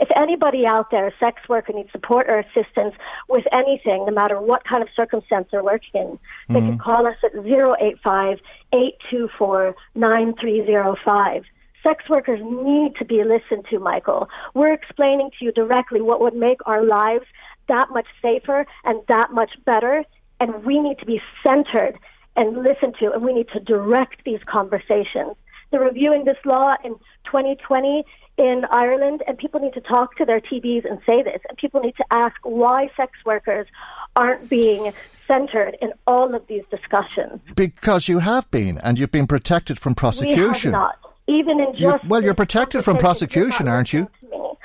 If 0.00 0.08
anybody 0.16 0.64
out 0.64 0.90
there, 0.92 1.08
a 1.08 1.12
sex 1.18 1.42
worker, 1.48 1.72
needs 1.72 1.90
support 1.90 2.28
or 2.28 2.38
assistance 2.38 2.94
with 3.28 3.44
anything, 3.52 4.06
no 4.06 4.12
matter 4.12 4.40
what 4.40 4.64
kind 4.64 4.82
of 4.82 4.88
circumstance 4.94 5.48
they're 5.50 5.64
working 5.64 5.90
in, 5.94 6.18
they 6.48 6.60
can 6.60 6.70
mm-hmm. 6.72 6.76
call 6.76 7.06
us 7.06 7.16
at 7.24 7.34
085 7.34 8.38
824 8.72 9.74
9305. 9.96 11.44
Sex 11.82 12.04
workers 12.08 12.40
need 12.42 12.96
to 12.96 13.04
be 13.04 13.22
listened 13.24 13.64
to, 13.70 13.78
Michael. 13.78 14.28
We're 14.54 14.72
explaining 14.72 15.30
to 15.38 15.44
you 15.44 15.52
directly 15.52 16.00
what 16.00 16.20
would 16.20 16.34
make 16.34 16.58
our 16.66 16.84
lives 16.84 17.24
that 17.68 17.90
much 17.90 18.06
safer 18.20 18.66
and 18.84 19.00
that 19.08 19.32
much 19.32 19.50
better, 19.64 20.04
and 20.40 20.64
we 20.64 20.78
need 20.78 20.98
to 20.98 21.06
be 21.06 21.20
centered 21.42 21.98
and 22.36 22.56
listened 22.62 22.94
to, 23.00 23.12
and 23.12 23.22
we 23.22 23.32
need 23.32 23.48
to 23.48 23.60
direct 23.60 24.24
these 24.24 24.40
conversations. 24.46 25.34
They're 25.70 25.80
reviewing 25.80 26.24
this 26.24 26.38
law 26.44 26.76
in 26.84 26.94
2020 27.24 28.04
in 28.38 28.64
Ireland, 28.70 29.22
and 29.26 29.36
people 29.36 29.60
need 29.60 29.74
to 29.74 29.80
talk 29.80 30.16
to 30.16 30.24
their 30.24 30.40
TDs 30.40 30.88
and 30.88 31.00
say 31.04 31.22
this, 31.22 31.40
and 31.48 31.58
people 31.58 31.80
need 31.80 31.96
to 31.96 32.04
ask 32.10 32.36
why 32.42 32.88
sex 32.96 33.12
workers 33.26 33.66
aren't 34.16 34.48
being 34.48 34.92
centered 35.26 35.76
in 35.82 35.92
all 36.06 36.34
of 36.34 36.46
these 36.46 36.62
discussions. 36.70 37.40
Because 37.54 38.08
you 38.08 38.20
have 38.20 38.50
been, 38.50 38.78
and 38.78 38.98
you've 38.98 39.12
been 39.12 39.26
protected 39.26 39.78
from 39.78 39.94
prosecution. 39.94 40.70
We 40.70 40.74
have 40.76 40.94
not. 40.94 40.98
Even 41.26 41.60
in 41.60 41.74
You- 41.74 41.90
just 41.90 42.04
well, 42.06 42.22
you're 42.22 42.32
protected 42.32 42.84
from 42.84 42.96
prosecution, 42.96 43.68
aren't 43.68 43.92
you? 43.92 44.08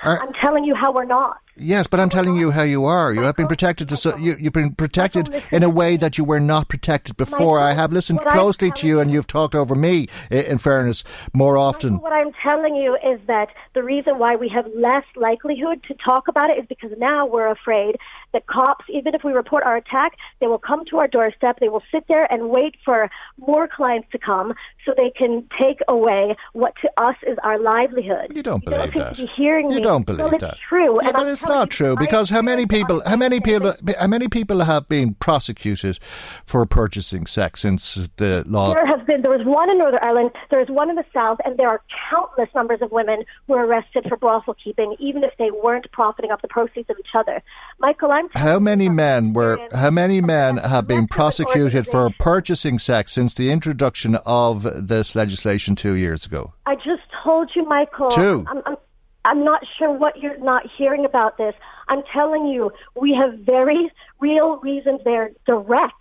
Are- 0.04 0.22
I'm 0.22 0.34
telling 0.34 0.64
you 0.64 0.76
how 0.76 0.94
we're 0.94 1.04
not. 1.06 1.38
Yes, 1.64 1.88
but 1.88 2.00
I'm 2.00 2.10
telling 2.10 2.36
you 2.36 2.52
how 2.52 2.64
you 2.64 2.86
are. 2.86 3.14
You 3.14 3.22
have 3.22 3.36
been 3.36 3.48
protected. 3.48 3.90
To, 3.90 3.98
so, 3.98 4.16
you, 4.18 4.36
you've 4.40 4.54
been 4.54 4.74
protected 4.74 5.44
in 5.52 5.64
a 5.64 5.70
way 5.70 5.98
that 5.98 6.18
you 6.18 6.24
were 6.24 6.40
not 6.40 6.68
protected 6.68 7.18
before. 7.18 7.60
I 7.60 7.74
have 7.74 7.92
listened 7.94 8.20
closely 8.22 8.72
to 8.72 8.88
you, 8.88 9.00
and 9.00 9.10
you've 9.12 9.28
talked 9.28 9.56
over 9.56 9.76
me. 9.76 10.08
In 10.30 10.58
fairness, 10.58 11.04
more 11.34 11.58
often. 11.58 12.00
What 12.00 12.14
I'm 12.14 12.32
telling 12.44 12.76
you 12.76 12.96
is 12.96 13.20
that 13.28 13.50
the 13.74 13.84
reason 13.84 14.20
why 14.20 14.36
we 14.36 14.50
have 14.50 14.66
less 14.76 15.06
likelihood 15.16 15.84
to 15.88 15.94
talk 15.96 16.28
about 16.28 16.50
it 16.50 16.58
is 16.60 16.66
because 16.68 16.92
now 16.98 17.26
we're 17.26 17.50
afraid 17.50 17.96
that 18.34 18.48
cops, 18.48 18.86
even 18.90 19.14
if 19.16 19.24
we 19.24 19.32
report 19.32 19.64
our 19.64 19.78
attack, 19.78 20.14
they 20.40 20.48
will 20.48 20.58
come 20.58 20.84
to 20.90 20.98
our 20.98 21.08
doorstep. 21.08 21.60
They 21.60 21.70
will 21.70 21.84
sit 21.92 22.06
there 22.08 22.32
and 22.32 22.50
wait 22.50 22.76
for 22.84 23.10
more 23.38 23.68
clients 23.68 24.10
to 24.12 24.18
come 24.18 24.54
so 24.86 24.94
they 24.98 25.12
can 25.16 25.48
take 25.60 25.80
away 25.88 26.36
what 26.54 26.74
to 26.82 26.90
us 26.98 27.16
is 27.28 27.38
our 27.44 27.60
livelihood. 27.60 28.32
You 28.36 28.42
don't 28.44 28.64
You 28.66 28.72
don't 28.72 28.92
believe 28.92 28.94
that. 28.94 29.18
be 29.18 29.30
hearing 29.36 29.70
You 29.70 29.78
me. 29.78 29.82
don't 29.84 30.06
believe 30.06 30.20
well, 30.32 30.34
it's 30.34 30.60
true. 30.68 31.00
Yeah, 31.02 31.10
and 31.10 31.18
I'm 31.18 31.28
it's 31.28 31.42
not 31.54 31.70
true 31.70 31.96
because 31.96 32.30
how 32.30 32.42
many 32.42 32.66
people, 32.66 33.02
how 33.06 33.16
many 33.16 33.40
people, 33.40 33.76
how 34.00 34.08
many 34.08 34.28
people 34.28 34.64
have 34.64 34.90
been 34.90 35.14
prosecuted 35.16 36.00
for 36.46 36.66
purchasing 36.66 37.26
sex 37.28 37.62
since 37.62 38.10
the 38.18 38.44
law? 38.48 38.74
There 38.74 38.86
have 38.86 39.06
been. 39.06 39.22
There 39.22 39.32
was 39.32 39.46
one 39.46 39.70
in 39.70 39.78
Northern 39.78 40.00
Ireland. 40.02 40.32
There 40.50 40.62
is 40.62 40.70
one 40.70 40.90
in 40.90 40.96
the 40.96 41.06
South, 41.14 41.38
and 41.46 41.58
there 41.58 41.70
are 41.70 41.82
countless 42.10 42.50
numbers 42.56 42.80
of 42.82 42.92
women 42.92 43.24
who 43.48 43.54
are 43.54 43.66
arrested 43.66 44.06
for 44.10 44.18
brothel 44.18 44.56
keeping, 44.64 44.96
even 45.00 45.24
if 45.24 45.32
they 45.38 45.52
weren't 45.52 45.90
profiting 45.92 46.32
off 46.32 46.42
the 46.42 46.48
proceeds 46.48 46.90
of 46.90 46.98
each 47.00 47.14
other. 47.16 47.42
Michael, 47.80 48.12
I'm. 48.12 48.28
How 48.36 48.60
many 48.60 48.90
men 48.90 49.34
were? 49.34 49.60
How 49.74 49.92
many 49.92 50.22
men 50.22 50.58
have 50.58 50.88
been 50.88 51.08
prosecuted 51.08 51.88
for 51.88 52.10
purchasing 52.20 52.80
sex 52.80 53.14
since 53.14 53.34
the 53.34 53.52
introduction 53.52 54.18
of 54.26 54.88
this 54.88 55.16
legislation 55.16 55.76
two 55.76 55.94
years 55.94 56.26
ago? 56.26 56.54
I 56.66 56.76
just 56.76 57.04
told 57.24 57.52
you, 57.56 57.64
Michael. 57.66 58.10
Two. 58.10 58.46
I'm, 58.50 58.62
I'm, 58.66 58.78
I'm 59.26 59.44
not 59.44 59.62
sure 59.78 59.92
what 59.92 60.18
you're 60.18 60.38
not 60.40 60.64
hearing 60.78 61.06
about 61.06 61.38
this. 61.38 61.56
I'm 61.88 62.04
telling 62.14 62.48
you, 62.48 62.72
we 63.00 63.14
have 63.14 63.40
very 63.40 63.92
real 64.20 64.58
reasons 64.58 65.02
there, 65.06 65.32
direct 65.46 65.94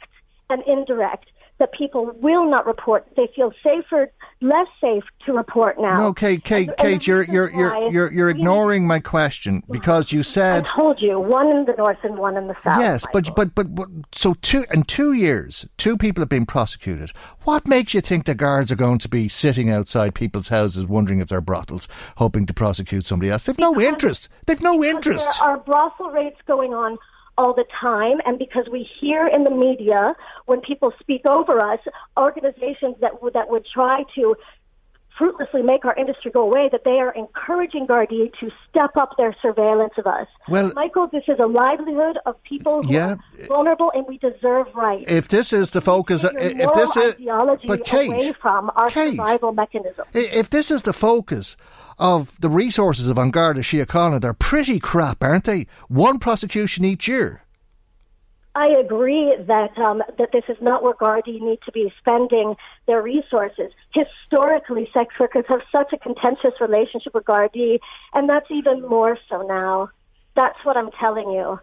and 0.50 0.62
indirect, 0.66 1.26
that 1.62 1.72
people 1.72 2.10
will 2.20 2.50
not 2.50 2.66
report. 2.66 3.06
They 3.16 3.28
feel 3.36 3.52
safer, 3.62 4.10
less 4.40 4.66
safe 4.80 5.04
to 5.26 5.32
report 5.32 5.78
now. 5.78 5.94
No, 5.96 6.12
Kate, 6.12 6.42
Kate, 6.42 6.68
And- 6.68 6.68
and 6.70 6.78
Kate, 6.78 6.98
the 7.00 7.06
you're 7.06 7.22
you're 7.22 7.50
you're 7.52 7.90
you're 7.92 8.12
you're 8.12 8.28
ignoring 8.28 8.84
my 8.84 8.98
question 8.98 9.62
because 9.70 10.10
you 10.10 10.24
said 10.24 10.64
I 10.68 10.76
told 10.76 11.00
you, 11.00 11.20
one 11.20 11.46
in 11.48 11.64
the 11.64 11.74
north 11.78 11.98
and 12.02 12.18
one 12.18 12.36
in 12.36 12.48
the 12.48 12.56
south. 12.64 12.80
yes, 12.80 13.06
but, 13.12 13.32
but 13.36 13.54
but 13.54 13.72
but 13.76 13.88
so 14.10 14.34
two 14.42 14.64
in 14.74 14.82
two 14.82 15.12
years, 15.12 15.64
two 15.78 15.96
people 15.96 16.20
have 16.20 16.28
been 16.28 16.46
prosecuted. 16.46 17.12
What 17.44 17.68
makes 17.68 17.94
you 17.94 18.00
think 18.00 18.24
the 18.24 18.34
guards 18.34 18.72
are 18.72 18.76
going 18.76 18.98
to 18.98 19.08
be 19.08 19.28
sitting 19.28 19.70
outside 19.70 20.16
people's 20.16 20.48
houses 20.48 20.84
wondering 20.84 21.20
if 21.20 21.28
they're 21.28 21.40
brothels, 21.40 21.86
hoping 22.16 22.44
to 22.46 22.52
prosecute 22.52 23.06
somebody 23.06 23.30
else? 23.30 23.46
They've 23.46 23.56
no 23.58 23.80
interest. 23.80 24.28
They've 24.48 24.60
no 24.60 24.82
interest. 24.82 25.28
There 25.40 25.48
are 25.50 25.58
brothel 25.58 26.10
raids 26.10 26.36
going 26.48 26.74
on 26.74 26.98
all 27.38 27.54
the 27.54 27.64
time, 27.80 28.18
and 28.26 28.38
because 28.38 28.66
we 28.70 28.86
hear 29.00 29.26
in 29.26 29.44
the 29.44 29.50
media 29.50 30.14
when 30.46 30.60
people 30.60 30.92
speak 31.00 31.24
over 31.26 31.60
us, 31.60 31.80
organizations 32.16 32.96
that 33.00 33.22
would 33.22 33.34
that 33.34 33.50
would 33.50 33.66
try 33.66 34.04
to 34.14 34.34
fruitlessly 35.18 35.60
make 35.60 35.84
our 35.84 35.94
industry 35.96 36.30
go 36.30 36.40
away, 36.40 36.70
that 36.72 36.84
they 36.84 36.98
are 36.98 37.12
encouraging 37.12 37.86
Gardaí 37.86 38.32
to 38.40 38.50
step 38.68 38.96
up 38.96 39.10
their 39.18 39.36
surveillance 39.42 39.92
of 39.98 40.06
us. 40.06 40.26
Well- 40.48 40.72
Michael, 40.74 41.06
this 41.06 41.24
is 41.28 41.38
a 41.38 41.46
livelihood 41.46 42.16
of 42.24 42.42
people 42.44 42.82
who 42.82 42.92
Yeah. 42.94 43.12
are 43.12 43.18
vulnerable, 43.46 43.92
and 43.94 44.06
we 44.08 44.16
deserve 44.16 44.74
rights. 44.74 45.10
If 45.12 45.28
this 45.28 45.52
is 45.52 45.72
the 45.72 45.82
focus, 45.82 46.24
if 46.24 46.72
this 46.74 46.96
is, 46.96 47.14
ideology 47.14 47.68
but 47.68 47.84
Kate, 47.84 48.08
away 48.08 48.32
from 48.32 48.70
our 48.74 48.88
Kate, 48.88 49.10
survival 49.16 49.52
mechanism. 49.52 50.06
If 50.14 50.48
this 50.48 50.70
is 50.70 50.82
the 50.82 50.94
focus 50.94 51.58
of 51.98 52.40
the 52.40 52.48
resources 52.48 53.06
of 53.06 53.18
An 53.18 53.30
Garda 53.30 53.60
Síochána, 53.60 54.18
they're 54.18 54.32
pretty 54.32 54.80
crap, 54.80 55.22
aren't 55.22 55.44
they? 55.44 55.66
One 55.88 56.18
prosecution 56.20 56.86
each 56.86 57.06
year. 57.06 57.41
I 58.54 58.66
agree 58.68 59.34
that 59.46 59.78
um, 59.78 60.02
that 60.18 60.30
this 60.32 60.44
is 60.48 60.58
not 60.60 60.82
where 60.82 60.92
Gardaí 60.94 61.40
need 61.40 61.60
to 61.64 61.72
be 61.72 61.92
spending 61.98 62.54
their 62.86 63.00
resources. 63.02 63.72
Historically, 63.94 64.88
sex 64.92 65.14
workers 65.18 65.46
have 65.48 65.60
such 65.70 65.92
a 65.92 65.98
contentious 65.98 66.60
relationship 66.60 67.14
with 67.14 67.24
Gardaí, 67.24 67.78
and 68.12 68.28
that's 68.28 68.50
even 68.50 68.82
more 68.86 69.16
so 69.28 69.42
now. 69.42 69.88
That's 70.36 70.58
what 70.64 70.76
I'm 70.76 70.90
telling 71.00 71.30
you. 71.30 71.60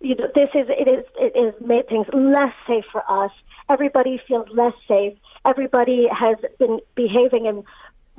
you 0.00 0.14
know, 0.14 0.28
this 0.34 0.48
is 0.54 0.66
it 0.68 0.88
is 0.88 1.04
it 1.16 1.38
is 1.38 1.54
made 1.66 1.88
things 1.88 2.06
less 2.12 2.54
safe 2.66 2.84
for 2.90 3.02
us. 3.08 3.30
Everybody 3.68 4.20
feels 4.26 4.48
less 4.52 4.72
safe. 4.88 5.16
Everybody 5.44 6.06
has 6.10 6.36
been 6.58 6.80
behaving 6.94 7.46
in 7.46 7.64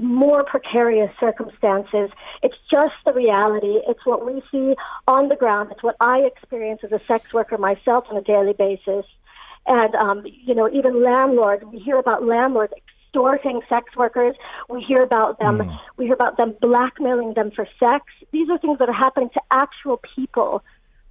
more 0.01 0.43
precarious 0.43 1.11
circumstances. 1.19 2.09
It's 2.43 2.55
just 2.69 2.93
the 3.05 3.13
reality. 3.13 3.79
It's 3.87 4.05
what 4.05 4.25
we 4.25 4.41
see 4.51 4.75
on 5.07 5.29
the 5.29 5.35
ground. 5.35 5.71
It's 5.71 5.83
what 5.83 5.95
I 5.99 6.19
experience 6.19 6.81
as 6.83 6.91
a 6.91 6.99
sex 6.99 7.33
worker 7.33 7.57
myself 7.57 8.05
on 8.09 8.17
a 8.17 8.21
daily 8.21 8.53
basis. 8.53 9.05
And, 9.67 9.93
um, 9.95 10.23
you 10.25 10.55
know, 10.55 10.69
even 10.71 11.03
landlords, 11.03 11.63
we 11.65 11.79
hear 11.79 11.97
about 11.99 12.23
landlords 12.25 12.73
extorting 12.75 13.61
sex 13.69 13.95
workers. 13.95 14.35
We 14.69 14.81
hear 14.81 15.03
about 15.03 15.39
them, 15.39 15.77
we 15.97 16.05
hear 16.05 16.13
about 16.13 16.37
them 16.37 16.55
blackmailing 16.61 17.33
them 17.33 17.51
for 17.51 17.67
sex. 17.79 18.05
These 18.31 18.49
are 18.49 18.57
things 18.57 18.79
that 18.79 18.89
are 18.89 18.93
happening 18.93 19.29
to 19.33 19.41
actual 19.51 20.01
people, 20.15 20.63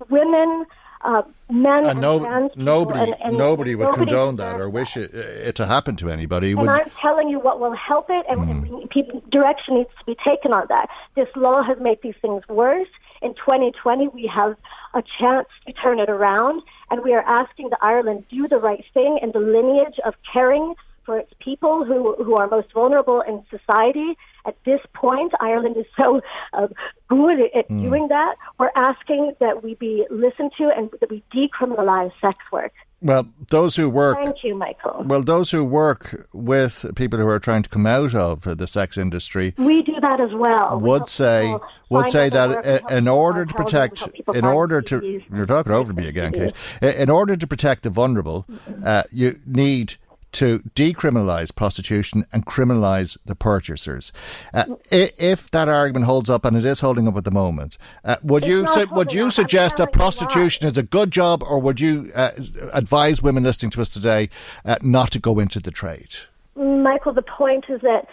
women, 0.09 0.65
uh, 1.03 1.23
men, 1.51 1.79
and, 1.79 1.87
And 1.87 2.01
no, 2.01 2.19
people, 2.19 2.41
nobody, 2.57 3.01
and- 3.13 3.17
and 3.23 3.39
nobody 3.39 3.75
would 3.75 3.85
nobody 3.85 4.05
condone 4.05 4.37
that 4.37 4.61
or 4.61 4.69
wish 4.69 4.97
it, 4.97 5.15
it 5.15 5.55
to 5.57 5.67
happen 5.67 5.97
to 5.97 6.11
anybody. 6.11 6.51
and 6.53 6.61
Would, 6.61 6.69
I'm 6.69 6.91
telling 7.01 7.29
you 7.29 7.39
what 7.41 7.59
will 7.61 7.75
help 7.75 8.11
it, 8.11 8.27
and, 8.29 8.41
and 8.51 8.71
we- 8.71 8.87
people, 8.87 9.23
direction 9.31 9.77
needs 9.77 9.91
to 9.99 10.05
be 10.05 10.17
taken 10.25 10.53
on 10.53 10.67
that. 10.69 10.89
This 11.15 11.29
law 11.37 11.63
has 11.63 11.79
made 11.81 11.99
these 12.03 12.17
things 12.21 12.47
worse. 12.49 12.89
In 13.23 13.35
2020, 13.35 14.09
we 14.09 14.27
have 14.27 14.57
a 14.95 15.03
chance 15.19 15.49
to 15.67 15.73
turn 15.73 15.99
it 16.01 16.09
around, 16.11 16.63
and 16.91 17.03
we 17.03 17.13
are 17.15 17.23
asking 17.23 17.71
the 17.71 17.79
Ireland 17.83 18.25
do 18.31 18.49
the 18.49 18.59
right 18.59 18.85
thing 18.95 19.19
in 19.23 19.33
the 19.33 19.41
lineage 19.41 19.99
of 20.05 20.15
caring 20.33 20.75
for 21.05 21.19
its 21.19 21.33
people 21.39 21.85
who, 21.85 22.15
who 22.23 22.37
are 22.37 22.47
most 22.47 22.73
vulnerable 22.73 23.21
in 23.23 23.43
society. 23.51 24.17
At 24.47 24.57
this 24.65 24.81
point, 24.95 25.33
Ireland 25.41 25.77
is 25.77 25.87
so 25.97 26.21
uh, 26.53 26.69
good 27.09 27.41
at 27.55 27.69
doing 27.69 28.09
that. 28.09 28.37
We're 28.59 28.71
asking 28.75 29.35
that 29.41 29.63
we 29.63 29.75
be 29.75 30.07
listened 30.11 30.53
to 30.59 30.71
and 30.77 30.91
that 31.01 31.11
we 31.11 31.23
decriminalize 31.35 32.13
sex 32.21 32.39
work. 32.53 32.73
well, 33.03 33.29
those 33.49 33.77
who 33.77 33.89
work 33.89 34.17
Thank 34.23 34.45
you, 34.45 34.55
Michael. 34.55 35.05
Well, 35.05 35.23
those 35.23 35.51
who 35.51 35.65
work 35.65 36.29
with 36.33 36.87
people 36.97 37.19
who 37.19 37.27
are 37.29 37.39
trying 37.39 37.63
to 37.63 37.69
come 37.69 37.87
out 37.87 38.15
of 38.15 38.43
the 38.43 38.67
sex 38.67 38.97
industry 38.99 39.55
We 39.57 39.83
do 39.83 39.95
that 40.01 40.21
as 40.21 40.33
well. 40.35 40.79
We 40.79 40.89
would 40.91 40.99
help 40.99 41.09
say 41.09 41.57
would 41.91 42.11
say 42.11 42.29
that 42.29 42.85
we 42.91 42.97
in 42.97 43.09
order 43.09 43.45
to 43.45 43.55
protect, 43.55 44.09
in 44.35 44.45
order 44.45 44.81
to 44.83 45.23
you're 45.31 45.47
talking 45.47 45.73
over 45.73 45.93
me 45.93 46.09
again, 46.09 46.33
Kate. 46.33 46.55
In 46.83 47.11
order 47.11 47.37
to 47.37 47.47
protect 47.47 47.83
the 47.83 47.91
vulnerable, 47.91 48.47
uh, 48.85 49.03
you 49.11 49.41
need 49.47 49.97
to 50.33 50.61
decriminalise 50.75 51.55
prostitution 51.55 52.25
and 52.33 52.47
criminalise 52.47 53.17
the 53.25 53.35
purchasers. 53.35 54.13
Uh, 54.55 54.65
if 54.91 55.51
that 55.51 55.69
argument 55.69 56.07
holds 56.07 56.31
up, 56.31 56.45
and 56.45 56.57
it 56.57 56.65
is 56.65 56.81
holding 56.81 57.09
up 57.09 57.17
at 57.17 57.25
the 57.25 57.31
moment, 57.31 57.79
uh, 58.05 58.17
would 58.23 58.45
It's 58.45 58.49
you 58.49 58.67
su- 58.69 58.87
would 58.93 59.13
you. 59.13 59.31
Suggest 59.31 59.77
that 59.77 59.93
telling 59.93 59.95
you 59.95 59.99
why. 59.99 60.05
prostitution 60.05 60.67
is 60.67 60.79
a 60.79 60.83
good 60.83 61.11
job, 61.11 61.43
or 61.43 61.59
would 61.61 61.81
you 61.81 62.11
uh, 62.15 62.31
advise 62.73 63.23
women 63.23 63.43
listening 63.43 63.71
to 63.73 63.81
us 63.81 63.89
today 63.89 64.29
uh, 64.65 64.77
not 64.83 65.11
to 65.13 65.19
go 65.19 65.39
into 65.39 65.61
the 65.61 65.71
trade? 65.71 66.15
Michael, 66.57 67.13
the 67.13 67.23
point 67.23 67.67
is 67.69 67.81
that 67.83 68.07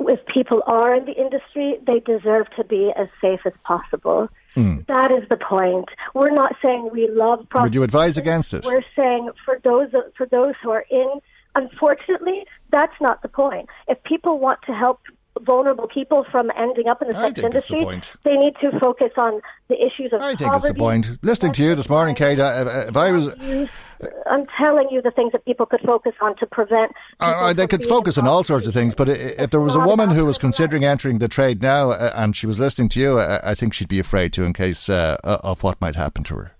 if 0.00 0.24
people 0.26 0.62
are 0.66 0.94
in 0.94 1.04
the 1.04 1.12
industry, 1.12 1.76
they 1.86 2.00
deserve 2.00 2.46
to 2.56 2.64
be 2.64 2.92
as 2.96 3.08
safe 3.20 3.40
as 3.44 3.52
possible. 3.64 4.28
That 4.56 5.10
is 5.12 5.28
the 5.28 5.36
point. 5.36 5.88
We're 6.14 6.30
not 6.34 6.56
saying 6.62 6.90
we 6.92 7.08
love 7.08 7.38
prostitution. 7.48 7.62
Would 7.62 7.74
you 7.74 7.82
advise 7.84 8.16
against 8.16 8.52
it? 8.52 8.64
We're 8.64 8.84
saying 8.96 9.30
for 9.44 9.60
those 9.62 9.90
for 10.16 10.26
those 10.26 10.54
who 10.62 10.70
are 10.70 10.84
in, 10.90 11.20
unfortunately, 11.54 12.44
that's 12.70 12.98
not 13.00 13.22
the 13.22 13.28
point. 13.28 13.68
If 13.88 14.02
people 14.04 14.38
want 14.38 14.60
to 14.66 14.72
help 14.72 15.00
vulnerable 15.42 15.86
people 15.86 16.24
from 16.30 16.50
ending 16.56 16.88
up 16.88 17.00
in 17.02 17.08
the 17.08 17.16
I 17.16 17.28
sex 17.28 17.30
it's 17.30 17.40
the 17.40 17.76
industry. 17.76 18.02
They 18.24 18.36
need 18.36 18.54
to 18.60 18.78
focus 18.78 19.12
on 19.16 19.40
the 19.68 19.76
issues 19.76 20.12
of 20.12 20.20
I 20.20 20.34
think 20.34 20.50
poverty. 20.50 20.56
it's 20.56 20.66
the 20.68 20.74
point. 20.74 21.18
Listening 21.22 21.52
to 21.52 21.62
you 21.62 21.74
this 21.74 21.88
morning, 21.88 22.14
Kate, 22.14 22.38
uh, 22.38 22.86
if 22.88 22.96
I 22.96 23.10
was. 23.12 23.34
I'm 24.26 24.46
telling 24.58 24.88
you 24.90 25.02
the 25.02 25.10
things 25.10 25.32
that 25.32 25.44
people 25.44 25.66
could 25.66 25.80
focus 25.82 26.12
on 26.22 26.34
to 26.36 26.46
prevent. 26.46 26.92
Uh, 27.20 27.52
they 27.52 27.66
could 27.66 27.84
focus 27.84 28.16
on 28.16 28.26
all 28.26 28.42
sorts 28.42 28.66
of 28.66 28.72
things, 28.72 28.94
but 28.94 29.08
if 29.08 29.50
there 29.50 29.60
was 29.60 29.74
a 29.74 29.80
woman 29.80 30.10
who 30.10 30.24
was 30.24 30.38
considering 30.38 30.84
entering 30.84 31.18
the 31.18 31.28
trade 31.28 31.60
now 31.60 31.90
uh, 31.90 32.12
and 32.14 32.34
she 32.34 32.46
was 32.46 32.58
listening 32.58 32.88
to 32.90 33.00
you, 33.00 33.18
I, 33.18 33.50
I 33.50 33.54
think 33.54 33.74
she'd 33.74 33.88
be 33.88 33.98
afraid 33.98 34.32
to 34.34 34.44
in 34.44 34.54
case 34.54 34.88
uh, 34.88 35.18
of 35.22 35.62
what 35.62 35.80
might 35.80 35.96
happen 35.96 36.24
to 36.24 36.34
her. 36.36 36.52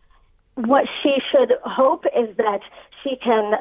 What 0.57 0.87
she 1.03 1.17
should 1.31 1.55
hope 1.65 2.05
is 2.07 2.37
that 2.37 2.61
she 3.03 3.17
can 3.17 3.55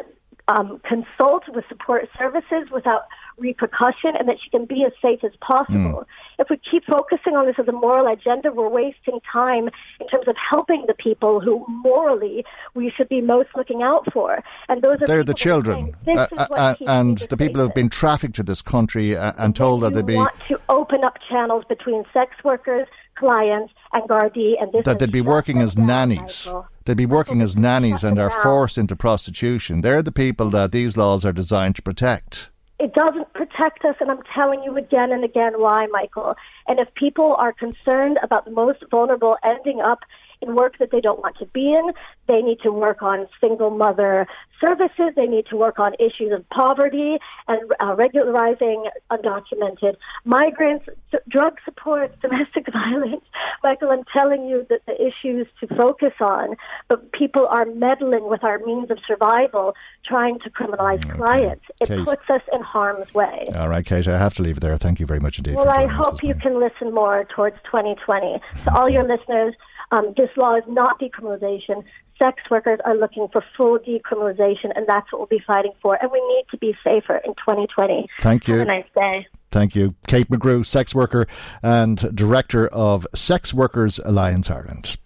um, 0.50 0.82
consult 0.84 1.44
with 1.54 1.64
support 1.70 2.10
services 2.18 2.70
without 2.72 3.04
repercussion 3.38 4.12
and 4.18 4.28
that 4.28 4.38
she 4.44 4.50
can 4.50 4.66
be 4.66 4.84
as 4.86 4.92
safe 5.02 5.24
as 5.24 5.32
possible. 5.40 6.06
If 6.40 6.50
we 6.50 6.58
keep 6.58 6.86
focusing 6.86 7.36
on 7.36 7.46
this 7.46 7.56
as 7.60 7.68
a 7.68 7.72
moral 7.72 8.12
agenda, 8.12 8.52
we're 8.52 8.68
wasting 8.68 9.20
time 9.32 9.70
in 10.00 10.08
terms 10.08 10.28
of 10.28 10.36
helping 10.50 10.86
the 10.88 10.94
people 10.94 11.40
who 11.40 11.66
morally 11.68 12.44
we 12.74 12.92
should 12.96 13.10
be 13.10 13.22
most 13.22 13.50
looking 13.56 13.84
out 13.84 14.12
for. 14.12 14.44
And 14.68 14.82
those 14.82 15.02
are 15.02 15.08
They're 15.08 15.24
the 15.24 15.34
children, 15.34 15.96
uh, 16.08 16.12
is 16.12 16.40
uh, 16.40 16.48
what 16.48 16.82
and 16.88 17.18
the 17.18 17.38
people 17.38 17.62
who've 17.62 17.74
been 17.74 17.90
trafficked 17.90 18.36
to 18.36 18.44
this 18.44 18.62
country 18.62 19.16
uh, 19.16 19.34
and 19.38 19.56
told 19.56 19.84
that 19.84 19.94
they'd 19.94 20.06
be 20.06 20.16
want 20.16 20.34
to 20.48 20.60
open 20.70 21.04
up 21.04 21.18
channels 21.30 21.64
between 21.70 22.04
sex 22.12 22.32
workers, 22.44 22.88
clients, 23.16 23.72
and 23.94 24.10
Gardaí, 24.10 24.54
and 24.60 24.72
this 24.72 24.84
that 24.86 25.00
they'd 25.00 25.12
be 25.12 25.22
working 25.22 25.62
as 25.62 25.78
nannies. 25.78 26.50
They'd 26.90 26.98
be 26.98 27.06
working 27.06 27.40
as 27.44 27.56
nannies 27.56 28.04
and 28.04 28.18
are 28.18 28.32
forced 28.32 28.76
into 28.76 28.96
prostitution. 28.96 29.82
They're 29.82 30.02
the 30.02 30.12
people 30.12 30.50
that 30.50 30.72
these 30.72 30.98
laws 30.98 31.24
are 31.24 31.32
designed 31.32 31.76
to 31.76 31.84
protect. 31.84 32.50
it 32.80 32.96
doesn't 32.96 33.32
protect 33.34 33.86
us, 33.86 33.96
and 34.00 34.10
I'm 34.10 34.24
telling 34.34 34.64
you 34.64 34.76
again 34.76 35.12
and 35.12 35.24
again 35.24 35.62
why, 35.62 35.86
Michael. 35.92 36.34
And 36.68 36.80
if 36.80 36.88
people 36.96 37.36
are 37.38 37.54
concerned 37.54 38.18
about 38.24 38.46
the 38.46 38.50
most 38.50 38.84
vulnerable 38.90 39.38
ending 39.44 39.82
up 39.82 40.00
in 40.42 40.56
work 40.56 40.78
that 40.80 40.92
they 40.92 41.02
don't 41.02 41.20
want 41.20 41.38
to 41.38 41.46
be 41.48 41.74
in, 41.74 41.92
they 42.28 42.42
need 42.42 42.60
to 42.62 42.72
work 42.72 43.02
on 43.02 43.28
single 43.42 43.70
mother 43.70 44.28
services. 44.60 45.14
They 45.16 45.26
need 45.26 45.46
to 45.48 45.58
work 45.58 45.80
on 45.80 45.94
issues 46.00 46.32
of 46.32 46.48
poverty 46.50 47.18
and 47.48 47.72
uh, 47.80 47.96
regularizing 47.96 48.86
undocumented 49.12 49.96
migrants, 50.26 50.86
d- 51.12 51.18
drug 51.28 51.58
support, 51.66 52.20
domestic 52.22 52.72
violence. 52.72 53.24
Michael, 53.64 53.90
I'm 53.90 54.04
telling 54.14 54.46
you 54.46 54.66
that 54.70 54.82
the 54.86 54.96
issues 54.96 55.48
to 55.60 55.68
focus 55.76 56.14
on, 56.22 56.56
but 56.88 57.12
people 57.12 57.48
are 57.48 57.66
meddling 57.66 58.30
with 58.30 58.44
our 58.44 58.60
means 58.60 58.90
of 58.92 59.00
survival, 59.06 59.76
trying 60.06 60.40
to 60.40 60.50
criminalize 60.50 61.04
clients. 61.16 61.66
It 61.82 61.88
Kate. 61.88 62.06
puts 62.06 62.30
us 62.30 62.42
in 62.54 62.62
harm's 62.62 63.14
way. 63.14 63.50
All 63.56 63.70
right, 63.70 63.86
Kate, 63.86 64.08
I 64.08 64.18
have 64.18 64.34
to 64.36 64.42
leave 64.42 64.58
it 64.58 64.60
there. 64.62 64.78
Thank 64.78 65.00
you 65.00 65.06
very 65.06 65.20
much 65.20 65.38
indeed 65.38 65.56
Well, 65.56 65.70
I 65.70 65.88
hope 65.88 66.24
you 66.24 66.36
can 66.36 66.60
listen 66.60 66.94
more 66.94 67.26
towards 67.36 67.58
2020. 67.66 68.40
To 68.64 68.76
all 68.76 68.90
your 68.90 69.04
listeners, 69.04 69.56
um, 69.92 70.14
this 70.18 70.30
law 70.38 70.56
is 70.56 70.64
not 70.68 71.00
decriminalization. 71.00 71.84
Sex 72.18 72.42
workers 72.52 72.80
are 72.86 72.96
looking 72.96 73.28
for 73.32 73.44
full 73.56 73.80
decriminalization, 73.80 74.72
and 74.76 74.86
that's 74.88 75.12
what 75.12 75.20
we'll 75.20 75.40
be 75.40 75.44
fighting 75.46 75.72
for. 75.82 75.98
And 76.02 76.12
we 76.12 76.20
need 76.20 76.46
to 76.52 76.58
be 76.58 76.76
safer 76.84 77.18
in 77.18 77.34
2020. 77.36 78.08
Thank 78.20 78.48
you. 78.48 78.56
Have 78.56 78.64
a 78.64 78.66
nice 78.66 78.86
day. 78.94 79.28
Thank 79.52 79.76
you. 79.76 79.96
Kate 80.08 80.30
McGrew, 80.30 80.66
sex 80.66 80.94
worker 80.94 81.28
and 81.64 82.16
director 82.16 82.68
of 82.68 83.08
Sex 83.16 83.54
Workers 83.54 84.00
Alliance 84.00 84.52
Ireland. 84.52 84.98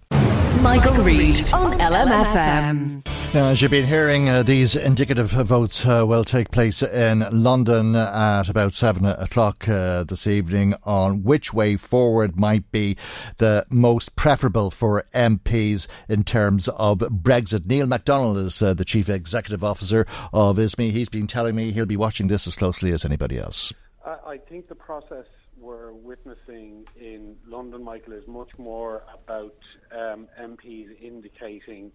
Michael 0.61 1.03
Reade 1.03 1.51
on 1.53 1.80
LMFM. 1.80 3.05
Now, 3.34 3.49
as 3.49 3.61
you've 3.61 3.71
been 3.71 3.88
hearing, 3.88 4.30
uh, 4.30 4.43
these 4.43 4.75
indicative 4.75 5.31
votes 5.31 5.85
uh, 5.85 6.05
will 6.07 6.23
take 6.23 6.51
place 6.51 6.84
in 6.84 7.25
London 7.31 7.95
at 7.95 8.47
about 8.47 8.73
seven 8.73 9.05
o'clock 9.05 9.67
uh, 9.67 10.03
this 10.03 10.27
evening 10.27 10.75
on 10.84 11.23
which 11.23 11.51
way 11.51 11.75
forward 11.75 12.39
might 12.39 12.71
be 12.71 12.95
the 13.38 13.65
most 13.71 14.15
preferable 14.15 14.69
for 14.69 15.05
MPs 15.15 15.88
in 16.07 16.23
terms 16.23 16.67
of 16.67 16.99
Brexit. 16.99 17.65
Neil 17.65 17.88
McDonnell 17.88 18.38
is 18.38 18.61
uh, 18.61 18.75
the 18.75 18.85
chief 18.85 19.09
executive 19.09 19.63
officer 19.63 20.05
of 20.31 20.59
ISME. 20.59 20.91
He's 20.91 21.09
been 21.09 21.27
telling 21.27 21.55
me 21.55 21.71
he'll 21.71 21.88
be 21.88 21.97
watching 21.97 22.27
this 22.27 22.45
as 22.45 22.55
closely 22.55 22.91
as 22.91 23.03
anybody 23.03 23.39
else. 23.39 23.73
I, 24.05 24.17
I 24.27 24.38
think 24.38 24.67
the 24.67 24.75
process 24.75 25.25
we're 25.64 25.94
witnessing 25.94 26.85
in 26.99 27.38
London, 27.48 27.84
Michael, 27.84 28.14
is 28.14 28.27
much 28.27 28.49
more 28.57 29.03
about 29.14 29.56
um, 29.91 30.27
MPs 30.40 31.02
indicating 31.02 31.91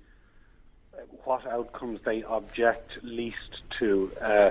uh, 0.94 1.02
what 1.24 1.46
outcomes 1.46 2.00
they 2.04 2.22
object 2.24 2.92
least 3.02 3.60
to. 3.78 4.10
Uh, 4.20 4.50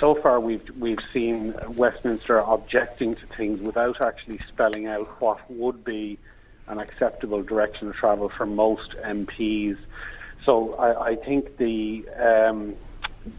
so 0.00 0.14
far, 0.14 0.40
we've 0.40 0.68
we've 0.78 1.04
seen 1.12 1.54
Westminster 1.68 2.38
objecting 2.38 3.14
to 3.14 3.26
things 3.26 3.60
without 3.60 4.00
actually 4.00 4.40
spelling 4.48 4.86
out 4.86 5.06
what 5.20 5.38
would 5.50 5.84
be 5.84 6.18
an 6.66 6.78
acceptable 6.78 7.42
direction 7.42 7.88
of 7.88 7.94
travel 7.94 8.30
for 8.30 8.46
most 8.46 8.90
MPs. 9.04 9.76
So 10.44 10.74
I, 10.74 11.10
I 11.10 11.16
think 11.16 11.58
the 11.58 12.08
um, 12.18 12.74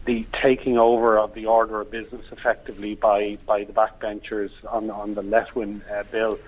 the 0.04 0.26
taking 0.32 0.78
over 0.78 1.18
of 1.18 1.34
the 1.34 1.46
order 1.46 1.80
of 1.80 1.90
business 1.90 2.24
effectively 2.32 2.94
by, 2.94 3.38
by 3.46 3.64
the 3.64 3.72
backbenchers 3.72 4.50
on, 4.68 4.90
on 4.90 5.14
the 5.14 5.22
Letwin 5.22 5.80
uh, 5.90 6.04
bill 6.10 6.38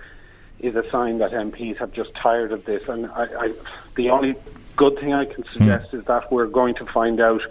is 0.59 0.75
a 0.75 0.87
sign 0.89 1.17
that 1.19 1.31
MPs 1.31 1.77
have 1.77 1.91
just 1.91 2.13
tired 2.13 2.51
of 2.51 2.65
this. 2.65 2.87
And 2.87 3.07
I, 3.07 3.23
I, 3.39 3.53
the 3.95 4.11
only 4.11 4.35
good 4.75 4.99
thing 4.99 5.13
I 5.13 5.25
can 5.25 5.43
suggest 5.51 5.93
is 5.93 6.05
that 6.05 6.31
we're 6.31 6.47
going 6.47 6.75
to 6.75 6.85
find 6.85 7.19
out 7.19 7.41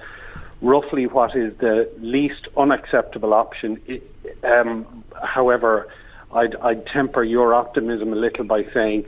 roughly 0.62 1.06
what 1.06 1.34
is 1.34 1.56
the 1.58 1.90
least 1.98 2.48
unacceptable 2.56 3.34
option. 3.34 3.80
Um, 4.44 5.04
however, 5.22 5.88
I'd, 6.32 6.54
I'd 6.56 6.86
temper 6.86 7.24
your 7.24 7.54
optimism 7.54 8.12
a 8.12 8.16
little 8.16 8.44
by 8.44 8.64
saying 8.72 9.06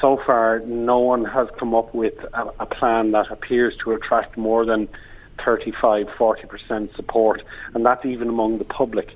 so 0.00 0.20
far 0.24 0.60
no 0.60 0.98
one 0.98 1.24
has 1.24 1.48
come 1.58 1.74
up 1.74 1.94
with 1.94 2.14
a, 2.34 2.52
a 2.60 2.66
plan 2.66 3.12
that 3.12 3.30
appears 3.30 3.74
to 3.84 3.92
attract 3.92 4.36
more 4.36 4.64
than 4.64 4.88
35, 5.44 6.06
40% 6.18 6.94
support, 6.96 7.42
and 7.74 7.84
that's 7.84 8.04
even 8.04 8.28
among 8.28 8.58
the 8.58 8.64
public. 8.64 9.14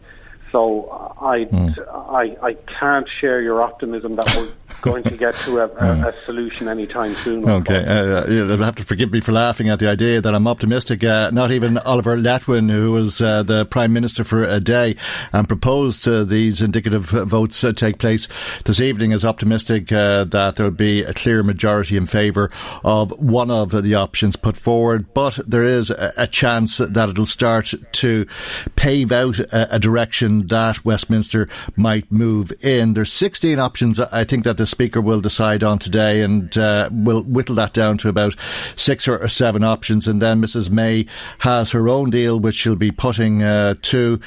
So 0.52 0.84
uh, 0.84 1.24
I, 1.24 1.44
hmm. 1.44 1.68
I, 1.90 2.36
I 2.42 2.56
can't 2.78 3.08
share 3.20 3.40
your 3.40 3.62
optimism 3.62 4.14
that 4.14 4.36
we're 4.36 4.65
going 4.82 5.02
to 5.04 5.16
get 5.16 5.34
to 5.36 5.58
a, 5.58 5.68
a, 5.68 6.08
a 6.08 6.14
solution 6.24 6.68
anytime 6.68 7.14
soon. 7.16 7.48
Okay, 7.48 7.84
uh, 7.84 8.28
you'll 8.30 8.56
have 8.58 8.76
to 8.76 8.84
forgive 8.84 9.12
me 9.12 9.20
for 9.20 9.32
laughing 9.32 9.68
at 9.68 9.78
the 9.78 9.88
idea 9.88 10.20
that 10.20 10.34
I'm 10.34 10.46
optimistic. 10.46 11.02
Uh, 11.04 11.30
not 11.32 11.50
even 11.50 11.78
Oliver 11.78 12.16
Letwin, 12.16 12.70
who 12.70 12.92
was 12.92 13.20
uh, 13.20 13.42
the 13.42 13.66
Prime 13.66 13.92
Minister 13.92 14.24
for 14.24 14.42
a 14.42 14.60
day 14.60 14.96
and 15.32 15.48
proposed 15.48 16.06
uh, 16.08 16.24
these 16.24 16.62
indicative 16.62 17.04
votes 17.04 17.62
uh, 17.64 17.72
take 17.72 17.98
place 17.98 18.28
this 18.64 18.80
evening, 18.80 19.12
is 19.12 19.24
optimistic 19.24 19.92
uh, 19.92 20.24
that 20.24 20.56
there'll 20.56 20.72
be 20.72 21.02
a 21.02 21.12
clear 21.12 21.42
majority 21.42 21.96
in 21.96 22.06
favour 22.06 22.50
of 22.84 23.10
one 23.18 23.50
of 23.50 23.82
the 23.82 23.94
options 23.94 24.36
put 24.36 24.56
forward. 24.56 25.12
But 25.14 25.38
there 25.46 25.62
is 25.62 25.90
a, 25.90 26.12
a 26.16 26.26
chance 26.26 26.78
that 26.78 27.08
it'll 27.08 27.26
start 27.26 27.72
to 27.92 28.26
pave 28.76 29.12
out 29.12 29.38
a, 29.38 29.76
a 29.76 29.78
direction 29.78 30.46
that 30.48 30.84
Westminster 30.84 31.48
might 31.76 32.10
move 32.10 32.52
in. 32.62 32.94
There's 32.94 33.12
16 33.12 33.58
options. 33.58 34.00
I 34.00 34.24
think 34.24 34.44
that 34.44 34.55
the 34.56 34.66
Speaker 34.66 35.00
will 35.00 35.20
decide 35.20 35.62
on 35.62 35.78
today, 35.78 36.22
and 36.22 36.56
uh, 36.56 36.88
will 36.92 37.22
whittle 37.22 37.56
that 37.56 37.72
down 37.72 37.98
to 37.98 38.08
about 38.08 38.34
six 38.76 39.08
or, 39.08 39.18
or 39.18 39.28
seven 39.28 39.64
options. 39.64 40.08
And 40.08 40.20
then 40.20 40.40
Mrs 40.40 40.70
May 40.70 41.06
has 41.40 41.72
her 41.72 41.88
own 41.88 42.10
deal, 42.10 42.38
which 42.38 42.54
she'll 42.54 42.76
be 42.76 42.92
putting 42.92 43.42
uh, 43.42 43.74
to 43.82 44.20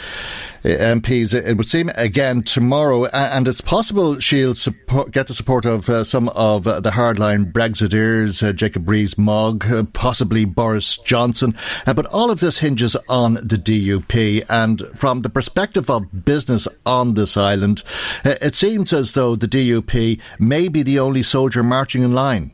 MPs. 0.63 1.33
It 1.33 1.57
would 1.57 1.69
seem 1.69 1.89
again 1.95 2.43
tomorrow, 2.43 3.05
and 3.05 3.47
it's 3.47 3.61
possible 3.61 4.19
she'll 4.19 4.55
support, 4.55 5.11
get 5.11 5.27
the 5.27 5.33
support 5.33 5.65
of 5.65 5.89
uh, 5.89 6.03
some 6.03 6.29
of 6.29 6.67
uh, 6.67 6.79
the 6.79 6.91
hardline 6.91 7.51
Brexiteers, 7.51 8.47
uh, 8.47 8.53
Jacob 8.53 8.89
Rees-Mogg, 8.89 9.65
uh, 9.71 9.83
possibly 9.93 10.45
Boris 10.45 10.97
Johnson. 10.97 11.55
Uh, 11.85 11.93
but 11.93 12.05
all 12.07 12.31
of 12.31 12.39
this 12.39 12.59
hinges 12.59 12.95
on 13.07 13.35
the 13.35 13.57
DUP, 13.57 14.45
and 14.49 14.81
from 14.95 15.21
the 15.21 15.29
perspective 15.29 15.89
of 15.89 16.25
business 16.25 16.67
on 16.85 17.13
this 17.13 17.37
island, 17.37 17.83
uh, 18.25 18.35
it 18.41 18.55
seems 18.55 18.93
as 18.93 19.13
though 19.13 19.35
the 19.35 19.47
DUP 19.47 20.19
may 20.39 20.67
be 20.67 20.83
the 20.83 20.99
only 20.99 21.23
soldier 21.23 21.63
marching 21.63 22.03
in 22.03 22.13
line. 22.13 22.51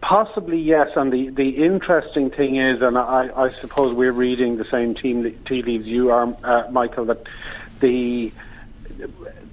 Possibly 0.00 0.58
yes, 0.58 0.90
and 0.96 1.12
the, 1.12 1.30
the 1.30 1.64
interesting 1.64 2.30
thing 2.30 2.56
is, 2.56 2.82
and 2.82 2.98
I, 2.98 3.30
I 3.34 3.52
suppose 3.60 3.94
we're 3.94 4.12
reading 4.12 4.56
the 4.56 4.64
same 4.64 4.94
team 4.94 5.34
tea 5.46 5.62
leaves 5.62 5.86
you 5.86 6.10
are, 6.10 6.34
uh, 6.44 6.70
Michael, 6.70 7.06
that 7.06 7.26
the 7.80 8.32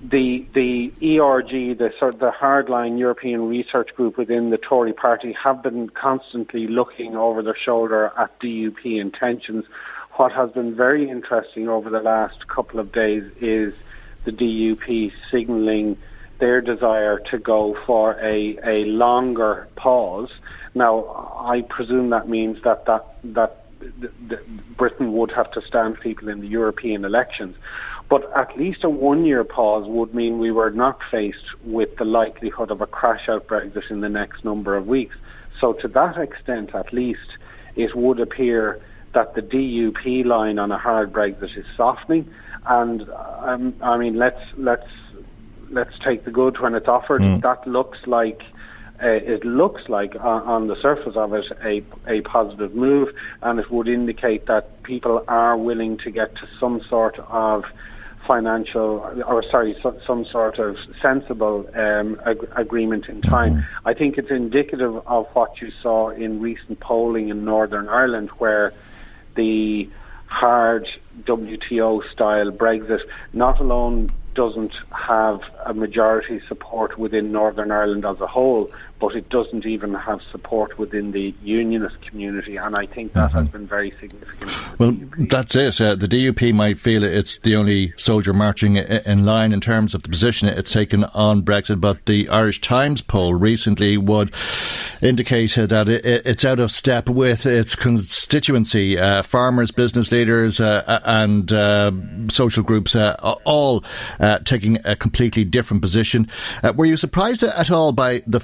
the 0.03 0.45
the 0.53 0.91
ERG, 1.01 1.77
the 1.77 1.93
sort 1.99 2.15
of 2.15 2.19
the 2.19 2.31
hardline 2.31 2.99
European 2.99 3.47
research 3.47 3.93
group 3.95 4.17
within 4.17 4.49
the 4.49 4.57
Tory 4.57 4.93
party, 4.93 5.33
have 5.33 5.61
been 5.63 5.89
constantly 5.89 6.67
looking 6.67 7.15
over 7.15 7.41
their 7.41 7.57
shoulder 7.57 8.11
at 8.17 8.37
DUP 8.39 8.99
intentions. 8.99 9.65
What 10.13 10.31
has 10.31 10.51
been 10.51 10.75
very 10.75 11.09
interesting 11.09 11.69
over 11.69 11.89
the 11.89 12.01
last 12.01 12.47
couple 12.47 12.79
of 12.79 12.91
days 12.91 13.23
is 13.39 13.73
the 14.23 14.31
DUP 14.31 15.11
signalling 15.31 15.97
their 16.39 16.61
desire 16.61 17.19
to 17.31 17.37
go 17.37 17.75
for 17.85 18.13
a, 18.19 18.57
a 18.63 18.85
longer 18.85 19.67
pause. 19.75 20.29
Now, 20.75 21.35
I 21.39 21.61
presume 21.61 22.09
that 22.11 22.29
means 22.29 22.57
that 22.63 22.85
that 22.85 23.05
that 23.23 23.65
th- 23.79 24.11
th- 24.29 24.41
Britain 24.77 25.13
would 25.13 25.31
have 25.31 25.51
to 25.51 25.61
stand 25.61 25.99
people 25.99 26.29
in 26.29 26.41
the 26.41 26.47
European 26.47 27.05
elections. 27.05 27.55
But 28.09 28.31
at 28.37 28.57
least 28.57 28.83
a 28.83 28.89
one 28.89 29.25
year 29.25 29.43
pause 29.43 29.85
would 29.87 30.13
mean 30.13 30.39
we 30.39 30.51
were 30.51 30.69
not 30.69 30.99
faced 31.11 31.47
with 31.65 31.97
the 31.97 32.05
likelihood 32.05 32.71
of 32.71 32.81
a 32.81 32.87
crash 32.87 33.27
out 33.27 33.47
Brexit 33.47 33.89
in 33.89 34.01
the 34.01 34.09
next 34.09 34.45
number 34.45 34.75
of 34.77 34.87
weeks. 34.87 35.15
So, 35.59 35.73
to 35.73 35.87
that 35.89 36.17
extent, 36.17 36.75
at 36.75 36.93
least, 36.93 37.29
it 37.75 37.95
would 37.95 38.19
appear 38.19 38.79
that 39.13 39.33
the 39.33 39.41
DUP 39.41 40.25
line 40.25 40.59
on 40.59 40.71
a 40.71 40.77
hard 40.77 41.11
Brexit 41.11 41.57
is 41.57 41.65
softening. 41.75 42.29
And 42.67 43.09
um, 43.09 43.73
I 43.81 43.97
mean, 43.97 44.17
let's 44.17 44.41
let's 44.57 44.87
let's 45.69 45.97
take 45.99 46.25
the 46.25 46.31
good 46.31 46.59
when 46.59 46.75
it's 46.75 46.87
offered. 46.87 47.21
Mm. 47.21 47.41
That 47.41 47.67
looks 47.67 47.99
like 48.05 48.41
uh, 49.01 49.07
it 49.07 49.45
looks 49.45 49.87
like 49.89 50.15
on, 50.15 50.41
on, 50.43 50.67
the 50.67 50.75
surface 50.81 51.15
of 51.15 51.33
it 51.33 51.45
a, 51.63 51.83
a 52.07 52.21
positive 52.21 52.73
move, 52.73 53.09
and 53.43 53.59
it 53.59 53.69
would 53.69 53.87
indicate 53.87 54.47
that 54.47 54.81
people 54.83 55.23
are 55.27 55.55
willing 55.55 55.97
to 55.99 56.09
get 56.09 56.35
to 56.35 56.47
some 56.59 56.81
sort 56.89 57.19
of 57.19 57.63
financial, 58.27 58.99
or 59.25 59.43
sorry, 59.43 59.77
so, 59.81 59.99
some 60.05 60.25
sort 60.25 60.57
of 60.57 60.77
sensible 61.01 61.69
um, 61.75 62.19
ag- 62.25 62.49
agreement 62.55 63.07
in 63.07 63.21
time. 63.21 63.55
Mm-hmm. 63.55 63.87
I 63.87 63.93
think 63.93 64.17
it's 64.17 64.31
indicative 64.31 64.95
of 65.07 65.27
what 65.33 65.61
you 65.61 65.71
saw 65.81 66.09
in 66.09 66.41
recent 66.41 66.79
polling 66.79 67.29
in 67.29 67.45
Northern 67.45 67.87
Ireland, 67.87 68.29
where 68.39 68.73
the 69.35 69.87
hard 70.25 70.87
WTO 71.23 72.09
style 72.11 72.51
Brexit 72.51 73.01
not 73.31 73.59
alone 73.59 74.11
doesn't 74.37 74.73
have 74.91 75.39
a 75.65 75.73
majority 75.73 76.39
support 76.47 76.99
within 76.99 77.31
Northern 77.31 77.71
Ireland 77.71 78.05
as 78.05 78.21
a 78.21 78.27
whole, 78.27 78.69
but 78.99 79.15
it 79.15 79.29
doesn't 79.29 79.65
even 79.65 79.93
have 79.93 80.21
support 80.31 80.77
within 80.79 81.11
the 81.11 81.33
unionist 81.43 82.01
community, 82.01 82.57
and 82.57 82.75
I 82.75 82.85
think 82.85 83.13
that 83.13 83.29
mm-hmm. 83.29 83.37
has 83.37 83.47
been 83.49 83.67
very 83.67 83.93
significant. 83.99 84.79
Well, 84.79 84.97
that's 85.29 85.55
it. 85.55 85.79
Uh, 85.79 85.95
the 85.95 86.07
DUP 86.07 86.53
might 86.53 86.79
feel 86.79 87.03
it's 87.03 87.37
the 87.39 87.55
only 87.55 87.93
soldier 87.97 88.33
marching 88.33 88.77
in 88.77 89.23
line 89.23 89.53
in 89.53 89.61
terms 89.61 89.93
of 89.93 90.03
the 90.03 90.09
position 90.09 90.47
it's 90.47 90.71
taken 90.71 91.03
on 91.05 91.43
Brexit, 91.43 91.79
but 91.79 92.05
the 92.05 92.27
Irish 92.29 92.61
Times 92.61 93.01
poll 93.01 93.33
recently 93.33 93.97
would 93.97 94.33
indicate 95.01 95.55
that 95.55 95.87
it's 95.87 96.43
out 96.43 96.59
of 96.59 96.71
step 96.71 97.09
with 97.09 97.45
its 97.45 97.75
constituency. 97.75 98.97
Uh, 98.97 99.21
farmers, 99.23 99.71
business 99.71 100.11
leaders, 100.11 100.59
uh, 100.59 101.01
and 101.05 101.51
uh, 101.51 101.91
social 102.29 102.63
groups 102.63 102.95
uh, 102.95 103.15
all 103.45 103.83
uh, 104.19 104.39
taking 104.39 104.79
a 104.85 104.95
completely 104.95 105.43
different 105.43 105.81
position. 105.81 106.27
were 106.75 106.85
you 106.85 106.97
surprised 106.97 107.43
at 107.43 107.71
all 107.71 107.91
by 107.91 108.21
the 108.25 108.39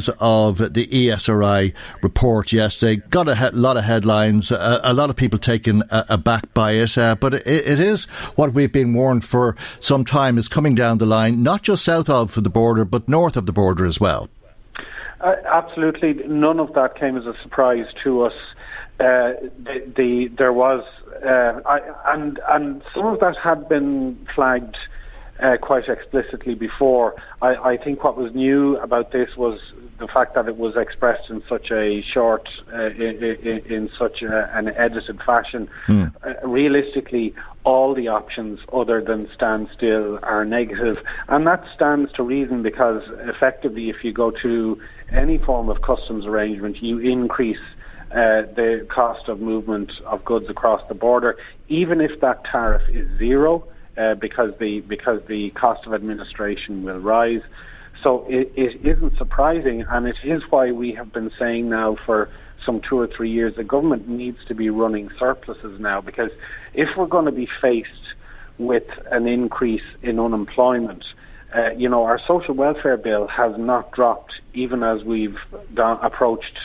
findings? 0.00 0.16
of 0.20 0.58
the 0.74 0.86
ESRI 0.86 1.72
report 2.02 2.52
yesterday. 2.52 3.02
Got 3.10 3.28
a 3.28 3.50
lot 3.52 3.76
of 3.76 3.84
headlines, 3.84 4.50
a, 4.50 4.80
a, 4.84 4.92
lot 4.92 5.10
of 5.10 5.16
people 5.16 5.38
taken 5.38 5.82
aback 5.90 6.52
by 6.54 6.72
it, 6.72 6.96
uh, 6.98 7.14
but 7.16 7.34
it, 7.34 7.46
it 7.46 7.80
is 7.80 8.06
what 8.36 8.52
we've 8.52 8.72
been 8.72 8.92
warned 8.94 9.24
for 9.24 9.56
some 9.80 10.04
time 10.04 10.38
is 10.38 10.48
coming 10.48 10.74
down 10.74 10.98
the 10.98 11.06
line, 11.06 11.42
not 11.42 11.62
just 11.62 11.84
south 11.84 12.08
of 12.08 12.34
the 12.34 12.50
border, 12.50 12.84
but 12.84 13.08
north 13.08 13.36
of 13.36 13.46
the 13.46 13.52
border 13.52 13.86
as 13.86 14.00
well. 14.00 14.28
Uh, 15.20 15.34
absolutely, 15.46 16.14
none 16.26 16.60
of 16.60 16.72
that 16.74 16.98
came 16.98 17.16
as 17.16 17.26
a 17.26 17.34
surprise 17.42 17.86
to 18.04 18.22
us. 18.22 18.34
Uh, 18.98 19.32
the, 19.58 19.92
the, 19.96 20.28
there 20.38 20.52
was, 20.52 20.84
uh, 21.24 21.60
I, 21.66 21.80
and 22.14 22.40
and 22.48 22.82
some 22.94 23.06
of 23.06 23.20
that 23.20 23.36
had 23.36 23.68
been 23.68 24.26
flagged 24.34 24.76
uh, 25.40 25.56
quite 25.60 25.88
explicitly 25.88 26.54
before. 26.54 27.14
I, 27.42 27.56
I, 27.56 27.76
think 27.76 28.02
what 28.04 28.16
was 28.16 28.34
new 28.34 28.76
about 28.78 29.12
this 29.12 29.36
was 29.36 29.60
the 29.98 30.08
fact 30.08 30.34
that 30.34 30.48
it 30.48 30.56
was 30.56 30.76
expressed 30.76 31.30
in 31.30 31.42
such 31.48 31.70
a 31.70 32.02
short, 32.02 32.48
uh, 32.72 32.86
in, 32.86 33.62
in, 33.66 33.90
such 33.98 34.22
a, 34.22 34.56
an 34.56 34.68
edited 34.68 35.22
fashion. 35.22 35.68
Mm. 35.88 36.14
Uh, 36.24 36.46
realistically, 36.46 37.34
all 37.64 37.94
the 37.94 38.08
options 38.08 38.60
other 38.72 39.00
than 39.00 39.28
stand 39.34 39.68
still 39.74 40.18
are 40.22 40.44
negative, 40.44 41.02
and 41.28 41.46
that 41.46 41.64
stands 41.74 42.12
to 42.12 42.22
reason 42.22 42.62
because 42.62 43.02
effectively, 43.28 43.90
if 43.90 44.04
you 44.04 44.12
go 44.12 44.30
to 44.30 44.80
any 45.10 45.38
form 45.38 45.68
of 45.68 45.82
customs 45.82 46.26
arrangement, 46.26 46.82
you 46.82 46.98
increase. 46.98 47.58
Uh, 48.12 48.42
the 48.54 48.86
cost 48.88 49.28
of 49.28 49.40
movement 49.40 49.90
of 50.04 50.24
goods 50.24 50.48
across 50.48 50.80
the 50.86 50.94
border, 50.94 51.36
even 51.68 52.00
if 52.00 52.20
that 52.20 52.44
tariff 52.44 52.80
is 52.88 53.06
zero, 53.18 53.66
uh, 53.98 54.14
because 54.14 54.52
the 54.58 54.80
because 54.82 55.20
the 55.26 55.50
cost 55.50 55.86
of 55.86 55.92
administration 55.94 56.84
will 56.84 57.00
rise. 57.00 57.42
So 58.06 58.24
it, 58.28 58.52
it 58.54 58.86
isn't 58.86 59.18
surprising, 59.18 59.84
and 59.90 60.06
it 60.06 60.14
is 60.22 60.40
why 60.48 60.70
we 60.70 60.92
have 60.92 61.12
been 61.12 61.28
saying 61.40 61.68
now 61.68 61.96
for 62.06 62.30
some 62.64 62.80
two 62.88 63.00
or 63.00 63.08
three 63.08 63.28
years 63.28 63.56
the 63.56 63.64
government 63.64 64.08
needs 64.08 64.38
to 64.46 64.54
be 64.54 64.70
running 64.70 65.10
surpluses 65.18 65.80
now 65.80 66.00
because 66.00 66.30
if 66.72 66.88
we're 66.96 67.08
going 67.08 67.24
to 67.24 67.32
be 67.32 67.48
faced 67.60 68.14
with 68.58 68.84
an 69.10 69.26
increase 69.26 69.82
in 70.02 70.20
unemployment, 70.20 71.04
uh, 71.52 71.70
you 71.70 71.88
know, 71.88 72.04
our 72.04 72.20
social 72.28 72.54
welfare 72.54 72.96
bill 72.96 73.26
has 73.26 73.54
not 73.58 73.90
dropped 73.90 74.34
even 74.54 74.84
as 74.84 75.02
we've 75.02 75.38
down, 75.74 75.98
approached 76.00 76.60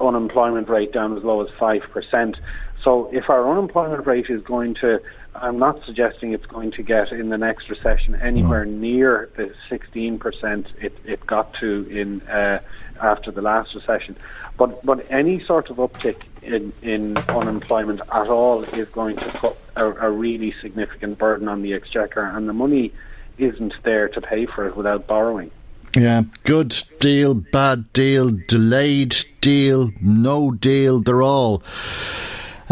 unemployment 0.00 0.68
rate 0.68 0.92
down 0.92 1.16
as 1.16 1.22
low 1.22 1.44
as 1.44 1.48
5%. 1.60 2.34
So 2.82 3.08
if 3.12 3.30
our 3.30 3.48
unemployment 3.48 4.04
rate 4.04 4.26
is 4.28 4.42
going 4.42 4.74
to 4.80 4.98
I'm 5.34 5.58
not 5.58 5.84
suggesting 5.84 6.32
it's 6.32 6.46
going 6.46 6.72
to 6.72 6.82
get 6.82 7.10
in 7.10 7.30
the 7.30 7.38
next 7.38 7.70
recession 7.70 8.14
anywhere 8.16 8.66
mm. 8.66 8.78
near 8.80 9.30
the 9.36 9.54
16% 9.70 10.66
it, 10.80 10.98
it 11.04 11.26
got 11.26 11.54
to 11.54 11.86
in 11.90 12.20
uh, 12.28 12.60
after 13.00 13.30
the 13.30 13.42
last 13.42 13.74
recession. 13.74 14.16
But 14.56 14.84
but 14.84 15.06
any 15.10 15.40
sort 15.40 15.70
of 15.70 15.76
uptick 15.78 16.22
in, 16.42 16.72
in 16.82 17.16
unemployment 17.28 18.00
at 18.00 18.28
all 18.28 18.62
is 18.62 18.88
going 18.88 19.16
to 19.16 19.28
put 19.30 19.56
a, 19.76 19.86
a 19.86 20.12
really 20.12 20.52
significant 20.60 21.18
burden 21.18 21.48
on 21.48 21.62
the 21.62 21.72
exchequer, 21.72 22.24
and 22.24 22.48
the 22.48 22.52
money 22.52 22.92
isn't 23.38 23.74
there 23.82 24.08
to 24.08 24.20
pay 24.20 24.46
for 24.46 24.66
it 24.68 24.76
without 24.76 25.06
borrowing. 25.06 25.50
Yeah, 25.94 26.22
good 26.44 26.82
deal, 27.00 27.34
bad 27.34 27.92
deal, 27.92 28.30
delayed 28.30 29.14
deal, 29.40 29.90
no 30.00 30.50
deal, 30.50 31.00
they're 31.00 31.22
all 31.22 31.62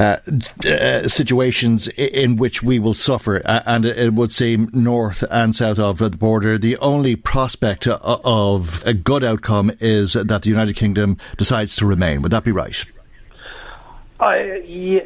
uh, 0.00 0.16
uh, 0.64 1.06
situations 1.08 1.86
in 1.88 2.36
which 2.36 2.62
we 2.62 2.78
will 2.78 2.94
suffer. 2.94 3.42
and 3.44 3.84
it 3.84 4.14
would 4.14 4.32
seem 4.32 4.70
north 4.72 5.22
and 5.30 5.54
south 5.54 5.78
of 5.78 5.98
the 5.98 6.08
border, 6.08 6.56
the 6.56 6.78
only 6.78 7.16
prospect 7.16 7.86
of 7.86 8.82
a 8.86 8.94
good 8.94 9.22
outcome 9.22 9.70
is 9.78 10.14
that 10.14 10.40
the 10.40 10.48
United 10.48 10.74
Kingdom 10.74 11.18
decides 11.36 11.76
to 11.76 11.84
remain. 11.84 12.22
Would 12.22 12.32
that 12.32 12.44
be 12.44 12.50
right? 12.50 12.82
I, 14.20 14.62
yeah, 14.66 15.00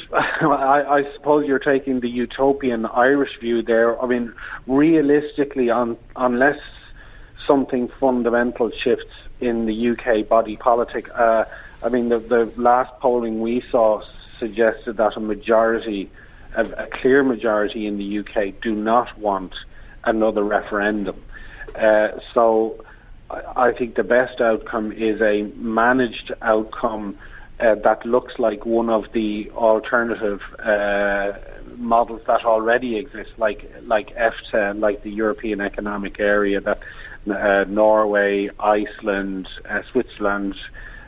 I, 0.12 0.84
I, 0.88 1.12
suppose 1.14 1.46
you're 1.46 1.58
taking 1.58 2.00
the 2.00 2.08
utopian 2.08 2.86
Irish 2.86 3.38
view 3.40 3.60
there. 3.60 4.00
I 4.02 4.06
mean, 4.06 4.32
realistically, 4.66 5.68
on, 5.68 5.98
unless 6.16 6.58
something 7.46 7.88
fundamental 8.00 8.70
shifts 8.70 9.12
in 9.40 9.66
the 9.66 9.90
UK 9.90 10.26
body 10.26 10.56
politic, 10.56 11.06
uh, 11.14 11.44
I 11.82 11.90
mean, 11.90 12.08
the, 12.08 12.18
the 12.18 12.50
last 12.56 12.98
polling 13.00 13.40
we 13.40 13.62
saw 13.70 14.02
suggested 14.38 14.96
that 14.96 15.16
a 15.16 15.20
majority, 15.20 16.10
a, 16.54 16.64
a 16.64 16.86
clear 16.86 17.22
majority 17.22 17.86
in 17.86 17.98
the 17.98 18.18
UK, 18.20 18.60
do 18.60 18.74
not 18.74 19.18
want 19.18 19.54
another 20.04 20.42
referendum. 20.42 21.22
Uh, 21.74 22.08
so 22.32 22.84
I, 23.30 23.68
I 23.68 23.72
think 23.72 23.94
the 23.94 24.04
best 24.04 24.40
outcome 24.40 24.92
is 24.92 25.20
a 25.20 25.42
managed 25.56 26.32
outcome 26.42 27.18
uh, 27.60 27.74
that 27.74 28.06
looks 28.06 28.38
like 28.38 28.64
one 28.64 28.88
of 28.88 29.10
the 29.12 29.50
alternative 29.50 30.40
uh, 30.60 31.32
models 31.76 32.22
that 32.26 32.44
already 32.44 32.96
exist, 32.96 33.30
like 33.36 33.70
like 33.82 34.14
EFTA, 34.14 34.78
like 34.78 35.02
the 35.02 35.10
European 35.10 35.60
Economic 35.60 36.20
Area, 36.20 36.60
that 36.60 36.80
uh, 37.28 37.64
Norway, 37.68 38.50
Iceland, 38.60 39.48
uh, 39.68 39.82
Switzerland, 39.90 40.54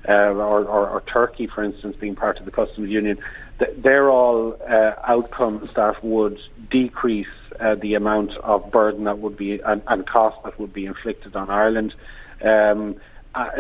uh, 0.09 0.13
or, 0.13 0.65
or, 0.65 0.89
or, 0.89 1.01
Turkey, 1.03 1.47
for 1.47 1.63
instance, 1.63 1.97
being 1.97 2.17
part 2.17 2.39
of 2.39 2.45
the 2.45 2.51
customs 2.51 2.89
union, 2.89 3.19
th- 3.59 3.73
they're 3.77 4.11
all 4.11 4.57
uh, 4.69 4.93
outcomes 5.05 5.73
that 5.75 6.03
would 6.03 6.41
decrease 6.71 7.27
uh, 7.61 7.75
the 7.75 7.95
amount 7.95 8.37
of 8.39 8.71
burden 8.71 9.05
that 9.05 9.19
would 9.19 9.37
be 9.37 9.61
and, 9.61 9.83
and, 9.89 10.07
cost 10.07 10.43
that 10.45 10.59
would 10.59 10.73
be 10.73 10.87
inflicted 10.87 11.37
on 11.37 11.51
Ireland. 11.51 11.95
Um, 12.43 12.97
uh, 13.35 13.51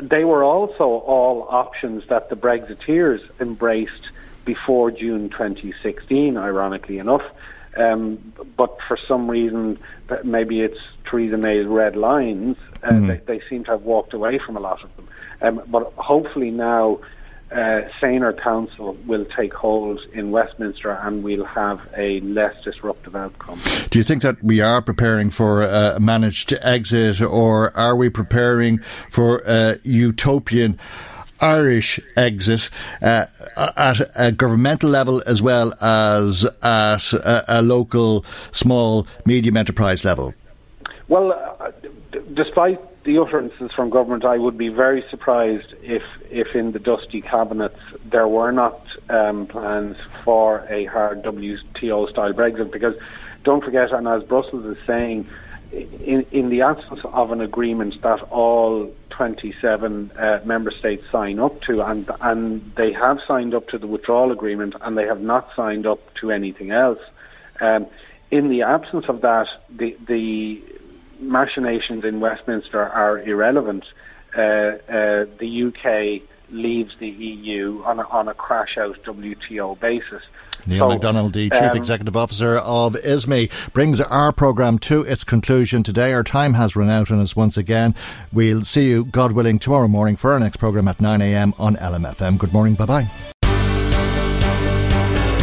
they 0.00 0.24
were 0.24 0.42
also 0.42 0.84
all 0.84 1.46
options 1.50 2.06
that 2.08 2.30
the 2.30 2.36
Brexiteers 2.36 3.20
embraced 3.40 4.08
before 4.46 4.90
June 4.90 5.28
2016, 5.28 6.38
ironically 6.38 6.98
enough. 6.98 7.24
Um, 7.76 8.32
but 8.56 8.78
for 8.88 8.96
some 8.96 9.30
reason, 9.30 9.78
maybe 10.24 10.62
it's 10.62 10.78
Theresa 11.04 11.36
May's 11.36 11.66
red 11.66 11.94
lines, 11.94 12.56
uh, 12.82 12.90
mm. 12.90 13.06
they, 13.06 13.38
they, 13.38 13.44
seem 13.48 13.64
to 13.64 13.72
have 13.72 13.82
walked 13.82 14.14
away 14.14 14.38
from 14.38 14.56
a 14.56 14.60
lot 14.60 14.82
of 14.82 14.94
them. 14.96 15.08
Um, 15.42 15.62
but 15.66 15.92
hopefully 15.96 16.50
now, 16.50 16.98
uh, 17.50 17.82
saner 18.00 18.32
counsel 18.32 18.96
will 19.06 19.24
take 19.36 19.54
hold 19.54 20.00
in 20.12 20.30
Westminster 20.32 20.90
and 20.90 21.22
we'll 21.22 21.44
have 21.44 21.80
a 21.96 22.20
less 22.20 22.54
disruptive 22.64 23.14
outcome. 23.14 23.60
Do 23.90 23.98
you 23.98 24.04
think 24.04 24.22
that 24.22 24.42
we 24.42 24.60
are 24.60 24.82
preparing 24.82 25.30
for 25.30 25.62
a 25.62 26.00
managed 26.00 26.52
exit 26.62 27.20
or 27.22 27.76
are 27.76 27.94
we 27.94 28.10
preparing 28.10 28.78
for 29.10 29.42
a 29.46 29.78
utopian 29.84 30.78
Irish 31.40 32.00
exit 32.16 32.70
uh, 33.02 33.26
at 33.76 34.00
a 34.16 34.32
governmental 34.32 34.90
level 34.90 35.22
as 35.26 35.42
well 35.42 35.72
as 35.80 36.44
at 36.62 37.12
a, 37.12 37.60
a 37.60 37.62
local, 37.62 38.24
small, 38.52 39.06
medium 39.24 39.56
enterprise 39.56 40.04
level? 40.04 40.34
Well, 41.08 41.32
uh, 41.60 41.70
d- 41.82 42.20
despite 42.34 42.80
the 43.06 43.18
utterances 43.18 43.70
from 43.74 43.88
government, 43.88 44.24
I 44.24 44.36
would 44.36 44.58
be 44.58 44.68
very 44.68 45.02
surprised 45.08 45.74
if, 45.82 46.02
if 46.28 46.54
in 46.54 46.72
the 46.72 46.78
dusty 46.78 47.22
cabinets 47.22 47.78
there 48.04 48.28
were 48.28 48.52
not 48.52 48.84
um, 49.08 49.46
plans 49.46 49.96
for 50.22 50.66
a 50.68 50.84
hard 50.86 51.22
WTO 51.22 52.10
style 52.10 52.32
Brexit. 52.32 52.70
Because 52.70 52.94
don't 53.44 53.64
forget, 53.64 53.92
and 53.92 54.06
as 54.06 54.24
Brussels 54.24 54.66
is 54.66 54.76
saying, 54.86 55.26
in, 55.72 56.26
in 56.32 56.48
the 56.50 56.62
absence 56.62 57.00
of 57.04 57.30
an 57.30 57.40
agreement 57.40 58.02
that 58.02 58.22
all 58.24 58.92
27 59.10 60.10
uh, 60.10 60.40
member 60.44 60.70
states 60.70 61.04
sign 61.10 61.38
up 61.38 61.60
to, 61.62 61.82
and, 61.82 62.10
and 62.20 62.72
they 62.76 62.92
have 62.92 63.20
signed 63.26 63.54
up 63.54 63.68
to 63.68 63.78
the 63.78 63.86
withdrawal 63.86 64.32
agreement 64.32 64.74
and 64.80 64.98
they 64.98 65.06
have 65.06 65.20
not 65.20 65.48
signed 65.54 65.86
up 65.86 66.14
to 66.14 66.30
anything 66.30 66.72
else. 66.72 67.00
Um, 67.60 67.86
in 68.30 68.48
the 68.48 68.62
absence 68.62 69.06
of 69.08 69.20
that, 69.20 69.48
the, 69.70 69.96
the 70.06 70.62
machinations 71.20 72.04
in 72.04 72.20
Westminster 72.20 72.82
are 72.82 73.20
irrelevant. 73.20 73.84
Uh, 74.36 74.40
uh, 74.40 75.26
the 75.38 75.64
UK 75.66 76.22
leaves 76.50 76.94
the 77.00 77.08
EU 77.08 77.82
on 77.84 77.98
a, 77.98 78.06
on 78.08 78.28
a 78.28 78.34
crash 78.34 78.78
out 78.78 78.96
WTO 79.04 79.78
basis. 79.80 80.22
Neil 80.66 80.78
So, 80.78 80.98
McDonnell, 80.98 81.32
the 81.32 81.50
Chief 81.50 81.62
um, 81.70 81.76
Executive 81.76 82.16
Officer 82.16 82.56
of 82.56 82.96
ISME, 82.96 83.50
brings 83.72 84.00
our 84.00 84.32
programme 84.32 84.78
to 84.80 85.02
its 85.02 85.24
conclusion 85.24 85.82
today. 85.82 86.12
Our 86.12 86.24
time 86.24 86.54
has 86.54 86.76
run 86.76 86.90
out 86.90 87.10
on 87.10 87.20
us 87.20 87.36
once 87.36 87.56
again. 87.56 87.94
We'll 88.32 88.64
see 88.64 88.88
you, 88.88 89.04
God 89.04 89.32
willing, 89.32 89.58
tomorrow 89.58 89.88
morning 89.88 90.16
for 90.16 90.32
our 90.32 90.40
next 90.40 90.56
programme 90.56 90.88
at 90.88 90.98
9am 90.98 91.58
on 91.58 91.76
LMFM. 91.76 92.38
Good 92.38 92.52
morning. 92.52 92.74
Bye 92.74 92.86
bye. 92.86 93.32